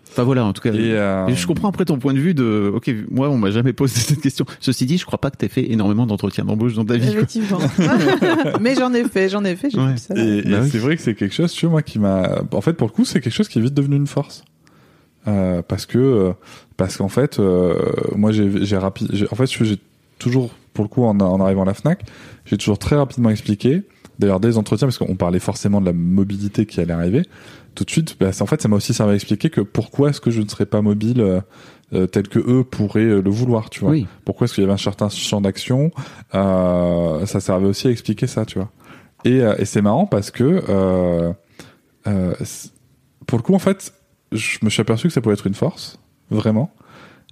Enfin 0.09 0.23
voilà, 0.23 0.45
en 0.45 0.53
tout 0.53 0.61
cas. 0.61 0.71
Et, 0.73 0.93
euh, 0.93 1.27
Et 1.27 1.35
je 1.35 1.45
comprends 1.45 1.67
après 1.67 1.83
ton 1.83 1.99
point 1.99 2.13
de 2.13 2.19
vue 2.19 2.33
de, 2.33 2.71
ok, 2.73 2.89
moi 3.11 3.29
on 3.29 3.37
m'a 3.37 3.51
jamais 3.51 3.73
posé 3.73 3.99
cette 3.99 4.21
question. 4.21 4.45
Ceci 4.61 4.85
dit, 4.85 4.97
je 4.97 5.05
crois 5.05 5.19
pas 5.19 5.29
que 5.31 5.37
t'aies 5.37 5.49
fait 5.49 5.69
énormément 5.69 6.07
d'entretiens 6.07 6.45
d'embauche 6.45 6.73
dans 6.75 6.85
ta 6.85 6.95
vie. 6.97 7.09
Effectivement. 7.09 7.59
mais 8.61 8.73
j'en 8.75 8.93
ai 8.93 9.03
fait, 9.03 9.27
j'en 9.29 9.43
ai 9.43 9.55
fait, 9.55 9.69
j'ai 9.69 9.77
Ouais. 9.79 9.87
vu 9.89 9.93
que 9.95 9.99
ça. 9.99 10.13
Et, 10.15 10.37
et 10.39 10.41
Bah 10.43 10.59
oui. 10.63 10.69
c'est 10.71 10.77
vrai 10.79 10.95
que 10.95 11.01
c'est 11.01 11.13
quelque 11.13 11.35
chose, 11.35 11.51
tu 11.51 11.65
vois, 11.65 11.71
moi, 11.73 11.81
qui 11.81 11.99
m'a. 11.99 12.41
En 12.51 12.61
fait, 12.61 12.73
pour 12.73 12.87
le 12.87 12.93
coup, 12.93 13.03
c'est 13.05 13.19
quelque 13.19 13.33
chose 13.33 13.49
qui 13.49 13.59
est 13.59 13.61
vite 13.61 13.73
devenu 13.73 13.95
une 13.97 14.07
force. 14.07 14.43
Euh, 15.27 15.61
parce 15.61 15.85
que, 15.85 16.31
parce 16.77 16.95
qu'en 16.97 17.09
fait, 17.09 17.37
euh, 17.39 17.75
moi, 18.15 18.31
j'ai, 18.31 18.77
rapide. 18.77 19.27
En 19.29 19.35
fait, 19.35 19.45
j'ai 19.45 19.77
toujours, 20.19 20.51
pour 20.73 20.85
le 20.85 20.89
coup, 20.89 21.03
en, 21.03 21.19
en 21.19 21.41
arrivant 21.41 21.63
à 21.63 21.65
la 21.65 21.73
Fnac, 21.73 22.03
j'ai 22.45 22.57
toujours 22.57 22.79
très 22.79 22.95
rapidement 22.95 23.29
expliqué. 23.29 23.83
D'ailleurs, 24.19 24.39
dès 24.39 24.47
les 24.49 24.57
entretiens, 24.57 24.87
parce 24.87 24.97
qu'on 24.97 25.15
parlait 25.15 25.39
forcément 25.39 25.79
de 25.81 25.85
la 25.85 25.93
mobilité 25.93 26.65
qui 26.65 26.79
allait 26.81 26.93
arriver, 26.93 27.23
tout 27.75 27.83
de 27.83 27.91
suite, 27.91 28.17
bah, 28.19 28.31
en 28.39 28.45
fait, 28.47 28.61
ça 28.61 28.67
m'a 28.67 28.75
aussi 28.75 28.93
servi 28.93 29.11
à 29.11 29.15
expliquer 29.15 29.49
que 29.49 29.61
pourquoi 29.61 30.09
est-ce 30.09 30.19
que 30.21 30.31
je 30.31 30.41
ne 30.41 30.47
serais 30.49 30.65
pas 30.65 30.81
mobile 30.81 31.21
euh, 31.21 31.41
euh, 31.93 32.07
tel 32.07 32.27
que 32.27 32.39
eux 32.39 32.63
pourraient 32.63 33.01
euh, 33.01 33.21
le 33.21 33.29
vouloir, 33.29 33.69
tu 33.69 33.81
vois. 33.81 33.91
Oui. 33.91 34.07
Pourquoi 34.25 34.45
est-ce 34.45 34.55
qu'il 34.55 34.63
y 34.63 34.65
avait 34.65 34.73
un 34.73 34.77
certain 34.77 35.09
champ 35.09 35.39
d'action 35.41 35.91
euh, 36.33 37.25
Ça 37.27 37.39
servait 37.39 37.67
aussi 37.67 37.87
à 37.87 37.91
expliquer 37.91 38.25
ça, 38.27 38.45
tu 38.45 38.57
vois. 38.59 38.71
Et, 39.25 39.37
et 39.57 39.65
c'est 39.65 39.81
marrant 39.81 40.05
parce 40.05 40.31
que 40.31 40.61
pour 43.25 43.37
le 43.37 43.43
coup, 43.43 43.53
en 43.53 43.59
fait, 43.59 43.93
je 44.31 44.57
me 44.63 44.69
suis 44.69 44.81
aperçu 44.81 45.07
que 45.07 45.13
ça 45.13 45.21
pouvait 45.21 45.33
être 45.35 45.47
une 45.47 45.53
force, 45.53 45.99
vraiment. 46.29 46.71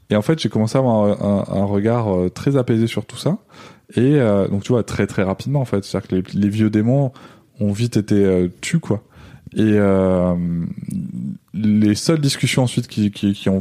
Et 0.09 0.15
en 0.15 0.21
fait, 0.21 0.39
j'ai 0.39 0.49
commencé 0.49 0.77
à 0.77 0.79
avoir 0.81 1.03
un, 1.23 1.45
un- 1.49 1.61
un 1.61 1.65
regard 1.65 2.07
très 2.33 2.57
apaisé 2.57 2.87
sur 2.87 3.05
tout 3.05 3.17
ça. 3.17 3.37
Et 3.95 4.19
euh, 4.19 4.47
donc, 4.47 4.63
tu 4.63 4.71
vois, 4.71 4.83
très 4.83 5.05
très 5.07 5.23
rapidement, 5.23 5.61
en 5.61 5.65
fait. 5.65 5.83
C'est-à-dire 5.83 6.07
que 6.09 6.15
les, 6.15 6.23
les 6.41 6.49
vieux 6.49 6.69
démons 6.69 7.11
ont 7.59 7.71
vite 7.71 7.97
été 7.97 8.15
euh, 8.25 8.47
tus, 8.61 8.79
quoi. 8.79 9.03
Et 9.55 9.61
euh, 9.61 10.33
les 11.53 11.95
seules 11.95 12.19
discussions 12.19 12.63
ensuite 12.63 12.87
qui, 12.87 13.11
qui, 13.11 13.33
qui, 13.33 13.47
ont, 13.49 13.59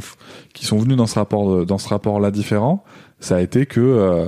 qui 0.53 0.65
sont 0.65 0.77
venues 0.77 0.95
dans 0.95 1.05
ce 1.07 1.15
rapport 1.15 1.65
dans 1.65 1.77
ce 1.77 1.87
rapport-là 1.89 2.31
différent, 2.31 2.83
ça 3.19 3.37
a 3.37 3.41
été 3.41 3.65
que 3.65 3.79
euh, 3.79 4.27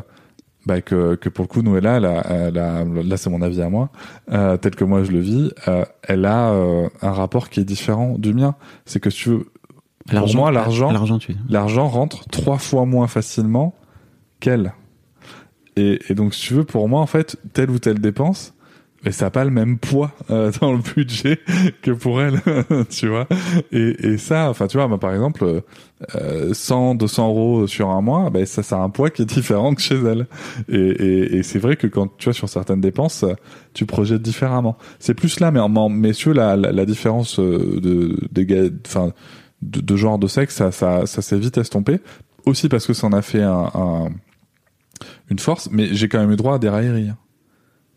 bah, 0.66 0.82
que, 0.82 1.16
que 1.16 1.30
pour 1.30 1.44
le 1.44 1.48
coup 1.48 1.62
Noëlla, 1.62 1.98
elle 1.98 2.06
a, 2.06 2.22
elle 2.30 2.58
a- 2.58 2.84
là 2.86 3.18
c'est 3.18 3.30
mon 3.30 3.42
avis 3.42 3.62
à 3.62 3.70
moi, 3.70 3.90
euh, 4.32 4.56
tel 4.58 4.76
que 4.76 4.84
moi 4.84 5.04
je 5.04 5.12
le 5.12 5.20
vis, 5.20 5.52
euh, 5.68 5.84
elle 6.04 6.26
a 6.26 6.52
euh, 6.52 6.88
un 7.02 7.12
rapport 7.12 7.50
qui 7.50 7.60
est 7.60 7.66
différent 7.66 8.16
du 8.18 8.34
mien. 8.34 8.56
C'est 8.86 9.00
que 9.00 9.10
si 9.10 9.24
tu 9.24 9.30
veux, 9.30 9.38
pour 9.40 10.20
moi 10.42 10.52
l'argent, 10.52 10.90
l'argent 11.50 11.88
rentre 11.88 12.26
trois 12.30 12.60
fois 12.60 12.86
moins 12.86 13.08
facilement 13.08 13.76
qu'elle. 14.40 14.74
Et, 15.78 16.00
et 16.10 16.16
donc, 16.16 16.34
si 16.34 16.48
tu 16.48 16.54
veux, 16.56 16.66
pour 16.66 16.90
moi, 16.90 17.00
en 17.02 17.08
fait, 17.08 17.38
telle 17.54 17.70
ou 17.70 17.80
telle 17.80 18.00
dépense, 18.00 18.54
mais 19.06 19.12
ça 19.12 19.26
n'a 19.26 19.30
pas 19.32 19.46
le 19.46 19.52
même 19.52 19.78
poids 19.78 20.12
euh, 20.32 20.52
dans 20.62 20.74
le 20.74 20.80
budget 20.80 21.40
que 21.84 21.92
pour 21.92 22.20
elle, 22.22 22.42
tu 22.90 23.08
vois. 23.08 23.28
Et, 23.72 24.08
et 24.08 24.18
ça, 24.18 24.50
enfin, 24.50 24.68
tu 24.68 24.78
vois, 24.78 24.88
moi, 24.88 25.00
par 25.00 25.14
exemple, 25.14 25.62
euh, 26.16 26.54
100, 26.54 26.96
200 26.96 27.28
euros 27.30 27.68
sur 27.68 27.90
un 27.90 28.02
mois, 28.02 28.30
ben 28.32 28.46
ça, 28.46 28.64
ça 28.64 28.78
a 28.78 28.80
un 28.80 28.90
poids 28.90 29.12
qui 29.12 29.22
est 29.22 29.26
différent 29.26 29.76
que 29.76 29.82
chez 29.82 29.96
elle. 29.96 30.26
Et, 30.68 30.78
et, 30.80 31.36
et 31.38 31.44
c'est 31.44 31.60
vrai 31.60 31.76
que 31.76 31.88
quand 31.88 32.08
tu 32.18 32.26
vois 32.26 32.34
sur 32.34 32.50
certaines 32.50 32.82
dépenses, 32.82 33.24
tu 33.74 33.86
projettes 33.86 34.22
différemment. 34.24 34.78
C'est 35.00 35.14
plus 35.14 35.40
là, 35.40 35.52
mais 35.52 35.60
en, 35.60 35.90
messieurs, 35.90 36.34
la, 36.34 36.56
la, 36.56 36.72
la 36.72 36.86
différence 36.86 37.40
euh, 37.40 37.80
de, 37.80 38.18
des 38.32 38.72
enfin, 38.88 39.12
de, 39.62 39.80
de 39.82 39.96
genre 39.96 40.18
de 40.18 40.28
sexe, 40.28 40.56
ça, 40.56 40.72
ça, 40.72 41.06
ça 41.06 41.22
s'est 41.22 41.38
vite 41.38 41.58
estompé. 41.58 42.00
Aussi 42.46 42.70
parce 42.70 42.88
que 42.88 42.94
ça 42.94 43.08
en 43.08 43.14
a 43.14 43.22
fait 43.22 43.42
un, 43.44 43.70
un- 43.76 44.10
une 45.30 45.40
force, 45.40 45.70
mais 45.72 45.88
j'ai 45.94 46.08
quand 46.08 46.20
même 46.20 46.32
eu 46.32 46.36
droit 46.36 46.56
à 46.56 46.60
des 46.60 46.70
railleries 46.70 47.10
hein. 47.10 47.18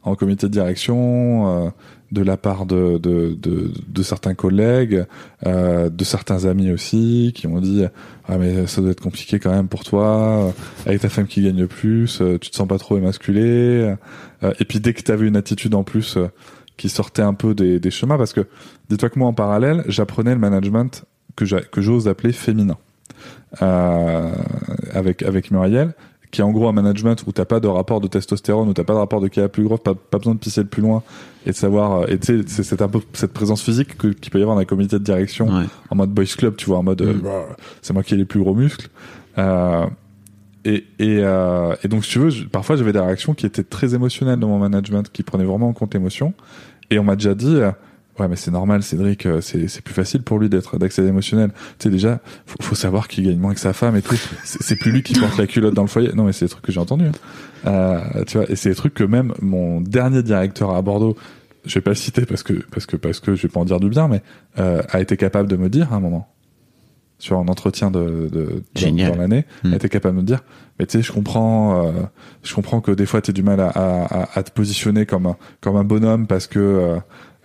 en 0.03 0.15
comité 0.15 0.47
de 0.47 0.53
direction, 0.53 1.67
euh, 1.67 1.71
de 2.13 2.23
la 2.23 2.37
part 2.37 2.67
de, 2.67 2.99
de, 2.99 3.35
de, 3.35 3.71
de 3.87 4.03
certains 4.03 4.35
collègues, 4.35 5.05
euh, 5.47 5.89
de 5.89 6.05
certains 6.05 6.45
amis 6.45 6.73
aussi, 6.73 7.33
qui 7.35 7.47
m'ont 7.47 7.61
dit 7.61 7.85
ah 8.27 8.39
mais 8.39 8.67
ça 8.67 8.81
doit 8.81 8.91
être 8.91 9.01
compliqué 9.01 9.39
quand 9.39 9.53
même 9.53 9.69
pour 9.69 9.85
toi, 9.85 10.53
avec 10.87 11.01
ta 11.01 11.09
femme 11.09 11.27
qui 11.27 11.43
gagne 11.43 11.67
plus, 11.67 12.21
euh, 12.21 12.39
tu 12.39 12.51
te 12.51 12.57
sens 12.57 12.67
pas 12.67 12.79
trop 12.79 12.97
émasculé. 12.97 13.95
Euh, 14.43 14.53
et 14.59 14.65
puis 14.65 14.81
dès 14.81 14.93
que 14.95 15.03
tu 15.03 15.13
avais 15.13 15.27
une 15.27 15.37
attitude 15.37 15.75
en 15.75 15.85
plus 15.85 16.17
euh, 16.17 16.29
qui 16.77 16.89
sortait 16.89 17.23
un 17.23 17.35
peu 17.35 17.55
des, 17.55 17.79
des 17.79 17.91
chemins, 17.91 18.19
parce 18.19 18.33
que 18.33 18.47
dis-toi 18.89 19.11
que 19.11 19.19
moi 19.19 19.29
en 19.29 19.35
parallèle, 19.35 19.85
j'apprenais 19.87 20.35
le 20.35 20.41
management 20.41 21.05
que 21.37 21.81
j'ose 21.81 22.07
appeler 22.07 22.33
féminin 22.33 22.77
euh, 23.63 24.33
avec 24.93 25.23
avec 25.23 25.51
Muriel 25.51 25.95
qui 26.31 26.41
est 26.41 26.45
en 26.45 26.51
gros 26.53 26.69
un 26.69 26.73
management 26.73 27.23
où 27.27 27.33
t'as 27.33 27.45
pas 27.45 27.59
de 27.61 27.67
rapport 27.67 28.01
de 28.01 28.07
testostérone, 28.07 28.69
où 28.69 28.73
t'as 28.73 28.85
pas 28.85 28.93
de 28.93 28.99
rapport 28.99 29.21
de 29.21 29.29
qui 29.29 29.41
est 29.41 29.43
la 29.43 29.49
plus 29.49 29.65
grosse, 29.65 29.81
pas, 29.81 29.95
pas 29.95 30.19
besoin 30.19 30.35
de 30.35 30.39
pisser 30.39 30.61
le 30.63 30.69
plus 30.69 30.83
loin 30.83 31.03
et 31.47 31.51
de 31.51 31.57
savoir, 31.57 32.03
euh, 32.03 32.07
et 32.09 32.19
tu 32.19 32.45
sais, 32.47 32.63
c'est- 32.63 32.77
peu 32.87 33.01
cette 33.15 33.33
présence 33.33 33.63
physique 33.63 33.97
que- 33.99 34.09
qu'il 34.09 34.31
peut 34.31 34.39
y 34.39 34.43
avoir 34.43 34.55
dans 34.57 34.61
les 34.61 34.67
comités 34.67 34.99
de 34.99 35.05
direction 35.05 35.49
Ouais. 35.49 35.65
en 35.91 35.97
mode 35.97 36.11
boys 36.11 36.25
club, 36.37 36.55
tu 36.57 36.67
vois, 36.67 36.79
en 36.79 36.83
mode 36.85 37.03
euh, 37.03 37.15
Mm. 37.15 37.19
bah, 37.21 37.47
c'est 37.83 37.93
moi 37.93 38.03
qui 38.03 38.15
ai 38.15 38.17
les 38.17 38.25
plus 38.25 38.41
gros 38.41 38.55
muscles. 38.55 38.89
Euh, 39.39 39.87
et, 40.65 40.85
et, 40.99 41.19
euh, 41.21 41.75
et 41.83 41.89
donc, 41.89 42.05
si 42.05 42.11
tu 42.13 42.19
veux, 42.19 42.31
je- 42.31 42.45
parfois 42.45 42.77
j'avais 42.77 42.93
des 42.93 43.01
réactions 43.01 43.35
qui 43.35 43.47
étaient 43.47 43.65
très 43.65 43.95
émotionnelles 43.95 44.39
dans 44.39 44.49
mon 44.49 44.59
management, 44.59 45.11
qui 45.11 45.23
prenaient 45.23 45.45
vraiment 45.45 45.69
en 45.69 45.73
compte 45.73 45.95
l'émotion. 45.95 46.35
Et 46.91 46.99
on 46.99 47.05
m'a 47.05 47.17
déjà 47.17 47.35
dit, 47.35 47.57
euh, 47.57 47.71
ouais, 48.19 48.29
mais 48.29 48.37
c'est 48.37 48.51
normal, 48.51 48.83
Cédric, 48.83 49.27
euh, 49.27 49.41
c'est 49.41 49.69
c'est 49.69 49.83
plus 49.83 49.95
facile 49.95 50.23
pour 50.23 50.39
lui 50.39 50.49
d'être 50.49 50.79
d'accéder 50.79 51.09
émotionnel. 51.09 51.51
Tu 51.79 51.85
sais, 51.85 51.91
déjà, 51.91 52.21
faut, 52.47 52.57
faut 52.63 52.75
savoir 52.75 53.09
qu'il 53.09 53.25
gagne 53.25 53.39
moins 53.39 53.55
que 53.55 53.61
sa 53.61 53.73
femme 53.73 53.97
et 53.97 54.03
tout. 54.03 54.17
C'est 54.45 54.77
plus 54.77 54.93
lui 54.93 55.03
qui 55.03 55.15
porte 55.19 55.39
la 55.39 55.47
culotte 55.47 55.75
dans 55.75 55.83
le 55.83 55.89
foyer. 55.89 56.11
Non, 56.15 56.25
mais 56.25 56.33
c'est 56.33 56.47
des 56.47 56.51
trucs 56.51 56.65
que 56.65 56.73
j'ai 56.73 56.81
entendus. 56.81 57.07
hein. 57.07 57.13
Euh, 57.67 58.25
tu 58.27 58.39
vois, 58.39 58.51
et 58.51 58.57
c'est 58.57 58.71
des 58.71 58.75
trucs 58.75 58.95
que 58.95 59.05
même 59.05 59.35
mon 59.43 59.81
dernier 59.81 60.23
directeur 60.23 60.71
à 60.75 60.81
Bordeaux, 60.83 61.17
je 61.67 61.75
vais 61.75 61.83
pas 61.83 61.91
le 61.91 61.97
citer 61.97 62.25
parce 62.25 62.43
que 62.43 62.55
parce 62.73 62.87
que 62.87 62.97
parce 62.97 63.21
que 63.21 63.35
je 63.35 63.43
vais 63.43 63.49
pas 63.49 63.61
en 63.61 63.65
dire 63.67 63.81
du 63.81 63.91
bien, 63.91 64.09
mais 64.09 64.23
euh, 64.59 64.81
a 64.91 65.01
été 65.01 65.17
capable 65.19 65.49
de 65.49 65.57
me 65.57 65.69
dire 65.69 65.93
à 65.93 65.97
un 65.97 66.01
moment 66.01 66.27
sur 67.19 67.37
un 67.39 67.49
entretien 67.49 67.91
de, 67.91 68.31
de 68.33 68.63
dans- 68.75 69.11
dans 69.11 69.17
l'année, 69.17 69.45
Hmm. 69.63 69.75
a 69.75 69.77
été 69.77 69.91
capable 69.91 70.17
de 70.17 70.23
me 70.23 70.27
dire, 70.27 70.43
mais 70.79 70.87
tu 70.87 70.97
sais, 70.97 71.03
je 71.03 71.13
comprends, 71.13 71.85
euh, 71.89 71.93
je 72.43 72.55
comprends 72.55 72.81
que 72.81 72.93
des 72.93 73.05
fois 73.05 73.21
tu 73.21 73.29
as 73.31 73.35
du 73.35 73.43
mal 73.43 73.61
à, 73.61 73.69
à, 73.69 74.23
à- 74.23 74.39
à 74.39 74.43
te 74.43 74.51
positionner 74.53 75.05
comme 75.05 75.27
un 75.27 75.37
comme 75.61 75.77
un 75.77 75.85
bonhomme 75.85 76.27
parce 76.27 76.47
que 76.47 76.59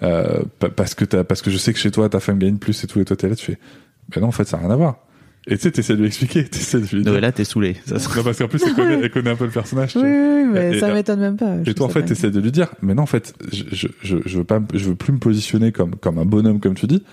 euh, 0.05 0.39
pa- 0.59 0.69
parce 0.69 0.95
que 0.95 1.03
t'as 1.05 1.23
parce 1.23 1.41
que 1.41 1.49
je 1.51 1.57
sais 1.57 1.73
que 1.73 1.79
chez 1.79 1.91
toi 1.91 2.07
ta 2.09 2.19
femme 2.19 2.39
gagne 2.39 2.57
plus 2.57 2.83
et 2.83 2.87
tout 2.87 2.99
et 3.01 3.05
toi 3.05 3.15
t'es 3.17 3.27
là 3.27 3.35
tu 3.35 3.45
fais, 3.45 3.57
ben 4.09 4.21
non 4.21 4.27
en 4.27 4.31
fait 4.31 4.45
ça 4.47 4.57
n'a 4.57 4.63
rien 4.63 4.71
à 4.71 4.77
voir. 4.77 4.99
Et 5.47 5.57
tu 5.57 5.61
sais, 5.63 5.71
t'essaies 5.71 5.93
de 5.93 5.99
lui 5.99 6.07
expliquer, 6.07 6.43
t'essaies 6.49 6.79
de 6.79 6.85
lui 6.87 7.03
dire. 7.03 7.05
Non, 7.05 7.11
mais 7.13 7.21
là, 7.21 7.31
t'es 7.31 7.43
saulé. 7.43 7.75
Ça, 7.85 7.95
Non, 8.15 8.23
parce 8.23 8.39
qu'en 8.39 8.47
plus, 8.47 8.63
elle 8.65 8.73
connaît, 8.73 8.99
elle 9.03 9.11
connaît 9.11 9.29
un 9.29 9.35
peu 9.35 9.45
le 9.45 9.51
personnage. 9.51 9.91
tu 9.91 9.99
Oui, 9.99 10.03
vois. 10.05 10.11
oui, 10.11 10.45
mais 10.51 10.77
Et- 10.77 10.79
ça 10.79 10.91
m'étonne 10.91 11.19
même 11.19 11.37
pas. 11.37 11.57
Et 11.67 11.75
toi, 11.75 11.85
en 11.85 11.89
fait, 11.89 12.01
t'essaies 12.01 12.31
de 12.31 12.39
lui 12.39 12.51
dire, 12.51 12.69
mais 12.81 12.95
non, 12.95 13.03
en 13.03 13.05
fait, 13.05 13.35
je, 13.53 13.63
je, 13.71 13.87
je, 14.01 14.17
je 14.25 14.37
veux 14.39 14.43
pas, 14.43 14.59
je 14.73 14.85
veux 14.89 14.95
plus 14.95 15.13
me 15.13 15.19
positionner 15.19 15.71
comme, 15.71 15.97
comme 15.97 16.17
un 16.17 16.25
bonhomme, 16.25 16.59
comme 16.59 16.73
tu 16.73 16.87
dis, 16.87 17.03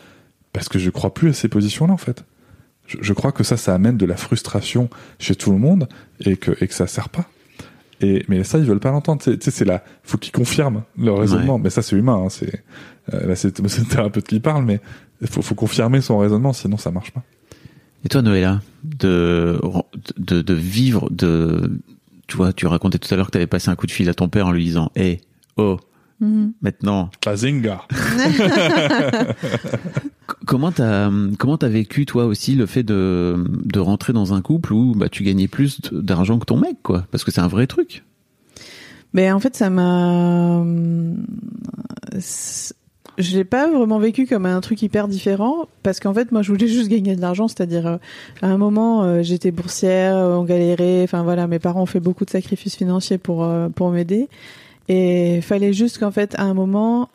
parce 0.54 0.70
que 0.70 0.78
je 0.78 0.88
crois 0.88 1.12
plus 1.12 1.28
à 1.28 1.32
ces 1.34 1.48
positions-là, 1.48 1.92
en 1.92 1.98
fait. 1.98 2.24
Je, 2.86 2.96
je 3.02 3.12
crois 3.12 3.32
que 3.32 3.44
ça, 3.44 3.58
ça 3.58 3.74
amène 3.74 3.98
de 3.98 4.06
la 4.06 4.16
frustration 4.16 4.88
chez 5.18 5.34
tout 5.34 5.52
le 5.52 5.58
monde 5.58 5.86
et 6.24 6.38
que, 6.38 6.52
et 6.62 6.68
que 6.68 6.72
ça 6.74 6.86
sert 6.86 7.10
pas. 7.10 7.26
Et, 8.02 8.24
mais 8.28 8.44
ça, 8.44 8.58
ils 8.58 8.64
veulent 8.64 8.80
pas 8.80 8.90
l'entendre. 8.90 9.22
Tu 9.22 9.36
sais, 9.40 9.50
c'est 9.50 9.64
là, 9.64 9.82
faut 10.02 10.18
qu'ils 10.18 10.32
confirment 10.32 10.82
leur 10.98 11.18
raisonnement. 11.18 11.58
Mais 11.58 11.70
ça, 11.70 11.82
c'est 11.82 11.96
humain, 11.96 12.24
hein, 12.24 12.28
c'est, 12.28 12.64
euh, 13.12 13.26
là, 13.26 13.36
c'est, 13.36 13.58
le 13.58 13.84
thérapeute 13.88 14.26
qui 14.26 14.40
parle, 14.40 14.64
mais 14.64 14.80
faut, 15.24 15.42
faut 15.42 15.54
confirmer 15.54 16.00
son 16.00 16.18
raisonnement, 16.18 16.52
sinon 16.52 16.76
ça 16.76 16.90
marche 16.90 17.12
pas. 17.12 17.22
Et 18.04 18.08
toi, 18.08 18.22
Noëlla, 18.22 18.60
de, 18.82 19.60
de, 20.18 20.42
de 20.42 20.54
vivre, 20.54 21.08
de, 21.10 21.80
tu 22.26 22.36
vois, 22.36 22.52
tu 22.52 22.66
racontais 22.66 22.98
tout 22.98 23.12
à 23.12 23.16
l'heure 23.16 23.26
que 23.26 23.32
tu 23.32 23.38
avais 23.38 23.46
passé 23.46 23.70
un 23.70 23.76
coup 23.76 23.86
de 23.86 23.92
fil 23.92 24.08
à 24.08 24.14
ton 24.14 24.28
père 24.28 24.46
en 24.48 24.52
lui 24.52 24.64
disant, 24.64 24.90
hé, 24.96 25.20
oh, 25.56 25.78
Mhm. 26.20 26.52
maintenant, 26.62 27.10
Bazinga! 27.24 27.82
C- 27.90 28.42
comment 30.46 30.70
t'as, 30.72 31.10
comment 31.38 31.56
t'as 31.58 31.68
vécu, 31.68 32.06
toi 32.06 32.24
aussi, 32.26 32.54
le 32.54 32.66
fait 32.66 32.82
de, 32.82 33.44
de 33.48 33.80
rentrer 33.80 34.12
dans 34.12 34.32
un 34.34 34.40
couple 34.40 34.72
où, 34.72 34.94
bah, 34.94 35.08
tu 35.08 35.22
gagnais 35.24 35.48
plus 35.48 35.80
d'argent 35.92 36.38
que 36.38 36.44
ton 36.44 36.56
mec, 36.58 36.76
quoi? 36.82 37.06
Parce 37.10 37.24
que 37.24 37.30
c'est 37.30 37.40
un 37.40 37.48
vrai 37.48 37.66
truc. 37.66 38.04
Mais 39.14 39.30
en 39.30 39.40
fait, 39.40 39.54
ça 39.56 39.68
m'a. 39.68 40.64
Je 43.18 43.36
l'ai 43.36 43.44
pas 43.44 43.70
vraiment 43.70 43.98
vécu 43.98 44.26
comme 44.26 44.46
un 44.46 44.60
truc 44.62 44.80
hyper 44.80 45.06
différent 45.06 45.66
parce 45.82 46.00
qu'en 46.00 46.14
fait, 46.14 46.32
moi, 46.32 46.40
je 46.40 46.50
voulais 46.50 46.66
juste 46.66 46.88
gagner 46.88 47.14
de 47.14 47.20
l'argent. 47.20 47.46
C'est-à-dire, 47.46 47.86
euh, 47.86 47.96
à 48.40 48.46
un 48.46 48.56
moment, 48.56 49.02
euh, 49.04 49.22
j'étais 49.22 49.50
boursière, 49.50 50.16
on 50.16 50.44
galérait. 50.44 51.02
Enfin 51.04 51.22
voilà, 51.22 51.46
mes 51.46 51.58
parents 51.58 51.82
ont 51.82 51.86
fait 51.86 52.00
beaucoup 52.00 52.24
de 52.24 52.30
sacrifices 52.30 52.74
financiers 52.76 53.18
pour 53.18 53.44
euh, 53.44 53.68
pour 53.68 53.90
m'aider. 53.90 54.28
Et 54.94 55.36
il 55.36 55.42
fallait 55.42 55.72
juste 55.72 55.96
qu'en 55.98 56.10
fait, 56.10 56.34
à 56.36 56.42
un 56.42 56.52
moment, 56.52 57.08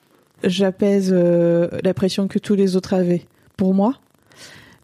j'apaise 0.43 1.11
euh, 1.13 1.67
la 1.83 1.93
pression 1.93 2.27
que 2.27 2.39
tous 2.39 2.55
les 2.55 2.75
autres 2.75 2.95
avaient 2.95 3.21
pour 3.55 3.75
moi. 3.75 3.93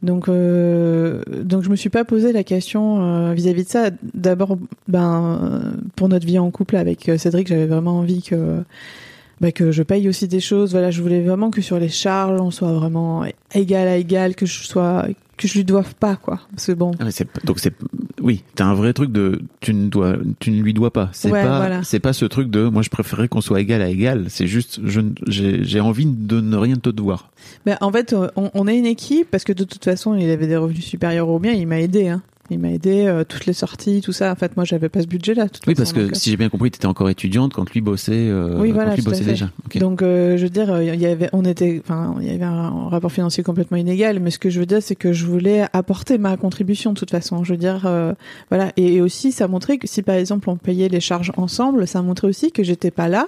Donc, 0.04 0.30
euh, 0.30 1.24
donc 1.28 1.64
je 1.64 1.70
me 1.70 1.76
suis 1.76 1.90
pas 1.90 2.06
posé 2.06 2.32
la 2.34 2.44
question 2.44 3.02
euh, 3.02 3.34
vis-à-vis 3.34 3.64
de 3.64 3.70
ça. 3.70 3.90
D'abord, 4.14 4.60
ben, 4.88 5.40
euh, 5.42 5.72
pour 5.96 6.08
notre 6.08 6.28
vie 6.28 6.38
en 6.38 6.52
couple 6.52 6.76
avec 6.76 7.10
euh, 7.10 7.18
Cédric, 7.18 7.48
j'avais 7.48 7.66
vraiment 7.66 7.98
envie 7.98 8.22
que, 8.22 8.62
bah, 9.42 9.52
que 9.52 9.72
je 9.72 9.82
paye 9.82 10.08
aussi 10.08 10.28
des 10.28 10.42
choses. 10.42 10.70
Voilà, 10.74 10.92
je 10.92 11.02
voulais 11.02 11.22
vraiment 11.22 11.50
que 11.50 11.62
sur 11.62 11.80
les 11.80 11.90
charges, 11.90 12.40
on 12.40 12.52
soit 12.52 12.74
vraiment 12.74 13.24
égal 13.56 13.88
à 13.88 13.98
égal, 13.98 14.36
que 14.36 14.46
je 14.46 14.68
sois, 14.68 15.08
que 15.44 15.48
je 15.48 15.54
lui 15.54 15.64
doive 15.64 15.94
pas, 15.96 16.16
quoi. 16.16 16.40
Parce 16.52 16.66
que 16.68 16.72
bon, 16.72 16.92
Ah, 17.00 17.06
mais 17.06 17.12
c'est, 17.12 17.28
donc 17.46 17.60
c'est, 17.60 17.74
oui, 18.22 18.44
t'as 18.56 18.66
un 18.66 18.74
vrai 18.74 18.94
truc 18.94 19.12
de, 19.12 19.40
tu 19.62 19.74
ne 19.74 19.88
dois, 19.90 20.16
tu 20.40 20.52
ne 20.52 20.62
lui 20.62 20.74
dois 20.74 20.92
pas. 20.92 21.10
C'est 21.14 21.32
Ouais, 21.32 21.44
pas, 21.44 21.58
voilà. 21.58 21.84
c'est 21.84 22.00
pas 22.00 22.14
ce 22.14 22.26
truc 22.26 22.50
de, 22.50 22.68
moi, 22.68 22.82
je 22.82 22.90
préférais 22.90 23.28
qu'on 23.28 23.42
soit 23.42 23.62
égal 23.62 23.82
à 23.82 23.90
égal. 23.90 24.26
C'est 24.30 24.48
juste, 24.48 24.80
je, 24.84 25.02
j'ai, 25.28 25.80
envie 25.80 26.06
de 26.06 26.42
ne 26.42 26.58
rien 26.58 26.76
te 26.76 26.90
devoir. 26.90 27.30
Ben, 27.66 27.78
en 27.82 27.92
fait, 27.92 28.16
on, 28.36 28.50
on 28.54 28.68
est 28.68 28.78
une 28.78 28.86
équipe 28.86 29.30
parce 29.32 29.44
que 29.44 29.54
de 29.54 29.64
toute 29.64 29.84
façon, 29.84 30.16
il 30.16 30.30
avait 30.30 30.48
des 30.48 30.58
revenus 30.58 30.86
supérieurs 30.86 31.30
aux 31.30 31.40
miens. 31.40 31.52
Il 31.54 31.68
m'a 31.68 31.80
aidé. 31.80 32.08
Hein. 32.08 32.22
Il 32.50 32.60
m'a 32.60 32.72
aidé 32.72 33.06
euh, 33.06 33.24
toutes 33.24 33.46
les 33.46 33.54
sorties, 33.54 34.02
tout 34.02 34.12
ça. 34.12 34.32
En 34.32 34.36
fait, 34.36 34.58
moi, 34.58 34.66
j'avais 34.66 34.90
pas 34.90 35.02
ce 35.02 35.08
budget-là. 35.08 35.44
Oui, 35.66 35.76
façon, 35.76 35.76
parce 35.76 35.94
que 35.94 36.00
donc, 36.02 36.16
si 36.18 36.30
j'ai 36.30 36.36
bien 36.36 36.50
compris, 36.50 36.72
t'étais 36.72 36.88
encore 36.88 37.10
étudiante 37.10 37.54
quand 37.54 37.70
lui 37.72 37.80
bossait, 37.80 38.12
euh, 38.12 38.60
Oui, 38.60 38.70
quand 38.70 38.76
voilà, 38.76 38.96
lui 38.96 39.02
bossait 39.02 39.24
déjà. 39.24 39.50
Ok. 39.66 39.78
Donc, 39.78 40.02
euh, 40.02 40.36
je 40.36 40.44
veux 40.44 40.50
dire, 40.50 40.82
il 40.82 41.00
y 41.00 41.06
avait, 41.06 41.30
on 41.32 41.46
était, 41.46 41.82
enfin, 41.84 42.16
il 42.20 42.28
y 42.28 42.32
avait 42.32 42.44
un 42.44 42.90
rapport 42.90 43.12
financier 43.12 43.44
complètement 43.44 43.78
inégal. 43.78 44.20
Mais 44.20 44.30
ce 44.30 44.40
que 44.40 44.50
je 44.50 44.60
veux 44.60 44.66
dire, 44.66 44.84
c'est 44.84 44.96
que 44.96 45.14
je 45.14 45.26
voulais 45.26 45.66
apporter 45.72 46.18
ma 46.18 46.36
contribution 46.36 46.92
de 46.92 47.00
toute 47.00 47.12
façon. 47.12 47.46
Je 47.46 47.54
veux 47.54 47.58
dire, 47.58 47.84
euh, 47.86 48.14
voilà. 48.50 48.74
Et, 48.76 48.96
et 48.96 49.02
aussi, 49.02 49.32
ça 49.32 49.48
montrait 49.48 49.78
que 49.78 49.88
si 49.88 50.02
par 50.02 50.16
exemple 50.16 50.50
on 50.50 50.58
payait 50.58 50.90
les 50.90 51.00
charges 51.00 51.32
ensemble, 51.38 51.88
ça 51.88 52.02
montrait 52.02 52.28
aussi 52.28 52.52
que 52.52 52.62
j'étais 52.62 52.92
pas 52.92 53.08
là 53.08 53.28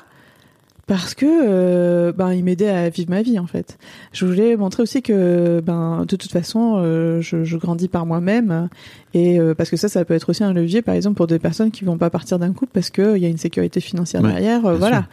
parce 0.87 1.15
que 1.15 1.25
euh, 1.25 2.11
ben 2.11 2.33
il 2.33 2.43
m'aidait 2.43 2.69
à 2.69 2.89
vivre 2.89 3.09
ma 3.09 3.21
vie 3.21 3.39
en 3.39 3.47
fait. 3.47 3.77
Je 4.13 4.25
voulais 4.25 4.55
montrer 4.55 4.83
aussi 4.83 5.01
que 5.01 5.61
ben 5.61 6.05
de 6.07 6.15
toute 6.15 6.31
façon 6.31 6.75
euh, 6.77 7.21
je, 7.21 7.43
je 7.43 7.57
grandis 7.57 7.87
par 7.87 8.05
moi-même 8.05 8.69
et 9.15 9.39
euh, 9.39 9.55
parce 9.55 9.69
que 9.69 9.77
ça 9.77 9.87
ça 9.87 10.03
peut 10.05 10.13
être 10.13 10.29
aussi 10.29 10.43
un 10.43 10.53
levier 10.53 10.81
par 10.83 10.93
exemple 10.93 11.15
pour 11.15 11.25
des 11.25 11.39
personnes 11.39 11.71
qui 11.71 11.85
vont 11.85 11.97
pas 11.97 12.09
partir 12.09 12.37
d'un 12.37 12.51
couple 12.51 12.71
parce 12.73 12.89
que 12.91 13.15
il 13.15 13.23
y 13.23 13.25
a 13.25 13.29
une 13.29 13.37
sécurité 13.37 13.79
financière 13.79 14.21
Ouais, 14.21 14.29
derrière 14.33 14.65
euh, 14.65 14.75
voilà. 14.75 14.97
sûr. 14.97 15.05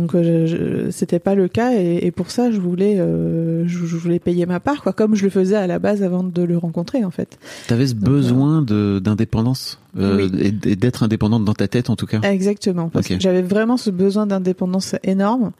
Donc 0.00 0.14
euh, 0.14 0.90
c'était 0.90 1.20
pas 1.20 1.34
le 1.36 1.46
cas 1.48 1.72
et, 1.72 2.00
et 2.02 2.10
pour 2.10 2.30
ça 2.30 2.50
je 2.50 2.58
voulais 2.58 2.96
euh, 2.98 3.64
je, 3.66 3.86
je 3.86 3.96
voulais 3.96 4.18
payer 4.18 4.44
ma 4.44 4.58
part 4.60 4.82
quoi 4.82 4.92
comme 4.92 5.14
je 5.14 5.22
le 5.24 5.30
faisais 5.30 5.54
à 5.56 5.66
la 5.66 5.78
base 5.78 6.02
avant 6.02 6.24
de 6.24 6.42
le 6.42 6.58
rencontrer 6.58 7.04
en 7.04 7.10
fait. 7.12 7.38
T'avais 7.68 7.86
ce 7.86 7.94
besoin 7.94 8.60
de, 8.60 8.98
d'indépendance, 9.02 9.78
euh, 9.96 10.28
et 10.42 10.50
d'être 10.74 11.04
indépendante 11.04 11.44
dans 11.44 11.54
ta 11.54 11.68
tête, 11.68 11.88
en 11.90 11.94
tout 11.96 12.06
cas. 12.06 12.20
Exactement, 12.22 12.88
parce 12.88 13.06
Ok. 13.06 13.14
que 13.16 13.20
j'avais 13.22 13.42
vraiment 13.42 13.76
ce 13.76 13.90
besoin 13.90 14.26
d'indépendance 14.26 14.96
énorme. 15.04 15.52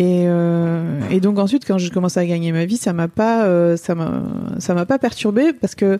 Et, 0.00 0.24
euh, 0.26 0.98
et 1.10 1.20
donc 1.20 1.38
ensuite, 1.38 1.64
quand 1.66 1.78
j'ai 1.78 1.90
commencé 1.90 2.18
à 2.18 2.26
gagner 2.26 2.50
ma 2.52 2.64
vie, 2.64 2.76
ça 2.78 2.92
m'a 2.92 3.06
pas, 3.08 3.44
euh, 3.44 3.76
ça 3.76 3.94
m'a, 3.94 4.22
ça 4.58 4.74
m'a 4.74 4.86
pas 4.86 4.98
perturbé 4.98 5.52
parce 5.52 5.74
que 5.74 5.98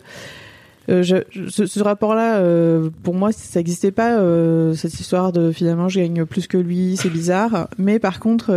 euh, 0.90 1.02
ce, 1.48 1.82
rapport-là, 1.82 2.38
euh, 2.38 2.90
pour 3.02 3.14
moi, 3.14 3.32
ça 3.32 3.60
n'existait 3.60 3.92
pas 3.92 4.18
euh, 4.18 4.74
cette 4.74 4.98
histoire 4.98 5.32
de 5.32 5.52
finalement 5.52 5.88
je 5.88 6.00
gagne 6.00 6.24
plus 6.24 6.46
que 6.46 6.56
lui, 6.56 6.96
c'est 6.96 7.10
bizarre. 7.10 7.68
Mais 7.78 7.98
par 7.98 8.20
contre. 8.20 8.52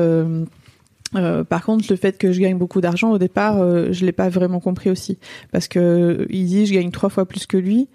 par 1.48 1.64
contre, 1.64 1.86
le 1.90 1.96
fait 1.96 2.18
que 2.18 2.32
je 2.32 2.40
gagne 2.42 2.58
beaucoup 2.58 2.82
d'argent 2.82 3.12
au 3.12 3.18
départ, 3.18 3.58
je 3.92 4.06
l'ai 4.06 4.12
pas 4.12 4.30
vraiment 4.30 4.60
compris 4.60 4.90
aussi, 4.90 5.20
parce 5.52 5.68
que 5.68 6.26
il 6.30 6.46
dit 6.46 6.66
je 6.66 6.74
gagne 6.74 6.90
trois 6.90 7.10
fois 7.10 7.26
plus 7.26 7.46
que 7.46 7.58
lui, 7.58 7.88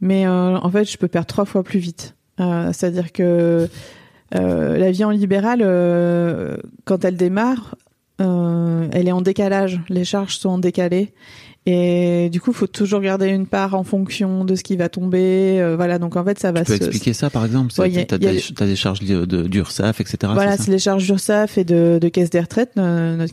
mais 0.00 0.26
en 0.26 0.68
fait 0.70 0.84
je 0.84 0.98
peux 0.98 1.08
perdre 1.08 1.28
trois 1.28 1.44
fois 1.44 1.62
plus 1.62 1.78
vite. 1.78 2.16
C'est-à-dire 2.38 3.12
que 3.12 3.68
la 4.32 4.90
vie 4.90 5.04
en 5.04 5.10
libéral, 5.10 5.60
quand 6.84 7.04
elle 7.04 7.16
démarre, 7.16 7.76
elle 8.18 9.06
est 9.06 9.12
en 9.12 9.22
décalage. 9.22 9.80
Les 9.88 10.04
charges 10.04 10.36
sont 10.36 10.48
en 10.48 10.58
décalé. 10.58 11.12
Et 11.68 12.30
du 12.30 12.40
coup, 12.40 12.52
il 12.52 12.56
faut 12.56 12.68
toujours 12.68 13.00
garder 13.00 13.26
une 13.26 13.46
part 13.46 13.74
en 13.74 13.82
fonction 13.82 14.44
de 14.44 14.54
ce 14.54 14.62
qui 14.62 14.76
va 14.76 14.88
tomber. 14.88 15.60
Euh, 15.60 15.74
voilà, 15.74 15.98
donc 15.98 16.14
en 16.14 16.24
fait, 16.24 16.38
ça 16.38 16.52
va 16.52 16.60
Tu 16.60 16.66
peux 16.66 16.76
se... 16.78 16.84
expliquer 16.84 17.12
ça, 17.12 17.28
par 17.28 17.44
exemple? 17.44 17.72
C'est- 17.72 17.82
Ouais, 17.82 17.88
des, 17.88 18.76
charges 18.76 19.00
de, 19.00 19.24
de- 19.24 19.42
d'URSSAF, 19.48 20.00
etc. 20.00 20.32
Voilà, 20.32 20.56
c'est 20.56 20.70
les 20.70 20.78
charges 20.78 21.04
d'URSSAF 21.04 21.58
et 21.58 21.64
de, 21.64 21.98
de 22.00 22.08
caisse 22.08 22.30
des 22.30 22.38
retraites, 22.40 22.70
euh, 22.78 23.16
notre 23.16 23.32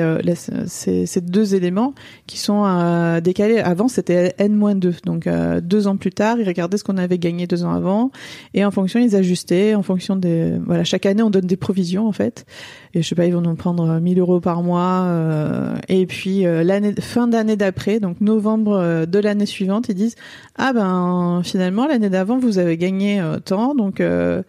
euh, 0.00 0.20
là, 0.22 0.34
c'est- 0.34 0.52
c'est 0.66 1.06
c'est 1.06 1.24
deux 1.24 1.54
éléments 1.54 1.94
qui 2.26 2.38
sont 2.38 2.64
euh, 2.66 3.20
décalés. 3.20 3.58
Avant, 3.58 3.86
c'était 3.86 4.34
N-2, 4.38 5.04
donc 5.04 5.26
euh, 5.28 5.60
deux 5.60 5.86
ans 5.86 5.96
plus 5.96 6.10
tard, 6.10 6.38
ils 6.40 6.46
regardaient 6.46 6.76
ce 6.76 6.82
qu'on 6.84 6.96
avait 6.98 7.18
gagné 7.18 7.46
deux 7.46 7.64
ans 7.64 7.72
avant, 7.72 8.10
et 8.54 8.64
en 8.64 8.70
fonction, 8.72 8.98
ils 8.98 9.14
ajustaient, 9.14 9.74
en 9.76 9.82
fonction 9.82 10.16
des... 10.16 10.54
Voilà, 10.66 10.82
chaque 10.82 11.06
année, 11.06 11.22
on 11.22 11.30
donne 11.30 11.46
des 11.46 11.56
provisions, 11.56 12.06
en 12.08 12.12
fait, 12.12 12.46
et 12.94 13.02
je 13.02 13.08
sais 13.08 13.14
pas, 13.14 13.26
ils 13.26 13.34
vont 13.34 13.40
nous 13.40 13.54
prendre 13.54 13.88
euh, 13.88 14.00
1000 14.00 14.18
euros 14.20 14.40
par 14.40 14.62
mois, 14.62 15.04
euh, 15.06 15.76
et 15.88 16.06
puis 16.06 16.46
euh, 16.46 16.62
l'année 16.62 16.94
fin 17.00 17.26
d'année 17.26 17.56
d'après, 17.56 18.00
donc 18.00 18.20
novembre 18.20 18.76
euh, 18.76 19.06
de 19.06 19.18
l'année 19.18 19.46
suivante, 19.46 19.88
ils 19.88 19.94
disent 19.94 20.16
«Ah 20.56 20.72
ben, 20.72 21.42
finalement, 21.44 21.86
l'année 21.86 22.10
d'avant, 22.10 22.38
vous 22.38 22.58
avez 22.58 22.76
gagné 22.76 23.20
euh, 23.20 23.38
tant, 23.38 23.74
donc... 23.74 24.00
Euh, 24.00 24.42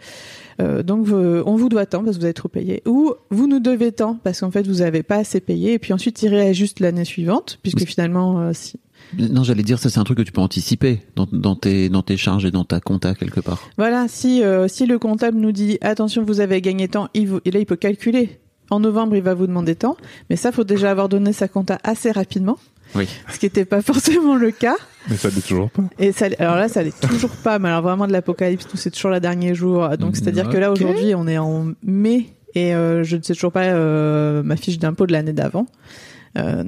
euh, 0.61 0.83
donc 0.83 1.07
on 1.09 1.55
vous 1.55 1.69
doit 1.69 1.85
tant 1.85 2.03
parce 2.03 2.15
que 2.15 2.21
vous 2.21 2.25
avez 2.25 2.33
trop 2.33 2.47
payé. 2.47 2.81
Ou 2.85 3.13
vous 3.29 3.47
nous 3.47 3.59
devez 3.59 3.91
tant 3.91 4.17
parce 4.23 4.39
qu'en 4.39 4.51
fait 4.51 4.65
vous 4.65 4.81
avez 4.81 5.03
pas 5.03 5.17
assez 5.17 5.41
payé 5.41 5.73
et 5.73 5.79
puis 5.79 5.91
ensuite 5.91 6.21
ils 6.21 6.29
réajustent 6.29 6.79
l'année 6.79 7.03
suivante 7.03 7.59
puisque 7.61 7.85
finalement 7.85 8.39
euh, 8.39 8.51
si 8.53 8.79
Non, 9.17 9.43
j'allais 9.43 9.63
dire, 9.63 9.79
ça 9.79 9.89
c'est 9.89 9.99
un 9.99 10.03
truc 10.03 10.17
que 10.17 10.23
tu 10.23 10.31
peux 10.31 10.41
anticiper 10.41 11.01
dans, 11.15 11.27
dans, 11.31 11.55
tes, 11.55 11.89
dans 11.89 12.01
tes 12.01 12.17
charges 12.17 12.45
et 12.45 12.51
dans 12.51 12.65
ta 12.65 12.79
compta 12.79 13.13
quelque 13.15 13.39
part. 13.39 13.69
voilà 13.77 14.07
si 14.07 14.43
euh, 14.43 14.67
si 14.67 14.85
le 14.85 14.99
comptable 14.99 15.37
nous 15.37 15.51
dit 15.51 15.77
attention 15.81 16.23
vous 16.23 16.39
avez 16.39 16.61
gagné 16.61 16.87
tant 16.87 17.09
il 17.13 17.27
vous, 17.27 17.39
et 17.45 17.51
là 17.51 17.59
il 17.59 17.65
peut 17.65 17.75
calculer 17.75 18.39
en 18.69 18.79
novembre 18.79 19.15
il 19.15 19.21
va 19.23 19.33
vous 19.33 19.47
demander 19.47 19.75
tant 19.75 19.95
mais 20.29 20.35
ça 20.35 20.51
faut 20.51 20.63
déjà 20.63 20.91
avoir 20.91 21.07
donné 21.09 21.33
sa 21.33 21.47
compta 21.47 21.77
assez 21.83 22.11
rapidement 22.11 22.57
Oui. 22.95 23.07
ce 23.31 23.39
qui 23.39 23.45
n'était 23.45 23.65
pas 23.65 23.81
forcément 23.91 24.35
le 24.35 24.51
cas 24.51 24.75
Mais 25.09 25.17
ça 25.17 25.29
l'est 25.29 25.45
toujours 25.47 25.69
pas. 25.69 25.83
Et 25.99 26.11
ça, 26.11 26.27
alors 26.39 26.55
là, 26.55 26.67
ça 26.67 26.79
allait 26.79 26.93
toujours 27.09 27.29
pas. 27.43 27.59
Mais 27.59 27.69
alors 27.69 27.83
vraiment 27.83 28.07
de 28.07 28.11
l'apocalypse, 28.11 28.65
nous 28.73 28.79
c'est 28.79 28.89
toujours 28.91 29.11
le 29.11 29.19
dernier 29.19 29.53
jour. 29.53 29.87
Donc 29.99 30.15
c'est-à-dire 30.15 30.49
que 30.49 30.57
là 30.57 30.71
aujourd'hui, 30.71 31.13
on 31.15 31.27
est 31.27 31.37
en 31.37 31.73
mai 31.83 32.33
et 32.55 32.73
euh, 32.73 33.03
je 33.03 33.17
ne 33.17 33.21
sais 33.21 33.33
toujours 33.35 33.51
pas 33.51 33.65
euh, 33.65 34.41
ma 34.43 34.55
fiche 34.55 34.79
d'impôt 34.79 35.05
de 35.05 35.11
l'année 35.11 35.33
d'avant. 35.33 35.67
Euh, 36.37 36.63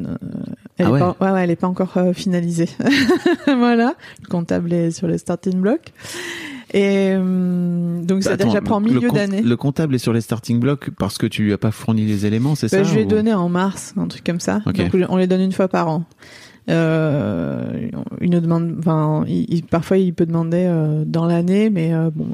elle, 0.77 0.87
Ah 0.91 0.95
est 0.95 0.99
pas, 0.99 1.15
ouais, 1.19 1.31
ouais, 1.31 1.43
elle 1.43 1.51
est 1.51 1.55
pas 1.55 1.67
encore 1.67 1.97
euh, 1.97 2.13
finalisée. 2.13 2.69
voilà, 3.47 3.95
le 4.21 4.27
comptable 4.27 4.71
est 4.73 4.91
sur 4.91 5.07
les 5.07 5.17
starting 5.17 5.59
blocks. 5.59 5.93
Et 6.73 7.11
euh, 7.13 8.01
donc 8.01 8.23
que 8.23 8.29
Attends, 8.29 8.49
j'apprends 8.51 8.79
le 8.79 8.85
milieu 8.91 9.09
d'année. 9.09 9.41
Le 9.41 9.55
comptable 9.55 9.95
est 9.95 9.99
sur 9.99 10.11
les 10.13 10.21
starting 10.21 10.59
blocks 10.59 10.89
parce 10.91 11.17
que 11.17 11.25
tu 11.25 11.43
lui 11.43 11.53
as 11.53 11.57
pas 11.57 11.71
fourni 11.71 12.05
les 12.05 12.25
éléments, 12.25 12.55
c'est 12.55 12.69
Bah, 12.71 12.79
ça 12.79 12.83
je 12.83 12.93
lui 12.93 13.01
ai 13.01 13.05
ou- 13.05 13.09
donné 13.09 13.33
en 13.33 13.47
mars, 13.49 13.93
un 13.97 14.07
truc 14.07 14.23
comme 14.25 14.39
ça. 14.41 14.61
Ok. 14.65 14.75
Donc 14.91 15.05
on 15.09 15.17
les 15.17 15.27
donne 15.27 15.41
une 15.41 15.53
fois 15.53 15.67
par 15.69 15.87
an. 15.87 16.03
Euh, 16.69 17.87
nous 18.21 18.39
demande, 18.41 18.75
enfin, 18.79 19.23
il, 19.27 19.45
il- 19.53 19.63
parfois 19.63 19.97
il 19.97 20.13
peut 20.13 20.25
demander 20.25 20.65
euh, 20.67 21.03
dans 21.05 21.25
l'année, 21.25 21.69
mais 21.69 21.93
euh, 21.93 22.09
bon, 22.13 22.25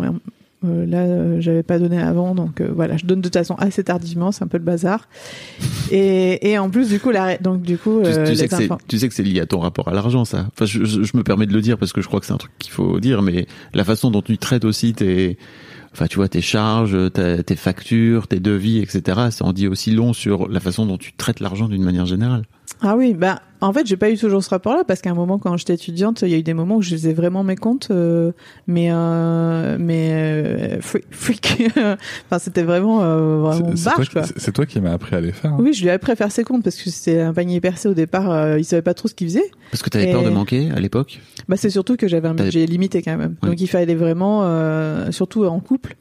Euh, 0.66 0.86
là, 0.86 1.00
euh, 1.00 1.42
j'avais 1.42 1.64
pas 1.64 1.78
donné 1.80 2.00
avant, 2.00 2.36
donc 2.36 2.62
euh, 2.62 2.70
voilà, 2.74 2.96
je 2.98 3.06
donne 3.06 3.20
de 3.20 3.24
toute 3.28 3.34
façon 3.34 3.56
assez 3.56 3.84
tardivement, 3.84 4.32
c'est 4.32 4.44
un 4.44 4.48
peu 4.48 4.58
le 4.58 4.64
bazar. 4.64 5.08
Et, 5.92 6.50
et 6.52 6.58
en 6.58 6.70
plus, 6.70 6.90
du 6.90 7.00
coup, 7.00 7.12
la, 7.12 7.38
donc 7.38 7.62
du 7.62 7.78
coup, 7.78 8.02
Tu, 8.02 8.10
euh, 8.10 8.26
tu 8.26 8.36
sais 8.36 8.48
que 8.48 8.56
c'est, 8.56 8.68
infos- 8.68 8.80
tu 8.88 8.98
sais 8.98 9.08
que 9.10 9.14
c'est 9.14 9.24
lié 9.24 9.42
à 9.42 9.46
ton 9.46 9.60
rapport 9.60 9.88
à 9.90 9.94
l'argent, 9.94 10.26
ça. 10.26 10.48
Enfin, 10.54 10.66
je, 10.66 10.86
je- 10.86 11.04
je 11.04 11.18
me 11.18 11.24
permets 11.24 11.46
de 11.46 11.54
le 11.54 11.62
dire 11.62 11.78
parce 11.78 11.92
que 11.94 12.02
je 12.02 12.08
crois 12.08 12.20
que 12.20 12.26
c'est 12.26 12.34
un 12.34 12.38
truc 12.38 12.52
qu'il 12.58 12.72
faut 12.72 13.00
dire, 13.00 13.22
mais 13.22 13.46
la 13.74 13.84
façon 13.84 14.10
dont 14.10 14.22
tu 14.22 14.38
traites 14.38 14.66
aussi 14.66 14.94
tes, 14.94 15.38
enfin, 15.92 16.08
tu 16.08 16.16
vois, 16.16 16.30
tes 16.30 16.42
charges, 16.42 16.98
ta- 17.12 17.44
tes 17.44 17.56
factures, 17.56 18.28
tes 18.28 18.40
devis, 18.40 18.80
etc. 18.80 19.28
Ça 19.30 19.46
en 19.46 19.54
dit 19.54 19.68
aussi 19.68 19.92
long 19.92 20.14
sur 20.14 20.48
la 20.48 20.60
façon 20.62 20.86
dont 20.86 20.98
tu 20.98 21.14
traites 21.14 21.42
l'argent 21.42 21.68
d'une 21.68 21.84
manière 21.84 22.06
générale. 22.06 22.44
Ah 22.82 22.98
oui, 22.98 23.14
bah 23.14 23.42
en 23.62 23.72
fait, 23.72 23.88
j'ai 23.88 23.96
pas 23.96 24.10
eu 24.10 24.18
toujours 24.18 24.44
ce 24.44 24.50
rapport-là 24.50 24.84
parce 24.86 25.00
qu'à 25.02 25.10
un 25.12 25.14
moment, 25.14 25.40
quand 25.40 25.56
j'étais 25.56 25.76
étudiante, 25.76 26.22
il 26.24 26.28
y 26.30 26.34
a 26.34 26.38
eu 26.38 26.44
des 26.44 26.54
moments 26.54 26.76
où 26.78 26.82
je 26.82 26.90
faisais 26.90 27.14
vraiment 27.14 27.44
mes 27.46 27.56
comptes, 27.56 27.88
euh, 27.92 28.34
mais 28.68 28.90
euh, 28.92 29.78
mais 29.80 30.10
euh, 30.12 30.82
freak, 30.82 31.06
freak. 31.12 31.62
enfin, 31.78 32.40
c'était 32.40 32.64
vraiment 32.64 33.02
euh, 33.04 33.38
vraiment 33.40 33.72
C'est- 33.76 33.84
c'est 33.90 33.94
toi 33.96 34.04
qui- 34.04 34.10
quoi. 34.12 34.24
c'est- 34.24 34.34
C'est 34.40 34.52
toi 34.52 34.66
qui 34.66 34.82
m'as 34.82 34.92
appris 34.92 35.16
à 35.16 35.22
les 35.22 35.32
faire. 35.32 35.54
hein. 35.54 35.58
Oui, 35.62 35.72
je 35.74 35.82
lui 35.82 35.88
ai 35.88 35.92
appris 35.92 36.12
à 36.12 36.16
faire 36.18 36.32
ses 36.32 36.44
comptes 36.44 36.64
parce 36.64 36.76
que 36.76 36.90
c'était 36.90 37.22
un 37.22 37.34
panier 37.34 37.62
percé 37.62 37.88
au 37.88 37.94
départ. 37.94 38.30
Euh, 38.32 38.60
il 38.60 38.66
savait 38.66 38.82
pas 38.82 38.94
trop 38.94 39.08
ce 39.08 39.14
qu'il 39.14 39.28
faisait. 39.28 39.50
Parce 39.72 39.82
que 39.82 39.90
t'avais 39.90 40.10
Et- 40.10 40.12
peur 40.12 40.24
de 40.24 40.30
manquer 40.30 40.70
à 40.76 40.80
l'époque? 40.82 41.22
Bah, 41.48 41.56
c'est 41.56 41.70
surtout 41.70 41.96
que 41.96 42.10
j'avais 42.10 42.28
un 42.28 42.36
budget 42.36 42.66
limité 42.66 43.02
quand 43.02 43.16
même. 43.16 43.36
Donc 43.44 43.62
il 43.62 43.68
fallait 43.68 43.96
vraiment, 43.96 44.42
euh, 44.44 45.12
surtout 45.12 45.46
en 45.46 45.60
couple, 45.62 45.96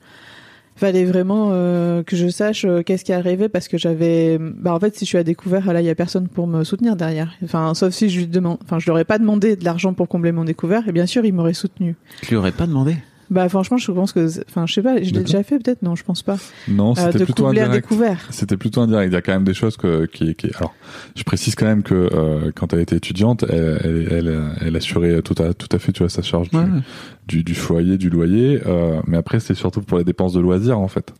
fallait 0.77 1.05
vraiment 1.05 1.51
euh, 1.53 2.03
que 2.03 2.16
je 2.16 2.29
sache 2.29 2.64
euh, 2.64 2.83
qu'est-ce 2.83 3.05
qui 3.05 3.12
arrivait 3.12 3.49
parce 3.49 3.68
que 3.68 3.79
j'avais, 3.79 4.39
bah 4.39 4.75
en 4.75 4.81
fait 4.81 4.97
si 4.97 5.05
je 5.05 5.09
suis 5.11 5.18
à 5.18 5.25
découvert, 5.25 5.73
là 5.73 5.81
il 5.81 5.87
y 5.87 5.91
a 5.91 5.95
personne 5.95 6.29
pour 6.29 6.47
me 6.47 6.64
soutenir 6.64 6.97
derrière. 6.97 7.33
Enfin 7.45 7.75
sauf 7.75 7.93
si 7.93 8.09
je 8.09 8.18
lui 8.20 8.27
demande, 8.27 8.59
enfin 8.64 8.79
je 8.79 8.87
leur 8.89 8.99
ai 8.99 9.05
pas 9.05 9.18
demandé 9.18 9.57
de 9.57 9.64
l'argent 9.64 9.95
pour 9.95 10.09
combler 10.09 10.33
mon 10.33 10.45
découvert 10.45 10.89
et 10.89 10.93
bien 10.93 11.07
sûr 11.07 11.25
il 11.25 11.33
m'aurait 11.35 11.53
soutenu. 11.55 11.95
Tu 12.23 12.31
lui 12.31 12.37
aurais 12.37 12.53
pas 12.53 12.66
demandé? 12.66 12.97
Bah 13.31 13.49
franchement 13.49 13.79
je 13.79 13.91
pense 13.93 14.12
que, 14.12 14.27
enfin 14.47 14.66
je 14.66 14.75
sais 14.75 14.83
pas, 14.83 15.03
je 15.03 15.11
l'ai 15.12 15.20
déjà 15.20 15.43
fait 15.43 15.59
peut-être 15.59 15.81
non 15.83 15.95
je 15.95 16.05
pense 16.05 16.23
pas. 16.23 16.37
Non, 16.68 16.93
Euh, 16.93 16.95
c'était 17.07 17.20
de 17.20 17.25
plutôt 17.25 17.47
indirect. 17.47 17.73
découvert. 17.73 18.27
C'était 18.31 18.59
plutôt 18.59 18.83
indirect. 18.83 19.11
Il 19.11 19.14
y 19.14 19.16
a 19.16 19.23
quand 19.23 19.33
même 19.33 19.45
des 19.45 19.55
choses 19.55 19.79
que, 19.79 20.05
qui, 20.05 20.35
qui... 20.35 20.51
Alors, 20.59 20.75
je 21.16 21.23
précise 21.23 21.55
quand 21.55 21.64
même 21.64 21.83
que 21.83 21.95
euh, 21.95 22.51
quand 22.55 22.75
elle 22.75 22.81
était 22.81 22.97
étudiante, 22.97 23.47
elle, 23.49 23.79
elle, 23.85 24.09
elle, 24.27 24.43
elle 24.61 24.77
assurait 24.77 25.23
tout 25.23 25.41
à, 25.43 25.55
tout 25.55 25.68
à 25.75 25.79
fait, 25.79 25.93
tu 25.93 26.01
vois, 26.03 26.11
sa 26.11 26.20
charge 26.20 26.51
du, 26.51 26.59
Ouais. 26.59 26.64
du, 26.64 26.83
du 27.29 27.55
foyer, 27.55 27.99
du 27.99 28.11
loyer. 28.11 28.61
Euh, 28.66 29.01
mais 29.07 29.16
après, 29.16 29.41
c'est 29.41 29.55
surtout 29.55 29.81
pour 29.81 29.99
les 29.99 30.05
dépenses 30.05 30.33
de 30.33 30.41
loisirs, 30.41 30.79
en 30.79 30.89
fait. 30.89 31.12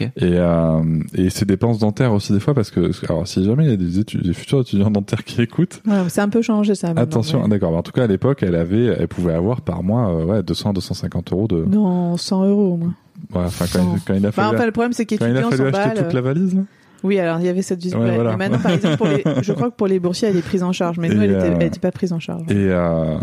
Et, 0.00 0.08
euh, 0.22 0.80
et 1.14 1.28
ces 1.30 1.44
dépenses 1.44 1.78
dentaires 1.78 2.12
aussi, 2.12 2.32
des 2.32 2.40
fois, 2.40 2.54
parce 2.54 2.70
que, 2.70 2.90
alors, 3.06 3.26
si 3.28 3.44
jamais 3.44 3.64
il 3.64 3.70
y 3.70 3.72
a 3.72 3.76
des, 3.76 3.98
études, 3.98 4.22
des 4.22 4.32
futurs 4.32 4.60
étudiants 4.60 4.90
dentaires 4.90 5.24
qui 5.24 5.42
écoutent, 5.42 5.82
Ouais, 5.86 6.04
c'est 6.08 6.20
un 6.20 6.28
peu 6.28 6.40
changé 6.42 6.74
ça. 6.74 6.92
attention, 6.96 7.42
ouais. 7.42 7.48
d'accord. 7.48 7.72
Mais 7.72 7.78
En 7.78 7.82
tout 7.82 7.92
cas, 7.92 8.04
à 8.04 8.06
l'époque, 8.06 8.42
elle 8.42 8.54
avait, 8.54 8.84
elle 8.86 9.08
pouvait 9.08 9.34
avoir 9.34 9.60
par 9.60 9.82
mois, 9.82 10.08
euh, 10.08 10.24
ouais, 10.24 10.42
200, 10.42 10.72
250 10.72 11.32
euros 11.32 11.48
de, 11.48 11.64
Non 11.64 12.16
100 12.16 12.44
euros 12.48 12.72
au 12.74 12.76
moins. 12.76 12.94
ouais, 13.34 13.44
enfin, 13.46 13.66
quand, 13.72 13.94
il, 13.96 14.00
quand 14.04 14.14
il 14.14 14.24
a 14.24 14.28
Bah, 14.28 14.32
fallu, 14.32 14.56
enfin 14.56 14.66
le 14.66 14.72
problème 14.72 14.92
c'est 14.92 15.04
quand 15.06 15.16
il 15.16 15.22
a 15.24 15.26
qu'étudiant 15.42 15.50
fallu 15.50 15.72
100 15.72 15.78
acheter 15.78 16.02
toute 16.04 16.12
la 16.14 16.20
valise, 16.20 16.54
là. 16.54 16.62
Oui, 17.04 17.16
alors 17.20 17.38
il 17.38 17.46
y 17.46 17.48
avait 17.48 17.62
cette 17.62 17.80
vision. 17.80 18.00
Ouais, 18.00 18.12
voilà. 18.16 18.36
Maintenant, 18.36 18.58
par 18.58 18.72
exemple, 18.72 18.96
pour 18.96 19.06
les, 19.06 19.22
je 19.42 19.52
crois 19.52 19.70
que 19.70 19.76
pour 19.76 19.86
les 19.86 20.00
boursiers, 20.00 20.28
elle 20.28 20.36
est 20.36 20.42
prise 20.42 20.64
en 20.64 20.72
charge, 20.72 20.98
mais 20.98 21.08
nous, 21.08 21.22
elle 21.22 21.30
était, 21.30 21.40
euh, 21.50 21.56
elle 21.60 21.66
était 21.68 21.78
pas 21.78 21.92
prise 21.92 22.12
en 22.12 22.18
charge. 22.18 22.42
Et 22.50 22.54
euh, 22.56 23.16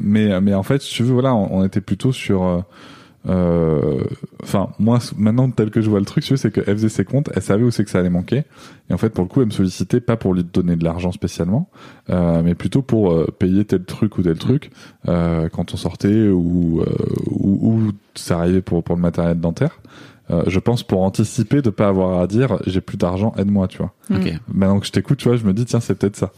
mais 0.00 0.40
mais 0.40 0.54
en 0.54 0.62
fait, 0.62 0.82
si 0.82 0.94
tu 0.94 1.02
veux, 1.02 1.12
voilà, 1.12 1.34
on, 1.34 1.64
était 1.64 1.80
plutôt 1.80 2.12
sur. 2.12 2.42
euh, 2.44 2.60
euh, 3.28 4.02
Enfin, 4.42 4.70
moi, 4.78 4.98
maintenant, 5.16 5.50
tel 5.50 5.70
que 5.70 5.80
je 5.82 5.90
vois 5.90 5.98
le 6.00 6.06
truc, 6.06 6.24
c'est 6.24 6.50
qu'elle 6.50 6.64
faisait 6.64 6.88
ses 6.88 7.04
comptes, 7.04 7.28
elle 7.34 7.42
savait 7.42 7.62
où 7.64 7.70
c'est 7.70 7.84
que 7.84 7.90
ça 7.90 7.98
allait 7.98 8.08
manquer. 8.10 8.44
Et 8.88 8.94
en 8.94 8.98
fait, 8.98 9.10
pour 9.10 9.24
le 9.24 9.28
coup, 9.28 9.40
elle 9.40 9.46
me 9.48 9.52
sollicitait 9.52 10.00
pas 10.00 10.16
pour 10.16 10.32
lui 10.34 10.42
donner 10.44 10.76
de 10.76 10.84
l'argent 10.84 11.12
spécialement, 11.12 11.68
euh, 12.08 12.42
mais 12.42 12.54
plutôt 12.54 12.82
pour 12.82 13.12
euh, 13.12 13.26
payer 13.38 13.64
tel 13.66 13.84
truc 13.84 14.16
ou 14.18 14.22
tel 14.22 14.38
truc 14.38 14.70
euh, 15.08 15.48
quand 15.50 15.74
on 15.74 15.76
sortait 15.76 16.28
ou, 16.28 16.80
euh, 16.80 16.86
ou, 17.30 17.70
ou 17.70 17.92
ça 18.14 18.38
arrivait 18.38 18.62
pour, 18.62 18.82
pour 18.82 18.96
le 18.96 19.02
matériel 19.02 19.38
dentaire. 19.38 19.80
Euh, 20.30 20.44
je 20.46 20.58
pense 20.60 20.82
pour 20.84 21.02
anticiper 21.02 21.60
de 21.60 21.70
pas 21.70 21.88
avoir 21.88 22.20
à 22.20 22.26
dire 22.28 22.58
j'ai 22.66 22.80
plus 22.80 22.96
d'argent, 22.96 23.32
aide-moi, 23.36 23.66
tu 23.68 23.78
vois. 23.78 23.92
Mm. 24.10 24.16
Ok. 24.16 24.32
Maintenant 24.52 24.78
que 24.80 24.86
je 24.86 24.92
t'écoute, 24.92 25.18
tu 25.18 25.28
vois, 25.28 25.36
je 25.36 25.44
me 25.44 25.52
dis 25.52 25.64
tiens, 25.64 25.80
c'est 25.80 25.94
peut-être 25.96 26.16
ça. 26.16 26.30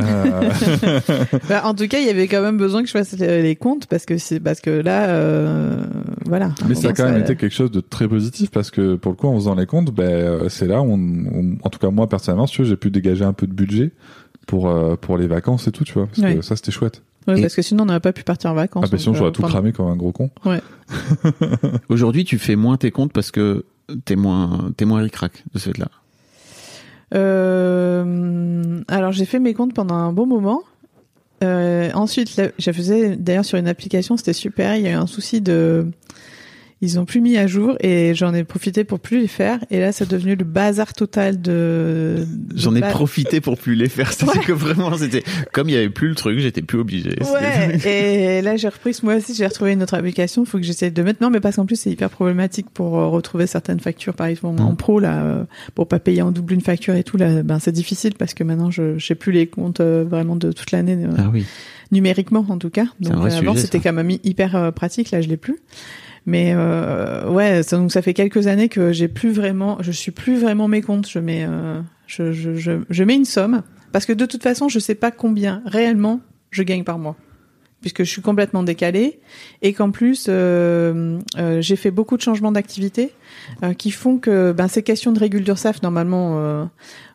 Euh, 0.00 0.50
Bah, 1.48 1.62
en 1.64 1.74
tout 1.74 1.86
cas, 1.88 1.98
il 1.98 2.06
y 2.06 2.10
avait 2.10 2.26
quand 2.28 2.42
même 2.42 2.56
besoin 2.56 2.82
que 2.82 2.88
je 2.88 2.92
fasse 2.92 3.12
les 3.12 3.56
comptes 3.56 3.86
parce 3.86 4.04
que 4.04 4.18
c'est 4.18 4.40
parce 4.40 4.60
que 4.60 4.70
là, 4.70 5.08
euh, 5.10 5.76
voilà. 6.26 6.50
Mais 6.68 6.74
ça 6.74 6.88
a 6.88 6.92
quand 6.92 7.04
même 7.04 7.20
été 7.22 7.36
quelque 7.36 7.54
chose 7.54 7.70
de 7.70 7.80
très 7.80 8.08
positif 8.08 8.50
parce 8.50 8.70
que 8.70 8.96
pour 8.96 9.12
le 9.12 9.16
coup, 9.16 9.28
en 9.28 9.34
faisant 9.36 9.54
les 9.54 9.66
comptes, 9.66 9.90
ben, 9.92 10.04
euh, 10.10 10.48
c'est 10.48 10.66
là 10.66 10.82
où, 10.82 10.86
on, 10.92 10.96
on- 10.98 11.56
en 11.62 11.68
tout 11.70 11.78
cas 11.78 11.90
moi 11.90 12.08
personnellement, 12.08 12.46
si 12.46 12.64
j'ai 12.64 12.76
pu 12.76 12.90
dégager 12.90 13.24
un 13.24 13.32
peu 13.32 13.46
de 13.46 13.52
budget 13.52 13.92
pour 14.46 14.68
euh, 14.68 14.96
pour 14.96 15.18
les 15.18 15.26
vacances 15.26 15.68
et 15.68 15.72
tout, 15.72 15.84
tu 15.84 15.92
vois, 15.94 16.06
parce 16.06 16.18
Ouais. 16.18 16.36
que 16.36 16.42
ça 16.42 16.56
c'était 16.56 16.72
chouette. 16.72 17.02
Ouais, 17.26 17.38
Et- 17.38 17.42
parce 17.42 17.54
que 17.54 17.62
sinon, 17.62 17.82
on 17.82 17.86
n'aurait 17.86 18.00
pas 18.00 18.12
pu 18.12 18.22
partir 18.22 18.50
en 18.50 18.54
vacances. 18.54 18.84
Ah 18.86 18.90
bah 18.90 18.98
sinon 18.98 19.14
j'aurais 19.14 19.30
euh, 19.30 19.32
tout 19.32 19.42
cramé 19.42 19.72
comme 19.72 19.86
un 19.88 19.96
gros 19.96 20.12
con. 20.12 20.30
Aujourd'hui, 21.88 22.24
tu 22.24 22.38
fais 22.38 22.56
moins 22.56 22.76
tes 22.76 22.90
comptes 22.90 23.12
parce 23.12 23.30
que 23.30 23.64
t'es 24.04 24.16
moins, 24.16 24.70
t'es 24.76 24.84
moins 24.84 25.00
ric-rac 25.02 25.44
de 25.52 25.58
ce 25.58 25.70
fait-là. 25.70 25.88
Euh, 27.14 28.80
alors 28.88 29.12
j'ai 29.12 29.24
fait 29.24 29.38
mes 29.38 29.54
comptes 29.54 29.74
pendant 29.74 29.94
un 29.94 30.12
bon 30.12 30.26
moment. 30.26 30.62
Euh, 31.44 31.90
ensuite, 31.94 32.36
là, 32.36 32.48
je 32.58 32.70
faisais 32.72 33.16
d'ailleurs 33.16 33.44
sur 33.44 33.58
une 33.58 33.68
application, 33.68 34.16
c'était 34.16 34.32
super. 34.32 34.76
Il 34.76 34.82
y 34.82 34.86
a 34.88 34.92
eu 34.92 34.94
un 34.94 35.06
souci 35.06 35.40
de, 35.40 35.86
ils 36.86 36.98
ont 36.98 37.04
plus 37.04 37.20
mis 37.20 37.36
à 37.36 37.46
jour 37.46 37.76
et 37.80 38.14
j'en 38.14 38.32
ai 38.34 38.44
profité 38.44 38.84
pour 38.84 39.00
plus 39.00 39.20
les 39.20 39.26
faire. 39.28 39.58
Et 39.70 39.80
là, 39.80 39.92
c'est 39.92 40.08
devenu 40.08 40.36
le 40.36 40.44
bazar 40.44 40.92
total 40.94 41.40
de. 41.42 42.24
J'en 42.54 42.74
ai 42.74 42.80
profité 42.80 43.40
pour 43.40 43.58
plus 43.58 43.74
les 43.74 43.88
faire. 43.88 44.12
C'était 44.12 44.38
Ouais. 44.38 44.44
que 44.44 44.52
vraiment, 44.52 44.96
c'était 44.96 45.22
comme 45.52 45.68
il 45.68 45.72
y 45.74 45.76
avait 45.76 45.90
plus 45.90 46.08
le 46.08 46.14
truc, 46.14 46.38
j'étais 46.38 46.62
plus 46.62 46.78
obligé. 46.78 47.10
Ouais. 47.20 47.78
et 48.38 48.42
là, 48.42 48.56
j'ai 48.56 48.68
repris 48.68 48.94
ce 48.94 49.04
mois-ci, 49.04 49.34
j'ai 49.34 49.46
retrouvé 49.46 49.72
une 49.72 49.82
autre 49.82 49.94
application. 49.94 50.42
Il 50.44 50.46
faut 50.48 50.58
que 50.58 50.64
j'essaye 50.64 50.90
de 50.90 51.02
mettre. 51.02 51.22
Non, 51.22 51.30
mais 51.30 51.40
parce 51.40 51.56
qu'en 51.56 51.66
plus, 51.66 51.76
c'est 51.76 51.90
hyper 51.90 52.10
problématique 52.10 52.66
pour 52.72 52.98
euh, 52.98 53.08
retrouver 53.08 53.46
certaines 53.46 53.80
factures. 53.80 54.14
Par 54.14 54.26
exemple, 54.28 54.60
en 54.62 54.72
Mm. 54.72 54.76
pro, 54.76 55.00
là, 55.00 55.22
euh, 55.22 55.44
pour 55.74 55.88
pas 55.88 55.98
payer 55.98 56.22
en 56.22 56.30
double 56.30 56.54
une 56.54 56.60
facture 56.60 56.94
et 56.94 57.02
tout, 57.04 57.16
là, 57.16 57.42
ben, 57.42 57.58
c'est 57.58 57.72
difficile 57.72 58.14
parce 58.18 58.34
que 58.34 58.44
maintenant, 58.44 58.70
je, 58.70 58.98
je 58.98 59.06
sais 59.06 59.14
plus 59.14 59.32
les 59.32 59.46
comptes 59.46 59.80
euh, 59.80 60.04
vraiment 60.08 60.36
de 60.36 60.52
toute 60.52 60.70
l'année. 60.72 60.96
euh, 61.04 61.08
Ah 61.18 61.30
oui. 61.32 61.44
numériquement 61.92 62.44
en 62.48 62.58
tout 62.58 62.70
cas. 62.70 62.86
C'est 63.00 63.10
Donc 63.10 63.30
avant 63.30 63.54
c'était 63.56 63.78
quand 63.80 63.92
même 63.92 64.10
hyper 64.24 64.72
pratique, 64.74 65.10
là 65.12 65.20
je 65.20 65.28
l'ai 65.28 65.36
plus. 65.36 65.56
Mais 66.26 66.52
euh, 66.54 67.30
ouais, 67.30 67.62
ça, 67.62 67.76
donc 67.76 67.92
ça 67.92 68.02
fait 68.02 68.12
quelques 68.12 68.48
années 68.48 68.68
que 68.68 68.92
j'ai 68.92 69.06
plus 69.06 69.30
vraiment, 69.30 69.78
je 69.80 69.92
suis 69.92 70.10
plus 70.10 70.38
vraiment 70.38 70.66
mes. 70.66 70.82
Je 71.08 71.18
mets, 71.20 71.46
euh, 71.48 71.80
je, 72.08 72.32
je, 72.32 72.80
je, 72.90 73.04
mets 73.04 73.14
une 73.14 73.24
somme. 73.24 73.62
Parce 73.92 74.04
que 74.06 74.12
de 74.12 74.26
toute 74.26 74.42
façon 74.42 74.68
je 74.68 74.80
sais 74.80 74.96
pas 74.96 75.12
combien 75.12 75.62
réellement 75.66 76.20
je 76.50 76.64
gagne 76.64 76.82
par 76.82 76.98
mois. 76.98 77.16
Puisque 77.80 78.02
je 78.02 78.10
suis 78.10 78.22
complètement 78.22 78.64
décalée. 78.64 79.20
Et 79.62 79.72
qu'en 79.72 79.92
plus 79.92 80.26
euh, 80.28 81.18
euh, 81.38 81.60
j'ai 81.60 81.76
fait 81.76 81.92
beaucoup 81.92 82.16
de 82.16 82.22
changements 82.22 82.52
d'activité 82.52 83.12
euh, 83.62 83.72
qui 83.72 83.92
font 83.92 84.18
que 84.18 84.50
ben, 84.50 84.66
ces 84.66 84.82
questions 84.82 85.12
de 85.12 85.20
régule 85.20 85.44
d'URSSAF 85.44 85.82
normalement 85.82 86.40
euh, 86.40 86.64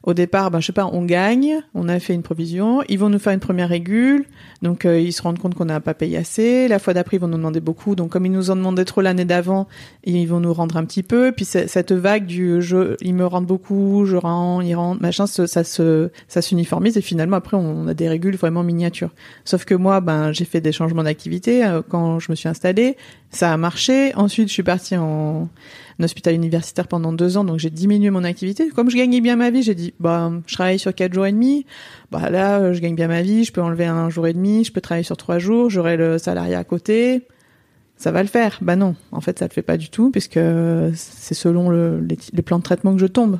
au 0.04 0.14
départ 0.14 0.52
ben, 0.52 0.60
je 0.60 0.68
sais 0.68 0.74
pas 0.74 0.86
on 0.86 1.04
gagne 1.04 1.60
on 1.74 1.88
a 1.88 2.00
fait 2.00 2.14
une 2.14 2.24
provision 2.24 2.82
ils 2.90 2.98
vont 2.98 3.10
nous 3.10 3.20
faire 3.20 3.34
une 3.34 3.40
première 3.40 3.70
régule 3.70 4.26
donc 4.62 4.86
euh, 4.86 5.00
ils 5.00 5.14
se 5.14 5.22
rendent 5.22 5.40
compte 5.40 5.56
qu'on 5.56 5.66
n'a 5.66 5.80
pas 5.80 5.94
payé 5.94 6.18
assez 6.18 6.68
la 6.68 6.80
fois 6.80 6.94
d'après 6.94 7.18
ils 7.18 7.20
vont 7.20 7.28
nous 7.28 7.38
demander 7.38 7.60
beaucoup 7.60 7.96
donc 7.96 8.12
comme 8.12 8.26
ils 8.26 8.32
nous 8.32 8.52
ont 8.52 8.56
demandé 8.56 8.86
trop 8.86 9.02
l'année 9.02 9.26
d'avant 9.26 9.68
ils 10.04 10.26
vont 10.26 10.40
nous 10.40 10.54
rendre 10.54 10.78
un 10.78 10.86
petit 10.86 11.04
peu 11.04 11.32
puis 11.32 11.46
cette 11.46 11.92
vague 11.92 12.26
du 12.26 12.62
je 12.62 12.96
ils 13.02 13.14
me 13.14 13.26
rendent 13.26 13.46
beaucoup 13.48 14.06
je 14.06 14.18
rends 14.18 14.62
ils 14.62 14.76
rendent 14.76 15.02
machin 15.02 15.28
ça, 15.28 15.48
ça 15.48 15.64
se 15.64 16.10
ça 16.28 16.42
s'uniformise 16.42 16.98
et 16.98 17.02
finalement 17.02 17.38
après 17.38 17.58
on 17.58 17.88
a 17.88 17.94
des 17.94 18.10
régules 18.10 18.36
vraiment 18.36 18.64
miniatures 18.64 19.12
Sauf 19.46 19.66
que 19.66 19.76
moi, 19.76 20.02
ben, 20.02 20.32
j'ai 20.32 20.46
fait 20.46 20.62
des 20.62 20.72
changements 20.72 21.04
d'activité 21.04 21.66
euh, 21.66 21.82
quand 21.88 22.20
je 22.20 22.32
me 22.32 22.36
suis 22.36 22.50
installée. 22.50 22.98
Ça 23.30 23.52
a 23.52 23.58
marché. 23.58 24.14
Ensuite, 24.16 24.48
je 24.50 24.54
suis 24.54 24.64
partie 24.64 24.98
en, 24.98 25.50
en 26.00 26.04
hôpital 26.04 26.34
universitaire 26.34 26.88
pendant 26.88 27.14
deux 27.14 27.38
ans, 27.38 27.44
donc 27.44 27.60
j'ai 27.60 27.70
diminué 27.70 28.10
mon 28.10 28.24
activité. 28.24 28.70
Comme 28.70 28.90
je 28.90 28.98
gagnais 28.98 29.22
bien 29.22 29.36
ma 29.36 29.50
vie, 29.52 29.62
j'ai 29.64 29.76
dit, 29.76 29.94
bah, 30.00 30.32
je 30.48 30.54
travaille 30.54 30.80
sur 30.80 30.94
quatre 30.94 31.14
jours 31.14 31.26
et 31.26 31.32
demi. 31.32 31.66
Bah 32.12 32.30
là, 32.30 32.74
je 32.74 32.80
gagne 32.80 32.96
bien 32.96 33.08
ma 33.08 33.22
vie. 33.22 33.44
Je 33.44 33.52
peux 33.52 33.62
enlever 33.62 33.86
un 33.86 34.10
jour 34.10 34.28
et 34.28 34.34
demi. 34.34 34.64
Je 34.64 34.72
peux 34.72 34.82
travailler 34.82 35.04
sur 35.04 35.18
trois 35.18 35.40
jours. 35.40 35.70
J'aurai 35.70 35.98
le 35.98 36.18
salarié 36.18 36.56
à 36.56 36.64
côté. 36.64 37.24
Ça 37.98 38.12
va 38.12 38.24
le 38.24 38.28
faire. 38.30 38.58
Bah 38.62 38.76
non, 38.76 38.96
en 39.12 39.22
fait, 39.22 39.38
ça 39.40 39.46
le 39.46 39.52
fait 39.54 39.62
pas 39.62 39.78
du 39.78 39.90
tout, 39.90 40.10
puisque 40.10 40.40
c'est 40.96 41.36
selon 41.36 41.70
le, 41.70 42.00
les, 42.00 42.18
les 42.34 42.42
plans 42.42 42.58
de 42.58 42.64
traitement 42.64 42.94
que 42.94 43.00
je 43.00 43.06
tombe. 43.06 43.40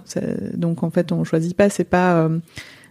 Donc 0.54 0.84
en 0.84 0.92
fait, 0.92 1.12
on 1.12 1.24
choisit 1.24 1.56
pas. 1.58 1.70
C'est 1.70 1.84
pas, 1.84 2.18
euh, 2.20 2.38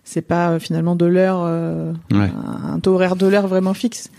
c'est 0.02 0.22
pas 0.22 0.50
euh, 0.50 0.58
finalement 0.58 0.96
de 0.96 1.06
l'heure. 1.06 1.42
euh, 1.44 1.92
Ouais. 2.10 2.28
un 2.64 2.80
taux 2.80 2.94
horaire 2.94 3.14
de 3.14 3.26
l'heure 3.28 3.46
vraiment 3.46 3.72
fixe. 3.74 4.10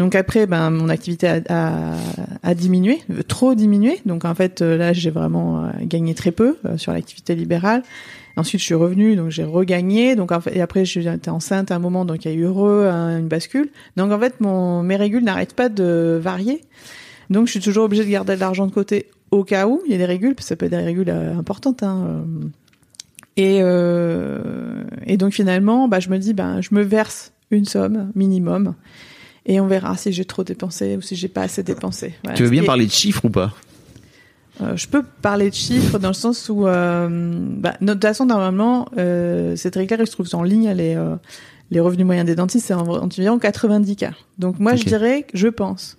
Donc 0.00 0.14
après, 0.14 0.46
ben 0.46 0.70
mon 0.70 0.88
activité 0.88 1.42
a, 1.50 2.54
diminué, 2.54 3.00
trop 3.28 3.54
diminué. 3.54 4.00
Donc 4.06 4.24
en 4.24 4.34
fait, 4.34 4.62
euh, 4.62 4.78
là, 4.78 4.94
j'ai 4.94 5.10
vraiment 5.10 5.66
euh, 5.66 5.68
gagné 5.82 6.14
très 6.14 6.30
peu 6.30 6.56
euh, 6.64 6.78
sur 6.78 6.94
l'activité 6.94 7.34
libérale. 7.34 7.82
Ensuite, 8.38 8.62
je 8.62 8.64
suis 8.64 8.74
revenue, 8.74 9.14
donc 9.14 9.28
j'ai 9.28 9.44
regagné. 9.44 10.16
Donc 10.16 10.32
en 10.32 10.40
fait, 10.40 10.56
et 10.56 10.62
après, 10.62 10.86
j'étais 10.86 11.28
enceinte 11.28 11.70
à 11.70 11.76
un 11.76 11.78
moment, 11.80 12.06
donc 12.06 12.24
il 12.24 12.30
y 12.30 12.34
a 12.34 12.34
eu 12.34 12.46
un- 12.46 13.18
une 13.18 13.28
bascule. 13.28 13.68
Donc 13.98 14.10
en 14.10 14.18
fait, 14.18 14.40
mon 14.40 14.82
mes 14.82 14.96
régules 14.96 15.22
n'arrêtent 15.22 15.52
pas 15.52 15.68
de 15.68 16.18
varier. 16.18 16.62
Donc 17.28 17.48
je 17.48 17.50
suis 17.50 17.60
toujours 17.60 17.84
obligée 17.84 18.06
de 18.06 18.10
garder 18.10 18.36
de 18.36 18.40
l'argent 18.40 18.66
de 18.66 18.72
côté 18.72 19.10
au 19.30 19.44
cas 19.44 19.66
où 19.66 19.82
il 19.84 19.92
y 19.92 19.94
a 19.94 19.98
des 19.98 20.06
régules, 20.06 20.34
parce 20.34 20.46
que 20.46 20.48
ça 20.48 20.56
peut 20.56 20.64
être 20.64 20.72
des 20.72 20.78
régules 20.78 21.10
importantes. 21.10 21.82
Hein. 21.82 22.24
Et, 23.36 23.58
et 23.58 25.16
donc 25.18 25.34
finalement, 25.34 25.88
bah, 25.88 26.00
je 26.00 26.08
me 26.08 26.16
dis, 26.16 26.32
ben, 26.32 26.62
je 26.62 26.74
me 26.74 26.80
verse 26.80 27.34
une 27.50 27.66
somme 27.66 28.10
minimum, 28.14 28.74
et 29.46 29.60
on 29.60 29.66
verra 29.66 29.96
si 29.96 30.12
j'ai 30.12 30.24
trop 30.24 30.44
dépensé 30.44 30.96
ou 30.96 31.00
si 31.00 31.16
j'ai 31.16 31.28
pas 31.28 31.42
assez 31.42 31.62
dépensé. 31.62 32.14
Voilà. 32.22 32.36
Tu 32.36 32.44
veux 32.44 32.50
bien 32.50 32.64
parler 32.64 32.86
de 32.86 32.90
chiffres 32.90 33.24
ou 33.24 33.30
pas 33.30 33.52
Euh, 34.60 34.76
je 34.76 34.86
peux 34.86 35.02
parler 35.02 35.48
de 35.48 35.54
chiffres 35.54 35.98
dans 35.98 36.08
le 36.08 36.14
sens 36.14 36.50
où, 36.50 36.66
euh, 36.66 37.08
bah, 37.10 37.76
de 37.80 37.92
toute 37.92 38.02
façon, 38.02 38.26
normalement, 38.26 38.88
euh, 38.98 39.56
c'est 39.56 39.70
très 39.70 39.86
clair, 39.86 39.98
je 40.04 40.10
trouve 40.10 40.28
en 40.34 40.42
ligne, 40.42 40.70
les, 40.72 40.96
euh, 40.96 41.16
les 41.70 41.80
revenus 41.80 42.04
moyens 42.04 42.26
des 42.26 42.34
dentistes, 42.34 42.66
c'est 42.66 42.74
environ 42.74 43.38
90 43.38 43.96
cas. 43.96 44.12
Donc 44.38 44.58
moi, 44.58 44.74
je 44.76 44.84
dirais, 44.84 45.26
je 45.32 45.48
pense 45.48 45.96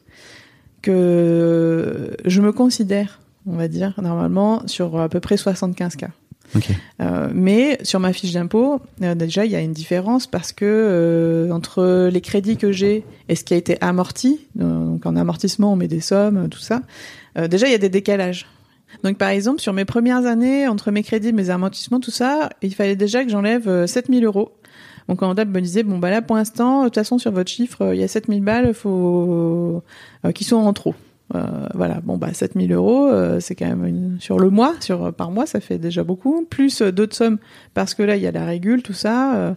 que 0.83 2.15
je 2.25 2.41
me 2.41 2.51
considère, 2.51 3.19
on 3.47 3.55
va 3.55 3.67
dire, 3.67 3.95
normalement, 3.99 4.61
sur 4.67 4.99
à 4.99 5.09
peu 5.09 5.19
près 5.19 5.37
75 5.37 5.95
cas. 5.95 6.09
Euh, 6.99 7.29
mais 7.33 7.79
sur 7.83 7.99
ma 7.99 8.13
fiche 8.13 8.33
d'impôt, 8.33 8.81
euh, 9.01 9.15
déjà, 9.15 9.45
il 9.45 9.51
y 9.51 9.55
a 9.55 9.61
une 9.61 9.73
différence 9.73 10.27
parce 10.27 10.51
que 10.51 10.65
euh, 10.65 11.51
entre 11.51 12.09
les 12.11 12.21
crédits 12.21 12.57
que 12.57 12.71
j'ai 12.71 13.03
et 13.29 13.35
ce 13.35 13.43
qui 13.43 13.53
a 13.53 13.57
été 13.57 13.77
amorti, 13.81 14.41
donc 14.55 15.05
en 15.05 15.15
amortissement, 15.15 15.73
on 15.73 15.75
met 15.75 15.87
des 15.87 16.01
sommes, 16.01 16.49
tout 16.49 16.59
ça, 16.59 16.81
déjà, 17.49 17.67
il 17.67 17.71
y 17.71 17.75
a 17.75 17.79
des 17.79 17.89
décalages. 17.89 18.45
Donc, 19.03 19.17
par 19.17 19.29
exemple, 19.29 19.61
sur 19.61 19.73
mes 19.73 19.85
premières 19.85 20.25
années, 20.25 20.67
entre 20.67 20.91
mes 20.91 21.03
crédits, 21.03 21.33
mes 21.33 21.49
amortissements, 21.49 21.99
tout 21.99 22.11
ça, 22.11 22.49
il 22.61 22.73
fallait 22.73 22.95
déjà 22.95 23.23
que 23.23 23.29
j'enlève 23.29 23.67
euh, 23.67 23.87
7000 23.87 24.25
euros. 24.25 24.51
Mon 25.07 25.15
comptable 25.15 25.51
me 25.51 25.61
disait, 25.61 25.83
bon, 25.83 25.97
bah 25.97 26.09
là, 26.09 26.21
pour 26.21 26.35
l'instant, 26.35 26.81
de 26.81 26.85
toute 26.87 26.95
façon, 26.95 27.17
sur 27.17 27.31
votre 27.31 27.49
chiffre, 27.49 27.93
il 27.93 27.99
y 27.99 28.03
a 28.03 28.07
7000 28.07 28.43
balles 28.43 28.73
faut, 28.73 29.83
qui 30.35 30.43
sont 30.43 30.57
en 30.57 30.73
trop. 30.73 30.93
Euh, 31.35 31.67
voilà, 31.73 32.01
bon 32.03 32.17
bah 32.17 32.33
7000 32.33 32.73
euros, 32.73 33.07
euh, 33.07 33.39
c'est 33.39 33.55
quand 33.55 33.67
même 33.67 33.85
une... 33.85 34.17
sur 34.19 34.37
le 34.37 34.49
mois, 34.49 34.75
sur 34.81 35.13
par 35.13 35.31
mois, 35.31 35.45
ça 35.45 35.59
fait 35.61 35.77
déjà 35.77 36.03
beaucoup. 36.03 36.45
Plus 36.49 36.81
euh, 36.81 36.91
d'autres 36.91 37.15
sommes 37.15 37.37
parce 37.73 37.93
que 37.93 38.03
là 38.03 38.15
il 38.17 38.21
y 38.21 38.27
a 38.27 38.31
la 38.31 38.45
régule, 38.45 38.83
tout 38.83 38.93
ça. 38.93 39.35
euh. 39.35 39.53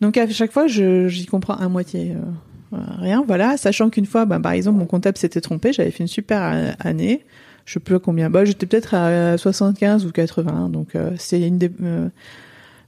donc 0.00 0.16
à 0.16 0.26
chaque 0.28 0.52
fois, 0.52 0.66
j'y 0.66 1.26
comprends 1.26 1.54
à 1.56 1.68
moitié. 1.68 2.12
euh, 2.12 2.78
rien, 2.98 3.24
voilà. 3.26 3.56
Sachant 3.56 3.90
qu'une 3.90 4.06
fois, 4.06 4.24
bah, 4.24 4.38
par 4.40 4.52
exemple, 4.52 4.78
mon 4.78 4.86
comptable 4.86 5.18
s'était 5.18 5.40
trompé, 5.40 5.72
j'avais 5.72 5.90
fait 5.90 6.04
une 6.04 6.08
super 6.08 6.74
année. 6.78 7.24
Je 7.66 7.74
sais 7.74 7.80
plus 7.80 7.98
combien. 8.00 8.30
Bah, 8.30 8.44
j'étais 8.44 8.66
peut-être 8.66 8.94
à 8.94 9.36
75 9.36 10.06
ou 10.06 10.10
80. 10.12 10.70
Donc 10.70 10.94
euh, 10.96 11.10
c'est 11.18 11.40
une 11.40 11.58
des 11.58 11.70
euh, 11.82 12.08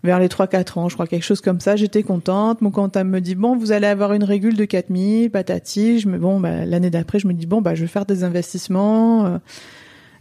vers 0.04 0.18
les 0.18 0.28
3-4 0.28 0.78
ans, 0.78 0.88
je 0.88 0.94
crois, 0.94 1.06
quelque 1.06 1.24
chose 1.24 1.40
comme 1.40 1.60
ça. 1.60 1.76
J'étais 1.76 2.02
contente. 2.02 2.60
Mon 2.60 2.70
comptable 2.70 3.08
me 3.10 3.20
dit, 3.20 3.34
bon, 3.34 3.56
vous 3.56 3.70
allez 3.72 3.86
avoir 3.86 4.12
une 4.14 4.24
régule 4.24 4.56
de 4.56 4.64
4000, 4.64 5.30
patati. 5.30 6.00
Je 6.00 6.08
me, 6.08 6.18
bon, 6.18 6.40
bah, 6.40 6.64
l'année 6.64 6.90
d'après, 6.90 7.18
je 7.20 7.26
me 7.28 7.32
dis, 7.34 7.46
bon, 7.46 7.60
bah, 7.62 7.74
je 7.74 7.82
vais 7.82 7.86
faire 7.88 8.04
des 8.06 8.24
investissements. 8.24 9.26
euh, 9.26 9.38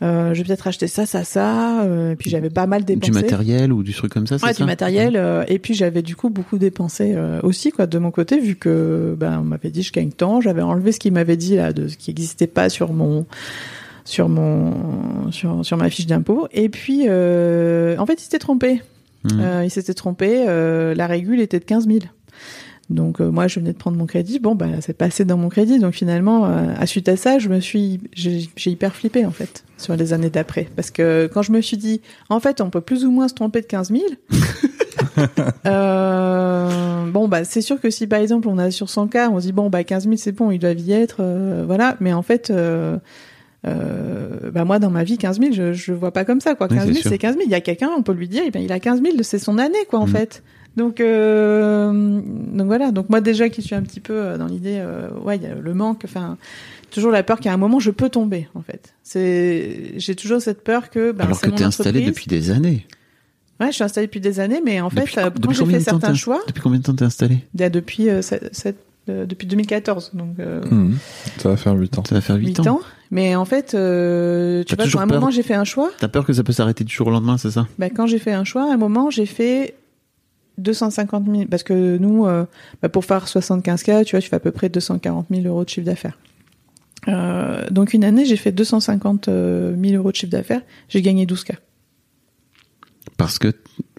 euh, 0.04 0.34
je 0.34 0.40
vais 0.40 0.46
peut-être 0.48 0.66
acheter 0.68 0.88
ça, 0.88 1.06
ça, 1.06 1.24
ça. 1.24 1.84
euh, 1.84 2.14
et 2.14 2.16
puis 2.16 2.32
j'avais 2.32 2.50
pas 2.50 2.66
mal 2.66 2.84
dépensé. 2.86 3.12
Du 3.12 3.16
matériel 3.16 3.72
ou 3.72 3.84
du 3.84 3.94
truc 3.94 4.12
comme 4.12 4.26
ça, 4.26 4.40
c'est 4.40 4.46
Ouais, 4.46 4.54
ça 4.54 4.58
du 4.58 4.64
matériel. 4.66 5.16
euh, 5.16 5.44
et 5.48 5.60
puis 5.60 5.76
j'avais 5.76 6.02
du 6.02 6.16
coup 6.16 6.32
beaucoup 6.32 6.58
dépensé 6.58 7.16
aussi, 7.44 7.72
quoi, 7.72 7.86
de 7.86 8.00
mon 8.00 8.10
côté, 8.10 8.40
vu 8.40 8.56
que 8.56 9.16
ben 9.20 9.40
on 9.42 9.44
m'avait 9.44 9.70
dit 9.70 9.84
je 9.84 9.92
gagne 9.92 10.10
tant. 10.12 10.42
J'avais 10.42 10.64
enlevé 10.64 10.92
ce 10.92 11.00
qu'il 11.00 11.14
m'avait 11.14 11.38
dit 11.38 11.56
là, 11.56 11.72
de 11.72 11.88
ce 11.88 11.98
qui 11.98 12.10
n'existait 12.10 12.48
pas 12.48 12.70
sur 12.70 12.94
mon 12.94 13.28
sur 14.04 14.28
mon 14.28 15.30
sur, 15.32 15.64
sur 15.64 15.78
ma 15.78 15.88
fiche 15.92 16.08
d'impôt. 16.08 16.48
Et 16.52 16.70
puis 16.70 17.02
en 17.04 18.06
fait, 18.08 18.14
il 18.14 18.22
s'était 18.24 18.40
trompé. 18.40 18.82
Mhm. 19.24 19.40
Euh, 19.40 19.64
il 19.64 19.70
s'était 19.70 19.94
trompé. 19.94 20.46
euh, 20.48 20.94
la 20.96 21.08
régule 21.08 21.40
était 21.42 21.60
de 21.60 21.66
15 21.66 21.88
000. 21.88 22.00
Donc 22.90 23.22
euh, 23.22 23.30
moi, 23.32 23.48
je 23.48 23.60
venais 23.60 23.72
de 23.72 23.78
prendre 23.78 23.98
mon 23.98 24.06
crédit. 24.06 24.40
Bon, 24.40 24.54
bah 24.54 24.68
c'est 24.82 24.94
passé 24.98 25.24
dans 25.24 25.38
mon 25.38 25.50
crédit. 25.50 25.80
Donc 25.80 25.94
finalement, 25.94 26.46
euh, 26.46 26.74
à 26.78 26.86
suite 26.86 27.08
à 27.08 27.16
ça, 27.16 27.40
je 27.40 27.48
me 27.48 27.60
suis, 27.60 28.02
j'ai 28.14 28.70
hyper 28.70 28.94
flippé 28.94 29.26
en 29.26 29.32
fait 29.32 29.64
sur 29.78 29.96
les 29.96 30.14
années 30.14 30.30
d'après, 30.30 30.68
parce 30.76 30.92
que 30.92 31.30
quand 31.34 31.42
je 31.42 31.52
me 31.52 31.62
suis 31.62 31.78
dit, 31.78 32.02
en 32.30 32.40
fait, 32.40 32.62
on 32.62 32.70
peut 32.70 32.82
plus 32.82 33.06
ou 33.06 33.12
moins 33.12 33.28
se 33.28 33.34
tromper 33.34 33.62
de 33.62 33.66
15 33.66 33.92
000. 33.92 34.04
euh, 35.66 37.06
bon, 37.12 37.28
bah 37.28 37.46
c'est 37.46 37.62
sûr 37.62 37.80
que 37.80 37.90
si 37.90 38.08
par 38.08 38.20
exemple 38.20 38.48
on 38.48 38.58
a 38.58 38.72
sur 38.72 38.90
100 38.90 39.08
cas, 39.08 39.30
on 39.30 39.40
se 39.40 39.46
dit 39.46 39.52
bon, 39.54 39.70
bah 39.70 39.84
15 39.84 40.04
000 40.04 40.16
c'est 40.18 40.32
bon, 40.34 40.52
ils 40.52 40.60
doivent 40.60 40.80
y 40.80 40.92
être, 40.92 41.18
euh, 41.20 41.64
voilà. 41.66 41.96
Mais 42.00 42.14
en 42.14 42.22
fait. 42.24 42.52
Euh, 43.68 44.38
euh, 44.46 44.52
bah 44.52 44.66
moi 44.66 44.80
dans 44.80 44.90
ma 44.90 45.04
vie 45.04 45.18
15 45.20 45.40
000 45.40 45.52
je 45.54 45.72
je 45.74 45.94
vois 45.94 46.12
pas 46.12 46.26
comme 46.26 46.42
ça 46.42 46.56
quoi. 46.56 46.68
Oui, 46.72 46.78
15 46.78 46.86
c'est 46.88 46.92
000 46.94 47.02
sûr. 47.04 47.12
c'est 47.12 47.18
15 47.20 47.34
000 47.36 47.46
il 47.46 47.52
y 47.52 47.56
a 47.56 47.62
quelqu'un 47.62 47.90
on 47.96 48.02
peut 48.02 48.14
lui 48.14 48.28
dire 48.28 48.42
eh 48.46 48.50
bien, 48.50 48.62
il 48.62 48.72
a 48.72 48.80
15 48.80 49.02
000 49.04 49.18
c'est 49.22 49.38
son 49.38 49.58
année 49.60 49.78
quoi 49.90 50.00
en 50.00 50.08
Mm. 50.08 50.12
fait. 50.12 50.44
Donc 50.78 51.00
euh, 51.02 52.22
donc 52.54 52.68
voilà. 52.68 52.92
Donc 52.92 53.10
moi 53.10 53.22
déjà 53.22 53.50
qui 53.50 53.62
suis 53.62 53.76
un 53.76 53.82
petit 53.84 54.00
peu 54.00 54.14
euh, 54.14 54.38
dans 54.38 54.48
l'idée 54.48 54.78
euh, 54.80 55.10
ouais 55.24 55.38
y 55.38 55.46
a 55.46 55.54
le 55.54 55.74
manque 55.74 56.02
enfin 56.06 56.38
toujours 56.90 57.12
la 57.12 57.24
peur 57.24 57.40
qu'à 57.40 57.54
un 57.54 57.58
moment 57.58 57.80
je 57.80 57.92
peux 57.92 58.10
tomber 58.10 58.48
en 58.56 58.62
fait. 58.62 58.94
C'est 59.04 59.94
j'ai 59.98 60.16
toujours 60.16 60.42
cette 60.42 60.64
peur 60.64 60.90
que 60.90 61.12
ben, 61.12 61.26
Alors 61.26 61.40
que 61.40 61.50
t'es 61.50 61.64
installé 61.64 62.02
depuis 62.04 62.28
des 62.28 62.50
années. 62.52 62.88
ouais 63.60 63.68
je 63.68 63.74
suis 63.74 63.84
installée 63.84 64.08
depuis 64.08 64.22
des 64.22 64.40
années 64.40 64.62
mais 64.66 64.82
en 64.82 64.90
fait 64.90 65.02
Depuis- 65.02 65.20
euh, 65.20 65.30
quand 65.44 65.52
j'ai 65.54 65.66
fait 65.66 65.80
certains 65.82 66.16
choix 66.16 66.40
Depuis 66.48 66.62
combien 66.62 66.80
de 66.80 66.84
temps 66.84 66.96
t'es 66.96 67.06
installé? 67.06 67.40
Il 67.54 67.62
y 67.62 67.64
a 67.64 67.70
depuis 67.70 68.10
euh, 68.10 68.22
sept- 68.24 68.50
sept- 68.56 68.78
euh, 69.10 69.26
depuis 69.26 69.48
2014 69.48 70.12
donc 70.14 70.40
euh, 70.40 70.62
Mhm. 70.70 70.98
Ça 71.38 71.50
va 71.50 71.58
faire 71.58 71.74
8 71.74 71.98
ans. 71.98 72.04
Ça 72.08 72.16
va 72.16 72.22
faire 72.22 72.36
8, 72.36 72.48
8 72.48 72.60
ans. 72.62 72.76
ans. 72.76 72.82
Mais 73.10 73.36
en 73.36 73.46
fait, 73.46 73.74
euh, 73.74 74.64
tu 74.64 74.76
T'as 74.76 74.86
vois, 74.86 75.02
à 75.02 75.04
un 75.04 75.08
peur 75.08 75.20
moment, 75.20 75.32
j'ai 75.32 75.44
fait 75.44 75.54
un 75.54 75.64
choix. 75.66 75.90
T'as 76.00 76.08
peur 76.08 76.26
que 76.26 76.34
ça 76.34 76.44
peut 76.44 76.54
s'arrêter 76.54 76.84
du 76.84 76.94
jour 76.94 77.08
au 77.08 77.12
lendemain, 77.12 77.38
c'est 77.38 77.52
ça? 77.52 77.68
Bah, 77.78 77.90
quand 77.90 78.08
j'ai 78.08 78.20
fait 78.20 78.32
un 78.32 78.44
choix, 78.46 78.70
à 78.70 78.74
un 78.74 78.78
moment, 78.78 79.10
j'ai 79.10 79.26
fait 79.26 79.76
250 80.60 81.26
000. 81.30 81.46
Parce 81.50 81.64
que 81.64 81.98
nous, 81.98 82.26
euh, 82.26 82.46
bah, 82.82 82.88
pour 82.90 83.04
faire 83.04 83.28
75 83.28 83.84
k, 83.84 84.06
tu 84.06 84.12
vois, 84.16 84.22
tu 84.22 84.30
fais 84.30 84.36
à 84.36 84.40
peu 84.40 84.52
près 84.52 84.70
240 84.70 85.26
000 85.30 85.46
euros 85.46 85.64
de 85.66 85.70
chiffre 85.70 85.86
d'affaires. 85.86 86.18
Euh, 87.08 87.68
donc 87.72 87.94
une 87.94 88.04
année, 88.04 88.26
j'ai 88.26 88.38
fait 88.38 88.52
250 88.52 89.26
000 89.26 89.34
euros 89.96 90.12
de 90.12 90.16
chiffre 90.16 90.32
d'affaires. 90.32 90.62
J'ai 90.88 91.02
gagné 91.02 91.26
12 91.26 91.44
k. 91.44 91.54
Parce 93.18 93.40
que 93.40 93.54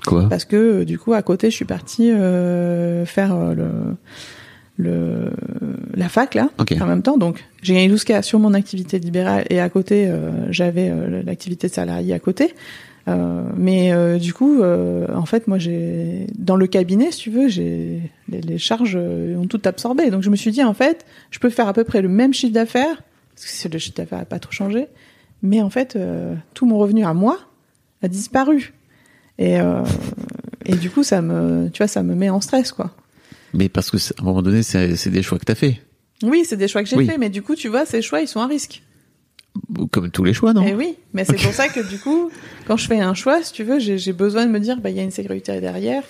quoi? 0.07 0.29
Parce 0.29 0.45
que 0.45 0.85
du 0.85 0.99
coup, 0.99 1.13
à 1.13 1.23
côté, 1.23 1.51
je 1.51 1.57
suis 1.57 1.65
partie 1.65 2.11
euh, 2.11 3.05
faire 3.05 3.35
euh, 3.35 3.55
le, 3.55 3.71
le 4.79 5.31
la 5.95 6.09
fac 6.09 6.35
là 6.35 6.49
en 6.81 6.87
même 6.87 7.03
temps. 7.03 7.19
Donc 7.19 7.45
j'ai 7.63 7.75
gagné 7.75 7.89
12 7.89 8.05
k 8.05 8.23
sur 8.25 8.39
mon 8.39 8.55
activité 8.55 8.99
libérale 8.99 9.45
et 9.51 9.61
à 9.61 9.69
côté, 9.69 10.07
euh, 10.09 10.31
j'avais 10.51 10.89
euh, 10.91 11.23
l'activité 11.25 11.69
de 11.69 11.73
salarié 11.73 12.15
à 12.15 12.19
côté. 12.19 12.55
Euh, 13.09 13.43
mais 13.57 13.93
du 14.21 14.33
coup, 14.33 14.63
en 14.63 15.27
fait, 15.27 15.49
moi, 15.49 15.59
j'ai 15.59 16.27
dans 16.39 16.55
le 16.57 16.67
cabinet, 16.69 17.11
si 17.11 17.19
tu 17.19 17.31
veux, 17.31 17.49
j'ai 17.49 18.01
les, 18.29 18.41
les 18.41 18.59
charges 18.59 18.97
ont 18.97 19.47
tout 19.49 19.61
absorbé. 19.65 20.11
Donc 20.11 20.23
je 20.23 20.31
me 20.31 20.37
suis 20.37 20.53
dit, 20.53 20.63
en 20.63 20.75
fait, 20.75 21.05
je 21.31 21.39
peux 21.41 21.51
faire 21.51 21.67
à 21.69 21.73
peu 21.73 21.83
près 21.85 22.01
le 22.01 22.09
même 22.09 22.33
chiffre 22.33 22.53
d'affaires 22.55 23.03
parce 23.35 23.45
que 23.47 23.51
c'est- 23.51 23.73
le 23.73 23.79
chiffre 23.79 23.97
d'affaires 23.97 24.21
n'a 24.21 24.25
pas 24.25 24.39
trop 24.39 24.53
changé, 24.53 24.87
mais 25.43 25.61
en 25.63 25.71
fait, 25.71 25.99
tout 26.55 26.65
mon 26.67 26.79
revenu 26.79 27.05
à 27.05 27.13
moi 27.13 27.39
a 28.03 28.09
disparu. 28.09 28.73
Et, 29.39 29.57
et 30.67 30.75
du 30.77 30.89
coup, 30.89 31.03
ça 31.03 31.21
me, 31.23 31.69
tu 31.73 31.79
vois, 31.79 31.89
ça 31.89 32.03
me 32.05 32.15
met 32.15 32.31
en 32.31 32.41
stress, 32.41 32.71
quoi. 32.73 32.93
Mais 33.55 33.69
parce 33.69 33.91
que 33.91 33.99
c'est- 33.99 34.19
à 34.19 34.23
un 34.23 34.25
moment 34.25 34.43
donné, 34.43 34.63
c'est 34.63 35.09
des 35.11 35.23
choix 35.23 35.39
que 35.39 35.45
t'as 35.45 35.55
fait. 35.55 35.81
Oui, 36.23 36.45
c'est 36.47 36.57
des 36.57 36.69
choix 36.69 36.83
que 36.83 36.89
j'ai 36.89 36.97
Oui. 36.97 37.07
faits, 37.07 37.19
mais 37.19 37.31
du 37.31 37.43
coup, 37.43 37.55
tu 37.55 37.69
vois, 37.69 37.85
ces 37.85 38.01
choix, 38.03 38.21
ils 38.21 38.29
sont 38.29 38.41
à 38.41 38.47
risque. 38.47 38.83
Comme 39.91 40.11
tous 40.11 40.25
les 40.25 40.33
choix, 40.33 40.53
non? 40.55 40.65
Et 40.67 40.75
oui, 40.75 40.97
mais 41.13 41.25
c'est 41.25 41.37
pour 41.37 41.53
ça 41.53 41.69
que 41.69 41.81
du 41.81 41.99
coup, 41.99 42.31
quand 42.67 42.77
je 42.79 42.87
fais 42.87 43.01
un 43.01 43.13
choix, 43.15 43.43
si 43.43 43.53
tu 43.53 43.65
veux, 43.65 43.79
j'ai 43.79 43.99
j'ai 43.99 44.13
besoin 44.15 44.47
de 44.47 44.51
me 44.51 44.59
dire, 44.61 44.79
bah, 44.81 44.89
il 44.91 44.97
y 44.97 45.01
a 45.01 45.03
une 45.03 45.11
sécurité 45.11 45.61
derrière. 45.61 46.03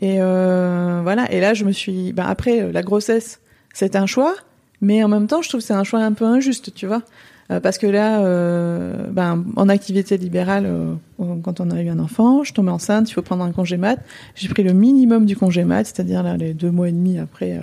Et 0.00 0.18
euh, 0.20 1.00
voilà. 1.02 1.30
Et 1.32 1.40
là, 1.40 1.54
je 1.54 1.64
me 1.64 1.72
suis, 1.72 2.12
bah, 2.12 2.26
après 2.28 2.60
euh, 2.62 2.70
la 2.72 2.82
grossesse, 2.82 3.40
c'est 3.74 3.96
un 3.96 4.06
choix, 4.06 4.34
mais 4.80 5.02
en 5.02 5.08
même 5.08 5.26
temps, 5.26 5.42
je 5.42 5.48
trouve 5.48 5.60
que 5.60 5.66
c'est 5.66 5.72
un 5.74 5.82
choix 5.82 6.00
un 6.00 6.12
peu 6.12 6.24
injuste, 6.24 6.72
tu 6.74 6.86
vois. 6.86 7.02
Euh, 7.50 7.60
parce 7.60 7.78
que 7.78 7.86
là, 7.86 8.20
euh, 8.20 9.06
ben, 9.10 9.44
en 9.56 9.68
activité 9.68 10.16
libérale, 10.18 10.66
euh, 10.66 10.94
quand 11.42 11.60
on 11.60 11.70
a 11.70 11.82
eu 11.82 11.88
un 11.88 11.98
enfant, 11.98 12.44
je 12.44 12.52
tombais 12.52 12.70
enceinte, 12.70 13.10
il 13.10 13.14
faut 13.14 13.22
prendre 13.22 13.44
un 13.44 13.52
congé 13.52 13.76
mat. 13.76 13.98
J'ai 14.34 14.48
pris 14.48 14.62
le 14.62 14.72
minimum 14.72 15.24
du 15.24 15.36
congé 15.36 15.64
mat, 15.64 15.84
c'est-à-dire 15.84 16.22
là, 16.22 16.36
les 16.36 16.52
deux 16.54 16.70
mois 16.70 16.88
et 16.88 16.92
demi 16.92 17.18
après. 17.18 17.54
Euh, 17.54 17.62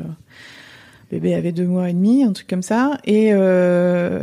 bébé 1.11 1.35
avait 1.35 1.51
deux 1.51 1.67
mois 1.67 1.89
et 1.89 1.93
demi, 1.93 2.23
un 2.23 2.33
truc 2.33 2.47
comme 2.47 2.63
ça, 2.63 2.97
et 3.05 3.29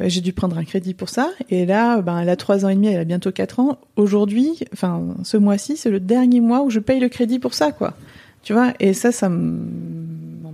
j'ai 0.08 0.20
dû 0.20 0.32
prendre 0.32 0.58
un 0.58 0.64
crédit 0.64 0.94
pour 0.94 1.08
ça. 1.08 1.30
Et 1.48 1.64
là, 1.64 2.02
ben, 2.02 2.18
elle 2.18 2.28
a 2.28 2.34
trois 2.34 2.66
ans 2.66 2.68
et 2.68 2.74
demi, 2.74 2.88
elle 2.88 2.98
a 2.98 3.04
bientôt 3.04 3.30
quatre 3.30 3.60
ans. 3.60 3.78
Aujourd'hui, 3.94 4.58
enfin, 4.72 5.14
ce 5.22 5.36
mois-ci, 5.36 5.76
c'est 5.76 5.90
le 5.90 6.00
dernier 6.00 6.40
mois 6.40 6.62
où 6.62 6.70
je 6.70 6.80
paye 6.80 6.98
le 6.98 7.08
crédit 7.08 7.38
pour 7.38 7.54
ça, 7.54 7.70
quoi. 7.70 7.94
Tu 8.42 8.52
vois, 8.52 8.72
et 8.80 8.94
ça, 8.94 9.12
ça 9.12 9.30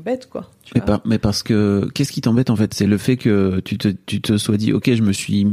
m'embête, 0.09 0.29
quoi. 0.29 0.51
Tu 0.63 0.73
mais, 0.75 0.81
vois. 0.81 0.87
par- 0.87 1.01
mais 1.05 1.19
parce 1.19 1.43
que 1.43 1.89
qu'est-ce 1.95 2.13
qui 2.13 2.21
t'embête 2.21 2.51
en 2.51 2.57
fait? 2.57 2.75
C'est 2.75 2.87
le 2.87 2.99
fait 2.99 3.17
que 3.17 3.61
tu 3.61 3.79
te, 3.79 3.89
tu 4.07 4.21
te 4.21 4.37
sois 4.39 4.57
dit, 4.57 4.73
ok, 4.73 4.93
je 4.93 5.03
me 5.03 5.13
suis. 5.13 5.47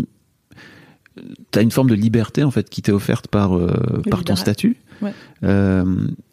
T'as 1.52 1.62
une 1.62 1.72
forme 1.72 1.90
de 1.90 1.96
liberté 1.96 2.44
en 2.44 2.52
fait 2.52 2.70
qui 2.70 2.82
t'est 2.82 2.92
offerte 2.92 3.28
par 3.30 3.56
euh, 3.56 4.02
par 4.10 4.24
ton 4.24 4.36
statut. 4.36 4.78
Ouais. 5.02 5.14
Euh, 5.44 5.86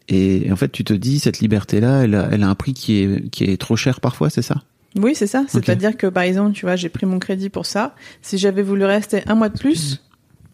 et 0.09 0.51
en 0.51 0.55
fait, 0.57 0.71
tu 0.71 0.83
te 0.83 0.93
dis 0.93 1.19
cette 1.19 1.39
liberté-là, 1.39 2.03
elle 2.03 2.15
a, 2.15 2.27
elle 2.31 2.43
a 2.43 2.49
un 2.49 2.55
prix 2.55 2.73
qui 2.73 2.97
est 3.01 3.29
qui 3.29 3.45
est 3.45 3.57
trop 3.57 3.77
cher 3.77 4.01
parfois, 4.01 4.29
c'est 4.29 4.41
ça? 4.41 4.63
Oui, 4.95 5.15
c'est 5.15 5.27
ça. 5.27 5.45
C'est-à-dire 5.47 5.97
que, 5.97 6.05
par 6.05 6.21
exemple, 6.23 6.51
tu 6.53 6.65
vois, 6.65 6.75
j'ai 6.75 6.89
pris 6.89 7.07
mon 7.07 7.17
crédit 7.17 7.49
pour 7.49 7.65
ça. 7.65 7.95
Si 8.21 8.37
j'avais 8.37 8.61
voulu 8.61 8.85
rester 8.85 9.23
un 9.25 9.33
mois 9.33 9.49
de 9.49 9.57
plus, 9.57 10.03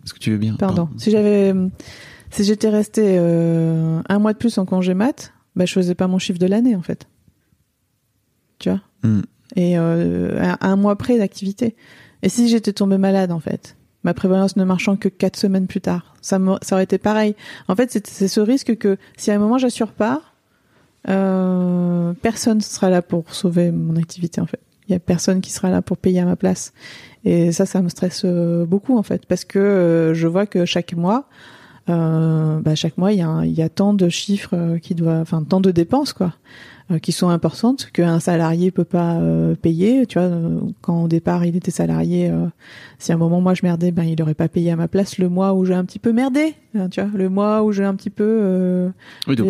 Est-ce 0.05 0.13
que 0.13 0.19
tu 0.19 0.31
veux 0.31 0.37
bien? 0.37 0.55
Pardon, 0.55 0.87
si 0.95 1.11
j'avais, 1.11 1.53
si 2.31 2.45
j'étais 2.45 2.69
resté 2.69 3.01
euh, 3.05 3.99
un 4.07 4.19
mois 4.19 4.31
de 4.31 4.37
plus 4.37 4.57
en 4.57 4.65
congé 4.65 4.93
mat, 4.93 5.33
bah, 5.57 5.65
je 5.65 5.73
faisais 5.73 5.93
pas 5.95 6.07
mon 6.07 6.19
chiffre 6.19 6.39
de 6.39 6.45
l'année, 6.45 6.73
en 6.75 6.81
fait. 6.81 7.07
Tu 8.59 8.69
vois 8.69 8.81
Hmm. 9.03 9.21
Et 9.55 9.79
euh, 9.79 10.53
un 10.59 10.75
mois 10.75 10.97
près 10.97 11.17
d'activité. 11.17 11.75
Et 12.21 12.27
si 12.29 12.49
j'étais 12.49 12.73
tombée 12.73 12.97
malade, 12.97 13.31
en 13.31 13.39
fait, 13.39 13.77
ma 14.03 14.13
prévoyance 14.13 14.57
ne 14.57 14.63
marchant 14.65 14.97
que 14.97 15.07
quatre 15.07 15.37
semaines 15.37 15.67
plus 15.67 15.79
tard, 15.81 16.15
ça, 16.21 16.37
ça 16.61 16.75
aurait 16.75 16.83
été 16.83 16.97
pareil. 16.97 17.35
En 17.69 17.75
fait, 17.77 17.89
c'est 18.05 18.27
ce 18.27 18.39
risque 18.41 18.75
que 18.77 18.97
si 19.17 19.31
à 19.31 19.35
un 19.35 19.39
moment 19.39 19.57
j'assure 19.57 19.93
pas, 19.93 20.21
euh, 21.07 22.13
personne 22.21 22.61
sera 22.61 22.89
là 22.89 23.01
pour 23.01 23.33
sauver 23.33 23.71
mon 23.71 23.95
activité, 23.95 24.41
en 24.41 24.45
fait. 24.45 24.59
il 24.87 24.91
y 24.91 24.95
a 24.95 24.99
personne 24.99 25.39
qui 25.39 25.51
sera 25.51 25.69
là 25.69 25.81
pour 25.81 25.97
payer 25.97 26.19
à 26.19 26.25
ma 26.25 26.35
place. 26.35 26.73
Et 27.23 27.51
ça, 27.51 27.65
ça 27.65 27.81
me 27.81 27.89
stresse 27.89 28.23
euh, 28.25 28.65
beaucoup 28.65 28.97
en 28.97 29.03
fait, 29.03 29.25
parce 29.27 29.45
que 29.45 30.11
je 30.13 30.27
vois 30.27 30.45
que 30.45 30.65
chaque 30.65 30.93
mois, 30.93 31.29
euh, 31.89 32.59
bah, 32.59 32.75
chaque 32.75 32.97
mois, 32.97 33.11
il 33.13 33.19
y, 33.19 33.21
a 33.21 33.27
un- 33.29 33.45
il 33.45 33.51
y 33.53 33.61
a 33.61 33.69
tant 33.69 33.93
de 33.93 34.09
chiffres 34.09 34.77
qui 34.81 34.93
doivent, 34.95 35.21
enfin 35.21 35.43
tant 35.43 35.61
de 35.61 35.71
dépenses 35.71 36.13
quoi, 36.13 36.33
qui 36.97 37.11
sont 37.11 37.29
importantes 37.29 37.89
qu'un 37.93 38.19
salarié 38.19 38.71
peut 38.71 38.83
pas 38.83 39.17
euh, 39.17 39.53
payer. 39.53 40.07
Tu 40.07 40.17
vois, 40.17 40.27
euh, 40.27 40.59
quand 40.81 41.03
au 41.03 41.07
départ 41.07 41.45
il 41.45 41.55
était 41.55 41.69
salarié, 41.69 42.31
euh, 42.31 42.47
si 42.97 43.11
à 43.11 43.15
un 43.15 43.17
moment 43.19 43.41
moi 43.41 43.53
je 43.53 43.61
merdais, 43.61 43.91
ben 43.91 44.03
il 44.03 44.19
aurait 44.23 44.33
pas 44.33 44.47
payé 44.47 44.71
à 44.71 44.75
ma 44.75 44.87
place 44.87 45.19
le 45.19 45.29
mois 45.29 45.53
où 45.53 45.65
j'ai 45.65 45.75
un 45.75 45.85
petit 45.85 45.99
peu 45.99 46.13
merdé. 46.13 46.55
hein, 46.75 46.89
tu 46.89 46.99
vois, 47.01 47.11
le 47.13 47.29
mois 47.29 47.61
où 47.61 47.71
j'ai 47.71 47.83
un 47.83 47.93
petit 47.93 48.09
peu 48.09 48.23
euh, 48.27 48.89
Oui, 49.27 49.35
donc, 49.35 49.47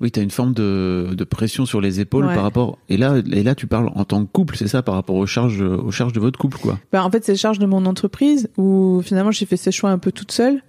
oui, 0.00 0.10
t'as 0.10 0.22
une 0.22 0.30
forme 0.30 0.54
de, 0.54 1.08
de 1.12 1.24
pression 1.24 1.66
sur 1.66 1.82
les 1.82 2.00
épaules 2.00 2.24
Ouais. 2.24 2.34
par 2.34 2.42
rapport. 2.44 2.78
Et 2.88 2.96
là, 2.96 3.16
et 3.32 3.42
là, 3.42 3.54
tu 3.54 3.66
parles 3.66 3.90
en 3.94 4.04
tant 4.06 4.24
que 4.24 4.30
couple, 4.32 4.56
c'est 4.56 4.66
ça, 4.66 4.82
par 4.82 4.94
rapport 4.94 5.16
aux 5.16 5.26
charges, 5.26 5.60
aux 5.60 5.90
charges 5.90 6.14
de 6.14 6.20
votre 6.20 6.38
couple, 6.38 6.56
quoi. 6.56 6.78
Ben, 6.90 7.02
en 7.02 7.10
fait, 7.10 7.22
c'est 7.22 7.32
le 7.32 7.38
charge 7.38 7.58
de 7.58 7.66
mon 7.66 7.84
entreprise 7.84 8.48
où 8.56 9.02
finalement 9.04 9.30
j'ai 9.30 9.44
fait 9.44 9.58
ces 9.58 9.72
choix 9.72 9.90
un 9.90 9.98
peu 9.98 10.10
toute 10.10 10.32
seule. 10.32 10.62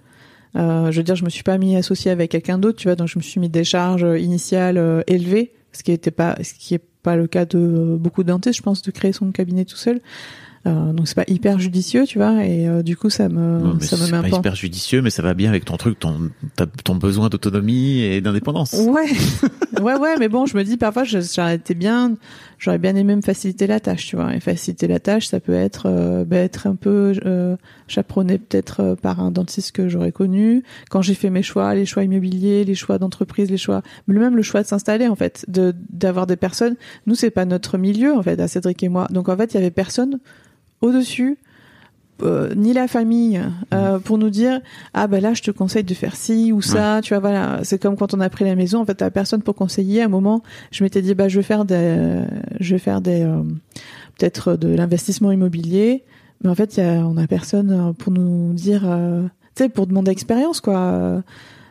Euh, 0.54 0.90
je 0.90 0.98
veux 0.98 1.02
dire, 1.02 1.16
je 1.16 1.24
me 1.24 1.30
suis 1.30 1.44
pas 1.44 1.56
mis 1.56 1.76
associé 1.76 2.10
avec 2.10 2.30
quelqu'un 2.30 2.58
d'autre, 2.58 2.76
tu 2.76 2.88
vois, 2.88 2.94
donc 2.94 3.08
je 3.08 3.16
me 3.18 3.22
suis 3.22 3.40
mis 3.40 3.48
des 3.48 3.64
charges 3.64 4.06
initiales 4.20 4.76
euh, 4.76 5.00
élevées, 5.06 5.52
ce 5.72 5.82
qui 5.82 5.92
était 5.92 6.10
pas, 6.10 6.36
ce 6.42 6.54
qui 6.54 6.74
est 6.74 6.82
pas 7.02 7.16
le 7.16 7.26
cas 7.26 7.44
de 7.44 7.96
beaucoup 7.98 8.22
de 8.22 8.28
dentistes, 8.28 8.58
je 8.58 8.62
pense, 8.62 8.82
de 8.82 8.90
créer 8.90 9.12
son 9.12 9.32
cabinet 9.32 9.64
tout 9.64 9.76
seul. 9.76 10.00
Euh, 10.64 10.92
donc 10.92 11.08
c'est 11.08 11.16
pas 11.16 11.24
hyper 11.26 11.58
judicieux, 11.58 12.04
tu 12.06 12.18
vois, 12.18 12.44
et 12.44 12.68
euh, 12.68 12.82
du 12.84 12.96
coup 12.96 13.10
ça 13.10 13.28
me, 13.28 13.58
Non, 13.58 13.80
ça 13.80 13.96
me 13.96 14.08
met 14.12 14.16
un 14.16 14.30
pas 14.30 14.36
hyper 14.38 14.54
judicieux, 14.54 15.02
mais 15.02 15.10
ça 15.10 15.20
va 15.20 15.34
bien 15.34 15.48
avec 15.48 15.64
ton 15.64 15.76
truc, 15.76 15.98
ton, 15.98 16.30
ton 16.84 16.94
besoin 16.94 17.28
d'autonomie 17.28 18.00
et 18.02 18.20
d'indépendance. 18.20 18.72
Ouais, 18.74 19.10
ouais, 19.82 19.96
ouais, 19.96 20.16
mais 20.20 20.28
bon, 20.28 20.46
je 20.46 20.56
me 20.56 20.62
dis 20.62 20.76
parfois, 20.76 21.02
été 21.02 21.74
bien, 21.74 22.14
j'aurais 22.62 22.78
bien 22.78 22.94
aimé 22.94 23.16
me 23.16 23.22
faciliter 23.22 23.66
la 23.66 23.80
tâche, 23.80 24.06
tu 24.06 24.14
vois. 24.14 24.34
Et 24.34 24.40
faciliter 24.40 24.86
la 24.86 25.00
tâche, 25.00 25.26
ça 25.26 25.40
peut 25.40 25.52
être, 25.52 25.86
euh, 25.86 26.24
ben, 26.24 26.44
être 26.44 26.68
un 26.68 26.76
peu 26.76 27.12
euh, 27.26 27.56
chaperonné 27.88 28.38
peut-être 28.38 28.80
euh, 28.80 28.94
par 28.94 29.18
un 29.18 29.32
dentiste 29.32 29.72
que 29.72 29.88
j'aurais 29.88 30.12
connu. 30.12 30.62
Quand 30.88 31.02
j'ai 31.02 31.14
fait 31.14 31.28
mes 31.28 31.42
choix, 31.42 31.74
les 31.74 31.86
choix 31.86 32.04
immobiliers, 32.04 32.64
les 32.64 32.76
choix 32.76 32.98
d'entreprise, 32.98 33.50
les 33.50 33.56
choix, 33.56 33.82
même 34.06 34.36
le 34.36 34.42
choix 34.42 34.62
de 34.62 34.68
s'installer 34.68 35.08
en 35.08 35.16
fait, 35.16 35.44
de 35.48 35.74
d'avoir 35.90 36.28
des 36.28 36.36
personnes. 36.36 36.76
Nous, 37.06 37.16
c'est 37.16 37.30
pas 37.30 37.44
notre 37.44 37.78
milieu 37.78 38.14
en 38.14 38.22
fait, 38.22 38.38
à 38.38 38.46
Cédric 38.46 38.80
et 38.84 38.88
moi. 38.88 39.08
Donc 39.10 39.28
en 39.28 39.36
fait, 39.36 39.52
il 39.52 39.56
y 39.56 39.60
avait 39.60 39.72
personne 39.72 40.20
au-dessus. 40.80 41.38
Euh, 42.22 42.54
ni 42.54 42.72
la 42.72 42.88
famille 42.88 43.40
euh, 43.74 43.98
pour 43.98 44.18
nous 44.18 44.30
dire 44.30 44.60
ah 44.94 45.06
ben 45.06 45.22
là 45.22 45.34
je 45.34 45.42
te 45.42 45.50
conseille 45.50 45.84
de 45.84 45.94
faire 45.94 46.16
ci 46.16 46.52
ou 46.52 46.62
ça 46.62 47.00
tu 47.02 47.14
vois 47.14 47.20
voilà. 47.20 47.60
C'est 47.64 47.80
comme 47.80 47.96
quand 47.96 48.14
on 48.14 48.20
a 48.20 48.28
pris 48.30 48.44
la 48.44 48.54
maison 48.54 48.80
en 48.80 48.84
fait 48.84 48.94
t'as 48.94 49.10
personne 49.10 49.42
pour 49.42 49.54
conseiller. 49.54 50.02
À 50.02 50.06
un 50.06 50.08
moment 50.08 50.42
je 50.70 50.84
m'étais 50.84 51.02
dit 51.02 51.14
bah 51.14 51.28
je 51.28 51.38
vais 51.38 51.42
faire 51.42 51.64
des 51.64 52.22
je 52.60 52.74
vais 52.74 52.78
faire 52.78 53.00
des 53.00 53.22
euh, 53.22 53.42
peut-être 54.18 54.56
de 54.56 54.68
l'investissement 54.68 55.32
immobilier. 55.32 56.04
Mais 56.42 56.50
en 56.50 56.54
fait 56.54 56.76
y 56.76 56.80
a, 56.80 57.06
on 57.06 57.16
a 57.16 57.26
personne 57.26 57.94
pour 57.98 58.12
nous 58.12 58.52
dire 58.52 58.82
tu 59.54 59.62
sais 59.64 59.68
pour 59.68 59.86
demander 59.86 60.10
expérience 60.10 60.60
quoi. 60.60 61.22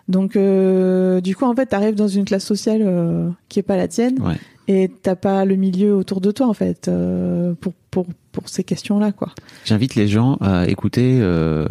Donc 0.07 0.37
du 0.37 1.35
coup 1.35 1.45
en 1.45 1.55
fait 1.55 1.65
t'arrives 1.67 1.95
dans 1.95 2.07
une 2.07 2.25
classe 2.25 2.45
sociale 2.45 3.33
qui 3.49 3.59
est 3.59 3.63
pas 3.63 3.77
la 3.77 3.87
tienne. 3.87 4.21
Ouais. 4.21 4.37
Et 4.71 4.89
t'as 5.01 5.15
pas 5.15 5.43
le 5.45 5.55
milieu 5.55 5.93
autour 5.95 6.21
de 6.21 6.31
toi 6.31 6.47
en 6.47 6.53
fait 6.53 6.87
euh, 6.87 7.53
pour 7.59 7.73
pour 7.89 8.05
pour 8.31 8.47
ces 8.47 8.63
questions 8.63 8.99
là 8.99 9.11
quoi 9.11 9.33
J'invite 9.65 9.95
les 9.95 10.07
gens 10.07 10.37
à 10.39 10.67
écouter 10.67 11.19
euh, 11.21 11.67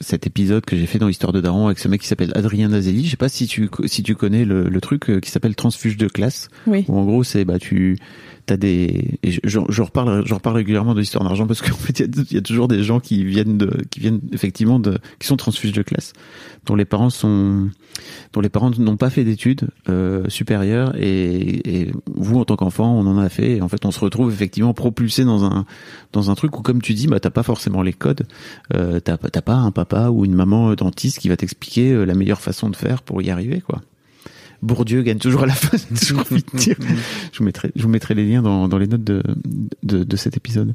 cet 0.00 0.26
épisode 0.26 0.64
que 0.64 0.76
j'ai 0.76 0.86
fait 0.86 0.98
dans 0.98 1.08
l'histoire 1.08 1.32
de 1.32 1.40
Daron 1.40 1.66
avec 1.66 1.78
ce 1.78 1.88
mec 1.88 2.00
qui 2.02 2.06
s'appelle 2.06 2.32
Adrien 2.34 2.68
Nazelli. 2.68 3.04
Je 3.04 3.10
sais 3.10 3.16
pas 3.16 3.28
si 3.28 3.46
tu 3.46 3.68
si 3.86 4.02
tu 4.02 4.14
connais 4.14 4.44
le, 4.44 4.68
le 4.68 4.80
truc 4.80 5.10
euh, 5.10 5.20
qui 5.20 5.30
s'appelle 5.30 5.56
transfuge 5.56 5.96
de 5.96 6.06
classe. 6.06 6.48
oui 6.66 6.84
Où 6.88 6.96
en 6.96 7.04
gros 7.04 7.24
c'est 7.24 7.44
bah 7.44 7.58
tu 7.58 7.98
t'as 8.46 8.56
des 8.56 9.18
et 9.22 9.30
je, 9.30 9.40
je, 9.44 9.60
je 9.68 9.82
reparle 9.82 10.24
je 10.26 10.34
régulièrement 10.48 10.94
de 10.94 11.00
l'histoire 11.00 11.24
d'argent 11.24 11.46
parce 11.46 11.62
qu'en 11.62 11.74
fait 11.74 12.00
il 12.00 12.32
y 12.32 12.36
a, 12.36 12.42
toujours 12.42 12.68
des 12.68 12.82
gens 12.82 13.00
qui 13.00 13.24
viennent 13.24 13.58
de 13.58 13.82
qui 13.90 14.00
viennent 14.00 14.20
effectivement 14.32 14.78
de 14.78 14.98
qui 15.18 15.26
sont 15.26 15.36
transfuges 15.36 15.72
de 15.72 15.82
classe 15.82 16.12
dont 16.66 16.74
les 16.74 16.84
parents 16.84 17.10
sont 17.10 17.70
dont 18.32 18.40
les 18.40 18.48
parents 18.48 18.70
n'ont 18.70 18.96
pas 18.96 19.10
fait 19.10 19.24
d'études 19.24 19.68
euh, 19.88 20.28
supérieures 20.28 20.94
et, 20.96 21.82
et 21.82 21.92
vous 22.14 22.38
en 22.38 22.44
tant 22.44 22.56
qu'enfant 22.56 22.92
on 22.92 23.06
en 23.06 23.18
a 23.18 23.28
fait 23.28 23.56
et 23.56 23.62
en 23.62 23.68
fait 23.68 23.84
on 23.86 23.90
se 23.90 24.00
retrouve 24.00 24.32
effectivement 24.32 24.74
propulsé 24.74 25.24
dans 25.24 25.44
un 25.44 25.64
dans 26.12 26.30
un 26.30 26.34
truc 26.34 26.58
où 26.58 26.62
comme 26.62 26.82
tu 26.82 26.94
dis 26.94 27.06
bah 27.06 27.20
t'as 27.20 27.30
pas 27.30 27.42
forcément 27.42 27.82
les 27.82 27.92
codes. 27.92 28.26
Euh, 28.74 29.00
t'as 29.00 29.16
t'as 29.16 29.42
pas 29.42 29.54
un 29.54 29.70
papa 29.70 30.08
ou 30.08 30.24
une 30.24 30.34
maman 30.34 30.74
dentiste 30.74 31.18
qui 31.18 31.28
va 31.28 31.36
t'expliquer 31.36 31.92
euh, 31.92 32.04
la 32.04 32.14
meilleure 32.14 32.40
façon 32.40 32.70
de 32.70 32.76
faire 32.76 33.02
pour 33.02 33.22
y 33.22 33.30
arriver 33.30 33.60
quoi 33.60 33.80
Bourdieu 34.64 35.02
gagne 35.02 35.18
toujours 35.18 35.42
à 35.44 35.46
la 35.46 35.54
fin 35.54 35.76
j'ai 35.76 36.06
toujours 36.06 36.20
envie 36.20 36.42
de 36.52 36.58
dire 36.58 36.76
je 37.32 37.38
vous 37.38 37.44
mettrai 37.44 37.70
je 37.76 37.82
vous 37.82 37.88
mettrai 37.88 38.14
les 38.14 38.26
liens 38.26 38.42
dans, 38.42 38.66
dans 38.68 38.78
les 38.78 38.86
notes 38.86 39.04
de, 39.04 39.22
de, 39.82 40.04
de 40.04 40.16
cet 40.16 40.36
épisode 40.36 40.72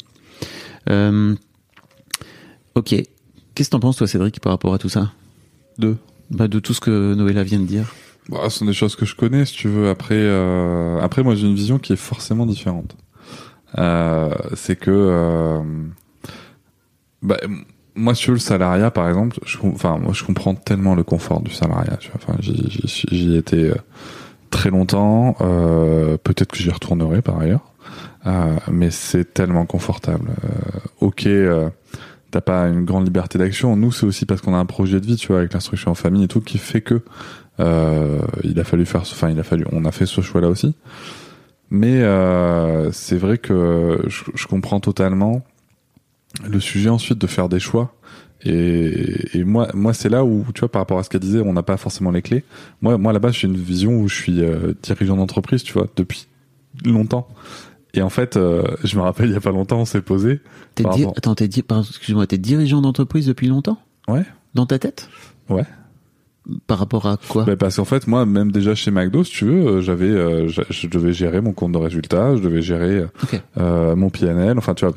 euh, 0.89 1.35
ok 2.75 2.95
qu'est-ce 3.59 3.69
que 3.69 3.71
t'en 3.71 3.79
penses 3.81 3.97
toi 3.97 4.07
Cédric 4.07 4.39
par 4.39 4.53
rapport 4.53 4.73
à 4.73 4.77
tout 4.77 4.87
ça? 4.87 5.11
Deux. 5.77 5.97
bah, 6.29 6.47
de 6.47 6.59
tout 6.59 6.73
ce 6.73 6.79
que 6.79 7.13
Noëlla 7.13 7.43
vient 7.43 7.59
de 7.59 7.65
dire 7.65 7.93
Bah, 8.29 8.49
ce 8.49 8.59
sont 8.59 8.65
des 8.65 8.73
choses 8.73 8.95
que 8.95 9.05
je 9.05 9.15
connais, 9.15 9.45
si 9.45 9.53
tu 9.53 9.67
veux. 9.67 9.89
Après, 9.89 10.15
euh, 10.15 10.99
après, 11.01 11.23
moi, 11.23 11.35
j'ai 11.35 11.47
une 11.47 11.55
vision 11.55 11.79
qui 11.79 11.93
est 11.93 11.97
forcément 11.97 12.45
différente. 12.45 12.95
Euh, 13.77 14.33
c'est 14.55 14.75
que, 14.77 14.91
euh, 14.91 15.61
bah, 17.21 17.37
moi, 17.99 18.15
sur 18.15 18.33
le 18.33 18.39
salariat, 18.39 18.91
par 18.91 19.07
exemple, 19.07 19.37
je, 19.45 19.57
enfin, 19.63 19.97
moi, 19.97 20.13
je 20.13 20.23
comprends 20.23 20.55
tellement 20.55 20.95
le 20.95 21.03
confort 21.03 21.41
du 21.41 21.51
salariat. 21.51 21.97
Tu 21.97 22.09
vois. 22.09 22.19
Enfin, 22.23 22.37
j'y, 22.39 23.35
été 23.35 23.69
euh, 23.69 23.75
très 24.49 24.69
longtemps. 24.69 25.35
Euh, 25.41 26.17
peut-être 26.17 26.51
que 26.51 26.57
j'y 26.57 26.71
retournerai 26.71 27.21
par 27.21 27.39
ailleurs. 27.39 27.73
Euh, 28.25 28.55
mais 28.71 28.89
c'est 28.89 29.33
tellement 29.33 29.65
confortable. 29.65 30.29
Euh, 30.43 30.79
ok. 31.01 31.27
euh, 31.27 31.69
T'as 32.31 32.41
pas 32.41 32.67
une 32.67 32.85
grande 32.85 33.05
liberté 33.05 33.39
d'action. 33.39 33.75
Nous, 33.75 33.91
c'est 33.91 34.05
aussi 34.05 34.25
parce 34.27 34.41
qu'on 34.41 34.53
a 34.53 34.57
un 34.59 34.65
projet 34.67 34.99
de 34.99 35.05
vie, 35.05 35.15
tu 35.15 35.29
vois, 35.29 35.39
avec 35.39 35.51
l'instruction 35.51 35.91
en 35.91 35.95
famille 35.95 36.23
et 36.23 36.27
tout, 36.27 36.41
qui 36.41 36.59
fait 36.59 36.81
que 36.81 37.01
euh, 37.59 38.19
il 38.43 38.59
a 38.59 38.63
fallu 38.63 38.85
faire, 38.85 39.01
enfin 39.01 39.31
il 39.31 39.39
a 39.39 39.43
fallu, 39.43 39.65
on 39.71 39.83
a 39.83 39.91
fait 39.91 40.05
ce 40.05 40.21
choix-là 40.21 40.47
aussi. 40.47 40.75
Mais 41.71 42.03
c'est 42.91 43.17
vrai 43.17 43.39
que 43.39 44.03
je, 44.07 44.23
je 44.35 44.45
comprends 44.45 44.79
totalement 44.79 45.41
le 46.47 46.59
sujet 46.59 46.89
ensuite 46.89 47.17
de 47.19 47.27
faire 47.27 47.49
des 47.49 47.59
choix. 47.59 47.93
Et, 48.43 49.37
et 49.37 49.43
moi, 49.43 49.67
moi 49.73 49.93
c'est 49.93 50.07
là 50.09 50.23
où 50.23 50.45
tu 50.53 50.61
vois 50.61 50.71
par 50.71 50.81
rapport 50.81 50.97
à 50.99 51.03
ce 51.03 51.09
qu'elle 51.09 51.19
disait, 51.21 51.41
on 51.41 51.51
n'a 51.53 51.63
pas 51.63 51.75
forcément 51.77 52.11
les 52.11 52.21
clés. 52.21 52.45
Moi, 52.81 52.97
moi 52.97 53.11
là-bas, 53.11 53.31
j'ai 53.31 53.47
une 53.47 53.57
vision 53.57 53.99
où 53.99 54.07
je 54.07 54.15
suis 54.15 54.41
euh, 54.41 54.73
dirigeant 54.81 55.17
d'entreprise, 55.17 55.63
tu 55.63 55.73
vois, 55.73 55.87
depuis 55.97 56.27
longtemps. 56.85 57.27
Et 57.93 58.01
en 58.01 58.09
fait, 58.09 58.37
euh, 58.37 58.63
je 58.83 58.95
me 58.95 59.01
rappelle 59.01 59.29
il 59.29 59.33
y 59.33 59.35
a 59.35 59.41
pas 59.41 59.51
longtemps, 59.51 59.79
on 59.79 59.85
s'est 59.85 60.01
posé. 60.01 60.39
T'es 60.75 60.83
Par 60.83 60.95
di- 60.95 61.03
rapport- 61.03 61.17
Attends, 61.17 61.35
t'es 61.35 61.47
di- 61.47 61.63
pardon, 61.63 61.83
excuse-moi, 61.89 62.27
t'es 62.27 62.37
dirigeant 62.37 62.81
d'entreprise 62.81 63.25
depuis 63.25 63.47
longtemps? 63.47 63.79
Ouais. 64.07 64.23
Dans 64.53 64.65
ta 64.65 64.79
tête? 64.79 65.09
Ouais. 65.49 65.65
Par 66.65 66.79
rapport 66.79 67.05
à 67.05 67.17
quoi? 67.29 67.43
Bah, 67.45 67.55
parce 67.55 67.75
qu'en 67.75 67.85
fait, 67.85 68.07
moi, 68.07 68.25
même 68.25 68.51
déjà 68.51 68.73
chez 68.73 68.89
McDo, 68.91 69.23
si 69.23 69.31
tu 69.31 69.45
veux, 69.45 69.67
euh, 69.67 69.81
j'avais, 69.81 70.09
euh, 70.09 70.47
je 70.47 70.87
devais 70.87 71.13
gérer 71.13 71.41
mon 71.41 71.51
compte 71.53 71.73
de 71.73 71.77
résultats, 71.77 72.35
je 72.35 72.41
devais 72.41 72.61
gérer 72.61 73.03
euh, 73.57 73.95
mon 73.95 74.09
PNL. 74.09 74.57
Enfin, 74.57 74.73
tu 74.73 74.85
vois, 74.85 74.93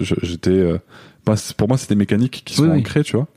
j'étais. 0.00 0.50
euh, 0.50 0.78
bah, 1.24 1.36
c'est- 1.36 1.56
pour 1.56 1.68
moi, 1.68 1.78
c'était 1.78 1.94
mécaniques 1.94 2.42
qui 2.44 2.54
sont 2.54 2.64
Oui, 2.64 2.82
tu 3.04 3.16
vois. 3.16 3.28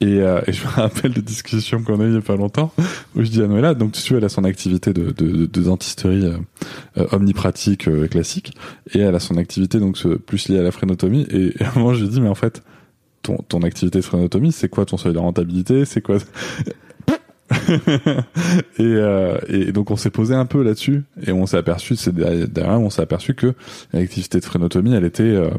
Et, 0.00 0.18
et 0.46 0.52
je 0.52 0.62
me 0.64 0.70
rappelle 0.70 1.12
de 1.12 1.20
discussions 1.20 1.82
qu'on 1.82 2.00
a 2.00 2.04
eues 2.04 2.08
il 2.10 2.14
y 2.14 2.18
a 2.18 2.20
pas 2.20 2.36
longtemps 2.36 2.72
où 3.16 3.22
je 3.22 3.28
dis 3.28 3.42
à 3.42 3.46
Noëlla, 3.48 3.74
donc 3.74 3.92
tu 3.92 4.08
vois, 4.10 4.18
elle 4.18 4.24
a 4.24 4.28
son 4.28 4.44
activité 4.44 4.92
de, 4.92 5.10
de, 5.10 5.26
de, 5.26 5.46
de 5.46 5.62
dentisterie 5.62 6.24
omnipratique 7.12 7.88
classique 8.08 8.52
et 8.94 9.00
elle 9.00 9.14
a 9.14 9.20
son 9.20 9.36
activité 9.36 9.78
donc 9.80 9.98
plus 10.26 10.48
liée 10.48 10.58
à 10.58 10.62
la 10.62 10.70
frénotomie. 10.70 11.26
Et, 11.30 11.54
et 11.60 11.64
à 11.64 11.70
un 11.70 11.78
moment, 11.78 11.94
je 11.94 12.02
lui 12.04 12.08
dis, 12.10 12.20
mais 12.20 12.28
en 12.28 12.34
fait, 12.34 12.62
ton, 13.22 13.36
ton 13.48 13.62
activité 13.62 13.98
de 13.98 14.04
frénotomie, 14.04 14.52
c'est 14.52 14.68
quoi 14.68 14.84
ton 14.86 14.96
seuil 14.96 15.12
de 15.12 15.18
rentabilité 15.18 15.84
C'est 15.84 16.00
quoi 16.00 16.18
et, 17.68 18.18
euh, 18.80 19.38
et 19.48 19.72
donc 19.72 19.90
on 19.90 19.96
s'est 19.96 20.10
posé 20.10 20.34
un 20.34 20.44
peu 20.46 20.62
là-dessus 20.62 21.04
et 21.26 21.32
on 21.32 21.46
s'est 21.46 21.56
aperçu, 21.56 21.96
c'est 21.96 22.14
derrière, 22.14 22.80
on 22.80 22.90
s'est 22.90 23.02
aperçu 23.02 23.34
que 23.34 23.54
l'activité 23.92 24.38
de 24.40 24.44
frénotomie, 24.44 24.94
elle 24.94 25.04
était 25.04 25.22
euh, 25.22 25.50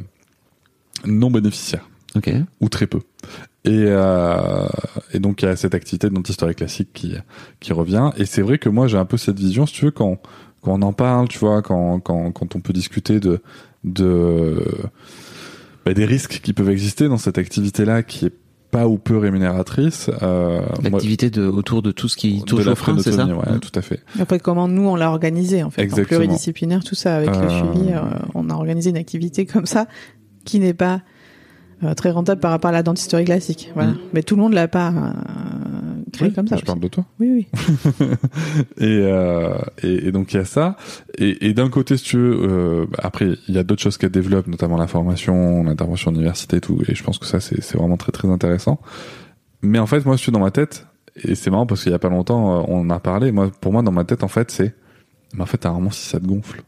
non 1.05 1.31
bénéficiaire 1.31 1.89
Ok. 2.15 2.31
ou 2.61 2.69
très 2.69 2.87
peu. 2.87 2.99
Et, 3.65 3.85
euh, 3.87 4.67
et 5.13 5.19
donc 5.19 5.41
il 5.41 5.45
y 5.45 5.47
a 5.47 5.55
cette 5.55 5.73
activité 5.75 6.09
de 6.09 6.13
dentisterie 6.13 6.55
classique 6.55 6.89
qui 6.93 7.15
qui 7.59 7.73
revient. 7.73 8.11
Et 8.17 8.25
c'est 8.25 8.41
vrai 8.41 8.57
que 8.57 8.69
moi 8.69 8.87
j'ai 8.87 8.97
un 8.97 9.05
peu 9.05 9.17
cette 9.17 9.39
vision, 9.39 9.65
si 9.65 9.73
tu 9.73 9.85
veux, 9.85 9.91
quand 9.91 10.19
quand 10.61 10.73
on 10.73 10.81
en 10.81 10.93
parle, 10.93 11.27
tu 11.27 11.39
vois, 11.39 11.61
quand 11.61 11.99
quand 11.99 12.31
quand 12.31 12.55
on 12.55 12.59
peut 12.59 12.73
discuter 12.73 13.19
de 13.19 13.41
de 13.83 14.63
bah, 15.89 15.93
des 15.95 16.05
risques 16.05 16.39
qui 16.43 16.53
peuvent 16.53 16.69
exister 16.69 17.07
dans 17.07 17.17
cette 17.17 17.37
activité-là, 17.37 18.03
qui 18.03 18.25
est 18.27 18.33
pas 18.69 18.87
ou 18.87 18.99
peu 18.99 19.17
rémunératrice. 19.17 20.11
Euh, 20.21 20.61
L'activité 20.83 21.31
de, 21.31 21.47
autour 21.47 21.81
de 21.81 21.91
tout 21.91 22.07
ce 22.07 22.15
qui 22.15 22.43
touche 22.43 22.67
au 22.67 22.75
frein, 22.75 22.95
c'est 22.99 23.11
ça 23.13 23.25
ouais, 23.25 23.55
Mm. 23.55 23.59
tout 23.59 23.71
à 23.73 23.81
fait. 23.81 23.99
Après, 24.19 24.37
comment 24.39 24.67
nous, 24.67 24.87
on 24.87 24.95
l'a 24.95 25.09
organisé, 25.09 25.63
en 25.63 25.71
fait, 25.71 25.81
en 25.81 25.85
Exactement. 25.85 26.19
pluridisciplinaire, 26.19 26.83
tout 26.83 26.93
ça, 26.93 27.15
avec 27.15 27.31
le 27.31 27.35
Euh, 27.35 27.49
suivi, 27.49 27.91
euh, 27.91 28.01
on 28.35 28.49
a 28.51 28.53
organisé 28.53 28.91
une 28.91 28.97
activité 28.97 29.47
comme 29.47 29.65
ça, 29.65 29.87
qui 30.45 30.59
n'est 30.59 30.75
pas 30.75 31.01
euh, 31.83 31.95
très 31.95 32.11
rentable 32.11 32.41
par 32.41 32.51
rapport 32.51 32.69
à 32.69 32.73
la 32.73 32.83
dentisterie 32.83 33.25
classique. 33.25 33.71
Voilà. 33.73 33.91
Mm. 33.91 33.97
Mais 34.13 34.21
tout 34.21 34.35
le 34.35 34.41
monde 34.43 34.53
l'a 34.53 34.67
pas 34.67 34.93
Oui, 36.21 36.33
comme 36.33 36.47
ça. 36.47 36.55
Je 36.55 36.61
aussi. 36.61 36.65
parle 36.65 36.79
de 36.79 36.87
toi. 36.87 37.05
Oui, 37.19 37.29
oui. 37.31 37.47
et, 38.77 38.99
euh, 39.03 39.57
et, 39.83 40.07
et 40.07 40.11
donc 40.11 40.33
il 40.33 40.37
y 40.37 40.39
a 40.39 40.45
ça. 40.45 40.75
Et, 41.17 41.47
et 41.47 41.53
d'un 41.53 41.69
côté, 41.69 41.97
si 41.97 42.03
tu 42.03 42.17
veux, 42.17 42.39
euh, 42.41 42.85
après 42.97 43.29
il 43.47 43.55
y 43.55 43.57
a 43.57 43.63
d'autres 43.63 43.81
choses 43.81 43.97
qu'elle 43.97 44.11
développe, 44.11 44.47
notamment 44.47 44.77
la 44.77 44.87
formation, 44.87 45.63
l'intervention 45.63 46.11
en 46.11 46.15
université, 46.15 46.57
et 46.57 46.61
tout. 46.61 46.79
Et 46.87 46.95
je 46.95 47.03
pense 47.03 47.17
que 47.17 47.25
ça 47.25 47.39
c'est 47.39 47.75
vraiment 47.75 47.97
très 47.97 48.11
très 48.11 48.27
intéressant. 48.27 48.79
Mais 49.61 49.79
en 49.79 49.85
fait, 49.87 50.05
moi, 50.05 50.15
je 50.15 50.21
suis 50.21 50.31
dans 50.31 50.39
ma 50.39 50.51
tête, 50.51 50.87
et 51.15 51.35
c'est 51.35 51.51
marrant 51.51 51.65
parce 51.65 51.83
qu'il 51.83 51.91
y 51.91 51.95
a 51.95 51.99
pas 51.99 52.09
longtemps, 52.09 52.59
euh, 52.59 52.65
on 52.67 52.81
en 52.81 52.89
a 52.89 52.99
parlé. 52.99 53.31
Moi, 53.31 53.51
pour 53.59 53.73
moi, 53.73 53.81
dans 53.81 53.91
ma 53.91 54.05
tête, 54.05 54.23
en 54.23 54.27
fait, 54.27 54.51
c'est, 54.51 54.73
mais 55.33 55.41
en 55.41 55.45
fait, 55.45 55.65
à 55.65 55.69
un 55.69 55.73
moment, 55.73 55.91
si 55.91 56.07
ça 56.07 56.19
te 56.19 56.25
gonfle, 56.25 56.63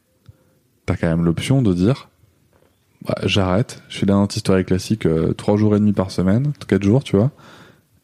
t'as 0.86 0.96
quand 0.96 1.08
même 1.08 1.24
l'option 1.24 1.62
de 1.62 1.74
dire, 1.74 2.10
bah, 3.06 3.16
j'arrête. 3.24 3.82
Je 3.90 3.98
suis 3.98 4.06
d'un 4.06 4.28
histoire 4.28 4.64
classique 4.64 5.06
euh, 5.06 5.34
trois 5.34 5.58
jours 5.58 5.76
et 5.76 5.80
demi 5.80 5.94
par 5.94 6.12
semaine, 6.12 6.54
quatre 6.68 6.84
jours, 6.84 7.04
tu 7.04 7.16
vois. 7.16 7.32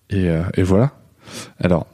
Et, 0.10 0.30
euh, 0.30 0.44
et 0.56 0.64
voilà. 0.64 0.94
Alors, 1.60 1.88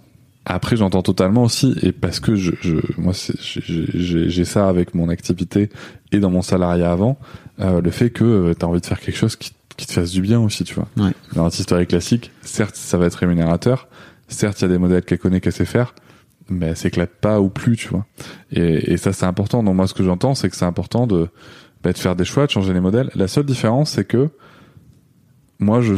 après, 0.46 0.76
j'entends 0.76 1.02
totalement 1.02 1.44
aussi, 1.44 1.74
et 1.82 1.92
parce 1.94 2.20
que 2.20 2.36
je, 2.36 2.52
je 2.62 2.76
moi, 2.98 3.14
j'ai- 3.40 4.46
ça 4.46 4.68
avec 4.68 4.94
mon 4.94 5.08
activité 5.10 5.70
et 6.12 6.20
dans 6.20 6.30
mon 6.30 6.42
salariat 6.42 6.92
avant, 6.92 7.18
euh, 7.60 7.80
le 7.82 7.92
fait 7.92 8.10
que 8.10 8.24
euh, 8.26 8.54
t'as 8.54 8.68
envie 8.68 8.82
de 8.82 8.86
faire 8.86 9.00
quelque 9.00 9.16
chose 9.18 9.36
qui, 9.38 9.54
qui 9.78 9.86
te 9.88 9.94
fasse 9.94 10.12
du 10.12 10.22
bien 10.22 10.40
aussi, 10.42 10.64
tu 10.66 10.76
vois. 10.76 10.88
Ouais. 10.98 11.12
Dans 11.34 11.48
histoire 11.50 11.86
classique, 11.88 12.32
certes, 12.42 12.76
ça 12.76 12.98
va 12.98 13.06
être 13.06 13.16
rémunérateur, 13.16 13.88
certes, 14.28 14.60
il 14.60 14.64
y 14.64 14.66
a 14.66 14.68
des 14.70 14.78
modèles 14.78 15.04
qu'elle 15.04 15.18
connaît, 15.20 15.40
qu'elle 15.40 15.54
sait 15.54 15.64
faire, 15.66 15.96
mais 16.50 16.68
elle 16.68 16.78
s'éclate 16.78 17.12
pas 17.22 17.40
ou 17.40 17.48
plus, 17.50 17.78
tu 17.78 17.88
vois. 17.88 18.06
Et, 18.52 18.92
et 18.94 18.98
ça, 18.98 19.14
c'est 19.14 19.26
important. 19.26 19.64
Donc 19.64 19.76
moi, 19.76 19.88
ce 19.88 19.94
que 19.94 20.04
j'entends, 20.04 20.36
c'est 20.36 20.50
que 20.50 20.58
c'est 20.58 20.66
important 20.66 21.08
de, 21.08 21.30
bah, 21.84 21.94
de 21.94 21.98
faire 21.98 22.18
des 22.18 22.26
choix, 22.26 22.46
de 22.48 22.52
changer 22.52 22.74
les 22.74 22.82
modèles. 22.82 23.10
La 23.16 23.30
seule 23.30 23.46
différence, 23.46 23.92
c'est 23.92 24.06
que 24.06 24.30
moi, 25.60 25.80
je, 25.80 25.94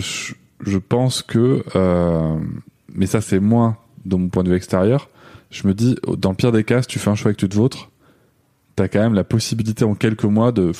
je 0.63 0.77
pense 0.77 1.23
que, 1.23 1.63
euh, 1.75 2.35
mais 2.95 3.05
ça, 3.05 3.21
c'est 3.21 3.39
moins 3.39 3.77
de 4.05 4.15
mon 4.15 4.29
point 4.29 4.43
de 4.43 4.49
vue 4.49 4.55
extérieur. 4.55 5.09
Je 5.51 5.67
me 5.67 5.73
dis, 5.73 5.95
dans 6.17 6.29
le 6.31 6.35
pire 6.35 6.51
des 6.51 6.63
cas, 6.63 6.81
si 6.81 6.87
tu 6.87 6.99
fais 6.99 7.09
un 7.09 7.15
choix 7.15 7.31
et 7.31 7.33
que 7.33 7.39
tu 7.39 7.49
te 7.49 7.55
vautres, 7.55 7.89
t'as 8.75 8.87
quand 8.87 8.99
même 8.99 9.13
la 9.13 9.23
possibilité 9.23 9.85
en 9.85 9.95
quelques 9.95 10.25
mois 10.25 10.51
de 10.51 10.71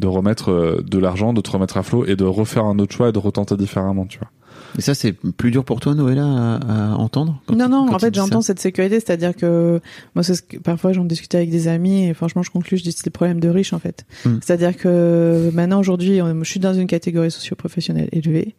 de 0.00 0.08
remettre 0.08 0.50
euh, 0.50 0.82
de 0.82 0.98
l'argent, 0.98 1.32
de 1.32 1.40
te 1.40 1.50
remettre 1.52 1.76
à 1.76 1.84
flot 1.84 2.04
et 2.04 2.16
de 2.16 2.24
refaire 2.24 2.64
un 2.64 2.80
autre 2.80 2.92
choix 2.96 3.10
et 3.10 3.12
de 3.12 3.18
retenter 3.20 3.56
différemment, 3.56 4.06
tu 4.06 4.18
vois. 4.18 4.28
Et 4.76 4.80
ça, 4.80 4.92
c'est 4.92 5.12
plus 5.12 5.52
dur 5.52 5.64
pour 5.64 5.78
toi, 5.78 5.94
Noëlla, 5.94 6.24
à, 6.26 6.56
à 6.56 6.94
entendre 6.96 7.40
quand 7.46 7.54
Non, 7.54 7.66
tu- 7.66 7.70
non, 7.70 7.86
quand 7.86 7.94
en 7.94 7.98
fait, 8.00 8.12
j'entends 8.12 8.40
cette 8.40 8.58
sécurité, 8.58 8.98
c'est-à-dire 8.98 9.36
que 9.36 9.80
moi, 10.16 10.24
c'est 10.24 10.34
ce 10.34 10.42
que, 10.42 10.56
parfois, 10.56 10.92
j'en 10.92 11.04
discutais 11.04 11.36
avec 11.36 11.50
des 11.50 11.68
amis 11.68 12.06
et 12.08 12.14
franchement, 12.14 12.42
je 12.42 12.50
conclus, 12.50 12.78
je 12.78 12.82
dis 12.82 12.90
c'est 12.90 13.06
le 13.06 13.12
problème 13.12 13.38
de 13.38 13.48
riches, 13.48 13.72
en 13.72 13.78
fait. 13.78 14.04
Hmm. 14.24 14.38
C'est-à-dire 14.42 14.76
que 14.76 15.48
maintenant, 15.54 15.78
aujourd'hui, 15.78 16.18
je 16.18 16.50
suis 16.50 16.58
dans 16.60 16.74
une 16.74 16.88
catégorie 16.88 17.30
socio-professionnelle 17.30 18.08
élevée. 18.10 18.56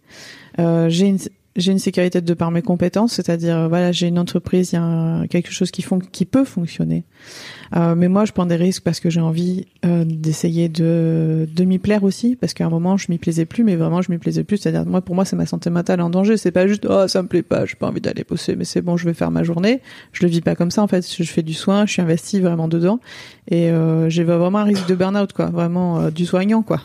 Euh, 0.59 0.87
j'ai 0.87 1.07
une, 1.07 1.17
j'ai 1.55 1.71
une 1.71 1.79
sécurité 1.79 2.21
de 2.21 2.33
par 2.33 2.51
mes 2.51 2.61
compétences, 2.61 3.13
c'est-à-dire, 3.13 3.57
euh, 3.57 3.67
voilà, 3.67 3.91
j'ai 3.91 4.07
une 4.07 4.19
entreprise, 4.19 4.71
il 4.73 4.75
y 4.75 4.79
a 4.79 5.25
quelque 5.29 5.51
chose 5.51 5.71
qui 5.71 6.25
peut 6.25 6.45
fonctionner. 6.45 7.05
Euh, 7.75 7.95
mais 7.95 8.07
moi, 8.07 8.25
je 8.25 8.31
prends 8.31 8.45
des 8.45 8.55
risques 8.55 8.83
parce 8.83 8.99
que 8.99 9.09
j'ai 9.09 9.21
envie 9.21 9.65
euh, 9.85 10.03
d'essayer 10.05 10.69
de, 10.69 11.47
de 11.53 11.63
m'y 11.63 11.79
plaire 11.79 12.03
aussi, 12.03 12.35
parce 12.35 12.53
qu'à 12.53 12.65
un 12.65 12.69
moment, 12.69 12.97
je 12.97 13.07
m'y 13.09 13.17
plaisais 13.17 13.45
plus, 13.45 13.63
mais 13.63 13.75
vraiment, 13.75 14.01
je 14.01 14.11
m'y 14.11 14.17
plaisais 14.17 14.43
plus. 14.43 14.57
C'est-à-dire, 14.57 14.85
moi, 14.85 15.01
pour 15.01 15.15
moi, 15.15 15.25
c'est 15.25 15.35
ma 15.35 15.45
santé 15.45 15.69
mentale 15.69 16.01
en 16.01 16.09
danger. 16.09 16.37
C'est 16.37 16.51
pas 16.51 16.67
juste, 16.67 16.85
oh, 16.89 17.07
ça 17.07 17.21
me 17.21 17.27
plaît 17.27 17.43
pas, 17.43 17.65
j'ai 17.65 17.75
pas 17.75 17.87
envie 17.87 18.01
d'aller 18.01 18.23
bosser, 18.23 18.55
mais 18.55 18.65
c'est 18.65 18.81
bon, 18.81 18.97
je 18.97 19.05
vais 19.05 19.13
faire 19.13 19.31
ma 19.31 19.43
journée. 19.43 19.81
Je 20.11 20.23
le 20.23 20.29
vis 20.29 20.41
pas 20.41 20.55
comme 20.55 20.71
ça, 20.71 20.83
en 20.83 20.87
fait. 20.87 21.05
Je 21.17 21.23
fais 21.23 21.43
du 21.43 21.53
soin, 21.53 21.85
je 21.85 21.93
suis 21.93 22.01
investi 22.01 22.39
vraiment 22.39 22.67
dedans, 22.67 22.99
et 23.49 23.69
euh, 23.71 24.09
j'ai 24.09 24.23
vraiment 24.23 24.59
un 24.59 24.63
risque 24.63 24.87
de 24.87 24.95
burn-out, 24.95 25.33
quoi, 25.33 25.47
vraiment 25.47 25.99
euh, 25.99 26.11
du 26.11 26.25
soignant, 26.25 26.61
quoi. 26.61 26.81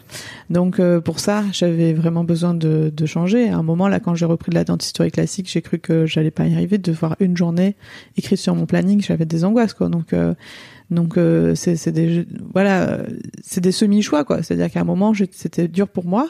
Donc, 0.51 0.79
euh, 0.79 1.01
pour 1.01 1.21
ça, 1.21 1.45
j'avais 1.53 1.93
vraiment 1.93 2.25
besoin 2.25 2.55
de, 2.55 2.93
de 2.95 3.07
changer. 3.07 3.49
À 3.49 3.57
un 3.57 3.63
moment, 3.63 3.89
là, 3.89 4.01
quand 4.01 4.15
j'ai 4.15 4.27
repris 4.27 4.51
de 4.51 4.57
la 4.57 4.65
dentisterie 4.65 5.11
classique, 5.11 5.49
j'ai 5.51 5.63
cru 5.63 5.79
que 5.79 6.07
j'allais 6.07 6.31
pas 6.31 6.47
y 6.47 6.55
arriver, 6.55 6.79
de 6.79 6.93
voir 6.93 7.17
une 7.21 7.37
journée 7.37 7.77
écrite 8.17 8.39
sur 8.39 8.55
mon 8.55 8.67
planning, 8.67 9.01
j'avais 9.01 9.27
des 9.27 9.45
angoisses, 9.45 9.75
quoi. 9.75 9.89
Donc, 9.89 10.15
donc 10.91 11.17
euh, 11.17 11.55
c'est 11.55 11.93
des 11.93 12.27
voilà, 12.53 12.99
c'est 13.43 13.61
des 13.61 13.73
semi 13.73 14.03
choix 14.03 14.25
quoi. 14.25 14.43
C'est-à-dire 14.43 14.71
qu'à 14.71 14.81
un 14.81 14.85
moment 14.85 15.13
c'était 15.31 15.69
dur 15.69 15.89
pour 15.89 16.05
moi. 16.05 16.29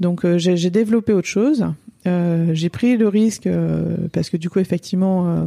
Donc 0.00 0.24
euh, 0.24 0.36
j'ai 0.38 0.70
développé 0.70 1.12
autre 1.12 1.28
chose. 1.28 1.66
Euh, 2.06 2.50
j'ai 2.52 2.68
pris 2.68 2.98
le 2.98 3.08
risque 3.08 3.46
euh, 3.46 3.96
parce 4.12 4.28
que 4.28 4.36
du 4.36 4.50
coup 4.50 4.58
effectivement 4.58 5.26
euh, 5.26 5.46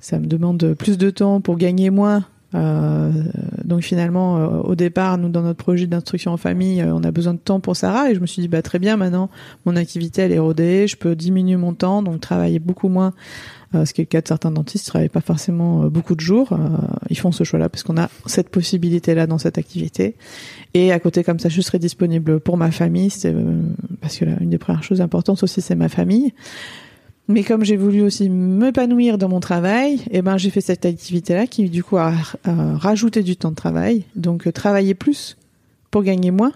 ça 0.00 0.18
me 0.18 0.26
demande 0.26 0.74
plus 0.78 0.96
de 0.96 1.10
temps 1.10 1.40
pour 1.42 1.56
gagner 1.56 1.90
moins. 1.90 2.24
Euh, 2.54 3.10
donc 3.64 3.82
finalement, 3.82 4.62
au 4.62 4.76
départ, 4.76 5.18
nous 5.18 5.28
dans 5.28 5.42
notre 5.42 5.58
projet 5.58 5.88
d'instruction 5.88 6.30
en 6.30 6.36
famille, 6.36 6.84
on 6.84 7.02
a 7.02 7.10
besoin 7.10 7.34
de 7.34 7.38
temps 7.38 7.58
pour 7.58 7.76
Sarah 7.76 8.10
et 8.10 8.14
je 8.14 8.20
me 8.20 8.26
suis 8.26 8.40
dit 8.40 8.48
bah 8.48 8.62
très 8.62 8.78
bien 8.78 8.96
maintenant 8.96 9.28
mon 9.66 9.76
activité 9.76 10.22
elle 10.22 10.32
est 10.32 10.38
rodée, 10.38 10.86
je 10.86 10.96
peux 10.96 11.16
diminuer 11.16 11.56
mon 11.56 11.74
temps 11.74 12.02
donc 12.02 12.20
travailler 12.20 12.60
beaucoup 12.60 12.88
moins 12.88 13.12
ce 13.84 13.92
qui 13.92 14.00
est 14.00 14.04
le 14.04 14.08
cas 14.08 14.20
de 14.20 14.28
certains 14.28 14.50
dentistes, 14.50 14.86
ils 14.86 14.90
travaillent 14.90 15.08
pas 15.08 15.20
forcément 15.20 15.84
euh, 15.84 15.88
beaucoup 15.88 16.14
de 16.14 16.20
jours. 16.20 16.52
Euh, 16.52 16.56
ils 17.10 17.18
font 17.18 17.32
ce 17.32 17.44
choix-là 17.44 17.68
parce 17.68 17.82
qu'on 17.82 17.96
a 17.96 18.08
cette 18.26 18.48
possibilité-là 18.48 19.26
dans 19.26 19.38
cette 19.38 19.58
activité. 19.58 20.14
Et 20.74 20.92
à 20.92 21.00
côté, 21.00 21.24
comme 21.24 21.38
ça, 21.38 21.48
je 21.48 21.60
serai 21.60 21.78
disponible 21.78 22.40
pour 22.40 22.56
ma 22.56 22.70
famille, 22.70 23.12
euh, 23.24 23.62
parce 24.00 24.18
que 24.18 24.24
là, 24.24 24.36
une 24.40 24.50
des 24.50 24.58
premières 24.58 24.82
choses 24.82 25.00
importantes 25.00 25.42
aussi, 25.42 25.60
c'est 25.60 25.74
ma 25.74 25.88
famille. 25.88 26.32
Mais 27.26 27.42
comme 27.42 27.64
j'ai 27.64 27.76
voulu 27.76 28.02
aussi 28.02 28.28
m'épanouir 28.28 29.16
dans 29.16 29.28
mon 29.28 29.40
travail, 29.40 30.00
eh 30.10 30.20
ben 30.20 30.36
j'ai 30.36 30.50
fait 30.50 30.60
cette 30.60 30.84
activité-là 30.84 31.46
qui 31.46 31.70
du 31.70 31.82
coup 31.82 31.96
a, 31.96 32.12
a 32.44 32.76
rajouté 32.76 33.22
du 33.22 33.34
temps 33.36 33.50
de 33.50 33.54
travail. 33.54 34.04
Donc 34.14 34.52
travailler 34.52 34.92
plus 34.92 35.38
pour 35.90 36.02
gagner 36.02 36.30
moins 36.30 36.52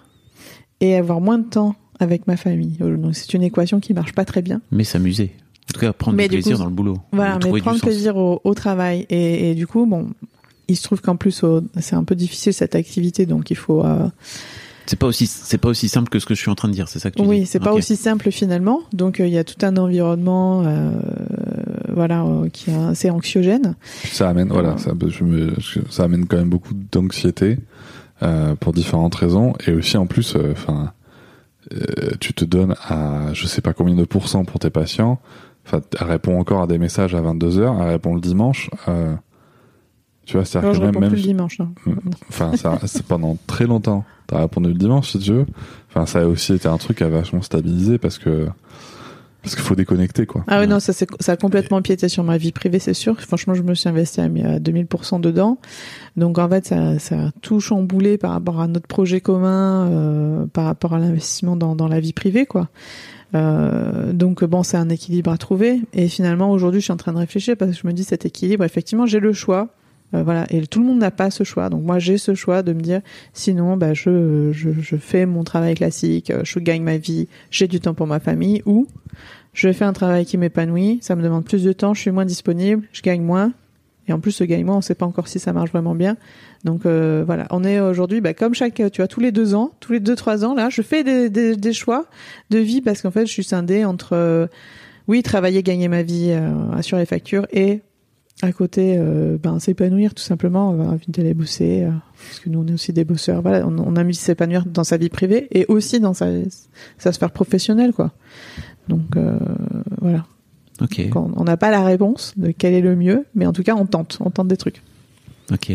et 0.80 0.94
avoir 0.96 1.22
moins 1.22 1.38
de 1.38 1.48
temps 1.48 1.74
avec 1.98 2.26
ma 2.26 2.36
famille. 2.36 2.76
Donc 2.78 3.14
c'est 3.14 3.32
une 3.34 3.42
équation 3.42 3.80
qui 3.80 3.94
marche 3.94 4.12
pas 4.12 4.24
très 4.24 4.42
bien. 4.42 4.60
Mais 4.70 4.84
s'amuser. 4.84 5.32
Tout 5.78 5.86
cas, 5.86 5.92
prendre 5.92 6.16
Mais 6.16 6.28
du 6.28 6.36
plaisir 6.36 6.56
coup, 6.56 6.62
dans 6.62 6.68
le 6.68 6.74
boulot. 6.74 6.98
Voilà, 7.12 7.38
mais 7.44 7.50
prendre 7.60 7.76
plaisir 7.80 8.16
au, 8.16 8.40
au 8.44 8.54
travail. 8.54 9.06
Et, 9.10 9.50
et 9.50 9.54
du 9.54 9.66
coup, 9.66 9.86
bon, 9.86 10.08
il 10.68 10.76
se 10.76 10.82
trouve 10.82 11.00
qu'en 11.00 11.16
plus, 11.16 11.44
c'est 11.80 11.94
un 11.96 12.04
peu 12.04 12.14
difficile 12.14 12.52
cette 12.52 12.74
activité, 12.74 13.26
donc 13.26 13.50
il 13.50 13.56
faut. 13.56 13.84
euh, 13.84 14.08
C'est 14.86 14.98
pas 14.98 15.06
aussi, 15.06 15.26
c'est 15.26 15.58
pas 15.58 15.68
aussi 15.68 15.88
simple 15.88 16.08
que 16.08 16.18
ce 16.18 16.26
que 16.26 16.34
je 16.34 16.40
suis 16.40 16.50
en 16.50 16.54
train 16.54 16.68
de 16.68 16.72
dire, 16.74 16.88
c'est 16.88 16.98
ça 16.98 17.10
que 17.10 17.16
tu 17.16 17.22
dis 17.22 17.28
oui, 17.28 17.46
c'est 17.46 17.58
pas 17.60 17.72
aussi 17.78 17.96
simple 17.96 18.30
finalement. 18.30 18.80
Donc 18.92 19.20
euh, 19.20 19.26
il 19.26 19.32
y 19.32 19.38
a 19.38 19.44
tout 19.44 19.64
un 19.64 19.76
environnement, 19.76 20.62
euh, 20.66 20.90
voilà, 21.94 22.22
euh, 22.24 22.48
qui 22.48 22.70
est 22.70 22.74
assez 22.74 23.10
anxiogène. 23.10 23.74
Ça 24.04 24.28
amène, 24.28 24.48
voilà, 24.48 24.76
ça, 24.78 24.92
je 25.08 25.24
me- 25.24 25.54
ça 25.90 26.04
amène 26.04 26.26
quand 26.26 26.36
même 26.38 26.48
beaucoup 26.50 26.74
d'anxiété 26.92 27.58
euh, 28.22 28.54
pour 28.56 28.72
différentes 28.72 29.14
raisons 29.14 29.54
et 29.66 29.72
aussi 29.72 29.96
en 29.96 30.06
plus, 30.06 30.34
euh, 30.36 30.52
enfin, 30.52 30.92
euh, 31.72 32.12
tu 32.20 32.32
te 32.34 32.44
donnes 32.44 32.74
à 32.88 33.32
je 33.34 33.46
sais 33.46 33.60
pas 33.60 33.72
combien 33.74 33.94
de 33.94 34.04
pourcents 34.04 34.44
pour 34.44 34.58
tes 34.58 34.70
patients. 34.70 35.18
Enfin, 35.70 35.82
elle 36.00 36.06
répond 36.06 36.40
encore 36.40 36.62
à 36.62 36.66
des 36.66 36.78
messages 36.78 37.14
à 37.14 37.20
22 37.20 37.60
h 37.60 37.76
elle 37.80 37.88
répond 37.88 38.14
le 38.14 38.22
dimanche. 38.22 38.70
Euh, 38.88 39.14
tu 40.24 40.36
vois, 40.36 40.46
c'est-à-dire 40.46 40.74
je 40.74 40.80
que 40.80 40.84
même, 40.86 40.98
même 40.98 41.10
plus 41.10 41.18
le 41.18 41.22
dimanche. 41.22 41.58
Non. 41.58 41.72
enfin 42.28 42.56
ça 42.56 42.78
c'est 42.86 43.04
pendant 43.04 43.36
très 43.46 43.66
longtemps 43.66 44.04
t'as 44.26 44.40
répondu 44.40 44.68
le 44.68 44.74
dimanche 44.74 45.12
si 45.12 45.18
tu 45.18 45.32
veux 45.32 45.46
enfin 45.88 46.04
ça 46.04 46.20
a 46.20 46.24
aussi 46.26 46.52
été 46.52 46.68
un 46.68 46.76
truc 46.76 47.00
à 47.00 47.08
vachement 47.08 47.40
stabiliser 47.40 47.96
parce 47.96 48.18
que 48.18 48.46
parce 49.42 49.54
qu'il 49.54 49.64
faut 49.64 49.74
déconnecter 49.74 50.26
quoi 50.26 50.44
Ah 50.48 50.60
oui, 50.60 50.66
non, 50.66 50.80
ça, 50.80 50.92
ça 50.92 51.32
a 51.32 51.36
complètement 51.36 51.76
empiété 51.76 52.08
sur 52.08 52.24
ma 52.24 52.36
vie 52.38 52.50
privée, 52.50 52.80
c'est 52.80 52.92
sûr. 52.92 53.18
Franchement, 53.20 53.54
je 53.54 53.62
me 53.62 53.72
suis 53.74 53.88
investi 53.88 54.20
à, 54.20 54.24
à 54.24 54.58
2000% 54.58 55.20
dedans. 55.20 55.58
Donc, 56.16 56.38
en 56.38 56.48
fait, 56.48 56.66
ça, 56.66 56.98
ça 56.98 57.26
a 57.26 57.30
tout 57.40 57.60
chamboulé 57.60 58.18
par 58.18 58.32
rapport 58.32 58.60
à 58.60 58.66
notre 58.66 58.88
projet 58.88 59.20
commun, 59.20 59.86
euh, 59.86 60.46
par 60.46 60.64
rapport 60.64 60.92
à 60.94 60.98
l'investissement 60.98 61.56
dans, 61.56 61.76
dans 61.76 61.86
la 61.86 62.00
vie 62.00 62.12
privée, 62.12 62.46
quoi. 62.46 62.68
Euh, 63.34 64.12
donc, 64.12 64.44
bon, 64.44 64.62
c'est 64.62 64.76
un 64.76 64.88
équilibre 64.88 65.30
à 65.30 65.38
trouver. 65.38 65.80
Et 65.92 66.08
finalement, 66.08 66.50
aujourd'hui, 66.50 66.80
je 66.80 66.84
suis 66.84 66.92
en 66.92 66.96
train 66.96 67.12
de 67.12 67.18
réfléchir 67.18 67.56
parce 67.56 67.72
que 67.72 67.78
je 67.82 67.86
me 67.86 67.92
dis 67.92 68.04
cet 68.04 68.24
équilibre, 68.24 68.64
effectivement, 68.64 69.06
j'ai 69.06 69.20
le 69.20 69.32
choix. 69.32 69.68
Euh, 70.14 70.22
voilà, 70.22 70.46
et 70.50 70.66
tout 70.66 70.80
le 70.80 70.86
monde 70.86 70.98
n'a 70.98 71.10
pas 71.10 71.30
ce 71.30 71.44
choix. 71.44 71.68
Donc 71.68 71.84
moi, 71.84 71.98
j'ai 71.98 72.16
ce 72.16 72.34
choix 72.34 72.62
de 72.62 72.72
me 72.72 72.80
dire, 72.80 73.02
sinon, 73.34 73.76
bah, 73.76 73.92
je, 73.92 74.52
je, 74.52 74.70
je 74.80 74.96
fais 74.96 75.26
mon 75.26 75.44
travail 75.44 75.74
classique, 75.74 76.30
euh, 76.30 76.40
je 76.44 76.58
gagne 76.58 76.82
ma 76.82 76.96
vie, 76.96 77.28
j'ai 77.50 77.68
du 77.68 77.78
temps 77.78 77.92
pour 77.92 78.06
ma 78.06 78.18
famille, 78.18 78.62
ou 78.64 78.86
je 79.52 79.70
fais 79.70 79.84
un 79.84 79.92
travail 79.92 80.24
qui 80.24 80.38
m'épanouit, 80.38 80.98
ça 81.02 81.14
me 81.14 81.22
demande 81.22 81.44
plus 81.44 81.62
de 81.62 81.72
temps, 81.72 81.92
je 81.92 82.00
suis 82.00 82.10
moins 82.10 82.24
disponible, 82.24 82.84
je 82.92 83.02
gagne 83.02 83.22
moins. 83.22 83.52
Et 84.08 84.12
en 84.12 84.20
plus, 84.20 84.32
ce 84.32 84.44
gagne 84.44 84.64
moins, 84.64 84.74
on 84.74 84.78
ne 84.78 84.82
sait 84.82 84.94
pas 84.94 85.06
encore 85.06 85.28
si 85.28 85.38
ça 85.38 85.52
marche 85.52 85.70
vraiment 85.70 85.94
bien. 85.94 86.16
Donc 86.64 86.86
euh, 86.86 87.22
voilà, 87.26 87.46
on 87.50 87.62
est 87.62 87.78
aujourd'hui, 87.78 88.20
bah, 88.20 88.34
comme 88.34 88.54
chaque, 88.54 88.74
tu 88.74 89.00
vois, 89.00 89.08
tous 89.08 89.20
les 89.20 89.32
deux 89.32 89.54
ans, 89.54 89.72
tous 89.80 89.92
les 89.92 90.00
deux 90.00 90.16
trois 90.16 90.44
ans, 90.44 90.54
là, 90.54 90.68
je 90.70 90.82
fais 90.82 91.04
des, 91.04 91.30
des, 91.30 91.56
des 91.56 91.72
choix 91.72 92.06
de 92.50 92.58
vie 92.58 92.80
parce 92.80 93.02
qu'en 93.02 93.10
fait, 93.10 93.26
je 93.26 93.32
suis 93.32 93.44
scindée 93.44 93.84
entre, 93.84 94.14
euh, 94.14 94.46
oui, 95.06 95.22
travailler, 95.22 95.62
gagner 95.62 95.88
ma 95.88 96.02
vie, 96.02 96.30
euh, 96.30 96.50
assurer 96.72 97.02
les 97.02 97.06
factures 97.06 97.46
et 97.52 97.80
à 98.40 98.52
côté, 98.52 98.94
euh, 98.96 99.36
ben 99.36 99.58
s'épanouir 99.58 100.14
tout 100.14 100.22
simplement, 100.22 100.68
envie 100.68 101.06
d'aller 101.08 101.34
bosser, 101.34 101.82
euh, 101.82 101.90
parce 102.28 102.38
que 102.38 102.48
nous 102.48 102.60
on 102.60 102.66
est 102.68 102.72
aussi 102.72 102.92
des 102.92 103.04
bosseurs. 103.04 103.42
Voilà, 103.42 103.66
on, 103.66 103.76
on 103.78 103.96
a 103.96 104.04
de 104.04 104.12
s'épanouir 104.12 104.64
dans 104.64 104.84
sa 104.84 104.96
vie 104.96 105.08
privée 105.08 105.48
et 105.50 105.66
aussi 105.66 105.98
dans 105.98 106.14
sa, 106.14 106.26
sa 106.98 107.10
sphère 107.12 107.32
professionnelle, 107.32 107.92
quoi. 107.92 108.12
Donc 108.88 109.16
euh, 109.16 109.36
voilà. 110.00 110.24
Donc, 110.78 111.16
on 111.16 111.44
n'a 111.44 111.56
pas 111.56 111.70
la 111.70 111.82
réponse 111.84 112.32
de 112.36 112.52
quel 112.56 112.72
est 112.74 112.80
le 112.80 112.94
mieux, 112.96 113.24
mais 113.34 113.46
en 113.46 113.52
tout 113.52 113.62
cas 113.62 113.74
on 113.74 113.84
tente, 113.86 114.18
on 114.20 114.30
tente 114.30 114.48
des 114.48 114.56
trucs. 114.56 114.82
ok. 115.52 115.70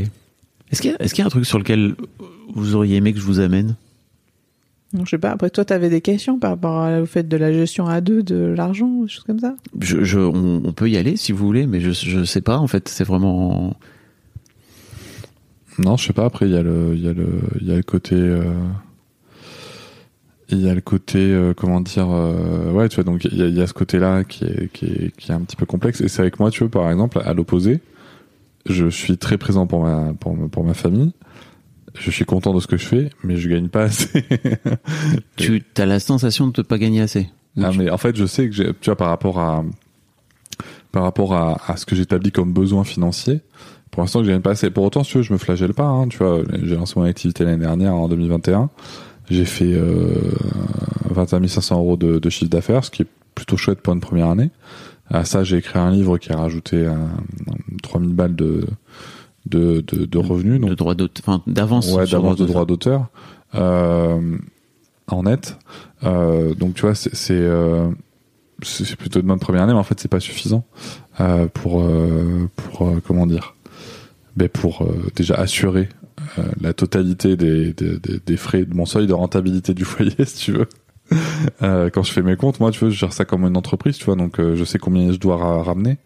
Est-ce 0.71 0.81
qu'il 0.81 0.91
y, 0.91 0.93
a- 0.95 1.05
y 1.05 1.21
un 1.21 1.29
truc 1.29 1.45
sur 1.45 1.59
lequel 1.59 1.95
vous 2.55 2.73
auriez 2.75 2.95
aimé 2.95 3.13
que 3.13 3.19
je 3.19 3.25
vous 3.25 3.39
amène? 3.39 3.75
Donc, 4.93 5.05
je 5.05 5.11
sais 5.11 5.17
pas. 5.17 5.31
Après, 5.31 5.49
toi, 5.49 5.65
t'avais 5.65 5.89
des 5.89 6.01
questions 6.01 6.39
par 6.39 6.51
rapport 6.51 6.77
à- 6.81 7.01
au 7.01 7.05
fait 7.05 7.27
de 7.27 7.37
la 7.37 7.51
gestion 7.53 7.85
à 7.87 7.99
deux 8.01 8.23
de 8.23 8.35
l'argent, 8.35 8.87
des 9.03 9.07
choses 9.07 9.23
comme 9.23 9.39
ça? 9.39 9.55
Je, 9.79 10.03
je, 10.03 10.19
on, 10.19 10.61
on 10.65 10.71
peut 10.73 10.89
y 10.89 10.97
aller 10.97 11.15
si 11.17 11.31
vous 11.31 11.45
voulez, 11.45 11.65
mais 11.67 11.79
je, 11.79 11.91
je 11.91 12.23
sais 12.23 12.41
pas. 12.41 12.57
En 12.57 12.67
fait, 12.67 12.89
c'est 12.89 13.03
vraiment. 13.03 13.75
Non, 15.79 15.97
je 15.97 16.05
sais 16.07 16.13
pas. 16.13 16.25
Après, 16.25 16.47
il 16.47 16.53
y 16.53 16.57
a 16.57 16.61
le, 16.63 16.91
il 16.95 17.01
y 17.03 17.07
a 17.07 17.13
le, 17.13 17.27
il 17.61 17.67
y 17.67 17.71
a 17.71 17.75
le 17.75 17.83
côté, 17.83 18.15
euh, 18.15 18.43
il 20.53 20.65
y 20.65 20.69
a 20.69 20.73
le 20.73 20.81
côté, 20.81 21.19
euh, 21.19 21.53
comment 21.53 21.81
dire, 21.81 22.07
euh, 22.09 22.71
ouais, 22.71 22.89
tu 22.89 22.95
vois. 22.95 23.03
Donc, 23.03 23.25
il 23.25 23.37
y 23.37 23.41
a, 23.41 23.47
il 23.47 23.57
y 23.57 23.61
a 23.61 23.67
ce 23.67 23.73
côté-là 23.73 24.23
qui 24.23 24.45
est, 24.45 24.71
qui 24.71 24.85
est, 24.85 25.15
qui 25.17 25.31
est 25.31 25.33
un 25.33 25.41
petit 25.41 25.55
peu 25.55 25.65
complexe. 25.65 26.01
Et 26.01 26.07
c'est 26.07 26.21
avec 26.21 26.39
moi, 26.39 26.51
tu 26.51 26.59
vois, 26.59 26.69
par 26.69 26.89
exemple, 26.89 27.21
à 27.23 27.33
l'opposé, 27.33 27.81
je 28.67 28.87
suis 28.89 29.17
très 29.17 29.37
présent 29.37 29.67
pour 29.67 29.83
ma, 29.83 30.13
pour, 30.19 30.35
pour 30.49 30.63
ma 30.63 30.73
famille. 30.73 31.11
Je 31.95 32.09
suis 32.09 32.25
content 32.25 32.53
de 32.53 32.59
ce 32.59 32.67
que 32.67 32.77
je 32.77 32.85
fais, 32.85 33.09
mais 33.23 33.37
je 33.37 33.49
gagne 33.49 33.67
pas 33.67 33.83
assez. 33.83 34.25
Tu 35.35 35.63
as 35.77 35.85
la 35.85 35.99
sensation 35.99 36.47
de 36.47 36.53
ne 36.57 36.63
pas 36.63 36.77
gagner 36.77 37.01
assez. 37.01 37.29
Ah, 37.61 37.69
mais 37.77 37.89
en 37.91 37.97
fait, 37.97 38.15
je 38.15 38.25
sais 38.25 38.49
que 38.49 38.71
tu 38.71 38.85
vois, 38.85 38.95
par 38.95 39.09
rapport 39.09 39.39
à, 39.39 39.63
par 40.91 41.03
rapport 41.03 41.35
à, 41.35 41.61
à 41.67 41.77
ce 41.77 41.85
que 41.85 41.95
j'établis 41.95 42.31
comme 42.31 42.51
besoin 42.51 42.83
financier, 42.83 43.41
pour 43.93 44.01
l'instant, 44.01 44.19
que 44.21 44.25
je 44.25 44.31
gagne 44.31 44.41
pas 44.41 44.51
assez. 44.51 44.71
Pour 44.71 44.83
autant, 44.85 45.03
si 45.03 45.11
tu 45.11 45.17
veux, 45.17 45.23
je 45.23 45.31
me 45.31 45.37
flagelle 45.37 45.75
pas, 45.75 45.85
hein, 45.85 46.07
tu 46.07 46.17
vois. 46.17 46.41
J'ai 46.63 46.75
lancé 46.75 46.99
mon 46.99 47.05
activité 47.05 47.45
l'année 47.45 47.63
dernière, 47.63 47.93
en 47.93 48.07
2021. 48.07 48.71
J'ai 49.33 49.45
fait, 49.45 49.73
euh, 49.73 50.31
21 51.09 51.47
500 51.47 51.77
euros 51.79 51.97
de, 51.97 52.19
de 52.19 52.29
chiffre 52.29 52.51
d'affaires, 52.51 52.83
ce 52.85 52.91
qui 52.91 53.01
est 53.01 53.07
plutôt 53.33 53.57
chouette 53.57 53.81
pour 53.81 53.93
une 53.93 53.99
première 53.99 54.29
année. 54.29 54.51
À 55.09 55.25
ça, 55.25 55.43
j'ai 55.43 55.57
écrit 55.57 55.79
un 55.79 55.91
livre 55.91 56.17
qui 56.17 56.31
a 56.31 56.37
rajouté 56.37 56.85
un, 56.85 57.09
3000 57.81 58.13
balles 58.13 58.35
de, 58.35 58.65
de, 59.47 59.81
de, 59.81 60.05
de 60.05 60.17
revenus. 60.17 60.61
Donc, 60.61 60.69
de 60.69 60.75
droit 60.75 60.95
d'auteur, 60.95 61.41
d'avance. 61.47 61.91
ouais, 61.91 62.05
d'avance 62.07 62.37
de 62.37 62.45
droit 62.45 62.65
d'auteur 62.65 63.07
euh, 63.55 64.37
en 65.07 65.23
net. 65.23 65.57
Euh, 66.03 66.53
donc 66.53 66.75
tu 66.75 66.81
vois, 66.81 66.95
c'est 66.95 67.13
c'est 67.15 67.33
euh, 67.33 67.89
c'est 68.61 68.85
c'est 68.85 68.95
plutôt 68.95 69.21
de 69.21 69.27
bonne 69.27 69.39
première 69.39 69.63
année, 69.63 69.73
mais 69.73 69.79
en 69.79 69.83
fait 69.83 69.99
c'est 69.99 70.07
pas 70.07 70.19
suffisant 70.19 70.63
euh, 71.19 71.47
pour 71.53 71.81
euh, 71.81 72.49
pour 72.55 72.87
euh, 72.87 73.01
comment 73.05 73.25
dire, 73.27 73.55
ben 74.37 74.49
pour 74.49 74.83
euh, 74.83 75.11
déjà 75.15 75.35
assurer 75.35 75.89
euh, 75.91 76.02
la 76.61 76.73
totalité 76.73 77.35
des, 77.37 77.73
des, 77.73 77.99
des, 77.99 78.19
des 78.25 78.37
frais 78.37 78.65
de 78.65 78.73
mon 78.73 78.85
seuil 78.85 79.07
de 79.07 79.13
rentabilité 79.13 79.73
du 79.73 79.83
foyer, 79.85 80.13
si 80.25 80.37
tu 80.45 80.51
veux. 80.53 80.67
Euh, 81.61 81.89
quand 81.89 82.01
je 82.01 82.11
fais 82.11 82.21
mes 82.21 82.35
comptes, 82.37 82.59
moi, 82.59 82.71
tu 82.71 82.79
vois, 82.79 82.89
je 82.89 82.95
gère 82.97 83.13
ça 83.13 83.25
comme 83.25 83.43
une 83.45 83.57
entreprise, 83.57 83.97
tu 83.97 84.05
vois, 84.05 84.15
donc 84.15 84.39
euh, 84.39 84.55
je 84.55 84.63
sais 84.63 84.79
combien 84.79 85.11
je 85.11 85.17
dois 85.17 85.37
ra- 85.37 85.61
ramener, 85.61 85.97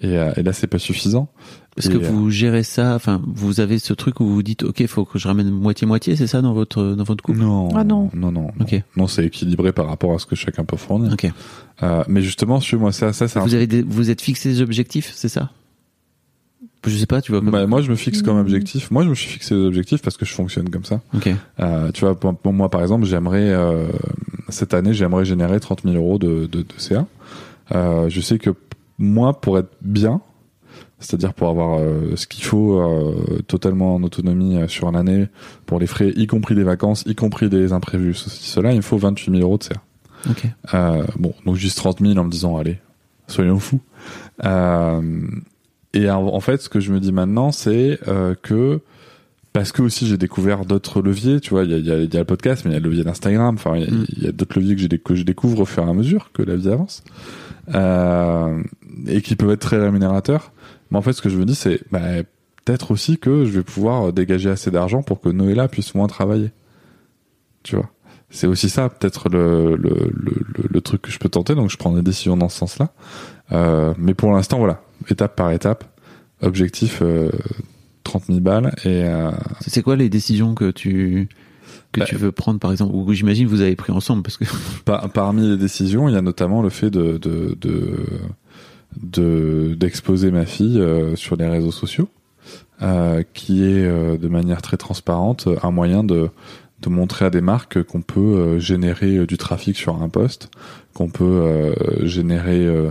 et, 0.00 0.16
euh, 0.16 0.32
et 0.36 0.42
là, 0.42 0.52
c'est 0.52 0.68
pas 0.68 0.78
suffisant. 0.78 1.28
Est-ce 1.76 1.90
que 1.90 1.96
euh, 1.98 2.08
vous 2.08 2.30
gérez 2.30 2.62
ça 2.62 2.94
Enfin, 2.94 3.20
vous 3.26 3.58
avez 3.58 3.80
ce 3.80 3.92
truc 3.94 4.20
où 4.20 4.24
vous 4.26 4.34
vous 4.34 4.42
dites, 4.44 4.62
ok, 4.62 4.86
faut 4.86 5.04
que 5.04 5.18
je 5.18 5.26
ramène 5.26 5.50
moitié 5.50 5.88
moitié, 5.88 6.14
c'est 6.14 6.28
ça 6.28 6.40
dans 6.40 6.54
votre 6.54 6.94
dans 6.94 7.02
votre 7.02 7.22
couple? 7.24 7.40
Non, 7.40 7.68
Ah 7.74 7.82
non. 7.82 8.10
non, 8.14 8.30
non, 8.30 8.42
non. 8.42 8.50
Ok. 8.60 8.80
Non, 8.96 9.08
c'est 9.08 9.26
équilibré 9.26 9.72
par 9.72 9.88
rapport 9.88 10.14
à 10.14 10.20
ce 10.20 10.24
que 10.26 10.36
chacun 10.36 10.64
peut 10.64 10.76
fournir. 10.76 11.12
Ok. 11.12 11.28
Euh, 11.82 12.04
mais 12.06 12.22
justement, 12.22 12.60
chez 12.60 12.76
moi, 12.76 12.92
ça, 12.92 13.12
ça, 13.12 13.24
un 13.40 13.44
Vous 13.44 13.54
avez 13.54 13.66
des, 13.66 13.82
vous 13.82 14.08
êtes 14.08 14.20
fixé 14.20 14.50
des 14.50 14.62
objectifs, 14.62 15.10
c'est 15.16 15.28
ça? 15.28 15.50
Je 16.86 16.96
sais 16.96 17.06
pas, 17.06 17.20
tu 17.20 17.32
vois. 17.32 17.40
comme- 17.40 17.50
Bah, 17.50 17.66
moi, 17.66 17.80
je 17.82 17.90
me 17.90 17.96
fixe 17.96 18.22
comme 18.22 18.38
objectif. 18.38 18.90
Moi, 18.90 19.04
je 19.04 19.08
me 19.08 19.14
suis 19.14 19.28
fixé 19.28 19.54
des 19.54 19.62
objectifs 19.64 20.02
parce 20.02 20.16
que 20.16 20.24
je 20.24 20.32
fonctionne 20.32 20.68
comme 20.70 20.84
ça. 20.84 21.00
Ok. 21.14 21.30
Euh, 21.60 21.90
tu 21.92 22.00
vois, 22.04 22.14
pour, 22.18 22.34
pour 22.36 22.52
moi, 22.52 22.68
par 22.70 22.82
exemple, 22.82 23.04
j'aimerais 23.06 23.50
euh, 23.50 23.86
cette 24.48 24.74
année, 24.74 24.92
j'aimerais 24.94 25.24
générer 25.24 25.60
30 25.60 25.82
000 25.84 25.94
euros 25.96 26.18
de, 26.18 26.46
de, 26.46 26.60
de 26.62 26.66
CA. 26.78 27.06
Euh, 27.74 28.08
je 28.08 28.20
sais 28.20 28.38
que 28.38 28.50
moi, 28.98 29.40
pour 29.40 29.58
être 29.58 29.70
bien, 29.82 30.20
c'est-à-dire 31.00 31.34
pour 31.34 31.48
avoir 31.48 31.78
euh, 31.80 32.16
ce 32.16 32.26
qu'il 32.26 32.44
faut 32.44 32.78
euh, 32.80 33.40
totalement 33.46 33.94
en 33.96 34.02
autonomie 34.02 34.56
euh, 34.56 34.68
sur 34.68 34.90
l'année, 34.90 35.26
pour 35.66 35.78
les 35.78 35.86
frais, 35.86 36.12
y 36.16 36.26
compris 36.26 36.54
des 36.54 36.62
vacances, 36.64 37.02
y 37.06 37.14
compris 37.14 37.48
des 37.48 37.72
imprévus, 37.72 38.14
ceci, 38.14 38.48
cela, 38.48 38.72
il 38.72 38.76
me 38.76 38.82
faut 38.82 38.96
28 38.98 39.30
000 39.32 39.42
euros 39.42 39.58
de 39.58 39.64
CA. 39.64 39.74
Ok. 40.30 40.44
Euh, 40.74 41.04
bon, 41.18 41.34
donc 41.44 41.56
juste 41.56 41.76
30 41.78 42.00
000 42.00 42.16
en 42.18 42.24
me 42.24 42.30
disant, 42.30 42.56
allez, 42.56 42.78
soyons 43.26 43.58
fous. 43.58 43.80
Et 45.94 46.10
en, 46.10 46.40
fait, 46.40 46.60
ce 46.60 46.68
que 46.68 46.80
je 46.80 46.92
me 46.92 47.00
dis 47.00 47.12
maintenant, 47.12 47.52
c'est 47.52 47.98
euh, 48.08 48.34
que 48.42 48.80
parce 49.52 49.70
que 49.70 49.80
aussi 49.82 50.06
j'ai 50.08 50.16
découvert 50.18 50.64
d'autres 50.64 51.00
leviers, 51.00 51.38
tu 51.40 51.50
vois, 51.50 51.62
il 51.62 51.70
y 51.70 51.74
a, 51.74 51.78
il 51.78 51.86
y, 51.86 51.90
a, 51.92 51.98
il 51.98 52.12
y 52.12 52.16
a 52.16 52.20
le 52.20 52.24
podcast, 52.26 52.64
mais 52.64 52.72
il 52.72 52.74
y 52.74 52.76
a 52.76 52.80
le 52.80 52.88
levier 52.88 53.04
d'Instagram, 53.04 53.54
enfin, 53.54 53.76
il 53.76 53.82
y 53.82 53.86
a, 53.86 53.90
Mm. 53.90 54.04
il 54.16 54.22
y 54.24 54.26
a 54.26 54.32
d'autres 54.32 54.58
leviers 54.58 54.74
que, 54.74 54.80
j'ai, 54.82 54.88
que 54.98 55.14
je 55.14 55.22
découvre 55.22 55.60
au 55.60 55.64
fur 55.64 55.86
et 55.86 55.88
à 55.88 55.92
mesure 55.94 56.30
que 56.32 56.42
la 56.42 56.56
vie 56.56 56.68
avance, 56.70 57.04
euh, 57.74 58.60
et 59.06 59.22
qui 59.22 59.36
peuvent 59.36 59.50
être 59.52 59.60
très 59.60 59.78
rémunérateurs. 59.78 60.50
Mais 60.90 60.98
en 60.98 61.02
fait, 61.02 61.12
ce 61.12 61.22
que 61.22 61.28
je 61.28 61.38
me 61.38 61.44
dis, 61.44 61.54
c'est 61.54 61.80
bah, 61.92 62.00
peut-être 62.64 62.90
aussi 62.90 63.18
que 63.18 63.44
je 63.44 63.50
vais 63.52 63.62
pouvoir 63.62 64.12
dégager 64.12 64.50
assez 64.50 64.72
d'argent 64.72 65.02
pour 65.02 65.20
que 65.20 65.28
Noëlla 65.28 65.68
puisse 65.68 65.94
moins 65.94 66.08
travailler. 66.08 66.50
Tu 67.62 67.76
vois 67.76 67.88
c'est 68.30 68.48
aussi 68.48 68.68
ça 68.68 68.88
peut-être 68.88 69.28
le, 69.28 69.76
le, 69.76 69.90
le, 70.12 70.32
le- 70.32 70.68
le 70.68 70.80
truc 70.80 71.02
que 71.02 71.10
je 71.12 71.20
peux 71.20 71.28
tenter 71.28 71.54
donc 71.54 71.70
je 71.70 71.76
prends 71.76 71.92
des 71.92 72.02
décisions 72.02 72.36
dans 72.36 72.48
ce 72.48 72.58
sens 72.58 72.78
là 72.80 72.90
euh, 73.52 73.94
mais 73.96 74.12
pour 74.12 74.32
l'instant 74.32 74.58
voilà 74.58 74.82
étape 75.08 75.36
par 75.36 75.50
étape. 75.50 75.84
Objectif 76.42 76.98
euh, 77.02 77.30
30 78.02 78.24
000 78.26 78.40
balles 78.40 78.74
et 78.84 79.04
euh, 79.04 79.30
C'est 79.66 79.82
quoi 79.82 79.96
les 79.96 80.08
décisions 80.10 80.54
que 80.54 80.70
tu 80.70 81.28
que 81.92 82.00
Bah, 82.00 82.06
tu 82.06 82.16
veux 82.16 82.32
prendre 82.32 82.58
par 82.60 82.70
exemple? 82.72 82.94
Ou 82.94 83.04
que 83.06 83.12
j'imagine 83.14 83.46
vous 83.46 83.60
avez 83.62 83.76
pris 83.76 83.92
ensemble 83.92 84.22
parce 84.22 84.36
que 84.36 84.44
par- 84.84 85.08
parmi 85.10 85.48
les 85.48 85.56
décisions 85.56 86.08
il 86.08 86.14
y 86.14 86.16
a 86.18 86.22
notamment 86.22 86.60
le 86.60 86.68
fait 86.70 86.90
de 86.90 87.16
de 87.18 87.56
de 87.60 87.96
de- 89.02 89.74
d'exposer 89.78 90.30
ma 90.30 90.46
fille 90.46 90.78
euh, 90.80 91.16
sur 91.16 91.36
les 91.36 91.46
réseaux 91.48 91.72
sociaux 91.72 92.08
euh, 92.82 93.22
qui 93.32 93.62
est 93.64 93.84
euh, 93.86 94.16
de 94.18 94.28
manière 94.28 94.60
très 94.62 94.76
transparente 94.76 95.48
un 95.62 95.70
moyen 95.70 96.04
de 96.04 96.28
de 96.80 96.88
montrer 96.90 97.24
à 97.24 97.30
des 97.30 97.40
marques 97.40 97.82
qu'on 97.84 98.02
peut 98.02 98.20
euh, 98.20 98.58
générer 98.58 99.16
euh, 99.16 99.26
du 99.26 99.38
trafic 99.38 99.74
sur 99.76 100.02
un 100.02 100.08
poste, 100.10 100.50
qu'on 100.92 101.08
peut 101.08 101.24
euh, 101.24 101.74
générer 102.06 102.66
euh, 102.66 102.90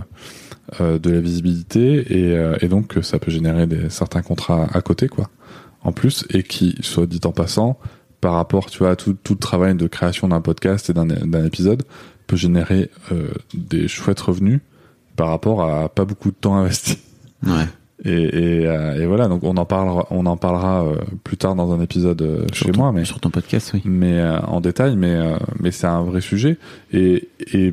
de 0.80 1.10
la 1.10 1.20
visibilité 1.20 2.04
et, 2.18 2.36
euh, 2.36 2.56
et 2.60 2.68
donc 2.68 2.88
que 2.88 3.02
ça 3.02 3.18
peut 3.18 3.30
générer 3.30 3.66
des, 3.66 3.90
certains 3.90 4.22
contrats 4.22 4.68
à 4.72 4.80
côté 4.82 5.08
quoi. 5.08 5.30
En 5.82 5.92
plus 5.92 6.24
et 6.30 6.42
qui 6.42 6.76
soit 6.80 7.06
dit 7.06 7.20
en 7.24 7.32
passant 7.32 7.78
par 8.20 8.34
rapport 8.34 8.70
tu 8.70 8.78
vois 8.78 8.90
à 8.90 8.96
tout, 8.96 9.14
tout 9.22 9.34
le 9.34 9.38
travail 9.38 9.74
de 9.74 9.86
création 9.86 10.28
d'un 10.28 10.40
podcast 10.40 10.90
et 10.90 10.92
d'un 10.94 11.44
épisode 11.44 11.82
peut 12.26 12.36
générer 12.36 12.90
euh, 13.12 13.28
des 13.52 13.86
chouettes 13.88 14.20
revenus 14.20 14.60
par 15.16 15.28
rapport 15.28 15.62
à 15.62 15.88
pas 15.90 16.04
beaucoup 16.04 16.30
de 16.30 16.36
temps 16.36 16.56
investi. 16.56 16.98
ouais. 17.46 17.66
Et, 18.04 18.10
et, 18.62 18.66
euh, 18.66 19.00
et 19.00 19.06
voilà 19.06 19.28
donc 19.28 19.44
on 19.44 19.56
en 19.56 19.64
parlera 19.64 20.06
on 20.10 20.26
en 20.26 20.36
parlera 20.36 20.84
euh, 20.84 20.96
plus 21.22 21.36
tard 21.36 21.54
dans 21.54 21.72
un 21.72 21.80
épisode 21.80 22.20
euh, 22.22 22.44
chez 22.52 22.72
ton- 22.72 22.80
moi 22.80 22.92
mais 22.92 23.04
sur 23.04 23.20
ton 23.20 23.30
podcast, 23.30 23.70
oui. 23.72 23.82
mais 23.84 24.18
euh, 24.18 24.40
en 24.40 24.60
détail, 24.60 24.96
mais 24.96 25.14
euh, 25.14 25.36
mais 25.60 25.70
c'est 25.70 25.86
un 25.86 26.02
vrai 26.02 26.20
sujet. 26.20 26.58
Et 26.92 27.28
et 27.52 27.72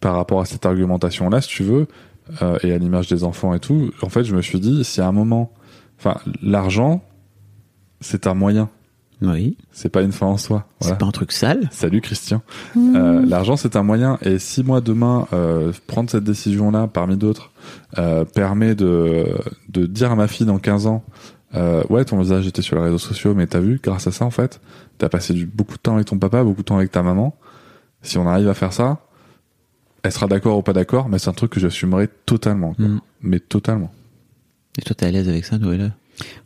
par 0.00 0.16
rapport 0.16 0.40
à 0.40 0.44
cette 0.44 0.66
argumentation 0.66 1.30
là, 1.30 1.40
si 1.40 1.48
tu 1.48 1.62
veux, 1.62 1.86
euh, 2.42 2.58
et 2.62 2.72
à 2.72 2.78
l'image 2.78 3.08
des 3.08 3.24
enfants 3.24 3.54
et 3.54 3.60
tout, 3.60 3.90
en 4.02 4.08
fait, 4.08 4.24
je 4.24 4.34
me 4.34 4.42
suis 4.42 4.60
dit, 4.60 4.84
si 4.84 5.00
à 5.00 5.06
un 5.06 5.12
moment, 5.12 5.52
enfin, 5.98 6.16
l'argent, 6.42 7.02
c'est 8.00 8.26
un 8.26 8.34
moyen, 8.34 8.68
Oui. 9.22 9.56
c'est 9.72 9.88
pas 9.88 10.02
une 10.02 10.12
fin 10.12 10.26
en 10.26 10.36
soi. 10.36 10.66
Voilà. 10.80 10.94
C'est 10.94 10.98
pas 10.98 11.06
un 11.06 11.10
truc 11.10 11.32
sale. 11.32 11.68
Salut 11.70 12.00
Christian. 12.00 12.42
Mmh. 12.74 12.96
Euh, 12.96 13.24
L'argent, 13.26 13.56
c'est 13.56 13.76
un 13.76 13.82
moyen. 13.82 14.18
Et 14.22 14.38
si 14.38 14.62
moi 14.62 14.80
demain, 14.80 15.26
euh, 15.32 15.72
prendre 15.86 16.10
cette 16.10 16.24
décision-là, 16.24 16.86
parmi 16.88 17.16
d'autres, 17.16 17.50
euh, 17.98 18.24
permet 18.24 18.74
de 18.74 19.26
de 19.68 19.86
dire 19.86 20.10
à 20.10 20.16
ma 20.16 20.28
fille 20.28 20.46
dans 20.46 20.58
15 20.58 20.86
ans, 20.86 21.04
euh, 21.54 21.84
ouais, 21.88 22.04
ton 22.04 22.18
visage 22.20 22.46
était 22.46 22.62
sur 22.62 22.76
les 22.76 22.82
réseaux 22.82 22.98
sociaux, 22.98 23.32
mais 23.34 23.46
t'as 23.46 23.60
vu, 23.60 23.80
grâce 23.82 24.06
à 24.06 24.10
ça, 24.10 24.24
en 24.24 24.30
fait, 24.30 24.60
t'as 24.98 25.08
passé 25.08 25.32
du, 25.34 25.46
beaucoup 25.46 25.76
de 25.76 25.80
temps 25.82 25.94
avec 25.94 26.06
ton 26.06 26.18
papa, 26.18 26.42
beaucoup 26.42 26.62
de 26.62 26.66
temps 26.66 26.76
avec 26.76 26.90
ta 26.90 27.02
maman. 27.02 27.36
Si 28.02 28.18
on 28.18 28.26
arrive 28.28 28.48
à 28.48 28.54
faire 28.54 28.72
ça, 28.72 28.98
elle 30.04 30.12
sera 30.12 30.28
d'accord 30.28 30.58
ou 30.58 30.62
pas 30.62 30.72
d'accord, 30.74 31.08
mais 31.08 31.18
c'est 31.18 31.30
un 31.30 31.34
truc 31.34 31.50
que 31.50 31.58
j'assumerai 31.60 32.08
totalement. 32.26 32.74
quoi. 32.74 32.86
Mm. 32.86 33.00
Mais 33.22 33.40
totalement. 33.40 33.90
Et 34.78 34.82
toi, 34.82 34.94
t'es 34.94 35.06
à 35.06 35.10
l'aise 35.10 35.28
avec 35.28 35.44
ça, 35.44 35.58
Noël 35.58 35.92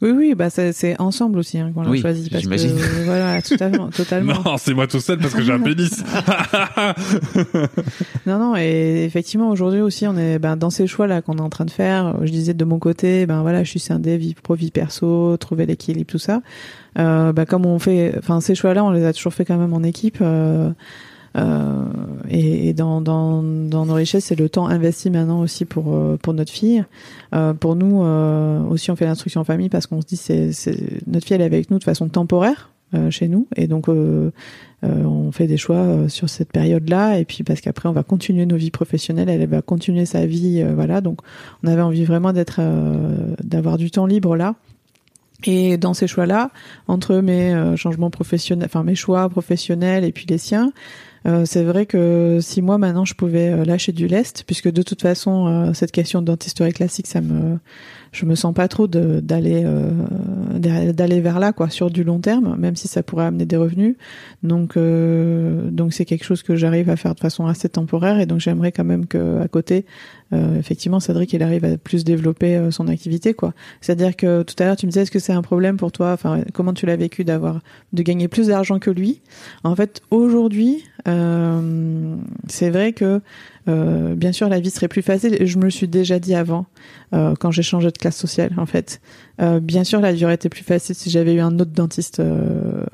Oui, 0.00 0.10
oui, 0.10 0.34
bah 0.34 0.48
c'est 0.50 0.98
ensemble 1.00 1.38
aussi 1.38 1.58
hein, 1.58 1.72
qu'on 1.74 1.82
l'a 1.82 1.90
Oui, 1.90 2.00
choisi. 2.00 2.30
Parce 2.30 2.46
que, 2.46 2.56
j'imagine. 2.56 2.76
voilà, 3.04 3.42
totalement, 3.42 3.88
totalement. 3.96 4.56
c'est 4.58 4.74
moi 4.74 4.86
tout 4.86 5.00
seul 5.00 5.18
parce 5.18 5.34
que 5.34 5.42
j'ai 5.42 5.52
un 5.52 5.60
pénis. 5.60 6.02
Non, 8.26 8.38
non, 8.38 8.56
et 8.56 9.04
effectivement, 9.04 9.50
aujourd'hui 9.50 9.80
aussi, 9.80 10.06
on 10.06 10.16
est 10.16 10.38
ben, 10.38 10.56
dans 10.56 10.70
ces 10.70 10.86
choix-là 10.86 11.22
qu'on 11.22 11.38
est 11.38 11.42
en 11.42 11.48
train 11.48 11.64
de 11.64 11.70
faire. 11.70 12.16
Je 12.22 12.30
disais 12.30 12.54
de 12.54 12.64
mon 12.64 12.78
côté, 12.78 13.24
ben 13.26 13.40
voilà, 13.42 13.64
je 13.64 13.70
suis 13.70 13.80
scindé, 13.80 14.16
vie 14.18 14.34
pro, 14.34 14.54
vie 14.54 14.70
perso, 14.70 15.36
trouver 15.38 15.64
l'équilibre, 15.66 16.06
tout 16.10 16.18
ça. 16.18 16.42
Euh, 16.98 17.32
ben, 17.32 17.46
comme 17.46 17.64
on 17.64 17.78
fait, 17.78 18.14
enfin, 18.18 18.40
ces 18.40 18.54
choix-là, 18.54 18.84
on 18.84 18.90
les 18.90 19.04
a 19.06 19.12
toujours 19.14 19.32
fait 19.32 19.44
quand 19.46 19.56
même 19.56 19.72
en 19.72 19.82
équipe. 19.82 20.18
Euh, 20.20 20.70
euh, 21.38 21.84
et 22.28 22.68
et 22.68 22.72
dans, 22.74 23.00
dans, 23.00 23.42
dans 23.42 23.86
nos 23.86 23.94
richesses, 23.94 24.26
c'est 24.26 24.38
le 24.38 24.48
temps 24.48 24.66
investi 24.68 25.10
maintenant 25.10 25.40
aussi 25.40 25.64
pour, 25.64 25.94
euh, 25.94 26.18
pour 26.22 26.34
notre 26.34 26.52
fille. 26.52 26.84
Euh, 27.34 27.54
pour 27.54 27.76
nous, 27.76 28.02
euh, 28.02 28.60
aussi, 28.64 28.90
on 28.90 28.96
fait 28.96 29.06
l'instruction 29.06 29.40
en 29.40 29.44
famille 29.44 29.68
parce 29.70 29.86
qu'on 29.86 30.00
se 30.02 30.06
dit, 30.06 30.16
c'est, 30.16 30.50
notre 31.06 31.26
fille, 31.26 31.34
elle 31.36 31.42
est 31.42 31.46
avec 31.46 31.70
nous 31.70 31.78
de 31.78 31.84
façon 31.84 32.08
temporaire. 32.08 32.70
euh, 32.94 33.10
chez 33.10 33.28
nous 33.28 33.46
et 33.54 33.66
donc 33.66 33.90
euh, 33.90 34.30
on 34.82 35.30
fait 35.30 35.46
des 35.46 35.58
choix 35.58 36.08
sur 36.08 36.30
cette 36.30 36.50
période-là 36.52 37.18
et 37.18 37.26
puis 37.26 37.44
parce 37.44 37.60
qu'après 37.60 37.86
on 37.88 37.92
va 37.92 38.02
continuer 38.02 38.46
nos 38.46 38.56
vies 38.56 38.70
professionnelles, 38.70 39.28
elle, 39.28 39.42
elle 39.42 39.48
va 39.48 39.60
continuer 39.60 40.06
sa 40.06 40.24
vie, 40.24 40.64
voilà. 40.74 41.00
Donc 41.02 41.20
on 41.62 41.68
avait 41.68 41.82
envie 41.82 42.04
vraiment 42.04 42.32
d'être, 42.32 42.60
d'avoir 43.42 43.76
du 43.76 43.90
temps 43.90 44.06
libre 44.06 44.36
là 44.36 44.54
Et 45.44 45.76
dans 45.78 45.94
ces 45.94 46.06
choix-là, 46.06 46.50
entre 46.86 47.16
mes 47.16 47.74
changements 47.76 48.10
professionnels, 48.10 48.66
enfin 48.66 48.84
mes 48.84 48.94
choix 48.94 49.28
professionnels 49.28 50.04
et 50.04 50.12
puis 50.12 50.26
les 50.28 50.38
siens, 50.38 50.72
euh, 51.28 51.44
c'est 51.44 51.62
vrai 51.62 51.84
que 51.84 52.38
si 52.40 52.62
moi 52.62 52.78
maintenant 52.78 53.04
je 53.04 53.14
pouvais 53.14 53.50
euh, 53.50 53.64
lâcher 53.64 53.92
du 53.92 54.08
lest, 54.08 54.44
puisque 54.46 54.70
de 54.70 54.82
toute 54.82 55.02
façon 55.02 55.46
euh, 55.46 55.72
cette 55.74 55.92
question 55.92 56.22
de 56.22 56.34
classique, 56.70 57.06
ça 57.06 57.20
me, 57.20 57.58
je 58.12 58.24
me 58.24 58.34
sens 58.34 58.54
pas 58.54 58.66
trop 58.68 58.86
d'aller 58.86 59.64
d'aller 60.58 61.20
vers 61.20 61.38
là 61.38 61.52
quoi 61.52 61.68
sur 61.68 61.90
du 61.90 62.04
long 62.04 62.20
terme, 62.20 62.56
même 62.58 62.76
si 62.76 62.88
ça 62.88 63.02
pourrait 63.02 63.26
amener 63.26 63.44
des 63.44 63.56
revenus. 63.56 63.96
Donc 64.42 64.78
donc 64.78 65.92
c'est 65.92 66.04
quelque 66.04 66.24
chose 66.24 66.42
que 66.42 66.56
j'arrive 66.56 66.88
à 66.88 66.96
faire 66.96 67.14
de 67.14 67.20
façon 67.20 67.46
assez 67.46 67.68
temporaire 67.68 68.20
et 68.20 68.26
donc 68.26 68.40
j'aimerais 68.40 68.72
quand 68.72 68.84
même 68.84 69.06
que 69.06 69.40
à 69.40 69.48
côté, 69.48 69.84
euh, 70.32 70.58
effectivement 70.58 71.00
Cédric 71.00 71.32
il 71.32 71.42
arrive 71.42 71.64
à 71.64 71.76
plus 71.76 72.04
développer 72.04 72.56
euh, 72.56 72.70
son 72.70 72.88
activité 72.88 73.34
quoi. 73.34 73.54
C'est-à-dire 73.80 74.16
que 74.16 74.42
tout 74.42 74.54
à 74.58 74.64
l'heure 74.64 74.76
tu 74.76 74.86
me 74.86 74.90
disais 74.90 75.02
est-ce 75.02 75.10
que 75.10 75.18
c'est 75.18 75.32
un 75.32 75.42
problème 75.42 75.76
pour 75.76 75.92
toi, 75.92 76.12
enfin 76.12 76.42
comment 76.52 76.72
tu 76.72 76.86
l'as 76.86 76.96
vécu 76.96 77.24
d'avoir 77.24 77.60
de 77.92 78.02
gagner 78.02 78.28
plus 78.28 78.48
d'argent 78.48 78.78
que 78.78 78.90
lui? 78.90 79.22
En 79.64 79.74
fait 79.74 80.02
aujourd'hui 80.10 80.84
euh, 81.06 82.16
c'est 82.48 82.70
vrai 82.70 82.92
que 82.92 83.20
euh, 83.68 84.14
bien 84.14 84.32
sûr 84.32 84.48
la 84.48 84.60
vie 84.60 84.70
serait 84.70 84.88
plus 84.88 85.02
facile. 85.02 85.36
Je 85.46 85.58
me 85.58 85.64
le 85.64 85.70
suis 85.70 85.88
déjà 85.88 86.18
dit 86.18 86.34
avant 86.34 86.66
euh, 87.14 87.34
quand 87.38 87.50
j'ai 87.50 87.62
changé 87.62 87.90
de 87.90 87.98
classe 87.98 88.16
sociale 88.16 88.52
en 88.56 88.66
fait. 88.66 89.00
Bien 89.38 89.84
sûr 89.84 90.00
la 90.00 90.12
vie 90.12 90.24
aurait 90.24 90.34
été 90.34 90.48
plus 90.48 90.64
facile 90.64 90.96
si 90.96 91.10
j'avais 91.10 91.34
eu 91.34 91.38
un 91.38 91.60
autre 91.60 91.70
dentiste 91.70 92.20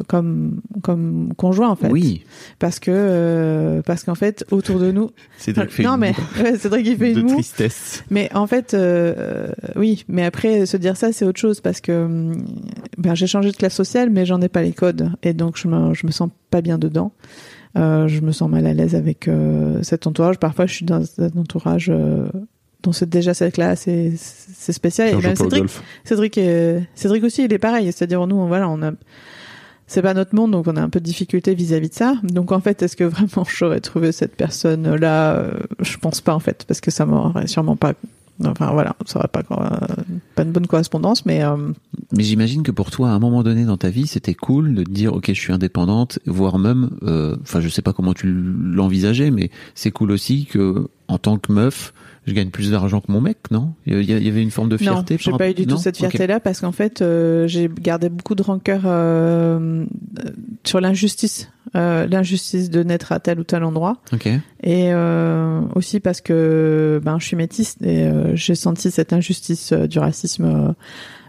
comme 0.08 0.60
comme 0.84 1.32
conjoint 1.36 1.70
en 1.70 1.76
fait. 1.76 1.88
Oui, 1.90 2.22
Parce 2.58 2.78
que 2.78 2.90
euh, 2.92 3.82
parce 3.82 4.04
qu'en 4.04 4.14
fait 4.14 4.44
autour 4.50 4.78
de 4.78 4.92
nous. 4.92 5.10
Fait 5.38 5.52
non 5.82 5.94
une 5.94 6.00
mais 6.00 6.12
moue 6.12 6.42
ouais, 6.44 6.58
Cédric 6.58 6.86
il 6.86 6.96
fait 6.96 7.14
de 7.14 7.20
une 7.20 7.26
tristesse. 7.26 8.04
Mais 8.10 8.30
en 8.34 8.46
fait, 8.46 8.74
euh, 8.74 9.14
euh, 9.18 9.52
oui. 9.76 10.04
Mais 10.08 10.24
après, 10.24 10.66
se 10.66 10.76
dire 10.76 10.96
ça, 10.96 11.10
c'est 11.12 11.24
autre 11.24 11.40
chose 11.40 11.60
parce 11.60 11.80
que 11.80 12.04
hum, 12.04 12.32
ben, 12.98 13.14
j'ai 13.14 13.26
changé 13.26 13.50
de 13.50 13.56
classe 13.56 13.74
sociale, 13.74 14.10
mais 14.10 14.26
j'en 14.26 14.40
ai 14.42 14.48
pas 14.48 14.62
les 14.62 14.72
codes 14.72 15.10
et 15.22 15.32
donc 15.32 15.56
je 15.56 15.66
me, 15.68 15.94
je 15.94 16.06
me 16.06 16.12
sens 16.12 16.28
pas 16.50 16.60
bien 16.60 16.78
dedans. 16.78 17.12
Euh, 17.76 18.06
je 18.06 18.20
me 18.20 18.30
sens 18.30 18.48
mal 18.48 18.66
à 18.66 18.72
l'aise 18.74 18.94
avec 18.94 19.26
euh, 19.26 19.82
cet 19.82 20.06
entourage. 20.06 20.38
Parfois, 20.38 20.66
je 20.66 20.74
suis 20.74 20.86
dans 20.86 21.02
un 21.18 21.30
entourage 21.40 21.88
euh, 21.90 22.28
dont 22.84 22.92
c'est 22.92 23.08
déjà 23.08 23.34
cette 23.34 23.54
classe 23.54 23.88
et 23.88 24.12
c'est 24.16 24.72
spécial. 24.72 25.08
Et 25.08 25.16
même 25.16 25.32
au 25.32 25.36
Cédric. 25.36 25.64
Cédric, 26.04 26.38
est- 26.38 26.82
Cédric 26.94 27.24
aussi, 27.24 27.44
il 27.44 27.52
est 27.52 27.58
pareil. 27.58 27.86
C'est-à-dire 27.86 28.24
nous, 28.28 28.36
on- 28.36 28.46
voilà, 28.46 28.68
on 28.68 28.80
a, 28.82 28.92
c'est 29.86 30.02
pas 30.02 30.14
notre 30.14 30.34
monde, 30.34 30.50
donc 30.52 30.66
on 30.66 30.76
a 30.76 30.82
un 30.82 30.88
peu 30.88 31.00
de 31.00 31.04
difficulté 31.04 31.54
vis-à-vis 31.54 31.90
de 31.90 31.94
ça. 31.94 32.14
Donc 32.22 32.52
en 32.52 32.60
fait, 32.60 32.82
est-ce 32.82 32.96
que 32.96 33.04
vraiment 33.04 33.46
j'aurais 33.48 33.80
trouvé 33.80 34.12
cette 34.12 34.36
personne-là? 34.36 35.34
Euh, 35.34 35.52
Je 35.80 35.96
pense 35.98 36.20
pas 36.20 36.34
en 36.34 36.40
fait, 36.40 36.64
parce 36.66 36.80
que 36.80 36.90
ça 36.90 37.06
m'aurait 37.06 37.46
sûrement 37.46 37.76
pas. 37.76 37.92
Enfin 38.44 38.72
voilà, 38.72 38.96
ça 39.06 39.20
aurait 39.20 39.28
pas 39.28 39.42
euh, 39.50 40.02
pas 40.34 40.42
une 40.42 40.50
bonne 40.50 40.66
correspondance, 40.66 41.24
mais 41.24 41.44
euh, 41.44 41.56
Mais 42.16 42.24
j'imagine 42.24 42.64
que 42.64 42.72
pour 42.72 42.90
toi, 42.90 43.10
à 43.10 43.12
un 43.12 43.20
moment 43.20 43.44
donné 43.44 43.64
dans 43.64 43.76
ta 43.76 43.90
vie, 43.90 44.08
c'était 44.08 44.34
cool 44.34 44.74
de 44.74 44.82
te 44.82 44.90
dire, 44.90 45.14
ok, 45.14 45.26
je 45.28 45.40
suis 45.40 45.52
indépendante, 45.52 46.18
voire 46.26 46.58
même, 46.58 46.90
enfin, 47.42 47.60
je 47.60 47.68
sais 47.68 47.82
pas 47.82 47.92
comment 47.92 48.12
tu 48.14 48.26
l'envisageais, 48.26 49.30
mais 49.30 49.50
c'est 49.76 49.92
cool 49.92 50.10
aussi 50.10 50.46
que, 50.46 50.88
en 51.06 51.18
tant 51.18 51.38
que 51.38 51.52
meuf, 51.52 51.92
je 52.26 52.32
gagne 52.32 52.50
plus 52.50 52.70
d'argent 52.70 53.00
que 53.00 53.12
mon 53.12 53.20
mec, 53.20 53.38
non? 53.50 53.74
Il 53.86 54.02
y 54.02 54.28
avait 54.28 54.42
une 54.42 54.50
forme 54.50 54.68
de 54.68 54.74
non, 54.74 54.78
fierté. 54.78 55.16
j'ai 55.20 55.30
par 55.30 55.38
pas 55.38 55.50
eu 55.50 55.54
du 55.54 55.66
tout 55.66 55.72
Non 55.74 55.76
cette? 55.76 55.96
Fierté-là 55.96 56.40
parce 56.40 56.60
qu'en 56.60 56.72
fait, 56.72 57.02
euh, 57.02 57.46
j'ai 57.46 57.68
gardé 57.80 58.08
beaucoup 58.08 58.34
de 58.34 58.42
rancœur 58.42 58.82
euh, 58.86 59.84
euh, 60.24 60.30
sur 60.64 60.80
l'injustice, 60.80 61.50
euh, 61.76 62.06
l'injustice 62.06 62.70
de 62.70 62.82
naître 62.82 63.12
à 63.12 63.20
tel 63.20 63.40
ou 63.40 63.44
tel 63.44 63.62
endroit. 63.62 63.98
Ok. 64.12 64.26
Et 64.26 64.92
euh, 64.92 65.60
aussi 65.74 66.00
parce 66.00 66.20
que 66.20 67.00
ben, 67.04 67.18
je 67.18 67.26
suis 67.26 67.36
métisse 67.36 67.76
et 67.82 68.08
j'ai 68.34 68.54
senti 68.54 68.90
cette 68.90 69.12
injustice 69.12 69.72
du 69.72 69.98
racisme. 69.98 70.74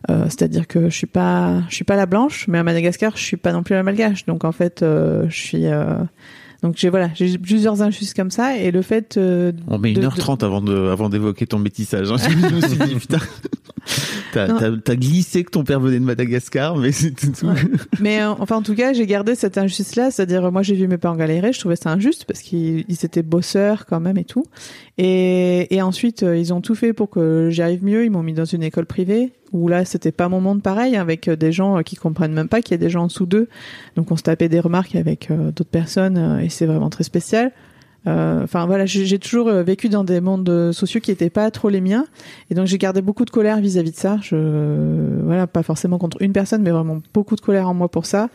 C'est-à-dire 0.08 0.68
que 0.68 0.90
je 0.92 0.96
suis 0.96 1.08
pas, 1.08 1.64
je 1.68 1.74
suis 1.76 1.84
pas 1.84 1.96
la 1.96 2.06
blanche, 2.06 2.48
mais 2.48 2.60
à 2.60 2.64
Madagascar, 2.64 3.18
je 3.18 3.24
suis 3.24 3.38
pas 3.38 3.52
non 3.52 3.64
plus 3.64 3.74
la 3.74 3.82
malgache. 3.82 4.26
Donc 4.28 4.44
en 4.44 4.52
fait, 4.52 4.84
euh, 4.84 5.26
je 5.30 5.36
suis. 5.36 5.66
Donc 6.66 6.76
j'ai 6.78 6.90
voilà, 6.90 7.12
j'ai 7.14 7.38
plusieurs 7.38 7.82
injustices 7.84 8.14
comme 8.16 8.32
ça 8.32 8.58
et 8.58 8.72
le 8.72 8.82
fait. 8.82 9.18
euh, 9.18 9.52
On 9.68 9.78
met 9.78 9.94
de- 9.94 10.02
1h30 10.02 10.44
avant 10.44 10.62
de, 10.62 10.76
avant 10.90 11.10
d'évoquer 11.10 11.46
ton 11.46 11.60
métissage. 11.60 12.12
hein. 12.12 12.18
Je 12.50 12.56
me 12.56 12.62
suis 12.62 12.78
dit, 12.78 12.96
putain. 12.96 13.20
T'as, 14.34 14.96
glissé 14.96 15.44
que 15.44 15.52
ton 15.52 15.64
père 15.64 15.80
venait 15.80 16.00
de 16.00 16.06
Madagascar, 16.06 16.78
mais 16.78 16.92
c'est 16.92 17.12
tout. 17.12 17.48
Mais 18.00 18.22
euh, 18.22 18.32
enfin, 18.40 18.58
en 18.58 18.62
tout 18.62 18.76
cas, 18.76 18.94
j'ai 18.94 19.06
gardé 19.06 19.36
cette 19.36 19.58
injustice-là, 19.58 20.12
c'est-à-dire 20.12 20.46
euh, 20.46 20.52
moi 20.52 20.62
j'ai 20.62 20.76
vu 20.76 20.88
mes 20.88 20.98
parents 20.98 21.16
galérer, 21.16 21.54
je 21.54 21.60
trouvais 21.60 21.76
ça 21.76 21.92
injuste 21.92 22.26
parce 22.26 22.42
qu'ils 22.42 22.86
ils 22.88 23.06
étaient 23.06 23.24
bosseurs 23.24 23.86
quand 23.86 24.00
même 24.00 24.18
et 24.18 24.26
tout. 24.26 24.46
Et, 24.98 25.74
et 25.76 25.82
ensuite, 25.82 26.24
euh, 26.24 26.38
ils 26.38 26.54
ont 26.54 26.62
tout 26.62 26.76
fait 26.76 26.94
pour 26.94 27.10
que 27.10 27.50
j'y 27.52 27.62
arrive 27.62 27.84
mieux. 27.84 28.06
Ils 28.06 28.12
m'ont 28.12 28.24
mis 28.24 28.34
dans 28.34 28.46
une 28.46 28.64
école 28.64 28.86
privée 28.86 29.32
où 29.56 29.68
là, 29.68 29.86
c'était 29.86 30.12
pas 30.12 30.28
mon 30.28 30.42
monde 30.42 30.62
pareil, 30.62 30.98
avec 30.98 31.30
des 31.30 31.52
gens 31.52 31.82
qui 31.82 31.96
comprennent 31.96 32.34
même 32.34 32.50
pas 32.50 32.62
qu'il 32.62 32.72
y 32.72 32.76
a 32.76 32.78
des 32.78 32.90
gens 32.90 33.04
en 33.04 33.08
dessous 33.08 33.26
d'eux. 33.26 33.48
Donc 33.96 34.12
on 34.12 34.18
se 34.18 34.24
tapait 34.24 34.50
des 34.50 34.60
remarques 34.60 34.96
avec 34.96 35.32
euh, 35.32 35.52
d'autres 35.52 35.70
personnes 35.70 36.18
euh, 36.18 36.40
et 36.40 36.50
c'est 36.50 36.66
vraiment 36.66 36.90
très 36.90 37.04
spécial. 37.04 37.52
Euh, 38.08 38.44
Enfin 38.44 38.66
voilà, 38.66 38.86
j'ai 38.86 39.20
toujours 39.20 39.48
euh, 39.48 39.64
vécu 39.64 39.90
dans 39.90 40.04
des 40.04 40.22
mondes 40.22 40.48
euh, 40.50 40.72
sociaux 40.72 41.02
qui 41.02 41.12
étaient 41.12 41.30
pas 41.30 41.50
trop 41.52 41.70
les 41.70 41.82
miens, 41.82 42.06
et 42.50 42.54
donc 42.54 42.68
j'ai 42.68 42.78
gardé 42.78 43.02
beaucoup 43.02 43.26
de 43.26 43.32
colère 43.32 43.60
vis-à-vis 43.60 43.92
de 43.92 43.96
ça. 43.96 44.20
Je 44.22 44.36
voilà, 45.24 45.48
pas 45.48 45.64
forcément 45.64 45.98
contre 45.98 46.18
une 46.22 46.32
personne, 46.32 46.62
mais 46.62 46.72
vraiment 46.72 47.02
beaucoup 47.14 47.36
de 47.36 47.42
colère 47.42 47.68
en 47.68 47.74
moi 47.74 47.90
pour 47.90 48.06
ça. 48.06 48.30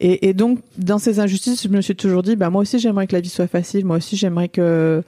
Et, 0.00 0.28
et 0.28 0.34
donc 0.34 0.60
dans 0.76 0.98
ces 0.98 1.20
injustices, 1.20 1.62
je 1.62 1.68
me 1.68 1.80
suis 1.80 1.96
toujours 1.96 2.22
dit, 2.22 2.36
bah 2.36 2.50
moi 2.50 2.62
aussi 2.62 2.78
j'aimerais 2.78 3.06
que 3.06 3.14
la 3.14 3.20
vie 3.20 3.28
soit 3.28 3.46
facile, 3.48 3.84
moi 3.84 3.96
aussi 3.96 4.16
j'aimerais 4.16 4.48
que 4.48 5.02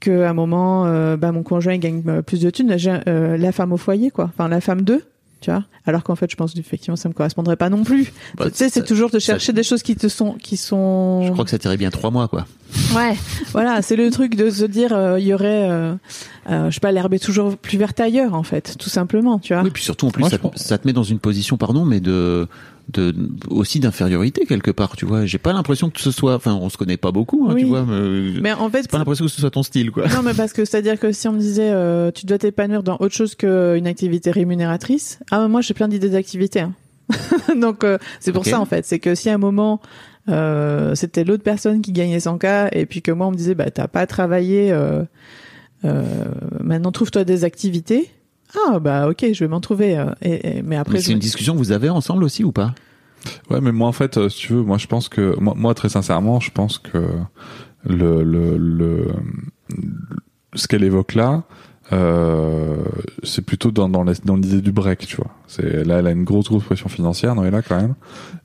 que 0.00 0.24
un 0.24 0.34
moment, 0.34 0.84
euh, 0.86 1.16
bah 1.16 1.32
mon 1.32 1.42
conjoint 1.42 1.78
gagne 1.78 2.02
plus 2.22 2.40
de 2.40 2.50
thunes, 2.50 2.76
euh, 3.08 3.36
la 3.36 3.52
femme 3.52 3.72
au 3.72 3.78
foyer 3.78 4.10
quoi, 4.10 4.24
enfin 4.26 4.48
la 4.48 4.60
femme 4.60 4.82
d'eux. 4.82 5.02
Tu 5.42 5.50
vois? 5.50 5.64
Alors 5.84 6.02
qu'en 6.02 6.16
fait, 6.16 6.30
je 6.30 6.34
pense 6.36 6.56
effectivement, 6.56 6.96
ça 6.96 7.08
me 7.10 7.14
correspondrait 7.14 7.56
pas 7.56 7.68
non 7.68 7.84
plus. 7.84 8.10
Bah, 8.36 8.46
tu 8.50 8.56
sais, 8.56 8.68
c'est 8.70 8.84
toujours 8.84 9.10
de 9.10 9.18
ça- 9.18 9.34
chercher 9.34 9.52
des 9.52 9.62
choses 9.62 9.82
qui 9.82 9.94
te 9.94 10.08
sont, 10.08 10.32
qui 10.32 10.56
sont. 10.56 11.24
Je 11.26 11.32
crois 11.32 11.44
que 11.44 11.50
ça 11.50 11.58
t'irait 11.58 11.76
bien 11.76 11.90
trois 11.90 12.10
mois, 12.10 12.26
quoi. 12.26 12.46
Ouais, 12.96 13.14
voilà, 13.52 13.82
c'est 13.82 13.96
le 13.96 14.10
truc 14.10 14.34
de 14.34 14.48
se 14.50 14.64
dire, 14.64 14.92
euh, 14.94 15.20
il 15.20 15.26
y 15.26 15.34
aurait, 15.34 15.68
euh, 15.70 15.94
euh, 16.50 16.70
je 16.70 16.74
sais 16.74 16.80
pas, 16.80 16.90
l'herbe 16.90 17.12
est 17.14 17.18
toujours 17.22 17.56
plus 17.58 17.76
verte 17.78 18.00
ailleurs, 18.00 18.32
en 18.34 18.42
fait, 18.42 18.76
tout 18.78 18.88
simplement, 18.90 19.38
tu 19.38 19.52
vois. 19.52 19.62
Oui, 19.62 19.70
puis 19.70 19.82
surtout, 19.84 20.06
en 20.06 20.10
plus, 20.10 20.20
Moi, 20.20 20.30
ça, 20.30 20.36
je 20.36 20.40
pense- 20.40 20.56
ça 20.56 20.78
te 20.78 20.86
met 20.86 20.92
dans 20.94 21.02
une 21.04 21.18
position, 21.18 21.56
pardon, 21.58 21.84
mais 21.84 22.00
de, 22.00 22.48
de, 22.88 23.14
aussi 23.48 23.80
d'infériorité 23.80 24.46
quelque 24.46 24.70
part, 24.70 24.96
tu 24.96 25.06
vois. 25.06 25.26
J'ai 25.26 25.38
pas 25.38 25.52
l'impression 25.52 25.90
que 25.90 26.00
ce 26.00 26.10
soit, 26.10 26.34
enfin, 26.34 26.54
on 26.54 26.68
se 26.68 26.76
connaît 26.76 26.96
pas 26.96 27.12
beaucoup, 27.12 27.46
hein, 27.48 27.54
Oui. 27.54 27.62
tu 27.62 27.66
vois, 27.66 27.84
mais, 27.84 28.40
Mais 28.40 28.52
en 28.52 28.70
fait, 28.70 28.82
j'ai 28.82 28.88
pas 28.88 28.98
l'impression 28.98 29.24
que 29.24 29.30
ce 29.30 29.40
soit 29.40 29.50
ton 29.50 29.62
style, 29.62 29.90
quoi. 29.90 30.06
non, 30.08 30.22
mais 30.22 30.34
parce 30.34 30.52
que 30.52 30.64
c'est-à-dire 30.64 30.98
que 30.98 31.12
si 31.12 31.28
on 31.28 31.32
me 31.32 31.40
disait, 31.40 31.70
euh, 31.70 32.10
tu 32.10 32.26
dois 32.26 32.38
t'épanouir 32.38 32.82
dans 32.82 32.96
autre 33.00 33.14
chose 33.14 33.34
qu'une 33.34 33.86
activité 33.86 34.30
rémunératrice, 34.30 35.18
ah, 35.30 35.48
moi, 35.48 35.60
j'ai 35.60 35.74
plein 35.74 35.88
d'idées 35.88 36.10
d'activités. 36.10 36.60
Hein. 36.60 36.74
Donc, 37.60 37.84
euh, 37.84 37.98
c'est 38.20 38.32
pour 38.32 38.44
ça, 38.44 38.60
en 38.60 38.64
fait, 38.66 38.84
c'est 38.84 38.98
que 38.98 39.14
si 39.14 39.30
à 39.30 39.34
un 39.34 39.38
moment, 39.38 39.80
euh, 40.28 40.94
c'était 40.94 41.24
l'autre 41.24 41.42
personne 41.42 41.82
qui 41.82 41.92
gagnait 41.92 42.18
100K 42.18 42.68
et 42.72 42.86
puis 42.86 43.02
que 43.02 43.12
moi, 43.12 43.28
on 43.28 43.30
me 43.30 43.36
disait, 43.36 43.54
bah, 43.54 43.70
t'as 43.70 43.88
pas 43.88 44.06
travaillé, 44.06 44.72
euh, 44.72 45.02
euh, 45.84 46.02
maintenant, 46.60 46.92
trouve-toi 46.92 47.24
des 47.24 47.44
activités. 47.44 48.10
Ah, 48.68 48.78
bah, 48.78 49.08
ok, 49.08 49.26
je 49.32 49.44
vais 49.44 49.48
m'en 49.48 49.60
trouver. 49.60 49.98
euh, 49.98 50.06
et, 50.22 50.58
et- 50.58 50.62
mais 50.62 50.76
après, 50.76 51.00
c'est 51.00 51.12
une 51.12 51.18
discussion 51.18 51.52
que 51.54 51.58
vous 51.58 51.72
avez 51.72 51.88
ensemble 51.90 52.24
aussi 52.24 52.44
ou 52.44 52.52
pas? 52.52 52.74
Ouais, 53.50 53.60
mais 53.60 53.72
moi 53.72 53.88
en 53.88 53.92
fait, 53.92 54.18
euh, 54.18 54.28
si 54.28 54.38
tu 54.38 54.52
veux, 54.52 54.62
moi 54.62 54.78
je 54.78 54.86
pense 54.86 55.08
que 55.08 55.36
moi, 55.40 55.54
moi 55.56 55.74
très 55.74 55.88
sincèrement, 55.88 56.38
je 56.38 56.50
pense 56.52 56.78
que 56.78 56.98
le 57.84 58.22
le 58.22 58.56
le 58.56 59.08
ce 60.54 60.68
qu'elle 60.68 60.84
évoque 60.84 61.14
là, 61.14 61.42
euh, 61.92 62.76
c'est 63.24 63.42
plutôt 63.42 63.70
dans 63.72 63.88
dans 63.88 64.04
l'idée 64.36 64.60
du 64.60 64.70
break, 64.72 65.06
tu 65.06 65.16
vois. 65.16 65.30
C'est 65.48 65.84
là, 65.84 65.98
elle 65.98 66.06
a 66.06 66.12
une 66.12 66.24
grosse 66.24 66.46
grosse 66.48 66.64
pression 66.64 66.88
financière, 66.88 67.34
non, 67.34 67.44
elle 67.44 67.52
là 67.52 67.62
quand 67.62 67.80
même, 67.80 67.94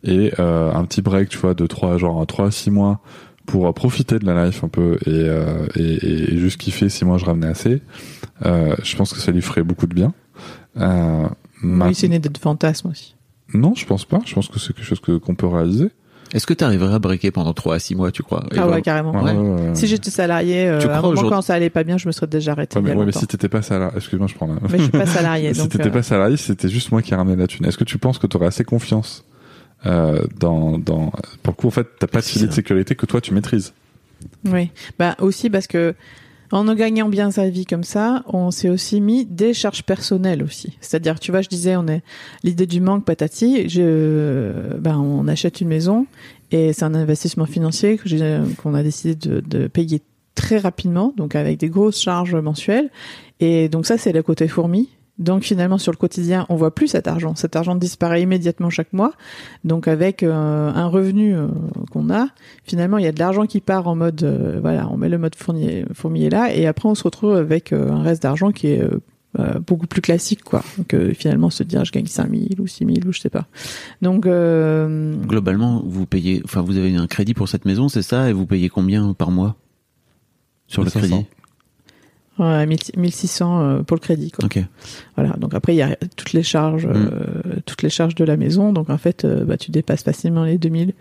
et 0.03 0.33
euh, 0.39 0.71
un 0.73 0.83
petit 0.85 1.01
break, 1.03 1.29
tu 1.29 1.37
vois, 1.37 1.53
de 1.53 1.67
trois 1.67 1.97
genre 1.97 2.25
trois 2.25 2.47
à 2.47 2.51
six 2.51 2.71
mois 2.71 3.01
pour 3.45 3.67
euh, 3.67 3.71
profiter 3.73 4.19
de 4.19 4.25
la 4.25 4.45
life 4.45 4.63
un 4.63 4.67
peu 4.69 4.97
et 5.05 5.09
euh, 5.09 5.65
et, 5.75 6.33
et 6.33 6.37
juste 6.37 6.57
kiffer 6.59 6.89
si 6.89 7.05
moi 7.05 7.17
je 7.17 7.25
ramenais 7.25 7.47
assez. 7.47 7.81
Euh, 8.45 8.75
je 8.83 8.95
pense 8.95 9.13
que 9.13 9.19
ça 9.19 9.31
lui 9.31 9.41
ferait 9.41 9.63
beaucoup 9.63 9.87
de 9.87 9.93
bien. 9.93 10.13
Euh, 10.77 11.27
Oui, 11.63 11.93
c'est 11.95 12.07
une 12.07 12.13
idée 12.13 12.29
de 12.29 12.37
fantasme 12.37 12.89
aussi. 12.89 13.15
non, 13.53 13.73
je 13.75 13.85
pense 13.85 14.05
pas. 14.05 14.19
Je 14.25 14.33
pense 14.33 14.47
que 14.47 14.59
c'est 14.59 14.73
quelque 14.73 14.85
chose 14.85 14.99
que 14.99 15.17
qu'on 15.17 15.35
peut 15.35 15.47
réaliser. 15.47 15.89
Est-ce 16.33 16.47
que 16.47 16.53
tu 16.53 16.63
arriverais 16.63 16.93
à 16.93 16.99
breaker 16.99 17.29
pendant 17.31 17.53
3 17.53 17.75
à 17.75 17.79
6 17.79 17.93
mois, 17.95 18.09
tu 18.09 18.23
crois? 18.23 18.45
Et 18.51 18.57
Ah 18.57 18.61
ouais, 18.61 18.79
vraiment- 18.81 18.81
carrément. 18.81 19.21
Ouais, 19.21 19.33
Ouais. 19.33 19.75
Si 19.75 19.85
j'étais 19.85 20.09
salarié, 20.09 20.65
euh, 20.69 20.79
à 20.89 20.99
un 20.99 21.01
moment 21.01 21.23
quand 21.27 21.41
ça 21.41 21.55
allait 21.55 21.69
pas 21.69 21.83
bien, 21.83 21.97
je 21.97 22.07
me 22.07 22.13
serais 22.13 22.27
déjà 22.27 22.53
arrêté 22.53 22.77
Ouais, 22.79 22.83
il 22.83 22.85
y 22.85 22.87
mais, 22.87 22.91
a 22.91 22.95
ouais, 22.95 22.99
mais 23.01 23.11
longtemps. 23.11 23.19
si 23.19 23.27
t'étais 23.27 23.49
pas 23.49 23.61
salarié, 23.61 23.97
excuse-moi, 23.97 24.27
je 24.27 24.35
prends 24.35 24.47
la. 24.47 24.53
Mais 24.71 24.77
je 24.77 24.83
suis 24.83 24.91
pas 24.91 25.05
salarié, 25.05 25.53
si 25.53 25.67
t'étais 25.67 25.87
euh, 25.89 25.91
pas 25.91 26.03
salarié, 26.03 26.37
c'était 26.37 26.69
juste 26.69 26.89
moi 26.93 27.01
qui 27.01 27.13
ramenais 27.13 27.35
la 27.35 27.47
thune. 27.47 27.65
Est-ce 27.65 27.77
que 27.77 27.83
tu 27.83 27.97
penses 27.97 28.17
que 28.17 28.27
tu 28.27 28.37
aurais 28.37 28.45
assez 28.47 28.63
confiance 28.63 29.25
euh, 29.85 30.23
dans 30.39 30.77
dans 30.77 31.11
pour 31.43 31.53
le 31.53 31.53
coup 31.53 31.67
en 31.67 31.71
fait 31.71 31.87
t'as 31.99 32.07
pas 32.07 32.19
de 32.19 32.25
filet 32.25 32.47
de 32.47 32.53
sécurité 32.53 32.95
que 32.95 33.05
toi 33.05 33.21
tu 33.21 33.33
maîtrises. 33.33 33.73
Oui, 34.45 34.69
bah 34.99 35.15
aussi 35.19 35.49
parce 35.49 35.67
que 35.67 35.95
en 36.51 36.67
en 36.67 36.75
gagnant 36.75 37.07
bien 37.09 37.31
sa 37.31 37.49
vie 37.49 37.65
comme 37.65 37.83
ça, 37.85 38.23
on 38.27 38.51
s'est 38.51 38.69
aussi 38.69 38.99
mis 39.01 39.25
des 39.25 39.53
charges 39.53 39.83
personnelles 39.83 40.43
aussi. 40.43 40.77
C'est-à-dire, 40.81 41.17
tu 41.17 41.31
vois, 41.31 41.41
je 41.41 41.47
disais, 41.47 41.77
on 41.77 41.87
est 41.87 42.01
l'idée 42.43 42.65
du 42.67 42.81
manque 42.81 43.05
patati. 43.05 43.69
Je, 43.69 44.77
ben, 44.77 44.97
on 44.99 45.29
achète 45.29 45.61
une 45.61 45.69
maison 45.69 46.07
et 46.51 46.73
c'est 46.73 46.83
un 46.83 46.93
investissement 46.93 47.45
financier 47.45 47.97
que 47.97 48.09
j'ai- 48.09 48.41
qu'on 48.61 48.73
a 48.73 48.83
décidé 48.83 49.15
de, 49.15 49.39
de 49.39 49.67
payer 49.67 50.01
très 50.35 50.57
rapidement, 50.57 51.13
donc 51.15 51.35
avec 51.35 51.57
des 51.57 51.69
grosses 51.69 52.01
charges 52.01 52.35
mensuelles. 52.35 52.89
Et 53.39 53.69
donc 53.69 53.85
ça, 53.85 53.97
c'est 53.97 54.11
le 54.11 54.21
côté 54.21 54.49
fourmi. 54.49 54.89
Donc 55.21 55.43
finalement 55.43 55.77
sur 55.77 55.91
le 55.91 55.97
quotidien, 55.97 56.45
on 56.49 56.55
voit 56.55 56.73
plus 56.73 56.87
cet 56.87 57.07
argent. 57.07 57.35
Cet 57.35 57.55
argent 57.55 57.75
disparaît 57.75 58.21
immédiatement 58.21 58.69
chaque 58.69 58.91
mois. 58.91 59.13
Donc 59.63 59.87
avec 59.87 60.23
euh, 60.23 60.71
un 60.73 60.87
revenu 60.87 61.35
euh, 61.35 61.47
qu'on 61.91 62.09
a, 62.09 62.27
finalement 62.63 62.97
il 62.97 63.05
y 63.05 63.07
a 63.07 63.11
de 63.11 63.19
l'argent 63.19 63.45
qui 63.45 63.61
part 63.61 63.87
en 63.87 63.95
mode 63.95 64.23
euh, 64.23 64.59
voilà, 64.61 64.89
on 64.89 64.97
met 64.97 65.09
le 65.09 65.17
mode 65.17 65.35
fournier, 65.35 65.85
fourmilier 65.93 66.29
là 66.29 66.53
et 66.53 66.67
après 66.67 66.89
on 66.89 66.95
se 66.95 67.03
retrouve 67.03 67.35
avec 67.35 67.71
euh, 67.71 67.91
un 67.91 68.01
reste 68.01 68.23
d'argent 68.23 68.51
qui 68.51 68.67
est 68.67 68.83
euh, 69.39 69.59
beaucoup 69.59 69.87
plus 69.87 70.01
classique 70.01 70.43
quoi. 70.43 70.61
Donc 70.77 70.93
euh, 70.93 71.13
finalement 71.13 71.49
se 71.49 71.63
dire 71.63 71.85
je 71.85 71.91
gagne 71.93 72.05
5000 72.05 72.59
ou 72.59 72.67
6000 72.67 73.07
ou 73.07 73.13
je 73.13 73.19
sais 73.21 73.29
pas. 73.29 73.47
Donc 74.01 74.25
euh, 74.25 75.15
Globalement, 75.25 75.81
vous 75.85 76.05
payez, 76.05 76.41
enfin, 76.43 76.61
vous 76.61 76.77
avez 76.77 76.93
un 76.95 77.07
crédit 77.07 77.33
pour 77.33 77.47
cette 77.47 77.63
maison, 77.63 77.87
c'est 77.87 78.01
ça, 78.01 78.29
et 78.29 78.33
vous 78.33 78.45
payez 78.45 78.67
combien 78.67 79.13
par 79.13 79.31
mois 79.31 79.55
sur 80.67 80.81
le 80.81 80.87
1500. 80.87 81.07
crédit? 81.07 81.27
Ouais, 82.39 82.65
1000 82.65 82.77
1600 82.97 83.61
euh, 83.61 83.83
pour 83.83 83.95
le 83.95 84.01
crédit 84.01 84.31
quoi. 84.31 84.45
Ok. 84.45 84.59
Voilà, 85.15 85.35
donc 85.37 85.53
après 85.53 85.73
il 85.73 85.77
y 85.77 85.81
a 85.81 85.95
toutes 86.15 86.33
les 86.33 86.43
charges, 86.43 86.87
Mm. 86.87 86.91
euh, 86.95 87.09
toutes 87.65 87.81
les 87.83 87.89
charges 87.89 88.15
de 88.15 88.23
la 88.25 88.37
maison. 88.37 88.73
Donc 88.73 88.89
en 88.89 88.97
fait, 88.97 89.25
euh, 89.25 89.43
bah, 89.45 89.57
tu 89.57 89.71
dépasses 89.71 90.03
facilement 90.03 90.43
les 90.43 90.57
2000, 90.57 90.93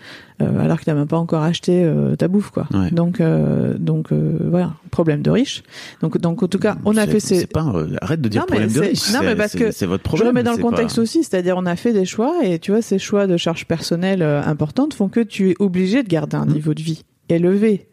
euh, 0.43 0.61
alors 0.65 0.78
que 0.81 0.85
t'as 0.85 0.94
même 0.94 1.07
pas 1.07 1.16
encore 1.19 1.43
acheté 1.43 1.82
euh, 1.85 2.16
ta 2.16 2.28
bouffe, 2.28 2.51
quoi. 2.51 2.66
Ouais. 2.73 2.90
Donc 2.90 3.20
euh, 3.20 3.74
donc 3.78 4.12
euh, 4.12 4.36
voilà, 4.51 4.74
problème 4.90 5.23
de 5.23 5.31
riche. 5.31 5.62
Donc 6.02 6.19
donc 6.19 6.43
en 6.43 6.48
tout 6.48 6.59
cas, 6.59 6.77
on 6.85 6.97
a 6.97 7.07
fait 7.07 7.20
ces. 7.20 7.40
C'est 7.40 7.47
pas, 7.47 7.62
un- 7.62 7.89
arrête 8.02 8.20
de 8.20 8.28
dire 8.28 8.43
Non, 8.43 8.47
problème 8.47 8.70
de 8.73 8.81
riche. 8.81 9.12
non, 9.12 9.20
mais 9.23 9.36
parce 9.36 9.52
que 9.55 9.70
c'est 9.70 9.86
votre 9.86 10.02
Je 10.02 10.09
problème. 10.09 10.28
remets 10.28 10.43
dans 10.43 10.52
le 10.52 10.59
contexte 10.62 10.97
pas- 10.97 11.02
aussi, 11.02 11.24
c'est-à-dire 11.24 11.57
on 11.57 11.66
a 11.66 11.77
fait 11.77 11.93
des 11.93 12.05
choix 12.05 12.35
et 12.43 12.59
tu 12.59 12.70
vois 12.73 12.82
ces 12.82 12.98
choix 12.98 13.27
de 13.27 13.36
charges 13.36 13.66
personnelles 13.66 14.23
importantes 14.23 14.94
font 14.94 15.09
que 15.09 15.20
tu 15.20 15.51
es 15.51 15.55
obligé 15.59 16.02
de 16.02 16.09
garder 16.09 16.36
un 16.36 16.44
Mm. 16.47 16.52
niveau 16.52 16.74
de 16.74 16.82
vie 16.82 17.02
élevé. 17.31 17.89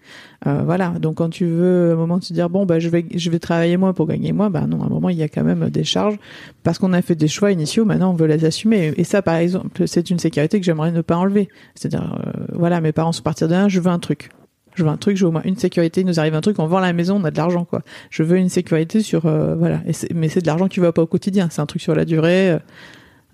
Euh, 0.45 0.61
voilà, 0.63 0.89
donc 0.99 1.15
quand 1.15 1.29
tu 1.29 1.45
veux 1.45 1.89
à 1.89 1.93
un 1.93 1.95
moment 1.95 2.19
te 2.19 2.31
dire 2.31 2.47
bon 2.49 2.67
bah 2.67 2.77
je 2.77 2.89
vais 2.89 3.05
je 3.15 3.31
vais 3.31 3.39
travailler 3.39 3.75
moins 3.75 3.93
pour 3.93 4.05
gagner 4.05 4.33
moins, 4.33 4.51
bah 4.51 4.67
non, 4.67 4.83
à 4.83 4.85
un 4.85 4.89
moment 4.89 5.09
il 5.09 5.17
y 5.17 5.23
a 5.23 5.27
quand 5.27 5.43
même 5.43 5.71
des 5.71 5.83
charges 5.83 6.17
parce 6.61 6.77
qu'on 6.77 6.93
a 6.93 7.01
fait 7.01 7.15
des 7.15 7.27
choix 7.27 7.51
initiaux, 7.51 7.85
maintenant 7.85 8.11
on 8.11 8.13
veut 8.13 8.27
les 8.27 8.45
assumer 8.45 8.93
et 8.97 9.03
ça 9.03 9.23
par 9.23 9.35
exemple, 9.35 9.87
c'est 9.87 10.11
une 10.11 10.19
sécurité 10.19 10.59
que 10.59 10.65
j'aimerais 10.65 10.91
ne 10.91 11.01
pas 11.01 11.17
enlever. 11.17 11.49
C'est-à-dire 11.73 12.21
euh, 12.23 12.43
voilà, 12.53 12.81
mes 12.81 12.91
parents 12.91 13.11
sont 13.11 13.23
partis 13.23 13.45
de 13.45 13.49
rien, 13.49 13.67
je 13.67 13.79
veux 13.79 13.89
un 13.89 13.99
truc. 13.99 14.29
Je 14.75 14.83
veux 14.83 14.89
un 14.89 14.97
truc, 14.97 15.17
je 15.17 15.23
veux 15.23 15.29
au 15.29 15.31
moins 15.31 15.41
une 15.43 15.57
sécurité, 15.57 16.01
il 16.01 16.07
nous 16.07 16.19
arrive 16.19 16.35
un 16.35 16.41
truc, 16.41 16.59
on 16.59 16.67
vend 16.67 16.79
la 16.79 16.93
maison, 16.93 17.19
on 17.19 17.23
a 17.23 17.31
de 17.31 17.37
l'argent 17.37 17.65
quoi. 17.65 17.81
Je 18.11 18.21
veux 18.21 18.37
une 18.37 18.49
sécurité 18.49 19.01
sur 19.01 19.25
euh, 19.25 19.55
voilà, 19.55 19.81
mais 20.13 20.29
c'est 20.29 20.41
de 20.41 20.47
l'argent 20.47 20.67
qui 20.67 20.79
va 20.79 20.91
pas 20.91 21.01
au 21.01 21.07
quotidien, 21.07 21.47
c'est 21.49 21.61
un 21.61 21.65
truc 21.65 21.81
sur 21.81 21.95
la 21.95 22.05
durée. 22.05 22.57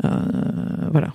voilà. 0.02 1.10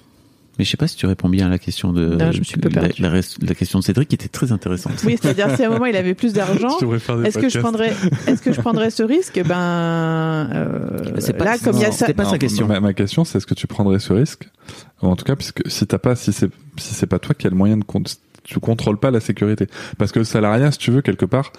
Mais 0.59 0.64
je 0.64 0.70
sais 0.70 0.76
pas 0.76 0.89
si 0.89 0.97
tu 0.97 1.06
réponds 1.06 1.28
bien 1.28 1.47
à 1.47 1.48
la 1.48 1.59
question 1.59 1.93
de 1.93 2.06
Non, 2.16 2.32
je 2.32 2.39
me 2.40 2.44
suis 2.44 2.59
peu 2.59 2.68
la, 2.68 3.10
la 3.43 3.55
question 3.55 3.78
de 3.78 3.85
Cédric 3.85 4.09
qui 4.09 4.14
était 4.16 4.28
très 4.28 4.51
intéressante. 4.52 4.94
Oui, 5.05 5.16
c'est-à-dire 5.20 5.55
si 5.56 5.62
à 5.62 5.68
un 5.68 5.70
moment 5.70 5.86
il 5.86 5.94
avait 5.97 6.14
plus 6.14 6.32
d'argent, 6.35 6.76
est-ce 7.24 7.39
que 7.39 7.48
je 7.48 7.59
prendrais, 7.60 7.93
est-ce 8.26 8.43
que 8.43 8.52
je 8.52 8.60
prendrais 8.60 8.90
ce 8.90 9.02
risque? 9.02 9.40
Ben 9.47 10.48
euh, 10.52 10.98
C'est 11.18 11.32
pas- 11.35 11.44
là, 11.44 11.59
comme 11.59 11.76
il 11.76 11.82
y 11.82 11.85
a 11.85 11.93
ça, 11.93 12.12
pas 12.12 12.24
sa 12.24 12.39
question. 12.39 12.66
Ma, 12.66 12.80
ma 12.80 12.93
question, 12.93 13.24
c'est 13.24 13.39
est-ce 13.39 13.47
que 13.47 13.55
tu 13.55 13.66
prendrais 13.66 13.98
ce 13.98 14.12
risque? 14.12 14.48
En 15.01 15.14
tout 15.16 15.24
cas, 15.24 15.36
puisque 15.36 15.62
si 15.70 15.86
t'as 15.86 15.98
pas, 15.98 16.16
si 16.16 16.32
c'est, 16.32 16.51
si 16.76 16.94
c'est 16.94 17.06
pas 17.06 17.18
toi 17.18 17.35
qui 17.35 17.47
as 17.47 17.51
le 17.51 17.56
moyen 17.56 17.76
de 17.76 17.85
tu 18.44 18.60
contrôles 18.60 18.98
pas 18.98 19.10
la 19.10 19.20
sécurité? 19.20 19.66
Parce 19.98 20.10
que 20.10 20.18
le 20.20 20.24
salariat, 20.24 20.72
si 20.72 20.78
tu 20.78 20.90
veux, 20.90 21.02
quelque 21.02 21.26
part, 21.26 21.52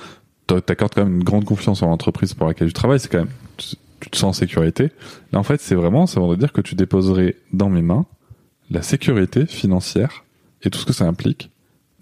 t'a- 0.47 0.59
t'accordes 0.61 0.93
quand 0.95 1.05
même 1.05 1.17
une 1.17 1.23
grande 1.23 1.45
confiance 1.45 1.84
en 1.84 1.88
l'entreprise 1.88 2.34
pour 2.34 2.47
laquelle 2.47 2.67
tu 2.67 2.73
travailles. 2.73 2.99
C'est 2.99 3.11
quand 3.11 3.19
même, 3.19 3.30
tu, 3.57 3.76
tu 3.99 4.09
te 4.09 4.17
sens 4.17 4.30
en 4.35 4.39
sécurité. 4.39 4.91
Là, 5.31 5.39
en 5.39 5.43
fait, 5.43 5.61
c'est 5.61 5.76
vraiment, 5.76 6.07
ça 6.07 6.19
voudrait 6.19 6.38
dire 6.38 6.51
que 6.51 6.61
tu 6.61 6.76
déposerais 6.76 7.35
dans 7.53 7.69
mes 7.69 7.81
mains 7.84 8.05
la 8.70 8.82
sécurité 8.82 9.46
financière 9.46 10.24
et 10.64 10.70
tout 10.70 10.80
ce 10.80 10.86
que 10.86 10.94
ça 10.94 11.06
implique 11.06 11.50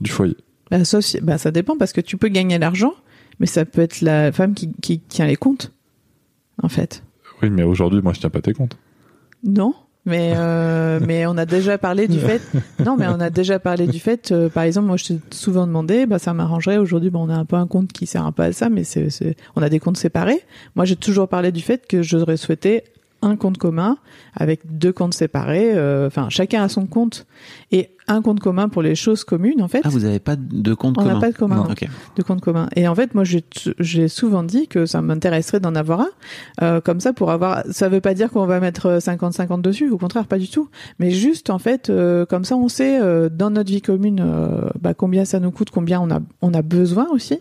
du 0.01 0.11
foyer. 0.11 0.35
bah, 0.71 0.83
ça, 0.85 0.99
bah, 1.21 1.37
ça 1.37 1.51
dépend 1.51 1.77
parce 1.77 1.93
que 1.93 2.01
tu 2.01 2.17
peux 2.17 2.27
gagner 2.29 2.57
l'argent, 2.59 2.93
mais 3.39 3.45
ça 3.47 3.65
peut 3.65 3.81
être 3.81 4.01
la 4.01 4.31
femme 4.31 4.53
qui, 4.53 4.71
qui 4.81 4.99
tient 4.99 5.25
les 5.27 5.35
comptes, 5.35 5.71
en 6.61 6.69
fait. 6.69 7.03
Oui, 7.41 7.49
mais 7.49 7.63
aujourd'hui, 7.63 8.01
moi, 8.01 8.13
je 8.13 8.19
tiens 8.19 8.29
pas 8.29 8.41
tes 8.41 8.53
comptes. 8.53 8.77
Non, 9.43 9.75
mais 10.05 10.33
euh, 10.35 10.99
mais 11.05 11.25
on 11.27 11.37
a 11.37 11.45
déjà 11.45 11.77
parlé 11.77 12.07
du 12.07 12.19
fait. 12.19 12.41
Non, 12.83 12.97
mais 12.97 13.05
on 13.07 13.19
a 13.19 13.29
déjà 13.29 13.59
parlé 13.59 13.85
du 13.87 13.99
fait. 13.99 14.31
euh, 14.31 14.49
par 14.49 14.63
exemple, 14.63 14.87
moi, 14.87 14.97
je 14.97 15.05
t'ai 15.05 15.19
souvent 15.31 15.67
demandé, 15.67 16.05
bah 16.07 16.17
ça 16.19 16.33
m'arrangerait. 16.33 16.77
Aujourd'hui, 16.77 17.11
bon, 17.11 17.27
on 17.27 17.29
a 17.29 17.35
un 17.35 17.45
peu 17.45 17.55
un 17.55 17.67
compte 17.67 17.91
qui 17.93 18.07
sert 18.07 18.25
un 18.25 18.31
peu 18.31 18.43
à 18.43 18.51
ça, 18.53 18.69
mais 18.69 18.83
c'est 18.83 19.09
c'est- 19.11 19.35
on 19.55 19.61
a 19.61 19.69
des 19.69 19.79
comptes 19.79 19.97
séparés. 19.97 20.41
Moi, 20.75 20.85
j'ai 20.85 20.95
toujours 20.95 21.27
parlé 21.27 21.51
du 21.51 21.61
fait 21.61 21.85
que 21.87 22.01
j'aurais 22.01 22.37
souhaité 22.37 22.83
un 23.21 23.35
compte 23.35 23.57
commun 23.57 23.97
avec 24.33 24.61
deux 24.65 24.93
comptes 24.93 25.13
séparés. 25.13 25.71
euh, 25.73 26.07
Enfin, 26.07 26.29
chacun 26.29 26.63
a 26.63 26.69
son 26.69 26.85
compte 26.85 27.25
et 27.71 27.96
un 28.07 28.21
compte 28.21 28.39
commun 28.39 28.69
pour 28.69 28.81
les 28.81 28.95
choses 28.95 29.23
communes, 29.23 29.61
en 29.61 29.67
fait. 29.67 29.81
Ah, 29.83 29.89
vous 29.89 30.05
avez 30.05 30.19
pas 30.19 30.35
de 30.35 30.73
compte 30.73 30.97
on 30.97 31.01
commun 31.01 31.13
n'a 31.15 31.19
pas 31.19 31.31
de 31.31 31.37
commun. 31.37 31.55
Non. 31.57 31.63
non 31.65 31.71
Ok. 31.71 31.87
de 32.15 32.23
compte 32.23 32.41
commun. 32.41 32.69
Et 32.75 32.87
en 32.87 32.95
fait, 32.95 33.13
moi, 33.15 33.23
j'ai 33.25 34.07
souvent 34.07 34.43
dit 34.43 34.67
que 34.67 34.85
ça 34.85 35.01
m'intéresserait 35.01 35.59
d'en 35.59 35.75
avoir 35.75 36.01
un, 36.01 36.09
euh, 36.61 36.81
comme 36.81 36.99
ça 36.99 37.13
pour 37.13 37.31
avoir. 37.31 37.63
Ça 37.71 37.89
veut 37.89 38.01
pas 38.01 38.13
dire 38.13 38.31
qu'on 38.31 38.45
va 38.45 38.59
mettre 38.59 38.99
50-50 38.99 39.61
dessus, 39.61 39.89
au 39.89 39.97
contraire, 39.97 40.27
pas 40.27 40.37
du 40.37 40.49
tout. 40.49 40.69
Mais 40.99 41.11
juste, 41.11 41.49
en 41.49 41.59
fait, 41.59 41.89
euh, 41.89 42.25
comme 42.25 42.45
ça, 42.45 42.55
on 42.55 42.69
sait 42.69 42.99
euh, 43.01 43.29
dans 43.29 43.49
notre 43.49 43.71
vie 43.71 43.81
commune 43.81 44.21
euh, 44.21 44.69
bah, 44.79 44.93
combien 44.93 45.25
ça 45.25 45.39
nous 45.39 45.51
coûte, 45.51 45.69
combien 45.69 45.99
on 45.99 46.09
a 46.09 46.19
on 46.41 46.53
a 46.53 46.61
besoin 46.61 47.07
aussi. 47.11 47.39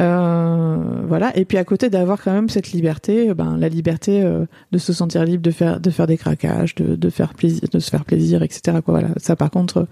Euh, 0.00 0.76
voilà. 1.06 1.36
Et 1.36 1.44
puis 1.44 1.58
à 1.58 1.64
côté 1.64 1.90
d'avoir 1.90 2.22
quand 2.22 2.32
même 2.32 2.48
cette 2.48 2.72
liberté, 2.72 3.30
euh, 3.30 3.34
ben 3.34 3.56
la 3.58 3.68
liberté 3.68 4.22
euh, 4.22 4.46
de 4.72 4.78
se 4.78 4.92
sentir 4.92 5.24
libre 5.24 5.42
de 5.42 5.50
faire 5.50 5.80
de 5.80 5.90
faire 5.90 6.06
des 6.06 6.16
craquages, 6.16 6.74
de, 6.76 6.96
de 6.96 7.10
faire 7.10 7.34
plaisir, 7.34 7.62
de 7.70 7.78
se 7.78 7.90
faire 7.90 8.04
plaisir, 8.04 8.42
etc. 8.42 8.78
Quoi. 8.84 8.94
Voilà. 9.00 9.08
Ça, 9.18 9.36
par 9.36 9.50
contre, 9.50 9.78
euh, 9.78 9.84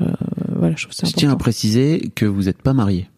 voilà, 0.00 0.74
je 0.76 0.86
trouve 0.88 1.12
tiens 1.12 1.30
à 1.30 1.36
préciser 1.36 2.10
que 2.14 2.26
vous 2.26 2.42
n'êtes 2.44 2.60
pas 2.62 2.72
marié. 2.72 3.08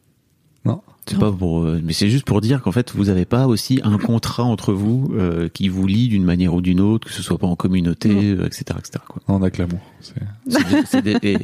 Non. 0.64 0.82
C'est 1.08 1.18
pas 1.20 1.30
pour, 1.30 1.62
euh, 1.62 1.80
mais 1.84 1.92
c'est 1.92 2.08
juste 2.10 2.24
pour 2.24 2.40
dire 2.40 2.60
qu'en 2.60 2.72
fait, 2.72 2.92
vous 2.92 3.04
n'avez 3.04 3.24
pas 3.24 3.46
aussi 3.46 3.80
un 3.84 3.96
contrat 3.96 4.42
entre 4.42 4.72
vous 4.72 5.12
euh, 5.14 5.48
qui 5.48 5.68
vous 5.68 5.86
lie 5.86 6.08
d'une 6.08 6.24
manière 6.24 6.52
ou 6.54 6.60
d'une 6.60 6.80
autre, 6.80 7.06
que 7.06 7.14
ce 7.14 7.22
soit 7.22 7.38
pas 7.38 7.46
en 7.46 7.54
communauté, 7.54 8.10
euh, 8.32 8.44
etc., 8.44 8.64
etc. 8.78 9.04
Quoi. 9.08 9.22
On 9.28 9.40
a 9.42 9.50
que 9.50 9.62
l'amour. 9.62 9.78
Et, 11.22 11.36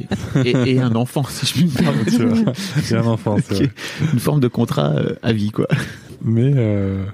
et- 0.43 0.71
et 0.75 0.79
un 0.81 0.93
enfant, 0.95 1.23
si 1.29 1.45
je 1.45 1.53
puis 1.53 1.65
me 1.65 1.69
permettre. 1.71 2.53
C'est 2.83 2.97
un 2.97 3.05
enfant, 3.05 3.37
c'est 3.41 3.53
vrai. 3.55 3.71
Une 4.11 4.19
forme 4.19 4.41
de 4.41 4.49
contrat 4.49 4.89
euh, 4.97 5.15
à 5.23 5.31
vie, 5.31 5.51
quoi. 5.51 5.67
Mais, 6.21 6.51
euh, 6.55 7.05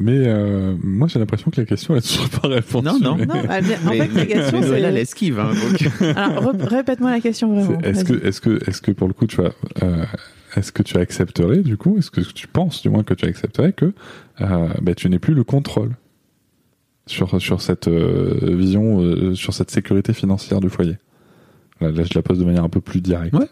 mais 0.00 0.16
euh, 0.26 0.74
moi 0.82 1.08
j'ai 1.08 1.18
l'impression 1.18 1.50
que 1.50 1.60
la 1.60 1.66
question 1.66 1.94
elle 1.94 2.00
ne 2.00 2.06
sera 2.06 2.28
pas 2.40 2.48
répondue. 2.48 2.86
Non, 2.86 2.98
non. 3.00 3.16
mais- 3.16 3.26
Non, 3.26 3.34
en 3.34 3.40
Mais- 3.46 3.62
fait, 3.62 4.14
la 4.14 4.26
question, 4.26 4.62
c'est. 4.62 4.90
l'esquive, 4.92 5.38
hein, 5.38 5.50
donc. 5.52 5.90
Alors, 6.16 6.52
répète-moi 6.54 7.10
la 7.10 7.20
question 7.20 7.52
vraiment. 7.54 7.80
Est-ce 7.82 8.04
que, 8.04 8.24
est-ce 8.26 8.40
que, 8.40 8.60
est-ce 8.68 8.80
que 8.82 8.92
pour 8.92 9.08
le 9.08 9.14
coup 9.14 9.26
tu 9.26 9.36
vas, 9.36 9.50
euh, 9.82 10.04
est-ce 10.56 10.72
que 10.72 10.82
tu 10.82 10.96
accepterais 10.96 11.58
du 11.58 11.76
coup, 11.76 11.98
est-ce 11.98 12.10
que 12.10 12.20
tu 12.20 12.46
penses 12.48 12.82
du 12.82 12.88
moins 12.90 13.02
que 13.02 13.14
tu 13.14 13.24
accepterais 13.26 13.72
que 13.72 13.92
euh, 14.40 14.68
bah, 14.82 14.94
tu 14.94 15.08
n'aies 15.10 15.18
plus 15.18 15.34
le 15.34 15.44
contrôle 15.44 15.90
sur 17.06 17.40
sur 17.40 17.60
cette 17.62 17.88
euh, 17.88 18.38
vision, 18.56 19.00
euh, 19.00 19.34
sur 19.34 19.54
cette 19.54 19.70
sécurité 19.70 20.12
financière 20.12 20.60
du 20.60 20.68
foyer? 20.68 20.96
Là, 21.80 21.90
là, 21.90 22.02
je 22.02 22.10
la 22.14 22.22
pose 22.22 22.38
de 22.38 22.44
manière 22.44 22.64
un 22.64 22.68
peu 22.68 22.80
plus 22.80 23.00
directe. 23.00 23.34
Ouais. 23.34 23.48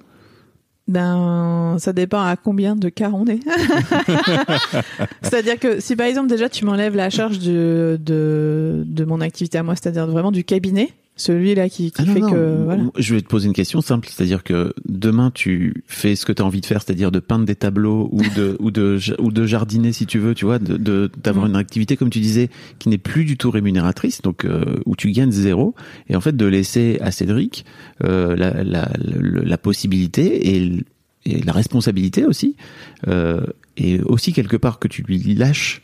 Ben, 0.88 1.76
ça 1.80 1.92
dépend 1.92 2.22
à 2.22 2.36
combien 2.36 2.76
de 2.76 2.88
cas 2.88 3.10
on 3.12 3.26
est. 3.26 3.40
c'est-à-dire 5.22 5.58
que 5.58 5.80
si 5.80 5.96
par 5.96 6.06
exemple 6.06 6.28
déjà 6.28 6.48
tu 6.48 6.64
m'enlèves 6.64 6.94
la 6.94 7.10
charge 7.10 7.40
de, 7.40 7.98
de, 8.00 8.84
de 8.86 9.04
mon 9.04 9.20
activité 9.20 9.58
à 9.58 9.64
moi, 9.64 9.74
c'est-à-dire 9.74 10.06
vraiment 10.06 10.30
du 10.30 10.44
cabinet, 10.44 10.90
celui-là 11.16 11.68
qui, 11.68 11.90
qui 11.90 12.02
Ah 12.02 12.04
fait 12.04 12.20
non, 12.20 12.30
que 12.30 12.62
voilà. 12.64 12.82
Je 12.98 13.14
vais 13.14 13.22
te 13.22 13.26
poser 13.26 13.46
une 13.46 13.52
question 13.54 13.80
simple, 13.80 14.06
c'est-à-dire 14.10 14.44
que 14.44 14.74
demain 14.86 15.30
tu 15.34 15.82
fais 15.86 16.14
ce 16.14 16.26
que 16.26 16.32
tu 16.32 16.42
as 16.42 16.44
envie 16.44 16.60
de 16.60 16.66
faire, 16.66 16.82
c'est-à-dire 16.82 17.10
de 17.10 17.20
peindre 17.20 17.46
des 17.46 17.54
tableaux 17.56 18.08
ou 18.12 18.20
de 18.36 18.56
ou 18.60 18.70
de 18.70 18.98
ou 19.18 19.30
de 19.32 19.46
jardiner 19.46 19.92
si 19.92 20.06
tu 20.06 20.18
veux, 20.18 20.34
tu 20.34 20.44
vois, 20.44 20.58
de 20.58 20.76
de- 20.76 21.10
d'avoir 21.22 21.46
Mm. 21.46 21.50
une 21.50 21.56
activité 21.56 21.96
comme 21.96 22.10
tu 22.10 22.20
disais 22.20 22.50
qui 22.78 22.88
n'est 22.90 22.98
plus 22.98 23.24
du 23.24 23.36
tout 23.36 23.50
rémunératrice, 23.50 24.20
donc 24.22 24.44
euh, 24.44 24.64
où 24.84 24.94
tu 24.94 25.10
gagnes 25.10 25.32
zéro, 25.32 25.74
et 26.08 26.16
en 26.16 26.20
fait 26.20 26.36
de 26.36 26.46
laisser 26.46 26.98
à 27.00 27.10
Cédric 27.10 27.64
euh, 28.04 28.36
la, 28.36 28.62
la, 28.62 28.90
la, 28.98 29.42
la 29.42 29.58
possibilité 29.58 30.54
et, 30.56 30.72
et 31.24 31.42
la 31.42 31.52
responsabilité 31.52 32.24
aussi, 32.26 32.56
euh, 33.08 33.40
et 33.78 34.00
aussi 34.02 34.32
quelque 34.32 34.56
part 34.56 34.78
que 34.78 34.88
tu 34.88 35.02
lui 35.02 35.18
lâches 35.34 35.82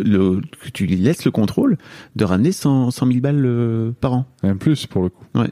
le 0.00 0.40
que 0.62 0.70
tu 0.72 0.86
lui 0.86 0.96
laisses 0.96 1.24
le 1.24 1.30
contrôle 1.30 1.76
de 2.16 2.24
ramener 2.24 2.52
100, 2.52 2.90
100 2.90 3.06
000 3.06 3.18
balles 3.20 3.42
euh, 3.44 3.92
par 4.00 4.12
an. 4.14 4.26
Même 4.42 4.58
plus 4.58 4.86
pour 4.86 5.02
le 5.02 5.08
coup. 5.10 5.24
Ouais. 5.34 5.50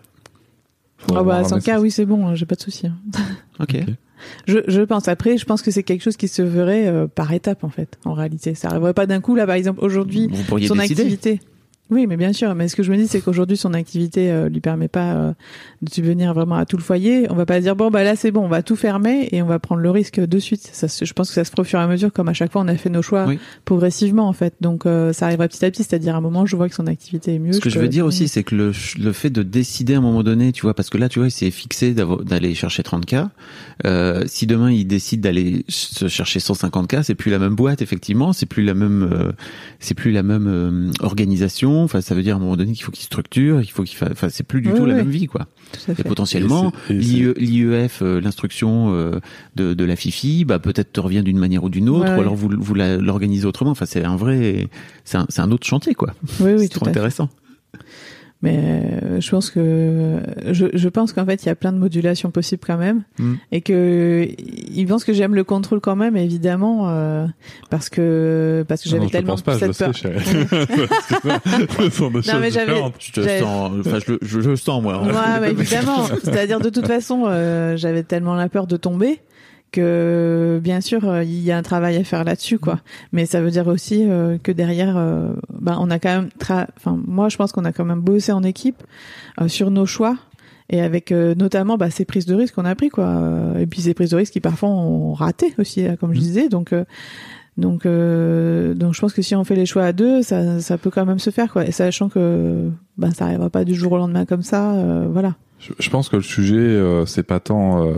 Ah 1.14 1.22
bah, 1.22 1.34
ramener 1.34 1.48
100 1.48 1.56
cas, 1.60 1.74
ça. 1.76 1.80
oui, 1.80 1.90
c'est 1.90 2.06
bon, 2.06 2.26
hein, 2.26 2.34
j'ai 2.34 2.46
pas 2.46 2.54
de 2.56 2.60
souci. 2.62 2.86
hein. 2.86 2.96
Ok. 3.60 3.76
Je, 4.46 4.58
je 4.66 4.80
pense. 4.82 5.08
Après, 5.08 5.36
je 5.36 5.44
pense 5.44 5.62
que 5.62 5.70
c'est 5.70 5.82
quelque 5.82 6.02
chose 6.02 6.16
qui 6.16 6.26
se 6.28 6.44
ferait 6.44 6.86
euh, 6.88 7.06
par 7.06 7.32
étapes, 7.32 7.64
en 7.64 7.68
fait, 7.68 7.98
en 8.04 8.12
réalité. 8.14 8.54
Ça 8.54 8.68
arriverait 8.68 8.94
pas 8.94 9.06
d'un 9.06 9.20
coup, 9.20 9.34
là, 9.34 9.46
par 9.46 9.54
exemple, 9.56 9.80
aujourd'hui, 9.84 10.30
son 10.48 10.56
décider. 10.56 10.80
activité. 11.02 11.40
Oui, 11.90 12.06
mais 12.06 12.16
bien 12.16 12.32
sûr. 12.32 12.54
Mais 12.54 12.68
ce 12.68 12.74
que 12.76 12.82
je 12.82 12.90
me 12.90 12.96
dis, 12.96 13.06
c'est 13.06 13.20
qu'aujourd'hui, 13.20 13.56
son 13.56 13.72
activité 13.74 14.30
euh, 14.30 14.48
lui 14.48 14.60
permet 14.60 14.88
pas 14.88 15.14
euh, 15.14 15.32
de 15.82 15.90
subvenir 15.90 16.34
vraiment 16.34 16.56
à 16.56 16.66
tout 16.66 16.76
le 16.76 16.82
foyer. 16.82 17.26
On 17.30 17.34
va 17.34 17.46
pas 17.46 17.60
dire 17.60 17.76
bon 17.76 17.90
bah 17.90 18.02
là 18.02 18.16
c'est 18.16 18.30
bon, 18.30 18.44
on 18.44 18.48
va 18.48 18.62
tout 18.62 18.76
fermer 18.76 19.28
et 19.32 19.40
on 19.42 19.46
va 19.46 19.58
prendre 19.58 19.80
le 19.80 19.90
risque 19.90 20.18
de 20.20 20.38
suite. 20.38 20.68
Ça, 20.72 20.86
je 20.88 21.12
pense 21.12 21.28
que 21.28 21.34
ça 21.34 21.44
se 21.44 21.50
fera 21.50 21.62
au 21.62 21.64
fur 21.64 21.78
et 21.78 21.82
à 21.82 21.86
mesure, 21.86 22.12
comme 22.12 22.28
à 22.28 22.32
chaque 22.32 22.50
fois 22.50 22.62
on 22.62 22.68
a 22.68 22.76
fait 22.76 22.90
nos 22.90 23.02
choix 23.02 23.26
Oui. 23.26 23.38
progressivement 23.64 24.28
en 24.28 24.32
fait. 24.32 24.54
Donc 24.60 24.84
euh, 24.86 25.12
ça 25.12 25.26
arrivera 25.26 25.46
petit 25.48 25.64
à 25.64 25.70
petit, 25.70 25.84
c'est-à-dire 25.84 26.14
à 26.14 26.18
un 26.18 26.20
moment 26.20 26.44
je 26.46 26.56
vois 26.56 26.68
que 26.68 26.74
son 26.74 26.86
activité 26.86 27.34
est 27.34 27.38
mieux. 27.38 27.52
Ce 27.52 27.60
que 27.60 27.70
je 27.70 27.78
veux 27.78 27.88
dire 27.88 28.04
aussi, 28.04 28.26
c'est 28.28 28.42
que 28.42 28.54
le, 28.56 28.72
le 28.98 29.12
fait 29.12 29.30
de 29.30 29.42
décider 29.42 29.94
à 29.94 29.98
un 29.98 30.00
moment 30.00 30.22
donné, 30.22 30.52
tu 30.52 30.62
vois, 30.62 30.74
parce 30.74 30.90
que 30.90 30.98
là, 30.98 31.08
tu 31.08 31.18
vois, 31.20 31.28
il 31.28 31.32
s'est 31.32 31.50
fixé 31.50 31.94
d'aller 31.94 32.54
chercher 32.54 32.82
30K. 32.82 33.28
Euh, 33.84 34.24
si 34.26 34.46
demain 34.46 34.70
il 34.70 34.86
décide 34.86 35.20
d'aller 35.20 35.64
se 35.68 36.08
chercher 36.08 36.40
150K, 36.40 37.02
c'est 37.02 37.14
plus 37.14 37.30
la 37.30 37.38
même 37.38 37.54
boîte, 37.54 37.82
effectivement, 37.82 38.32
c'est 38.32 38.46
plus 38.46 38.64
la 38.64 38.74
même, 38.74 39.08
euh, 39.12 39.32
c'est 39.78 39.94
plus 39.94 40.10
la 40.12 40.22
même 40.22 40.46
euh, 40.48 40.90
organisation 41.00 41.75
maison. 41.76 41.84
Enfin, 41.84 42.00
ça 42.00 42.14
veut 42.14 42.22
dire 42.22 42.34
à 42.34 42.38
un 42.38 42.40
moment 42.40 42.56
donné 42.56 42.72
qu'il 42.72 42.84
faut 42.84 42.92
qu'il 42.92 43.04
structure, 43.04 43.60
il 43.60 43.70
faut 43.70 43.82
qu'il 43.84 43.96
fa... 43.96 44.08
enfin, 44.10 44.28
c'est 44.28 44.44
plus 44.44 44.60
du 44.60 44.70
Oui, 44.70 44.78
tout 44.78 44.86
la 44.86 44.94
même 44.94 45.10
vie, 45.10 45.26
quoi. 45.26 45.46
Tout 45.72 45.90
à 45.90 45.92
Et 45.92 45.94
fait. 45.96 46.04
potentiellement, 46.04 46.72
l'IEF, 46.88 48.00
euh, 48.02 48.20
l'instruction 48.20 48.94
euh, 48.94 49.20
de, 49.54 49.74
de 49.74 49.84
la 49.84 49.96
FIFI, 49.96 50.44
bah 50.44 50.58
peut-être 50.58 50.92
te 50.92 51.00
revient 51.00 51.22
d'une 51.22 51.38
manière 51.38 51.64
ou 51.64 51.68
d'une 51.68 51.88
autre, 51.88 52.10
Ouais, 52.10 52.16
ou 52.16 52.20
alors 52.20 52.34
vous, 52.34 52.50
vous 52.56 52.74
l'organisez 52.74 53.46
autrement. 53.46 53.70
Enfin, 53.70 53.86
c'est 53.86 54.04
un 54.04 54.16
vrai, 54.16 54.68
c'est 55.04 55.18
un, 55.38 55.50
autre 55.50 55.66
chantier, 55.66 55.94
quoi. 55.94 56.14
Oui, 56.40 56.52
oui, 56.52 56.58
c'est 56.60 56.68
tout 56.68 56.80
trop 56.80 56.88
à 56.88 56.92
fait. 56.92 57.22
Mais 58.46 58.58
euh, 58.58 59.20
je 59.20 59.30
pense 59.30 59.50
que 59.50 60.20
je, 60.52 60.66
je 60.72 60.88
pense 60.88 61.12
qu'en 61.12 61.24
fait 61.26 61.42
il 61.42 61.46
y 61.46 61.48
a 61.48 61.54
plein 61.56 61.72
de 61.72 61.78
modulations 61.78 62.30
possibles 62.30 62.62
quand 62.66 62.76
même 62.78 63.02
Mm. 63.18 63.34
et 63.52 63.60
que 63.60 64.26
ils 64.38 64.86
pensent 64.86 65.04
que 65.04 65.12
j'aime 65.12 65.34
le 65.34 65.42
contrôle 65.42 65.80
quand 65.80 65.96
même 65.96 66.16
évidemment 66.16 66.88
euh, 66.90 67.26
parce 67.70 67.88
que 67.88 68.64
parce 68.68 68.82
que 68.82 68.88
j'avais 68.88 69.06
je 69.06 69.10
tellement 69.12 69.36
pas, 69.36 69.54
je 69.58 69.72
cette 69.72 69.72
sais, 69.72 69.84
peur. 70.02 70.12
Non, 72.00 72.40
mais 72.40 72.50
j'avais-. 72.50 72.82
Je 72.98 73.12
te 73.12 73.20
J'avais- 73.20 73.40
sens, 73.40 73.70
enfin, 73.80 73.98
je, 74.06 74.12
le- 74.12 74.18
je, 74.22 74.40
je 74.40 74.50
le 74.50 74.56
sens, 74.56 74.82
moi. 74.82 75.02
Ouais, 75.02 75.12
bah, 75.12 75.48
évidemment. 75.48 76.04
C'est-à-dire 76.22 76.60
de 76.60 76.68
toute 76.70 76.86
façon, 76.86 77.24
euh, 77.26 77.76
j'avais 77.76 78.02
tellement 78.02 78.34
la 78.34 78.48
peur 78.48 78.66
de 78.66 78.76
tomber 78.76 79.20
que 79.76 80.60
bien 80.62 80.80
sûr 80.80 81.08
euh, 81.08 81.22
il 81.22 81.42
y 81.42 81.52
a 81.52 81.56
un 81.56 81.62
travail 81.62 81.96
à 81.96 82.04
faire 82.04 82.24
là-dessus 82.24 82.58
quoi. 82.58 82.80
Mais 83.12 83.26
ça 83.26 83.40
veut 83.40 83.50
dire 83.50 83.66
aussi 83.68 84.04
euh, 84.08 84.38
que 84.42 84.52
derrière, 84.52 84.96
euh, 84.96 85.32
bah, 85.50 85.76
on 85.80 85.90
a 85.90 85.98
quand 85.98 86.14
même, 86.16 86.28
tra- 86.40 86.66
enfin 86.76 86.98
moi 87.06 87.28
je 87.28 87.36
pense 87.36 87.52
qu'on 87.52 87.64
a 87.64 87.72
quand 87.72 87.84
même 87.84 88.00
bossé 88.00 88.32
en 88.32 88.42
équipe 88.42 88.82
euh, 89.40 89.48
sur 89.48 89.70
nos 89.70 89.86
choix 89.86 90.16
et 90.68 90.80
avec 90.80 91.12
notamment 91.12 91.76
bah, 91.76 91.90
ces 91.90 92.04
prises 92.04 92.26
de 92.26 92.34
risques 92.34 92.54
qu'on 92.56 92.64
a 92.64 92.74
pris 92.74 92.88
quoi. 92.88 93.22
Et 93.58 93.66
puis 93.66 93.80
ces 93.82 93.94
prises 93.94 94.10
de 94.10 94.16
risques 94.16 94.32
qui 94.32 94.40
parfois 94.40 94.68
ont 94.70 95.14
raté 95.14 95.54
aussi, 95.58 95.86
comme 96.00 96.12
je 96.12 96.20
disais. 96.20 96.48
Donc 96.48 96.74
donc 97.56 97.86
euh, 97.86 98.74
donc 98.74 98.92
je 98.94 99.00
pense 99.00 99.12
que 99.12 99.22
si 99.22 99.34
on 99.36 99.44
fait 99.44 99.54
les 99.54 99.66
choix 99.66 99.84
à 99.84 99.92
deux, 99.92 100.22
ça 100.22 100.60
ça 100.60 100.76
peut 100.76 100.90
quand 100.90 101.06
même 101.06 101.20
se 101.20 101.30
faire 101.30 101.52
quoi. 101.52 101.64
Et 101.66 101.72
sachant 101.72 102.08
que 102.08 102.68
bah 102.98 103.10
ça 103.12 103.26
arrivera 103.26 103.50
pas 103.50 103.64
du 103.64 103.74
jour 103.74 103.92
au 103.92 103.96
lendemain 103.98 104.24
comme 104.24 104.42
ça, 104.42 104.72
euh, 104.72 105.06
voilà. 105.10 105.34
Je, 105.58 105.72
je 105.78 105.88
pense 105.90 106.08
que 106.08 106.16
le 106.16 106.22
sujet, 106.22 106.56
euh, 106.56 107.06
c'est 107.06 107.22
pas 107.22 107.40
tant 107.40 107.82
euh, 107.82 107.94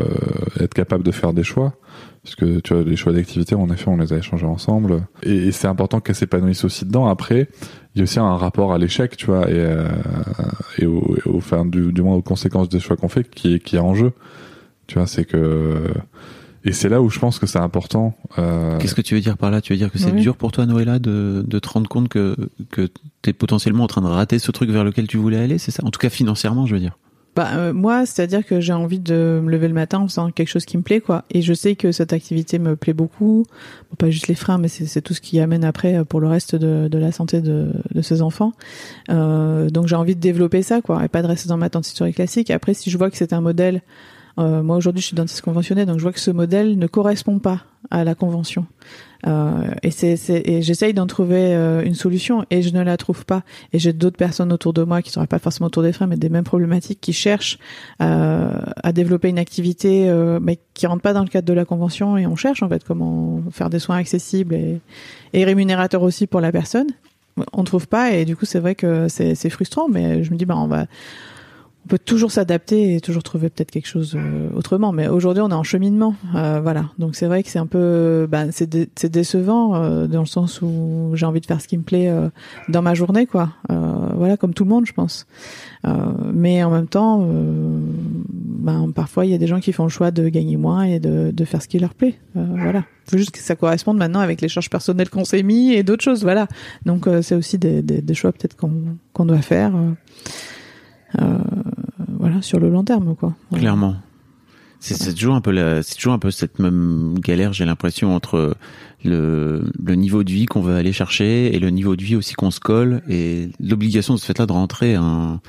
être 0.61 0.75
capable 0.75 1.03
de 1.03 1.11
faire 1.11 1.33
des 1.33 1.43
choix, 1.43 1.75
parce 2.23 2.37
que 2.37 2.61
tu 2.61 2.75
vois, 2.75 2.85
les 2.85 2.97
choix 2.97 3.13
d'activité, 3.13 3.55
en 3.55 3.69
effet, 3.71 3.89
on 3.89 3.97
les 3.97 4.13
a 4.13 4.17
échangés 4.17 4.47
ensemble, 4.47 5.03
et, 5.23 5.49
et 5.49 5.53
c'est 5.53 5.67
important 5.67 6.01
qu'elle 6.01 6.15
s'épanouisse 6.15 6.65
aussi 6.65 6.85
dedans. 6.85 7.07
Après, 7.09 7.49
il 7.95 7.99
y 7.99 8.01
a 8.01 8.05
aussi 8.05 8.21
un 8.21 8.37
rapport 8.37 8.73
à 8.73 8.79
l'échec, 8.79 9.17
tu 9.17 9.27
vois, 9.27 9.51
et, 9.51 9.55
euh, 9.55 9.89
et 10.79 10.87
au, 10.87 11.17
et 11.17 11.29
au 11.29 11.65
du, 11.65 12.03
moins 12.03 12.15
aux 12.15 12.23
conséquences 12.23 12.69
des 12.69 12.81
choix 12.81 12.97
qu'on 12.97 13.09
fait, 13.09 13.29
qui 13.29 13.59
qui 13.59 13.77
est 13.77 13.81
en 13.81 13.95
jeu. 13.95 14.13
Tu 14.87 14.95
vois, 14.95 15.07
c'est 15.07 15.25
que 15.25 15.83
et 16.65 16.73
c'est 16.73 16.89
là 16.89 17.01
où 17.03 17.09
je 17.11 17.19
pense 17.19 17.39
que 17.39 17.47
c'est 17.47 17.59
important. 17.59 18.15
Euh, 18.39 18.79
Qu'est-ce 18.79 18.95
que 18.95 19.03
tu 19.03 19.15
veux 19.15 19.21
dire 19.21 19.37
par 19.37 19.51
là? 19.51 19.61
Tu 19.61 19.73
veux 19.73 19.79
dire 19.79 19.91
que 19.91 19.99
c'est 19.99 20.13
Oui. 20.13 20.21
dur 20.21 20.37
pour 20.37 20.53
toi, 20.53 20.67
Noëlla, 20.67 20.99
de, 20.99 21.45
de 21.47 21.59
te 21.59 21.69
rendre 21.69 21.89
compte 21.89 22.09
que, 22.09 22.37
que 22.71 22.89
t'es 23.23 23.33
potentiellement 23.33 23.85
en 23.85 23.89
train 23.89 24.03
de 24.03 24.07
rater 24.07 24.39
ce 24.39 24.51
truc 24.51 24.71
vers 24.71 24.85
lequel 24.85 25.07
tu 25.07 25.17
voulais 25.17 25.39
aller, 25.39 25.59
c'est 25.59 25.71
ça? 25.71 25.85
En 25.85 25.91
tout 25.91 25.99
cas, 26.01 26.11
financièrement, 26.11 26.67
je 26.67 26.75
veux 26.75 26.81
dire. 26.81 26.99
Bah 27.37 27.51
euh, 27.55 27.73
moi, 27.73 28.05
c'est-à-dire 28.05 28.45
que 28.45 28.61
j'ai 28.61 28.73
envie 28.73 28.99
de 28.99 29.41
me 29.45 29.49
lever 29.51 29.69
le 29.69 29.75
matin 29.75 30.01
en 30.01 30.09
faisant 30.09 30.29
quelque 30.33 30.49
chose 30.49 30.65
qui 30.65 30.77
me 30.77 30.83
plaît, 30.83 31.01
quoi. 31.01 31.25
Et 31.31 31.41
je 31.41 31.55
sais 31.55 31.77
que 31.77 31.93
cette 31.93 32.13
activité 32.13 32.59
me 32.59 32.75
plaît 32.75 32.95
beaucoup. 32.95 33.45
Bon, 33.91 33.97
pas 33.97 34.11
juste 34.11 34.27
les 34.27 34.35
freins, 34.35 34.59
mais 34.59 34.67
c'est 34.67 35.01
tout 35.03 35.15
ce 35.15 35.21
qui 35.21 35.39
amène 35.39 35.63
après 35.63 35.95
euh, 35.99 36.05
pour 36.05 36.19
le 36.21 36.27
reste 36.27 36.57
de, 36.57 36.89
de 36.89 36.99
la 36.99 37.13
santé 37.13 37.41
de, 37.41 37.71
de 37.95 38.03
ces 38.03 38.23
enfants. 38.23 38.55
Euh, 39.11 39.71
donc 39.71 39.87
j'ai 39.87 39.95
envie 39.95 40.17
de 40.17 40.21
développer 40.21 40.63
ça, 40.63 40.81
quoi, 40.81 41.05
et 41.05 41.09
pas 41.09 41.23
de 41.23 41.29
rester 41.29 41.49
dans 41.49 41.59
ma 41.59 41.69
dentisterie 41.69 42.13
classique. 42.15 42.51
Après, 42.51 42.75
si 42.75 42.91
je 42.91 42.99
vois 42.99 43.09
que 43.09 43.17
c'est 43.17 43.33
un 43.33 43.41
modèle, 43.41 43.83
euh, 44.39 44.63
moi 44.63 44.77
aujourd'hui 44.77 45.03
je 45.03 45.07
suis 45.09 45.17
dentiste 45.17 45.43
conventionné, 45.43 45.87
donc 45.87 45.99
je 45.99 46.03
vois 46.03 46.13
que 46.13 46.21
ce 46.21 46.31
modèle 46.31 46.79
ne 46.79 46.87
correspond 46.87 47.39
pas 47.39 47.63
à 47.91 48.05
la 48.05 48.15
convention. 48.15 48.67
Euh, 49.27 49.75
et 49.83 49.91
et 50.29 50.63
j'essaye 50.63 50.95
d'en 50.95 51.07
trouver 51.07 51.55
euh, 51.55 51.83
une 51.83 51.95
solution 51.95 52.45
et 52.51 52.63
je 52.63 52.71
ne 52.71 52.83
la 52.83 52.97
trouve 52.97 53.25
pas. 53.25 53.43
Et 53.73 53.79
j'ai 53.79 53.93
d'autres 53.93 54.17
personnes 54.17 54.53
autour 54.53 54.73
de 54.73 54.83
moi 54.83 55.03
qui 55.03 55.11
ne 55.11 55.13
seraient 55.15 55.27
pas 55.27 55.39
forcément 55.39 55.67
autour 55.67 55.83
des 55.83 55.93
freins, 55.93 56.07
mais 56.07 56.17
des 56.17 56.29
mêmes 56.29 56.45
problématiques, 56.45 57.01
qui 57.01 57.13
cherchent 57.13 57.59
euh, 58.01 58.51
à 58.83 58.93
développer 58.93 59.29
une 59.29 59.39
activité, 59.39 60.09
euh, 60.09 60.39
mais 60.41 60.59
qui 60.75 60.87
rentre 60.87 61.03
pas 61.03 61.13
dans 61.13 61.23
le 61.23 61.29
cadre 61.29 61.47
de 61.47 61.53
la 61.53 61.65
convention. 61.65 62.17
Et 62.17 62.27
on 62.27 62.37
cherche 62.37 62.63
en 62.63 62.69
fait 62.69 62.85
comment 62.85 63.43
faire 63.51 63.71
des 63.71 63.79
soins 63.79 63.97
accessibles 63.97 64.55
et, 64.55 65.45
rémunérateurs 65.45 66.03
aussi 66.03 66.27
pour 66.27 66.41
la 66.41 66.53
personne. 66.53 66.89
On 67.53 67.61
ne 67.61 67.67
trouve 67.67 67.87
pas 67.87 68.13
et 68.13 68.25
du 68.25 68.35
coup 68.35 68.45
c'est 68.45 68.59
vrai 68.59 68.75
que 68.75 69.07
c'est, 69.09 69.37
c'est 69.37 69.51
frustrant, 69.51 69.89
mais 69.89 70.25
je 70.25 70.33
me 70.33 70.37
dis 70.37 70.45
bah 70.45 70.57
on 70.57 70.67
va 70.67 70.87
on 71.89 71.93
peut 71.97 71.99
toujours 71.99 72.31
s'adapter 72.31 72.95
et 72.97 73.01
toujours 73.01 73.23
trouver 73.23 73.49
peut-être 73.49 73.71
quelque 73.71 73.87
chose 73.89 74.15
euh, 74.15 74.51
autrement. 74.55 74.93
Mais 74.93 75.09
aujourd'hui, 75.09 75.43
on 75.43 75.49
est 75.49 75.55
en 75.55 75.63
cheminement, 75.63 76.15
euh, 76.35 76.61
voilà. 76.63 76.91
Donc 76.99 77.17
c'est 77.17 77.25
vrai 77.25 77.43
que 77.43 77.49
c'est 77.49 77.59
un 77.59 77.67
peu, 77.67 78.29
bah, 78.31 78.53
c'est 78.53 78.69
dé- 78.69 78.91
c'est 78.95 79.09
décevant 79.11 79.75
euh, 79.75 80.07
dans 80.07 80.21
le 80.21 80.27
sens 80.27 80.61
où 80.61 81.13
j'ai 81.15 81.25
envie 81.25 81.41
de 81.41 81.47
faire 81.47 81.63
ce 81.63 81.67
qui 81.67 81.79
me 81.79 81.83
plaît 81.83 82.11
euh, 82.11 82.29
dans 82.69 82.83
ma 82.83 82.93
journée, 82.93 83.25
quoi. 83.25 83.53
Euh, 83.71 84.11
voilà, 84.17 84.37
comme 84.37 84.53
tout 84.53 84.65
le 84.65 84.69
monde, 84.69 84.85
je 84.85 84.93
pense. 84.93 85.27
Euh, 85.87 85.95
mais 86.31 86.63
en 86.63 86.71
même 86.71 86.89
temps, 86.89 87.27
ben, 87.27 88.91
parfois 88.95 89.25
il 89.25 89.31
y 89.31 89.35
a 89.35 89.39
des 89.39 89.47
gens 89.47 89.61
qui 89.61 89.73
font 89.73 89.85
le 89.85 89.89
choix 89.89 90.11
de 90.11 90.29
gagner 90.29 90.59
moins 90.59 90.83
et 90.83 91.01
de, 91.01 91.31
de 91.33 91.45
faire 91.47 91.63
ce 91.63 91.69
qui 91.69 91.79
leur 91.79 91.95
plaît. 91.95 92.17
Voilà. 92.35 92.85
Il 93.07 93.13
faut 93.13 93.17
juste 93.17 93.31
que 93.31 93.39
ça 93.39 93.57
corresponde 93.57 93.97
maintenant 93.97 94.21
avec 94.21 94.43
les 94.43 94.49
charges 94.49 94.69
personnelles 94.69 95.09
qu'on 95.09 95.25
s'est 95.25 95.43
mis 95.43 95.73
et 95.73 95.83
d'autres 95.85 96.05
choses, 96.05 96.23
voilà. 96.23 96.49
Donc 96.85 97.09
c'est 97.23 97.35
aussi 97.35 97.57
des, 97.57 97.81
des, 97.81 98.03
des 98.03 98.15
choix 98.15 98.31
peut-être 98.33 98.57
qu'on 98.57 98.73
qu'on 99.15 99.25
doit 99.25 99.41
faire. 99.41 99.73
euh, 101.19 101.39
voilà, 102.19 102.43
sur 102.43 102.59
le 102.59 102.69
long 102.69 102.85
terme, 102.85 103.15
quoi. 103.15 103.35
Voilà. 103.51 103.63
Clairement. 103.63 103.97
C'est 104.81 104.95
c'est 104.95 105.13
toujours 105.13 105.35
un 105.35 105.41
peu 105.41 105.51
la, 105.51 105.83
c'est 105.83 105.97
toujours 105.97 106.13
un 106.13 106.21
peu 106.21 106.31
cette 106.31 106.61
même 106.61 107.19
galère, 107.19 107.53
j'ai 107.53 107.65
l'impression 107.65 108.15
entre 108.15 108.57
le, 109.05 109.65
le 109.85 109.95
niveau 109.97 110.23
de 110.23 110.31
vie 110.31 110.47
qu'on 110.47 110.61
veut 110.61 110.77
aller 110.77 110.93
chercher 110.93 111.53
et 111.53 111.59
le 111.59 111.71
niveau 111.71 111.97
de 111.97 112.03
vie 112.05 112.15
aussi 112.15 112.35
qu'on 112.35 112.53
se 112.53 112.61
colle 112.61 113.03
et 113.09 113.51
l'obligation 113.59 114.15
de 114.15 114.21
ce 114.21 114.27
fait-là 114.27 114.47
de 114.47 114.53
rentrer 114.53 114.95
un, 114.95 115.41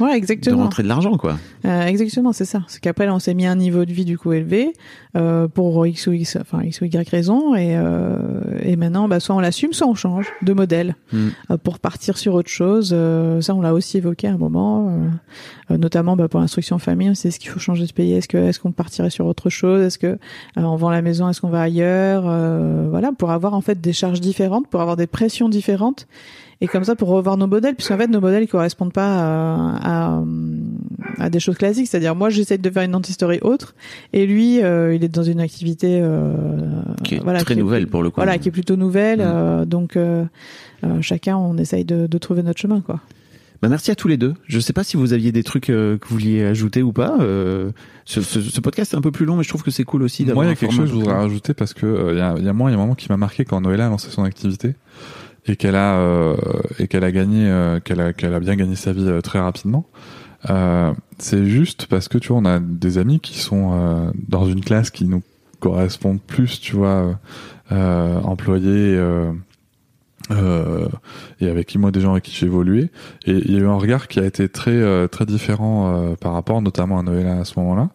Ouais, 0.00 0.12
de 0.12 0.16
exactement. 0.16 0.62
rentrer 0.64 0.82
de 0.82 0.88
l'argent 0.88 1.16
quoi. 1.16 1.38
Euh, 1.64 1.86
exactement, 1.86 2.32
c'est 2.32 2.44
ça. 2.44 2.62
C'est 2.68 2.80
qu'après, 2.80 3.08
on 3.08 3.18
s'est 3.18 3.34
mis 3.34 3.46
un 3.46 3.56
niveau 3.56 3.84
de 3.84 3.92
vie 3.92 4.04
du 4.04 4.16
coup 4.18 4.32
élevé 4.32 4.72
euh, 5.16 5.48
pour 5.48 5.84
X 5.86 6.06
ou 6.06 6.12
X, 6.12 6.36
enfin 6.40 6.62
X 6.62 6.80
ou 6.80 6.84
Y 6.84 7.08
raison, 7.08 7.54
et 7.54 7.76
euh, 7.76 8.18
et 8.62 8.76
maintenant, 8.76 9.08
bah, 9.08 9.20
soit 9.20 9.34
on 9.34 9.40
l'assume, 9.40 9.72
soit 9.72 9.86
on 9.88 9.94
change 9.94 10.28
de 10.42 10.52
modèle 10.52 10.94
Mm. 11.12 11.28
euh, 11.50 11.56
pour 11.56 11.78
partir 11.78 12.18
sur 12.18 12.34
autre 12.34 12.50
chose. 12.50 12.90
Euh, 12.94 13.40
ça, 13.40 13.54
on 13.54 13.60
l'a 13.62 13.72
aussi 13.74 13.96
évoqué 13.96 14.28
à 14.28 14.32
un 14.32 14.36
moment, 14.36 14.92
euh, 15.70 15.76
notamment 15.78 16.16
bah, 16.16 16.28
pour 16.28 16.38
l'instruction 16.40 16.78
famille. 16.78 17.16
C'est 17.16 17.30
ce 17.30 17.38
qu'il 17.40 17.50
faut 17.50 17.58
changer 17.60 17.86
de 17.86 17.92
pays. 17.92 18.12
Est-ce 18.12 18.28
que 18.28 18.36
est-ce 18.36 18.60
qu'on 18.60 18.72
partirait 18.72 19.10
sur 19.10 19.26
autre 19.26 19.48
chose? 19.50 19.82
Est-ce 19.82 19.98
que 19.98 20.06
euh, 20.06 20.16
on 20.56 20.76
vend 20.76 20.90
la 20.90 21.02
maison 21.02 21.28
Est-ce 21.28 21.40
qu'on 21.40 21.48
va 21.48 21.62
ailleurs? 21.62 22.24
Euh, 22.26 22.86
Voilà, 22.90 23.10
pour 23.12 23.30
avoir 23.30 23.54
en 23.54 23.60
fait 23.60 23.80
des 23.80 23.92
charges 23.92 24.20
différentes, 24.20 24.68
pour 24.68 24.80
avoir 24.80 24.96
des 24.96 25.06
pressions 25.06 25.48
différentes. 25.48 26.06
Et 26.60 26.66
comme 26.66 26.82
ça, 26.82 26.96
pour 26.96 27.08
revoir 27.08 27.36
nos 27.36 27.46
modèles, 27.46 27.74
puisqu'en 27.76 27.96
fait, 27.96 28.08
nos 28.08 28.20
modèles 28.20 28.42
ne 28.42 28.46
correspondent 28.48 28.92
pas 28.92 29.06
à, 29.06 30.16
à, 30.18 30.22
à 31.18 31.30
des 31.30 31.38
choses 31.38 31.56
classiques. 31.56 31.86
C'est-à-dire, 31.86 32.16
moi, 32.16 32.30
j'essaie 32.30 32.58
de 32.58 32.68
faire 32.70 32.82
une 32.82 32.90
dentisterie 32.92 33.38
autre, 33.42 33.74
et 34.12 34.26
lui, 34.26 34.62
euh, 34.62 34.92
il 34.94 35.04
est 35.04 35.08
dans 35.08 35.22
une 35.22 35.38
activité 35.40 36.00
euh, 36.02 36.32
Qui 37.04 37.14
est 37.16 37.18
voilà, 37.22 37.40
très 37.44 37.54
qui 37.54 37.60
est- 37.60 37.62
nouvelle 37.62 37.86
pour 37.86 38.02
le 38.02 38.10
coup. 38.10 38.16
Voilà, 38.16 38.38
qui 38.38 38.48
est 38.48 38.52
plutôt 38.52 38.74
nouvelle. 38.76 39.20
Mm. 39.20 39.24
euh, 39.24 39.64
donc, 39.66 39.96
euh, 39.96 40.24
euh, 40.84 41.00
chacun, 41.00 41.36
on 41.36 41.56
essaye 41.58 41.84
de, 41.84 42.06
de 42.08 42.18
trouver 42.18 42.42
notre 42.42 42.60
chemin, 42.60 42.80
quoi. 42.80 43.00
Bah 43.60 43.68
merci 43.68 43.90
à 43.90 43.96
tous 43.96 44.06
les 44.06 44.16
deux. 44.16 44.34
Je 44.46 44.60
sais 44.60 44.72
pas 44.72 44.84
si 44.84 44.96
vous 44.96 45.12
aviez 45.12 45.32
des 45.32 45.42
trucs 45.42 45.68
euh, 45.68 45.98
que 45.98 46.06
vous 46.06 46.14
vouliez 46.14 46.44
ajouter 46.44 46.80
ou 46.80 46.92
pas. 46.92 47.16
Euh, 47.20 47.72
ce, 48.04 48.20
ce, 48.20 48.40
ce 48.40 48.60
podcast 48.60 48.94
est 48.94 48.96
un 48.96 49.00
peu 49.00 49.10
plus 49.10 49.26
long, 49.26 49.34
mais 49.34 49.42
je 49.42 49.48
trouve 49.48 49.64
que 49.64 49.72
c'est 49.72 49.82
cool 49.82 50.04
aussi 50.04 50.24
d'avoir 50.24 50.44
Moi, 50.44 50.44
il 50.44 50.48
y 50.50 50.52
a 50.52 50.54
quelque 50.56 50.70
chose 50.72 50.84
que 50.84 50.90
je 50.90 50.94
voudrais 50.94 51.14
rajouter 51.14 51.54
parce 51.54 51.74
que 51.74 51.84
euh, 51.84 52.12
il 52.12 52.18
y, 52.18 52.20
a, 52.20 52.34
il 52.38 52.44
y 52.44 52.48
a 52.48 52.52
moi, 52.52 52.70
il 52.70 52.74
y 52.74 52.76
a 52.76 52.78
un 52.78 52.82
moment 52.82 52.94
qui 52.94 53.08
m'a 53.08 53.16
marqué 53.16 53.44
quand 53.44 53.60
Noëlla 53.60 53.86
a 53.86 53.88
lancé 53.88 54.10
son 54.10 54.22
activité 54.22 54.76
et 55.48 55.56
qu'elle 55.56 55.76
a 55.76 55.98
euh, 55.98 56.36
et 56.78 56.88
qu'elle 56.88 57.04
a 57.04 57.12
gagné, 57.12 57.48
euh, 57.48 57.80
qu'elle 57.80 58.00
a 58.00 58.12
qu'elle 58.12 58.34
a 58.34 58.40
bien 58.40 58.56
gagné 58.56 58.76
sa 58.76 58.92
vie 58.92 59.08
euh, 59.08 59.20
très 59.20 59.40
rapidement. 59.40 59.86
Euh, 60.50 60.92
c'est 61.18 61.44
juste 61.46 61.86
parce 61.86 62.08
que 62.08 62.18
tu 62.18 62.28
vois, 62.28 62.38
on 62.38 62.44
a 62.44 62.60
des 62.60 62.98
amis 62.98 63.20
qui 63.20 63.38
sont 63.38 63.72
euh, 63.72 64.10
dans 64.28 64.46
une 64.46 64.60
classe 64.60 64.90
qui 64.90 65.04
nous 65.04 65.22
correspond 65.58 66.18
plus, 66.18 66.60
tu 66.60 66.76
vois, 66.76 67.18
euh, 67.72 68.20
employés. 68.20 69.00
Et 71.40 71.48
avec 71.48 71.66
qui 71.66 71.78
moi 71.78 71.90
des 71.90 72.00
gens 72.00 72.12
avec 72.12 72.24
qui 72.24 72.36
j'ai 72.36 72.46
évolué 72.46 72.90
et 73.24 73.32
il 73.32 73.50
y 73.50 73.56
a 73.56 73.60
eu 73.60 73.66
un 73.66 73.76
regard 73.76 74.08
qui 74.08 74.20
a 74.20 74.26
été 74.26 74.50
très 74.50 75.08
très 75.08 75.24
différent 75.24 76.14
par 76.20 76.34
rapport 76.34 76.60
notamment 76.60 76.98
à 76.98 77.02
Noëlla 77.02 77.38
à 77.38 77.44
ce 77.46 77.58
moment-là 77.58 77.88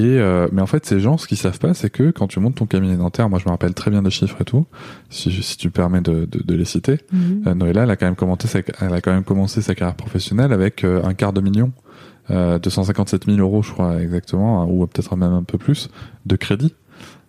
et 0.00 0.18
euh, 0.18 0.48
mais 0.52 0.62
en 0.62 0.66
fait 0.66 0.86
ces 0.86 0.98
gens 1.00 1.18
ce 1.18 1.26
qu'ils 1.26 1.36
savent 1.36 1.58
pas 1.58 1.74
c'est 1.74 1.90
que 1.90 2.10
quand 2.10 2.26
tu 2.26 2.40
montes 2.40 2.54
ton 2.56 2.66
cabinet 2.66 2.96
dentaire 2.96 3.28
moi 3.28 3.38
je 3.38 3.44
me 3.44 3.50
rappelle 3.50 3.74
très 3.74 3.90
bien 3.90 4.02
des 4.02 4.10
chiffres 4.10 4.36
et 4.40 4.44
tout 4.44 4.66
si, 5.10 5.30
si 5.42 5.56
tu 5.56 5.70
permets 5.70 6.00
de, 6.00 6.24
de, 6.24 6.42
de 6.42 6.54
les 6.54 6.64
citer 6.64 6.98
euh, 7.46 7.54
Noëlla 7.54 7.82
elle 7.82 7.90
a 7.90 7.96
quand 7.96 8.06
même 8.06 8.16
commencé 8.16 8.48
sa, 8.48 8.60
elle 8.80 8.94
a 8.94 9.00
quand 9.00 9.12
même 9.12 9.24
commencé 9.24 9.60
sa 9.62 9.74
carrière 9.74 9.96
professionnelle 9.96 10.52
avec 10.52 10.84
euh, 10.84 11.02
un 11.04 11.14
quart 11.14 11.32
de 11.32 11.40
million 11.40 11.72
euh, 12.30 12.58
257 12.58 13.26
000 13.26 13.38
euros 13.38 13.62
je 13.62 13.72
crois 13.72 14.00
exactement 14.00 14.64
ou 14.70 14.86
peut-être 14.86 15.16
même 15.16 15.32
un 15.32 15.42
peu 15.42 15.58
plus 15.58 15.90
de 16.26 16.36
crédit 16.36 16.74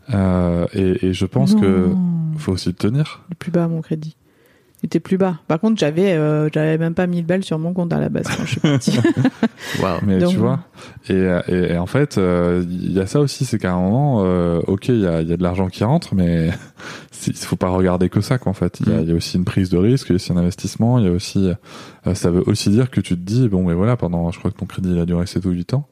et, 0.09 1.05
et 1.05 1.13
je 1.13 1.25
pense 1.25 1.55
que 1.55 1.87
Non. 1.87 1.97
faut 2.37 2.51
aussi 2.51 2.69
le 2.69 2.75
tenir 2.75 3.23
Le 3.29 3.35
plus 3.35 3.51
bas, 3.51 3.67
mon 3.69 3.81
crédit. 3.81 4.17
Était 4.83 4.99
plus 4.99 5.17
bas. 5.17 5.39
Par 5.47 5.59
contre, 5.59 5.79
j'avais 5.79 6.13
euh, 6.13 6.49
j'avais 6.53 6.77
même 6.77 6.93
pas 6.93 7.07
1000 7.07 7.25
balles 7.25 7.43
sur 7.43 7.59
mon 7.59 7.73
compte 7.73 7.93
à 7.93 7.99
la 7.99 8.09
base 8.09 8.25
quand 8.27 8.43
je 8.45 8.49
suis 8.51 8.59
partie. 8.59 8.97
Waouh. 9.81 9.99
Mais 10.05 10.17
Donc- 10.19 10.31
tu 10.31 10.37
vois, 10.37 10.59
et, 11.09 11.27
et, 11.47 11.73
et 11.73 11.77
en 11.77 11.85
fait, 11.85 12.17
euh, 12.17 12.63
il 12.69 12.91
y 12.93 12.99
a 12.99 13.05
ça 13.07 13.19
aussi, 13.19 13.45
c'est 13.45 13.57
qu'à 13.59 13.73
un 13.73 13.79
moment, 13.79 14.23
euh, 14.25 14.59
ok, 14.67 14.87
il 14.89 14.99
y 15.01 15.07
a, 15.07 15.21
il 15.21 15.29
y 15.29 15.33
a 15.33 15.37
de 15.37 15.43
l'argent 15.43 15.67
qui 15.67 15.83
rentre, 15.83 16.15
mais 16.15 16.49
il 17.27 17.33
faut 17.35 17.55
pas 17.55 17.69
regarder 17.69 18.09
que 18.09 18.21
ça, 18.21 18.37
qu'en 18.37 18.53
fait. 18.53 18.79
Il 18.79 18.89
y, 18.89 18.91
a- 18.93 18.97
Mm. 18.97 19.01
il 19.03 19.09
y 19.09 19.11
a 19.11 19.15
aussi 19.15 19.37
une 19.37 19.45
prise 19.45 19.69
de 19.69 19.77
risque, 19.77 20.07
il 20.09 20.11
y 20.11 20.13
a 20.13 20.15
aussi 20.15 20.31
un 20.33 20.37
investissement, 20.37 20.97
il 20.99 21.05
y 21.05 21.07
a 21.07 21.11
aussi, 21.11 21.51
euh, 22.07 22.13
ça 22.15 22.31
veut 22.31 22.43
aussi 22.47 22.69
dire 22.69 22.89
que 22.89 23.01
tu 23.01 23.15
te 23.15 23.21
dis, 23.21 23.47
bon, 23.49 23.63
mais 23.63 23.73
voilà, 23.73 23.97
pendant, 23.97 24.31
je 24.31 24.39
crois 24.39 24.51
que 24.51 24.57
ton 24.57 24.65
crédit, 24.65 24.91
il 24.91 24.99
a 24.99 25.05
duré 25.05 25.25
7 25.27 25.45
ou 25.45 25.51
8 25.51 25.73
ans. 25.75 25.87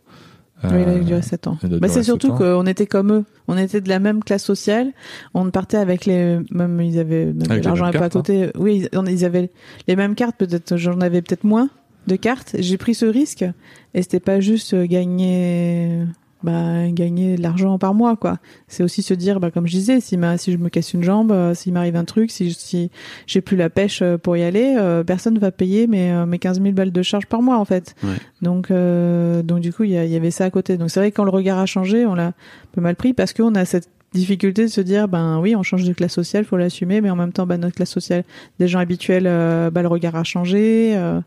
Oui, 0.63 0.69
il 0.71 0.89
a 0.89 0.91
Euh, 0.91 0.99
duré 0.99 1.21
7 1.21 1.47
ans. 1.47 1.57
Bah, 1.63 1.87
c'est 1.87 2.03
surtout 2.03 2.33
qu'on 2.33 2.65
était 2.65 2.85
comme 2.87 3.11
eux. 3.13 3.23
On 3.47 3.57
était 3.57 3.79
de 3.81 3.89
la 3.89 3.99
même 3.99 4.23
classe 4.23 4.43
sociale. 4.43 4.91
On 5.33 5.49
partait 5.51 5.77
avec 5.77 6.05
les, 6.05 6.39
même 6.51 6.81
ils 6.81 6.99
avaient, 6.99 7.33
l'argent 7.63 7.85
mêmes 7.85 7.93
n'est 7.93 7.99
pas 7.99 8.05
à 8.05 8.09
cartes, 8.09 8.13
côté. 8.13 8.51
Oui, 8.57 8.87
ils, 8.91 8.97
on- 8.97 9.05
ils 9.05 9.23
avaient 9.25 9.49
les 9.87 9.95
mêmes 9.95 10.15
cartes. 10.15 10.35
Peut-être, 10.37 10.75
j'en 10.77 10.99
avais 11.01 11.21
peut-être 11.21 11.43
moins 11.45 11.69
de 12.07 12.15
cartes. 12.15 12.55
J'ai 12.59 12.77
pris 12.77 12.93
ce 12.93 13.05
risque. 13.05 13.45
Et 13.93 14.01
c'était 14.01 14.19
pas 14.19 14.39
juste 14.41 14.75
gagner, 14.75 16.03
bah, 16.43 16.87
gagner 16.89 17.35
de 17.35 17.41
l'argent 17.41 17.77
par 17.77 17.93
mois, 17.93 18.15
quoi. 18.15 18.37
C'est 18.67 18.83
aussi 18.83 19.01
se 19.01 19.13
dire, 19.13 19.39
bah, 19.39 19.51
comme 19.51 19.67
je 19.67 19.73
disais, 19.73 19.99
si 19.99 20.15
ma, 20.17 20.37
si 20.37 20.51
je 20.51 20.57
me 20.57 20.69
casse 20.69 20.93
une 20.93 21.03
jambe, 21.03 21.31
euh, 21.31 21.53
s'il 21.53 21.73
m'arrive 21.73 21.95
un 21.95 22.05
truc, 22.05 22.31
si, 22.31 22.53
si 22.53 22.91
j'ai 23.27 23.41
plus 23.41 23.57
la 23.57 23.69
pêche 23.69 24.01
euh, 24.01 24.17
pour 24.17 24.37
y 24.37 24.43
aller, 24.43 24.75
euh, 24.77 25.03
personne 25.03 25.37
va 25.37 25.51
payer 25.51 25.87
mes, 25.87 26.11
euh, 26.11 26.25
mes 26.25 26.39
15 26.39 26.61
000 26.61 26.73
balles 26.73 26.91
de 26.91 27.01
charge 27.01 27.25
par 27.25 27.41
mois, 27.41 27.57
en 27.57 27.65
fait. 27.65 27.95
Ouais. 28.03 28.15
Donc, 28.41 28.71
euh, 28.71 29.41
donc 29.43 29.59
du 29.59 29.73
coup, 29.73 29.83
il 29.83 29.91
y, 29.91 29.93
y 29.93 30.15
avait 30.15 30.31
ça 30.31 30.45
à 30.45 30.49
côté. 30.49 30.77
Donc 30.77 30.89
c'est 30.89 30.99
vrai 30.99 31.11
que 31.11 31.15
quand 31.17 31.25
le 31.25 31.31
regard 31.31 31.59
a 31.59 31.65
changé, 31.65 32.05
on 32.05 32.15
l'a 32.15 32.27
un 32.27 32.33
peu 32.71 32.81
mal 32.81 32.95
pris 32.95 33.13
parce 33.13 33.33
qu'on 33.33 33.55
a 33.55 33.65
cette 33.65 33.89
difficulté 34.13 34.63
de 34.63 34.67
se 34.69 34.81
dire, 34.81 35.07
ben 35.07 35.39
oui, 35.39 35.55
on 35.55 35.61
change 35.63 35.83
de 35.83 35.93
classe 35.93 36.13
sociale, 36.13 36.43
faut 36.45 36.57
l'assumer, 36.57 36.99
mais 37.01 37.09
en 37.11 37.15
même 37.15 37.31
temps, 37.31 37.45
ben, 37.45 37.59
notre 37.59 37.75
classe 37.75 37.91
sociale 37.91 38.23
des 38.59 38.67
gens 38.67 38.79
habituels, 38.79 39.27
euh, 39.27 39.69
ben, 39.69 39.81
le 39.83 39.87
regard 39.87 40.15
a 40.15 40.23
changé. 40.23 40.93
euh, 40.97 41.19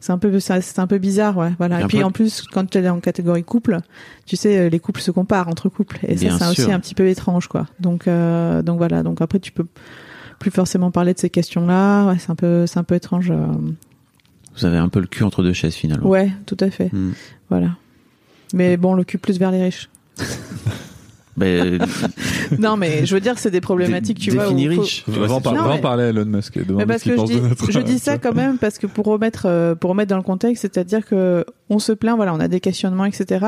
c'est 0.00 0.12
un 0.12 0.18
peu, 0.18 0.40
c'est 0.40 0.78
un 0.78 0.86
peu 0.86 0.98
bizarre, 0.98 1.36
ouais. 1.36 1.52
Voilà. 1.58 1.82
Et 1.82 1.84
puis 1.86 1.98
peu- 1.98 2.04
en 2.04 2.10
plus, 2.10 2.42
quand 2.50 2.64
tu 2.68 2.78
es 2.78 2.88
en 2.88 3.00
catégorie 3.00 3.44
couple, 3.44 3.78
tu 4.26 4.36
sais, 4.36 4.58
euh, 4.58 4.68
les 4.70 4.80
couples 4.80 5.00
se 5.02 5.10
comparent 5.10 5.48
entre 5.48 5.68
couples, 5.68 5.98
et 6.06 6.14
Bien 6.14 6.38
ça, 6.38 6.46
c'est 6.54 6.62
aussi 6.62 6.72
un 6.72 6.80
petit 6.80 6.94
peu 6.94 7.06
étrange, 7.08 7.46
quoi. 7.48 7.66
Donc, 7.78 8.08
euh, 8.08 8.62
donc 8.62 8.78
voilà. 8.78 9.02
Donc 9.02 9.20
après, 9.20 9.38
tu 9.38 9.52
peux 9.52 9.66
plus 10.38 10.50
forcément 10.50 10.90
parler 10.90 11.12
de 11.12 11.18
ces 11.18 11.28
questions-là. 11.28 12.06
Ouais, 12.06 12.16
c'est 12.18 12.30
un 12.30 12.34
peu, 12.36 12.66
c'est 12.66 12.78
un 12.78 12.84
peu 12.84 12.94
étrange. 12.94 13.30
euh. 13.30 13.46
Vous 14.56 14.64
avez 14.64 14.78
un 14.78 14.88
peu 14.88 15.00
le 15.00 15.06
cul 15.06 15.22
entre 15.24 15.42
deux 15.42 15.52
chaises 15.52 15.74
finalement. 15.74 16.08
Ouais, 16.08 16.30
tout 16.46 16.56
à 16.60 16.70
fait. 16.70 16.90
Hmm. 16.92 17.12
Voilà. 17.50 17.76
Mais 18.54 18.76
bon, 18.78 18.94
le 18.94 19.04
cul 19.04 19.18
plus 19.18 19.38
vers 19.38 19.50
les 19.50 19.62
riches. 19.62 19.90
Non, 22.58 22.76
mais 22.76 23.06
je 23.06 23.14
veux 23.14 23.20
dire, 23.20 23.38
c'est 23.38 23.50
des 23.50 23.60
problématiques, 23.60 24.18
tu 24.18 24.30
vois. 24.30 24.44
définir 24.44 24.72
faut- 24.74 24.80
riche. 24.82 25.04
Va 25.08 25.32
en, 25.32 25.38
c'est 25.38 25.44
par- 25.44 25.52
Non, 25.54 25.62
va 25.62 25.70
en 25.70 25.74
mais- 25.74 25.80
parler 25.80 26.04
à 26.04 26.08
Elon 26.08 26.24
Musk 26.26 26.56
et 26.56 26.62
Mais 26.68 26.86
parce 26.86 27.02
que 27.02 27.16
je 27.16 27.24
dis, 27.24 27.36
de 27.36 27.40
notre. 27.48 27.70
je 27.70 27.78
dis 27.80 27.98
ça 27.98 28.18
quand 28.22 28.34
même 28.34 28.58
parce 28.58 28.78
que 28.78 28.86
pour 28.86 29.06
remettre 29.06 29.46
euh, 29.46 29.74
pour 29.74 29.90
remettre 29.90 30.10
dans 30.10 30.16
le 30.16 30.22
contexte, 30.22 30.62
c'est-à-dire 30.62 31.04
que 31.06 31.44
on 31.68 31.78
se 31.78 31.92
plaint, 31.92 32.16
voilà, 32.16 32.34
on 32.34 32.40
a 32.40 32.48
des 32.48 32.60
questionnements, 32.60 33.04
etc. 33.04 33.46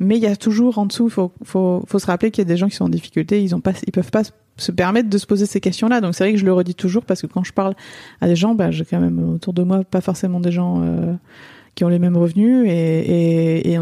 Mais 0.00 0.16
il 0.16 0.22
y 0.22 0.26
a 0.26 0.36
toujours 0.36 0.78
en 0.78 0.86
dessous, 0.86 1.08
faut 1.10 1.32
faut 1.44 1.84
faut 1.86 1.98
se 1.98 2.06
rappeler 2.06 2.30
qu'il 2.30 2.42
y 2.42 2.46
a 2.46 2.48
des 2.48 2.56
gens 2.56 2.68
qui 2.68 2.76
sont 2.76 2.84
en 2.84 2.88
difficulté, 2.88 3.42
ils 3.42 3.54
ont 3.54 3.60
pas, 3.60 3.72
ils 3.86 3.92
peuvent 3.92 4.10
pas 4.10 4.22
se 4.56 4.72
permettre 4.72 5.08
de 5.08 5.18
se 5.18 5.26
poser 5.26 5.46
ces 5.46 5.60
questions-là. 5.60 6.00
Donc 6.00 6.14
c'est 6.14 6.24
vrai 6.24 6.32
que 6.32 6.38
je 6.38 6.44
le 6.44 6.52
redis 6.52 6.74
toujours 6.74 7.04
parce 7.04 7.20
que 7.22 7.26
quand 7.28 7.44
je 7.44 7.52
parle 7.52 7.74
à 8.20 8.26
des 8.26 8.34
gens, 8.36 8.54
bah, 8.54 8.70
j'ai 8.70 8.84
quand 8.84 8.98
même 9.00 9.34
autour 9.34 9.52
de 9.52 9.62
moi 9.62 9.84
pas 9.84 10.00
forcément 10.00 10.40
des 10.40 10.50
gens 10.52 10.82
euh, 10.82 11.12
qui 11.78 11.84
ont 11.84 11.88
les 11.88 12.00
mêmes 12.00 12.16
revenus 12.16 12.66
et, 12.68 12.72
et, 12.72 13.72
et, 13.72 13.78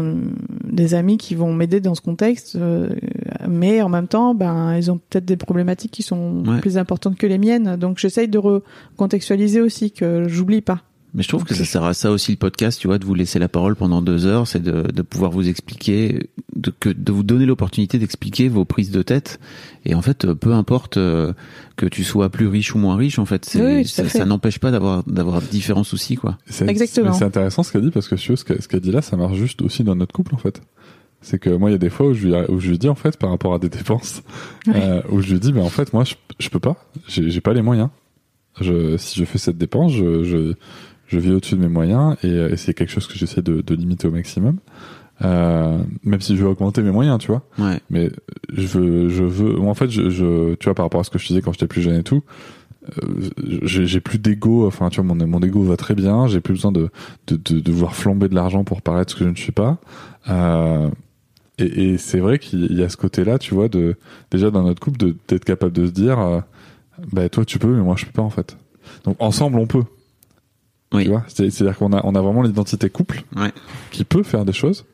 des 0.63 0.93
amis 0.93 1.17
qui 1.17 1.33
vont 1.33 1.51
m'aider 1.51 1.79
dans 1.79 1.95
ce 1.95 2.01
contexte, 2.01 2.55
euh, 2.55 2.89
mais 3.49 3.81
en 3.81 3.89
même 3.89 4.07
temps, 4.07 4.35
ben 4.35 4.75
ils 4.77 4.91
ont 4.91 4.99
peut-être 4.99 5.25
des 5.25 5.35
problématiques 5.35 5.89
qui 5.93 6.03
sont 6.03 6.43
Ouais. 6.45 6.59
plus 6.59 6.77
importantes 6.77 7.17
que 7.17 7.25
les 7.25 7.39
miennes. 7.39 7.75
Donc 7.77 7.97
j'essaye 7.97 8.27
de 8.27 8.37
recontextualiser 8.37 9.61
aussi 9.61 9.89
que 9.91 10.27
j'oublie 10.27 10.61
pas. 10.61 10.83
Mais 11.17 11.23
je 11.23 11.27
trouve 11.29 11.43
que 11.45 11.55
ça 11.55 11.65
sert 11.65 11.83
à 11.83 11.95
ça 11.95 12.11
aussi 12.11 12.31
le 12.31 12.37
podcast, 12.37 12.79
tu 12.79 12.87
vois, 12.87 12.99
de 12.99 13.05
vous 13.05 13.15
laisser 13.15 13.39
la 13.39 13.47
parole 13.49 13.75
pendant 13.75 14.03
deux 14.03 14.27
heures, 14.27 14.47
c'est 14.47 14.61
de, 14.61 14.83
de 14.83 15.01
pouvoir 15.01 15.31
vous 15.31 15.49
expliquer, 15.49 16.29
de, 16.55 16.71
que, 16.79 16.89
de 16.89 17.11
vous 17.11 17.23
donner 17.23 17.47
l'opportunité 17.47 17.97
d'expliquer 17.97 18.49
vos 18.49 18.65
prises 18.65 18.91
de 18.91 19.01
tête. 19.01 19.39
Et 19.83 19.95
en 19.95 20.03
fait, 20.03 20.31
peu 20.33 20.53
importe 20.53 20.97
euh, 20.97 21.33
que 21.75 21.87
tu 21.87 22.03
sois 22.03 22.29
plus 22.29 22.47
riche 22.47 22.75
ou 22.75 22.77
moins 22.77 22.95
riche, 22.95 23.17
en 23.17 23.25
fait, 23.25 23.45
c'est, 23.45 23.59
Oui, 23.79 23.85
ça, 23.87 24.03
fait. 24.03 24.19
ça 24.19 24.25
n'empêche 24.25 24.59
pas 24.59 24.69
d'avoir 24.69 25.03
d'avoir 25.05 25.41
différents 25.41 25.83
soucis, 25.83 26.17
quoi. 26.17 26.37
C'est- 26.45 26.67
Exactement. 26.69 27.13
C'est 27.13 27.25
intéressant 27.25 27.63
ce 27.63 27.71
qu'elle 27.71 27.81
dit 27.81 27.91
parce 27.91 28.07
que 28.07 28.15
si 28.15 28.27
ce 28.37 28.43
qu'elle 28.67 28.79
dit 28.79 28.91
là, 28.91 29.01
ça 29.01 29.17
marche 29.17 29.37
juste 29.37 29.63
aussi 29.63 29.83
dans 29.83 29.95
notre 29.95 30.13
couple 30.13 30.35
en 30.35 30.37
fait. 30.37 30.61
C'est 31.21 31.39
que 31.39 31.49
moi, 31.49 31.71
il 31.71 31.73
y 31.73 31.75
a 31.75 31.79
des 31.79 31.89
fois 31.89 32.05
où 32.09 32.13
je 32.13 32.27
lui, 32.27 32.35
où 32.47 32.59
je 32.59 32.69
lui 32.69 32.77
dis 32.77 32.89
en 32.89 32.95
fait 32.95 33.17
par 33.17 33.31
rapport 33.31 33.55
à 33.55 33.57
des 33.59 33.69
dépenses, 33.69 34.21
euh, 34.67 35.01
où 35.09 35.19
je 35.21 35.33
lui 35.33 35.39
dis, 35.39 35.51
ben 35.51 35.63
en 35.63 35.69
fait, 35.69 35.91
moi, 35.93 36.03
je, 36.03 36.13
je 36.37 36.49
peux 36.49 36.59
pas, 36.59 36.75
j'ai 37.07 37.31
j'ai 37.31 37.41
pas 37.41 37.53
les 37.53 37.63
moyens. 37.63 37.89
Je, 38.61 38.97
si 38.97 39.19
je 39.19 39.25
fais 39.25 39.37
cette 39.37 39.57
dépense, 39.57 39.93
je, 39.93 40.23
je, 40.23 40.53
je 41.07 41.19
vis 41.19 41.31
au-dessus 41.31 41.55
de 41.55 41.61
mes 41.61 41.67
moyens 41.67 42.15
et, 42.23 42.27
euh, 42.29 42.49
et 42.51 42.57
c'est 42.57 42.73
quelque 42.73 42.91
chose 42.91 43.07
que 43.07 43.17
j'essaie 43.17 43.41
de, 43.41 43.61
de 43.61 43.75
limiter 43.75 44.07
au 44.07 44.11
maximum. 44.11 44.57
Euh, 45.23 45.79
même 46.03 46.21
si 46.21 46.37
je 46.37 46.43
veux 46.43 46.49
augmenter 46.49 46.83
mes 46.83 46.91
moyens, 46.91 47.17
tu 47.17 47.27
vois. 47.27 47.41
Ouais. 47.57 47.79
Mais 47.89 48.11
je 48.53 48.67
veux, 48.67 49.09
je 49.09 49.23
veux, 49.23 49.59
en 49.59 49.73
fait, 49.73 49.89
je, 49.89 50.09
je, 50.09 50.53
tu 50.55 50.65
vois, 50.65 50.75
par 50.75 50.85
rapport 50.85 51.01
à 51.01 51.03
ce 51.03 51.09
que 51.09 51.17
je 51.17 51.27
disais 51.27 51.41
quand 51.41 51.53
j'étais 51.53 51.65
plus 51.67 51.81
jeune 51.81 51.95
et 51.99 52.03
tout, 52.03 52.21
euh, 52.99 53.29
j'ai 53.63 53.99
plus 53.99 54.19
d'ego. 54.19 54.67
Enfin, 54.67 54.89
tu 54.89 55.01
vois, 55.01 55.15
mon, 55.15 55.27
mon 55.27 55.39
ego 55.41 55.63
va 55.63 55.75
très 55.75 55.95
bien. 55.95 56.27
J'ai 56.27 56.39
plus 56.39 56.53
besoin 56.53 56.71
de, 56.71 56.89
de, 57.25 57.35
de, 57.35 57.59
de 57.59 57.71
voir 57.71 57.95
flamber 57.95 58.29
de 58.29 58.35
l'argent 58.35 58.63
pour 58.63 58.83
paraître 58.83 59.11
ce 59.11 59.17
que 59.17 59.25
je 59.25 59.29
ne 59.29 59.35
suis 59.35 59.51
pas. 59.51 59.79
Euh, 60.29 60.87
et 61.57 61.93
et 61.93 61.97
c'est 61.97 62.19
vrai 62.19 62.37
qu'il 62.37 62.77
y 62.77 62.83
a 62.83 62.89
ce 62.89 62.97
côté-là, 62.97 63.39
tu 63.39 63.55
vois, 63.55 63.69
de 63.69 63.95
déjà 64.29 64.51
dans 64.51 64.61
notre 64.61 64.79
couple, 64.79 64.99
d'être 65.27 65.45
capable 65.45 65.73
de 65.73 65.87
se 65.87 65.91
dire, 65.91 66.19
euh, 66.19 66.41
bah 67.11 67.27
toi 67.29 67.43
tu 67.43 67.57
peux, 67.57 67.75
mais 67.75 67.81
moi 67.81 67.95
je 67.97 68.05
peux 68.05 68.11
pas 68.11 68.21
en 68.21 68.29
fait. 68.29 68.55
Donc 69.03 69.17
ensemble 69.19 69.57
on 69.57 69.65
peut. 69.65 69.83
Oui. 70.93 71.03
Tu 71.03 71.09
vois, 71.09 71.23
C'est- 71.27 71.49
c'est-à-dire 71.49 71.77
qu'on 71.77 71.91
a 71.93 72.01
on 72.05 72.15
a 72.15 72.21
vraiment 72.21 72.41
l'identité 72.41 72.89
couple 72.89 73.23
Ouais. 73.35 73.51
qui 73.91 74.03
peut 74.05 74.23
faire 74.23 74.45
des 74.45 74.53
choses. 74.53 74.85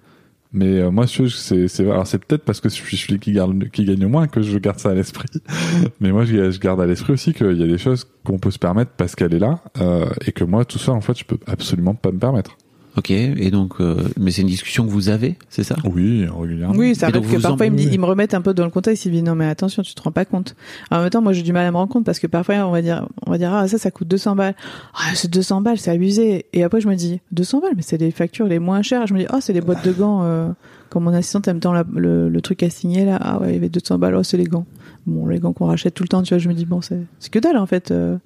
Mais 0.56 0.80
euh, 0.80 0.92
moi, 0.92 1.06
je- 1.08 1.26
c'est 1.28 1.68
c'est 1.68 1.84
alors 1.90 2.06
c'est 2.06 2.20
peut-être 2.24 2.44
parce 2.46 2.62
que 2.62 2.70
je 2.70 2.76
suis 2.76 2.96
celui 2.98 3.20
qui 3.20 3.32
garde 3.32 3.70
qui 3.72 3.86
gagne 3.86 4.00
le 4.00 4.08
moins 4.08 4.28
que 4.28 4.42
je 4.44 4.58
garde 4.60 4.80
ça 4.80 4.90
à 4.92 4.94
l'esprit. 4.94 5.28
Mais 6.00 6.12
moi, 6.12 6.26
je, 6.26 6.52
je 6.52 6.60
garde 6.60 6.80
à 6.80 6.86
l'esprit 6.86 7.14
aussi 7.14 7.34
qu'il 7.34 7.58
y 7.58 7.64
a 7.64 7.68
des 7.68 7.78
choses 7.80 8.08
qu'on 8.24 8.38
peut 8.38 8.52
se 8.52 8.60
permettre 8.60 8.92
parce 8.98 9.16
qu'elle 9.16 9.34
est 9.34 9.40
là 9.40 9.62
euh, 9.82 10.06
et 10.28 10.32
que 10.32 10.44
moi, 10.44 10.64
tout 10.66 10.78
ça, 10.80 10.92
en 10.92 11.02
fait, 11.02 11.18
je 11.18 11.26
peux 11.26 11.38
absolument 11.48 11.96
pas 11.96 12.12
me 12.12 12.20
permettre. 12.20 12.56
Ok. 12.96 13.10
Et 13.10 13.50
donc, 13.50 13.74
euh, 13.80 13.96
mais 14.20 14.30
c'est 14.32 14.42
une 14.44 14.48
discussion 14.48 14.86
que 14.86 14.92
vous 14.92 15.10
avez, 15.10 15.36
c'est 15.50 15.64
ça? 15.64 15.76
Oui, 15.84 16.26
régulièrement. 16.28 16.76
Oui, 16.78 16.94
ça 16.94 17.08
arrive 17.08 17.22
que 17.30 17.42
parfois 17.42 17.66
en- 17.66 17.70
ils 17.70 17.72
me, 17.72 17.80
ils 17.94 18.00
me 18.00 18.06
remettent 18.06 18.34
un 18.36 18.42
peu 18.42 18.54
dans 18.54 18.66
le 18.66 18.70
contexte. 18.70 19.06
Ils 19.06 19.10
me 19.10 19.14
disent 19.16 19.24
non 19.24 19.34
mais 19.36 19.48
attention, 19.48 19.82
tu 19.82 19.96
te 19.96 20.02
rends 20.02 20.12
pas 20.12 20.26
compte. 20.26 20.56
En 20.92 21.00
même 21.02 21.10
temps, 21.10 21.22
moi 21.22 21.34
j'ai 21.34 21.42
du 21.42 21.54
mal 21.54 21.66
à 21.66 21.72
me 21.72 21.78
rendre 21.78 21.92
compte 21.92 22.06
parce 22.06 22.20
que 22.20 22.28
parfois 22.28 22.56
on 22.68 22.72
va 22.72 22.82
dire, 22.84 23.08
on 23.26 23.32
va 23.32 23.38
dire 23.40 23.52
ah 23.54 23.68
ça 23.68 23.78
ça 23.80 23.90
coûte 23.90 24.08
200 24.08 24.36
balles. 24.36 24.56
Ah 24.94 25.12
c'est 25.16 25.32
200 25.32 25.62
balles, 25.62 25.80
c'est 25.80 25.92
abusé. 25.92 26.46
Et 26.54 26.64
après 26.64 26.82
je 26.82 26.88
me 26.88 26.96
dis 26.96 27.20
200 27.32 27.62
balles, 27.62 27.74
mais 27.76 27.82
c'est 27.82 27.98
les 27.98 28.12
factures 28.12 28.46
les 28.48 28.60
moins 28.60 28.82
chères. 28.84 29.04
Et 29.04 29.08
je 29.08 29.14
me 29.16 29.20
dis 29.20 29.28
oh 29.34 29.38
c'est 29.42 29.54
les 29.54 29.62
boîtes 29.62 29.84
de 29.86 29.92
gants. 29.92 30.22
Euh, 30.24 30.50
quand 30.94 31.00
mon 31.02 31.14
assistante 31.14 31.48
aime 31.48 31.60
tant 31.60 31.74
la- 31.74 31.84
le, 31.92 32.30
le 32.30 32.42
truc 32.42 32.62
à 32.64 32.70
signer 32.70 33.04
là, 33.04 33.18
ah 33.20 33.40
ouais 33.40 33.50
il 33.50 33.54
y 33.56 33.58
avait 33.58 33.70
200 33.70 33.98
balles, 33.98 34.16
oh 34.16 34.22
c'est 34.24 34.38
les 34.38 34.44
gants. 34.44 34.66
Bon 35.08 35.26
les 35.26 35.40
gants 35.40 35.52
qu'on 35.52 35.66
rachète 35.66 35.94
tout 35.96 36.04
le 36.04 36.08
temps, 36.08 36.22
tu 36.24 36.30
vois, 36.34 36.38
je 36.38 36.48
me 36.48 36.54
dis 36.54 36.66
bon 36.66 36.80
c'est 36.82 37.00
que 37.32 37.40
dalle 37.40 37.58
en 37.58 37.66
fait. 37.66 37.92
euh. 37.92 38.18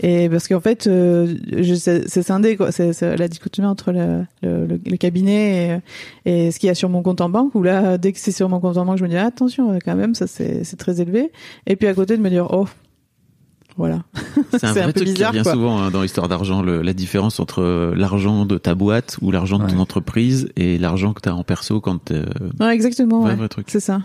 Et 0.00 0.28
parce 0.28 0.46
qu'en 0.46 0.60
fait 0.60 0.86
euh, 0.86 1.34
c'est 1.78 2.22
scindé 2.22 2.56
quoi. 2.56 2.70
C'est 2.72 3.16
la 3.16 3.26
dichotomie 3.28 3.66
entre 3.66 3.90
le, 3.90 4.24
le, 4.42 4.66
le- 4.86 4.96
cabinet 4.96 5.80
et, 6.26 6.30
et 6.46 6.50
ce 6.52 6.58
qu'il 6.60 6.66
y 6.66 6.70
a 6.70 6.74
sur 6.74 6.88
mon 6.90 7.02
compte 7.02 7.20
en 7.22 7.30
banque 7.30 7.54
où 7.54 7.62
là 7.62 7.96
dès 7.98 8.12
que 8.12 8.18
c'est 8.18 8.32
sur 8.32 8.48
mon 8.48 8.60
compte 8.60 8.76
en 8.76 8.84
banque 8.84 8.98
je 8.98 9.04
me 9.04 9.08
dis 9.08 9.16
attention 9.16 9.78
quand 9.84 9.96
même 9.96 10.14
ça 10.14 10.26
c'est 10.26 10.76
très 10.76 11.00
élevé 11.00 11.32
et 11.66 11.74
puis 11.76 11.88
à 11.88 11.94
côté 11.94 12.16
de 12.16 12.22
me 12.22 12.28
dire 12.28 12.46
oh 12.52 12.66
voilà 13.76 14.02
C'est 14.52 14.64
un 14.64 14.72
vrai 14.72 14.82
un 14.82 14.86
peu 14.86 14.92
truc 14.94 15.08
bizarre, 15.08 15.30
qui 15.32 15.38
revient 15.38 15.42
quoi. 15.44 15.52
souvent 15.52 15.78
hein, 15.80 15.90
dans 15.90 16.02
l'histoire 16.02 16.28
d'argent, 16.28 16.62
le- 16.62 16.82
la 16.82 16.92
différence 16.92 17.40
entre 17.40 17.92
l'argent 17.96 18.44
de 18.44 18.58
ta 18.58 18.74
boîte 18.74 19.16
ou 19.22 19.30
l'argent 19.30 19.58
de 19.58 19.66
ton 19.68 19.78
entreprise 19.78 20.48
et 20.56 20.78
l'argent 20.78 21.12
que 21.12 21.20
tu 21.20 21.28
as 21.28 21.34
en 21.34 21.44
perso 21.44 21.80
quand 21.80 22.10
euh, 22.10 22.26
ouais, 22.60 22.74
exactement 22.74 23.22
ouais. 23.22 23.34
vrai 23.34 23.48
truc. 23.48 23.66
c'est 23.70 23.80
ça 23.80 24.00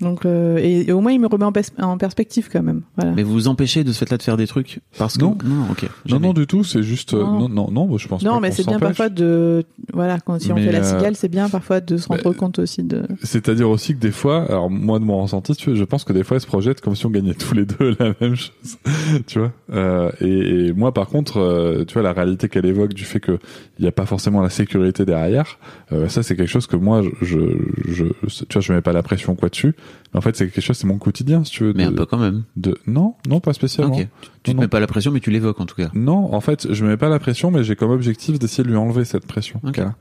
donc 0.00 0.26
euh, 0.26 0.58
et, 0.58 0.88
et 0.88 0.92
au 0.92 1.00
moins 1.00 1.12
il 1.12 1.20
me 1.20 1.26
remet 1.28 1.44
en, 1.44 1.52
pers- 1.52 1.70
en 1.78 1.96
perspective 1.98 2.48
quand 2.52 2.62
même 2.62 2.82
voilà 2.96 3.12
Mais 3.14 3.22
vous 3.22 3.32
vous 3.32 3.48
empêchez 3.48 3.84
de 3.84 3.92
ce 3.92 3.98
fait-là 4.04 4.16
de 4.18 4.22
faire 4.22 4.36
des 4.36 4.46
trucs 4.46 4.80
parce 4.98 5.16
que 5.16 5.22
Non. 5.22 5.36
non, 5.44 5.66
ok. 5.70 5.88
Non, 6.08 6.18
non, 6.20 6.32
du 6.32 6.46
tout. 6.46 6.64
C'est 6.64 6.82
juste. 6.82 7.14
euh, 7.14 7.22
Non. 7.22 7.48
non, 7.48 7.70
non, 7.70 7.86
non, 7.88 7.98
je 7.98 8.08
pense 8.08 8.22
pas 8.22 8.28
non 8.30 8.40
mais 8.40 8.50
c'est 8.50 8.66
bien 8.66 8.78
parfois 8.78 9.08
de 9.08 9.64
voilà 9.92 10.18
quand 10.20 10.40
si 10.40 10.52
on 10.52 10.56
fait 10.56 10.72
la 10.72 10.80
euh, 10.80 10.98
cigale 10.98 11.16
c'est 11.16 11.28
bien 11.28 11.48
parfois 11.48 11.80
de 11.80 11.96
se 11.96 12.08
rendre 12.08 12.22
bah, 12.24 12.30
compte 12.36 12.58
aussi 12.58 12.82
de 12.82 13.02
C'est-à-dire 13.22 13.68
aussi 13.70 13.94
que 13.94 14.00
des 14.00 14.10
fois, 14.10 14.44
alors 14.48 14.68
moi 14.70 14.98
de 14.98 15.04
mon 15.04 15.22
ressenti, 15.22 15.54
tu 15.54 15.70
vois, 15.70 15.78
je 15.78 15.84
pense 15.84 16.04
que 16.04 16.12
des 16.12 16.24
fois, 16.24 16.36
elle 16.36 16.40
se 16.40 16.46
projette 16.46 16.80
comme 16.80 16.96
si 16.96 17.06
on 17.06 17.10
gagnait 17.10 17.34
tous 17.34 17.54
les 17.54 17.64
deux 17.64 17.96
la 18.00 18.14
même 18.20 18.34
chose, 18.36 18.78
tu 19.26 19.38
vois. 19.38 19.52
Euh, 19.72 20.10
et, 20.20 20.66
et 20.68 20.72
moi, 20.72 20.92
par 20.92 21.06
contre, 21.08 21.38
euh, 21.38 21.84
tu 21.84 21.94
vois, 21.94 22.02
la 22.02 22.12
réalité 22.12 22.48
qu'elle 22.48 22.66
évoque 22.66 22.94
du 22.94 23.04
fait 23.04 23.20
que 23.20 23.38
il 23.78 23.82
n'y 23.82 23.88
a 23.88 23.92
pas 23.92 24.06
forcément 24.06 24.40
la 24.42 24.50
sécurité 24.50 25.04
derrière, 25.04 25.58
euh, 25.92 26.08
ça 26.08 26.22
c'est 26.22 26.36
quelque 26.36 26.48
chose 26.50 26.66
que 26.66 26.76
moi, 26.76 27.02
je, 27.22 27.38
je, 27.88 28.04
je- 28.26 28.44
tu 28.44 28.52
vois, 28.52 28.60
je 28.62 28.72
mets 28.72 28.80
pas 28.82 28.92
la 28.92 29.02
pression 29.02 29.34
quoi 29.34 29.48
dessus. 29.48 29.74
En 30.16 30.20
fait, 30.20 30.36
c'est 30.36 30.48
quelque 30.48 30.62
chose, 30.64 30.76
c'est 30.76 30.86
mon 30.86 30.98
quotidien, 30.98 31.42
si 31.42 31.50
tu 31.50 31.64
veux. 31.64 31.72
Mais 31.74 31.82
un 31.82 31.92
peu 31.92 32.06
quand 32.06 32.18
même. 32.18 32.44
de, 32.56 32.78
non, 32.86 33.14
non, 33.28 33.40
pas 33.40 33.52
spécialement. 33.52 33.96
Tu, 33.96 34.06
te 34.44 34.50
Non, 34.52 34.60
mets 34.60 34.68
pas 34.68 34.78
la 34.78 34.86
pression, 34.86 35.10
mais 35.10 35.18
tu 35.18 35.30
l'évoques 35.32 35.60
en 35.60 35.66
tout 35.66 35.74
cas. 35.74 35.90
Non, 35.92 36.32
en 36.32 36.40
fait, 36.40 36.72
je 36.72 36.84
me 36.84 36.90
mets 36.90 36.96
pas 36.96 37.08
la 37.08 37.18
pression, 37.18 37.50
mais 37.50 37.64
j'ai 37.64 37.74
comme 37.74 37.90
objectif 37.90 38.38
d'essayer 38.38 38.62
de 38.62 38.68
lui 38.68 38.76
enlever 38.76 39.04
cette 39.04 39.26
pression. 39.26 39.60
Ok. 39.64 39.72
qu'elle 39.72 39.86
a. 39.86 39.94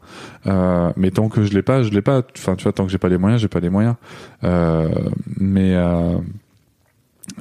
Euh, 0.46 0.94
mais 0.98 1.10
tant 1.10 1.30
que 1.30 1.44
je 1.44 1.54
l'ai 1.54 1.64
pas, 1.64 1.82
je 1.82 1.90
l'ai 1.90 2.04
pas. 2.04 2.22
Enfin, 2.38 2.56
tu 2.56 2.64
vois, 2.64 2.74
tant 2.74 2.86
que 2.86 2.92
j'ai 2.92 3.00
pas 3.00 3.10
les 3.10 3.18
moyens, 3.18 3.42
j'ai 3.42 3.48
pas 3.48 3.60
les 3.60 3.72
moyens. 3.72 3.96
Euh, 4.44 4.90
mais 5.38 5.74
euh, 5.74 6.18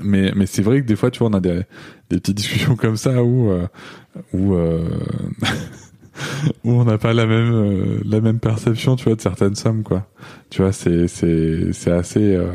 Mais, 0.03 0.33
mais 0.35 0.47
c'est 0.47 0.63
vrai 0.63 0.81
que 0.81 0.87
des 0.87 0.97
fois, 0.97 1.11
tu 1.11 1.19
vois, 1.19 1.29
on 1.29 1.35
a 1.35 1.41
des, 1.41 1.63
des 2.09 2.19
petites 2.21 2.37
discussions 2.39 2.77
comme 2.77 2.97
ça 2.97 3.23
où, 3.23 3.53
où, 4.33 4.57
où 6.65 6.73
on 6.73 6.85
n'a 6.85 6.99
pas 6.99 7.13
la 7.15 7.27
même, 7.27 7.53
euh, 7.53 8.01
la 8.05 8.21
même 8.21 8.39
perception, 8.39 8.97
tu 8.97 9.05
vois, 9.05 9.15
de 9.15 9.21
certaines 9.21 9.55
sommes, 9.55 9.83
quoi. 9.83 10.07
Tu 10.51 10.63
vois, 10.63 10.73
c'est, 10.73 11.09
c'est, 11.09 11.73
c'est 11.73 11.91
assez, 11.91 12.35
euh, 12.37 12.47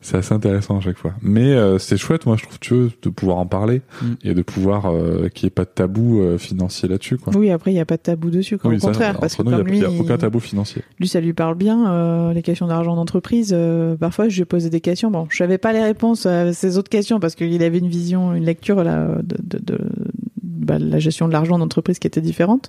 c'est 0.00 0.16
assez 0.18 0.34
intéressant 0.34 0.78
à 0.78 0.80
chaque 0.80 0.98
fois. 0.98 1.14
Mais 1.22 1.52
euh, 1.52 1.78
c'est 1.78 1.96
chouette, 1.96 2.26
moi, 2.26 2.36
je 2.36 2.42
trouve, 2.44 2.58
tu 2.58 2.74
veux, 2.74 2.90
de 3.02 3.08
pouvoir 3.08 3.38
en 3.38 3.46
parler 3.46 3.82
Mm. 4.02 4.06
et 4.24 4.34
de 4.34 4.42
pouvoir 4.42 4.86
euh, 4.86 5.28
qu'il 5.28 5.46
n'y 5.46 5.48
ait 5.48 5.50
pas 5.50 5.64
de 5.64 5.70
tabou 5.74 6.20
euh, 6.20 6.38
financier 6.38 6.88
là-dessus, 6.88 7.16
quoi. 7.18 7.32
Oui, 7.36 7.50
après, 7.50 7.70
il 7.70 7.74
n'y 7.74 7.80
a 7.80 7.84
pas 7.86 7.96
de 7.96 8.02
tabou 8.02 8.30
dessus, 8.30 8.58
quoi. 8.58 8.70
Oui, 8.70 8.76
au 8.76 8.80
ça, 8.80 8.88
contraire, 8.88 9.18
parce 9.18 9.36
que 9.36 9.42
entre 9.42 9.50
nous, 9.52 9.56
comme 9.58 9.68
il 9.68 9.74
n'y 9.74 9.78
lui, 9.80 9.86
a, 9.86 9.88
il 9.90 9.94
y 9.96 9.98
a 9.98 10.02
aucun 10.02 10.18
tabou 10.18 10.40
financier. 10.40 10.82
lui, 10.98 11.08
ça 11.08 11.20
lui 11.20 11.32
parle 11.32 11.54
bien, 11.54 11.90
euh, 11.92 12.32
les 12.32 12.42
questions 12.42 12.66
d'argent 12.66 12.96
d'entreprise. 12.96 13.52
euh, 13.56 13.96
parfois, 13.96 14.28
je 14.28 14.34
lui 14.36 14.42
ai 14.42 14.46
posé 14.46 14.68
des 14.70 14.80
questions. 14.80 15.10
Bon, 15.10 15.26
je 15.30 15.36
savais 15.36 15.58
pas 15.58 15.72
les 15.72 15.82
réponses 15.82 16.26
à 16.26 16.52
ces 16.52 16.76
autres 16.78 16.90
questions 16.90 17.20
parce 17.20 17.34
qu'il 17.34 17.62
avait 17.62 17.78
une 17.78 17.88
vision, 17.88 18.34
une 18.34 18.44
lecture 18.44 18.82
là, 18.84 19.18
de, 19.22 19.36
de, 19.42 19.58
de 19.64 19.78
bah, 20.66 20.78
la 20.78 20.98
gestion 20.98 21.26
de 21.28 21.32
l'argent 21.32 21.58
d'entreprise 21.58 21.98
qui 21.98 22.06
était 22.06 22.20
différente. 22.20 22.68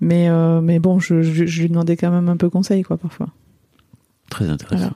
Mais, 0.00 0.28
euh, 0.28 0.60
mais 0.60 0.78
bon, 0.80 0.98
je, 0.98 1.22
je, 1.22 1.46
je 1.46 1.62
lui 1.62 1.68
demandais 1.68 1.96
quand 1.96 2.10
même 2.10 2.28
un 2.28 2.36
peu 2.36 2.50
conseil, 2.50 2.82
quoi, 2.82 2.96
parfois. 2.96 3.28
Très 4.30 4.48
intéressant. 4.48 4.78
Voilà. 4.78 4.94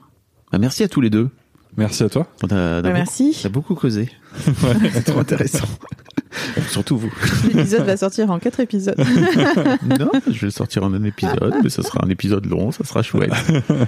Bah, 0.53 0.59
merci 0.59 0.83
à 0.83 0.89
tous 0.89 1.01
les 1.01 1.11
deux. 1.11 1.29
Merci 1.77 2.03
à 2.03 2.09
toi. 2.09 2.27
On 2.43 2.47
a, 2.49 2.55
on 2.55 2.57
a 2.57 2.83
Bah, 2.83 2.83
beaucoup- 2.83 2.95
merci. 2.97 3.41
a 3.45 3.49
beaucoup 3.49 3.75
causé. 3.75 4.11
C'est 4.93 5.05
trop 5.05 5.21
intéressant. 5.21 5.69
Surtout 6.71 6.99
vous. 6.99 7.13
L'épisode 7.55 7.85
va 7.87 7.97
sortir 7.97 8.31
en 8.31 8.39
quatre 8.39 8.61
épisodes. 8.61 8.99
non, 9.99 10.11
je 10.27 10.33
vais 10.41 10.47
le 10.47 10.51
sortir 10.51 10.83
en 10.83 10.93
un 10.93 11.05
épisode, 11.05 11.55
mais 11.63 11.71
ce 11.71 11.83
sera 11.83 12.05
un 12.05 12.09
épisode 12.09 12.47
long, 12.47 12.73
ça 12.73 12.85
sera 12.85 13.03
chouette. 13.03 13.33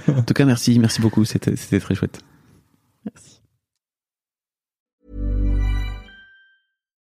En 0.07 0.21
tout 0.21 0.33
cas, 0.33 0.45
merci, 0.45 0.79
merci 0.79 1.01
beaucoup, 1.01 1.25
c'était 1.25 1.55
c'était 1.55 1.79
très 1.79 1.95
chouette. 1.95 2.19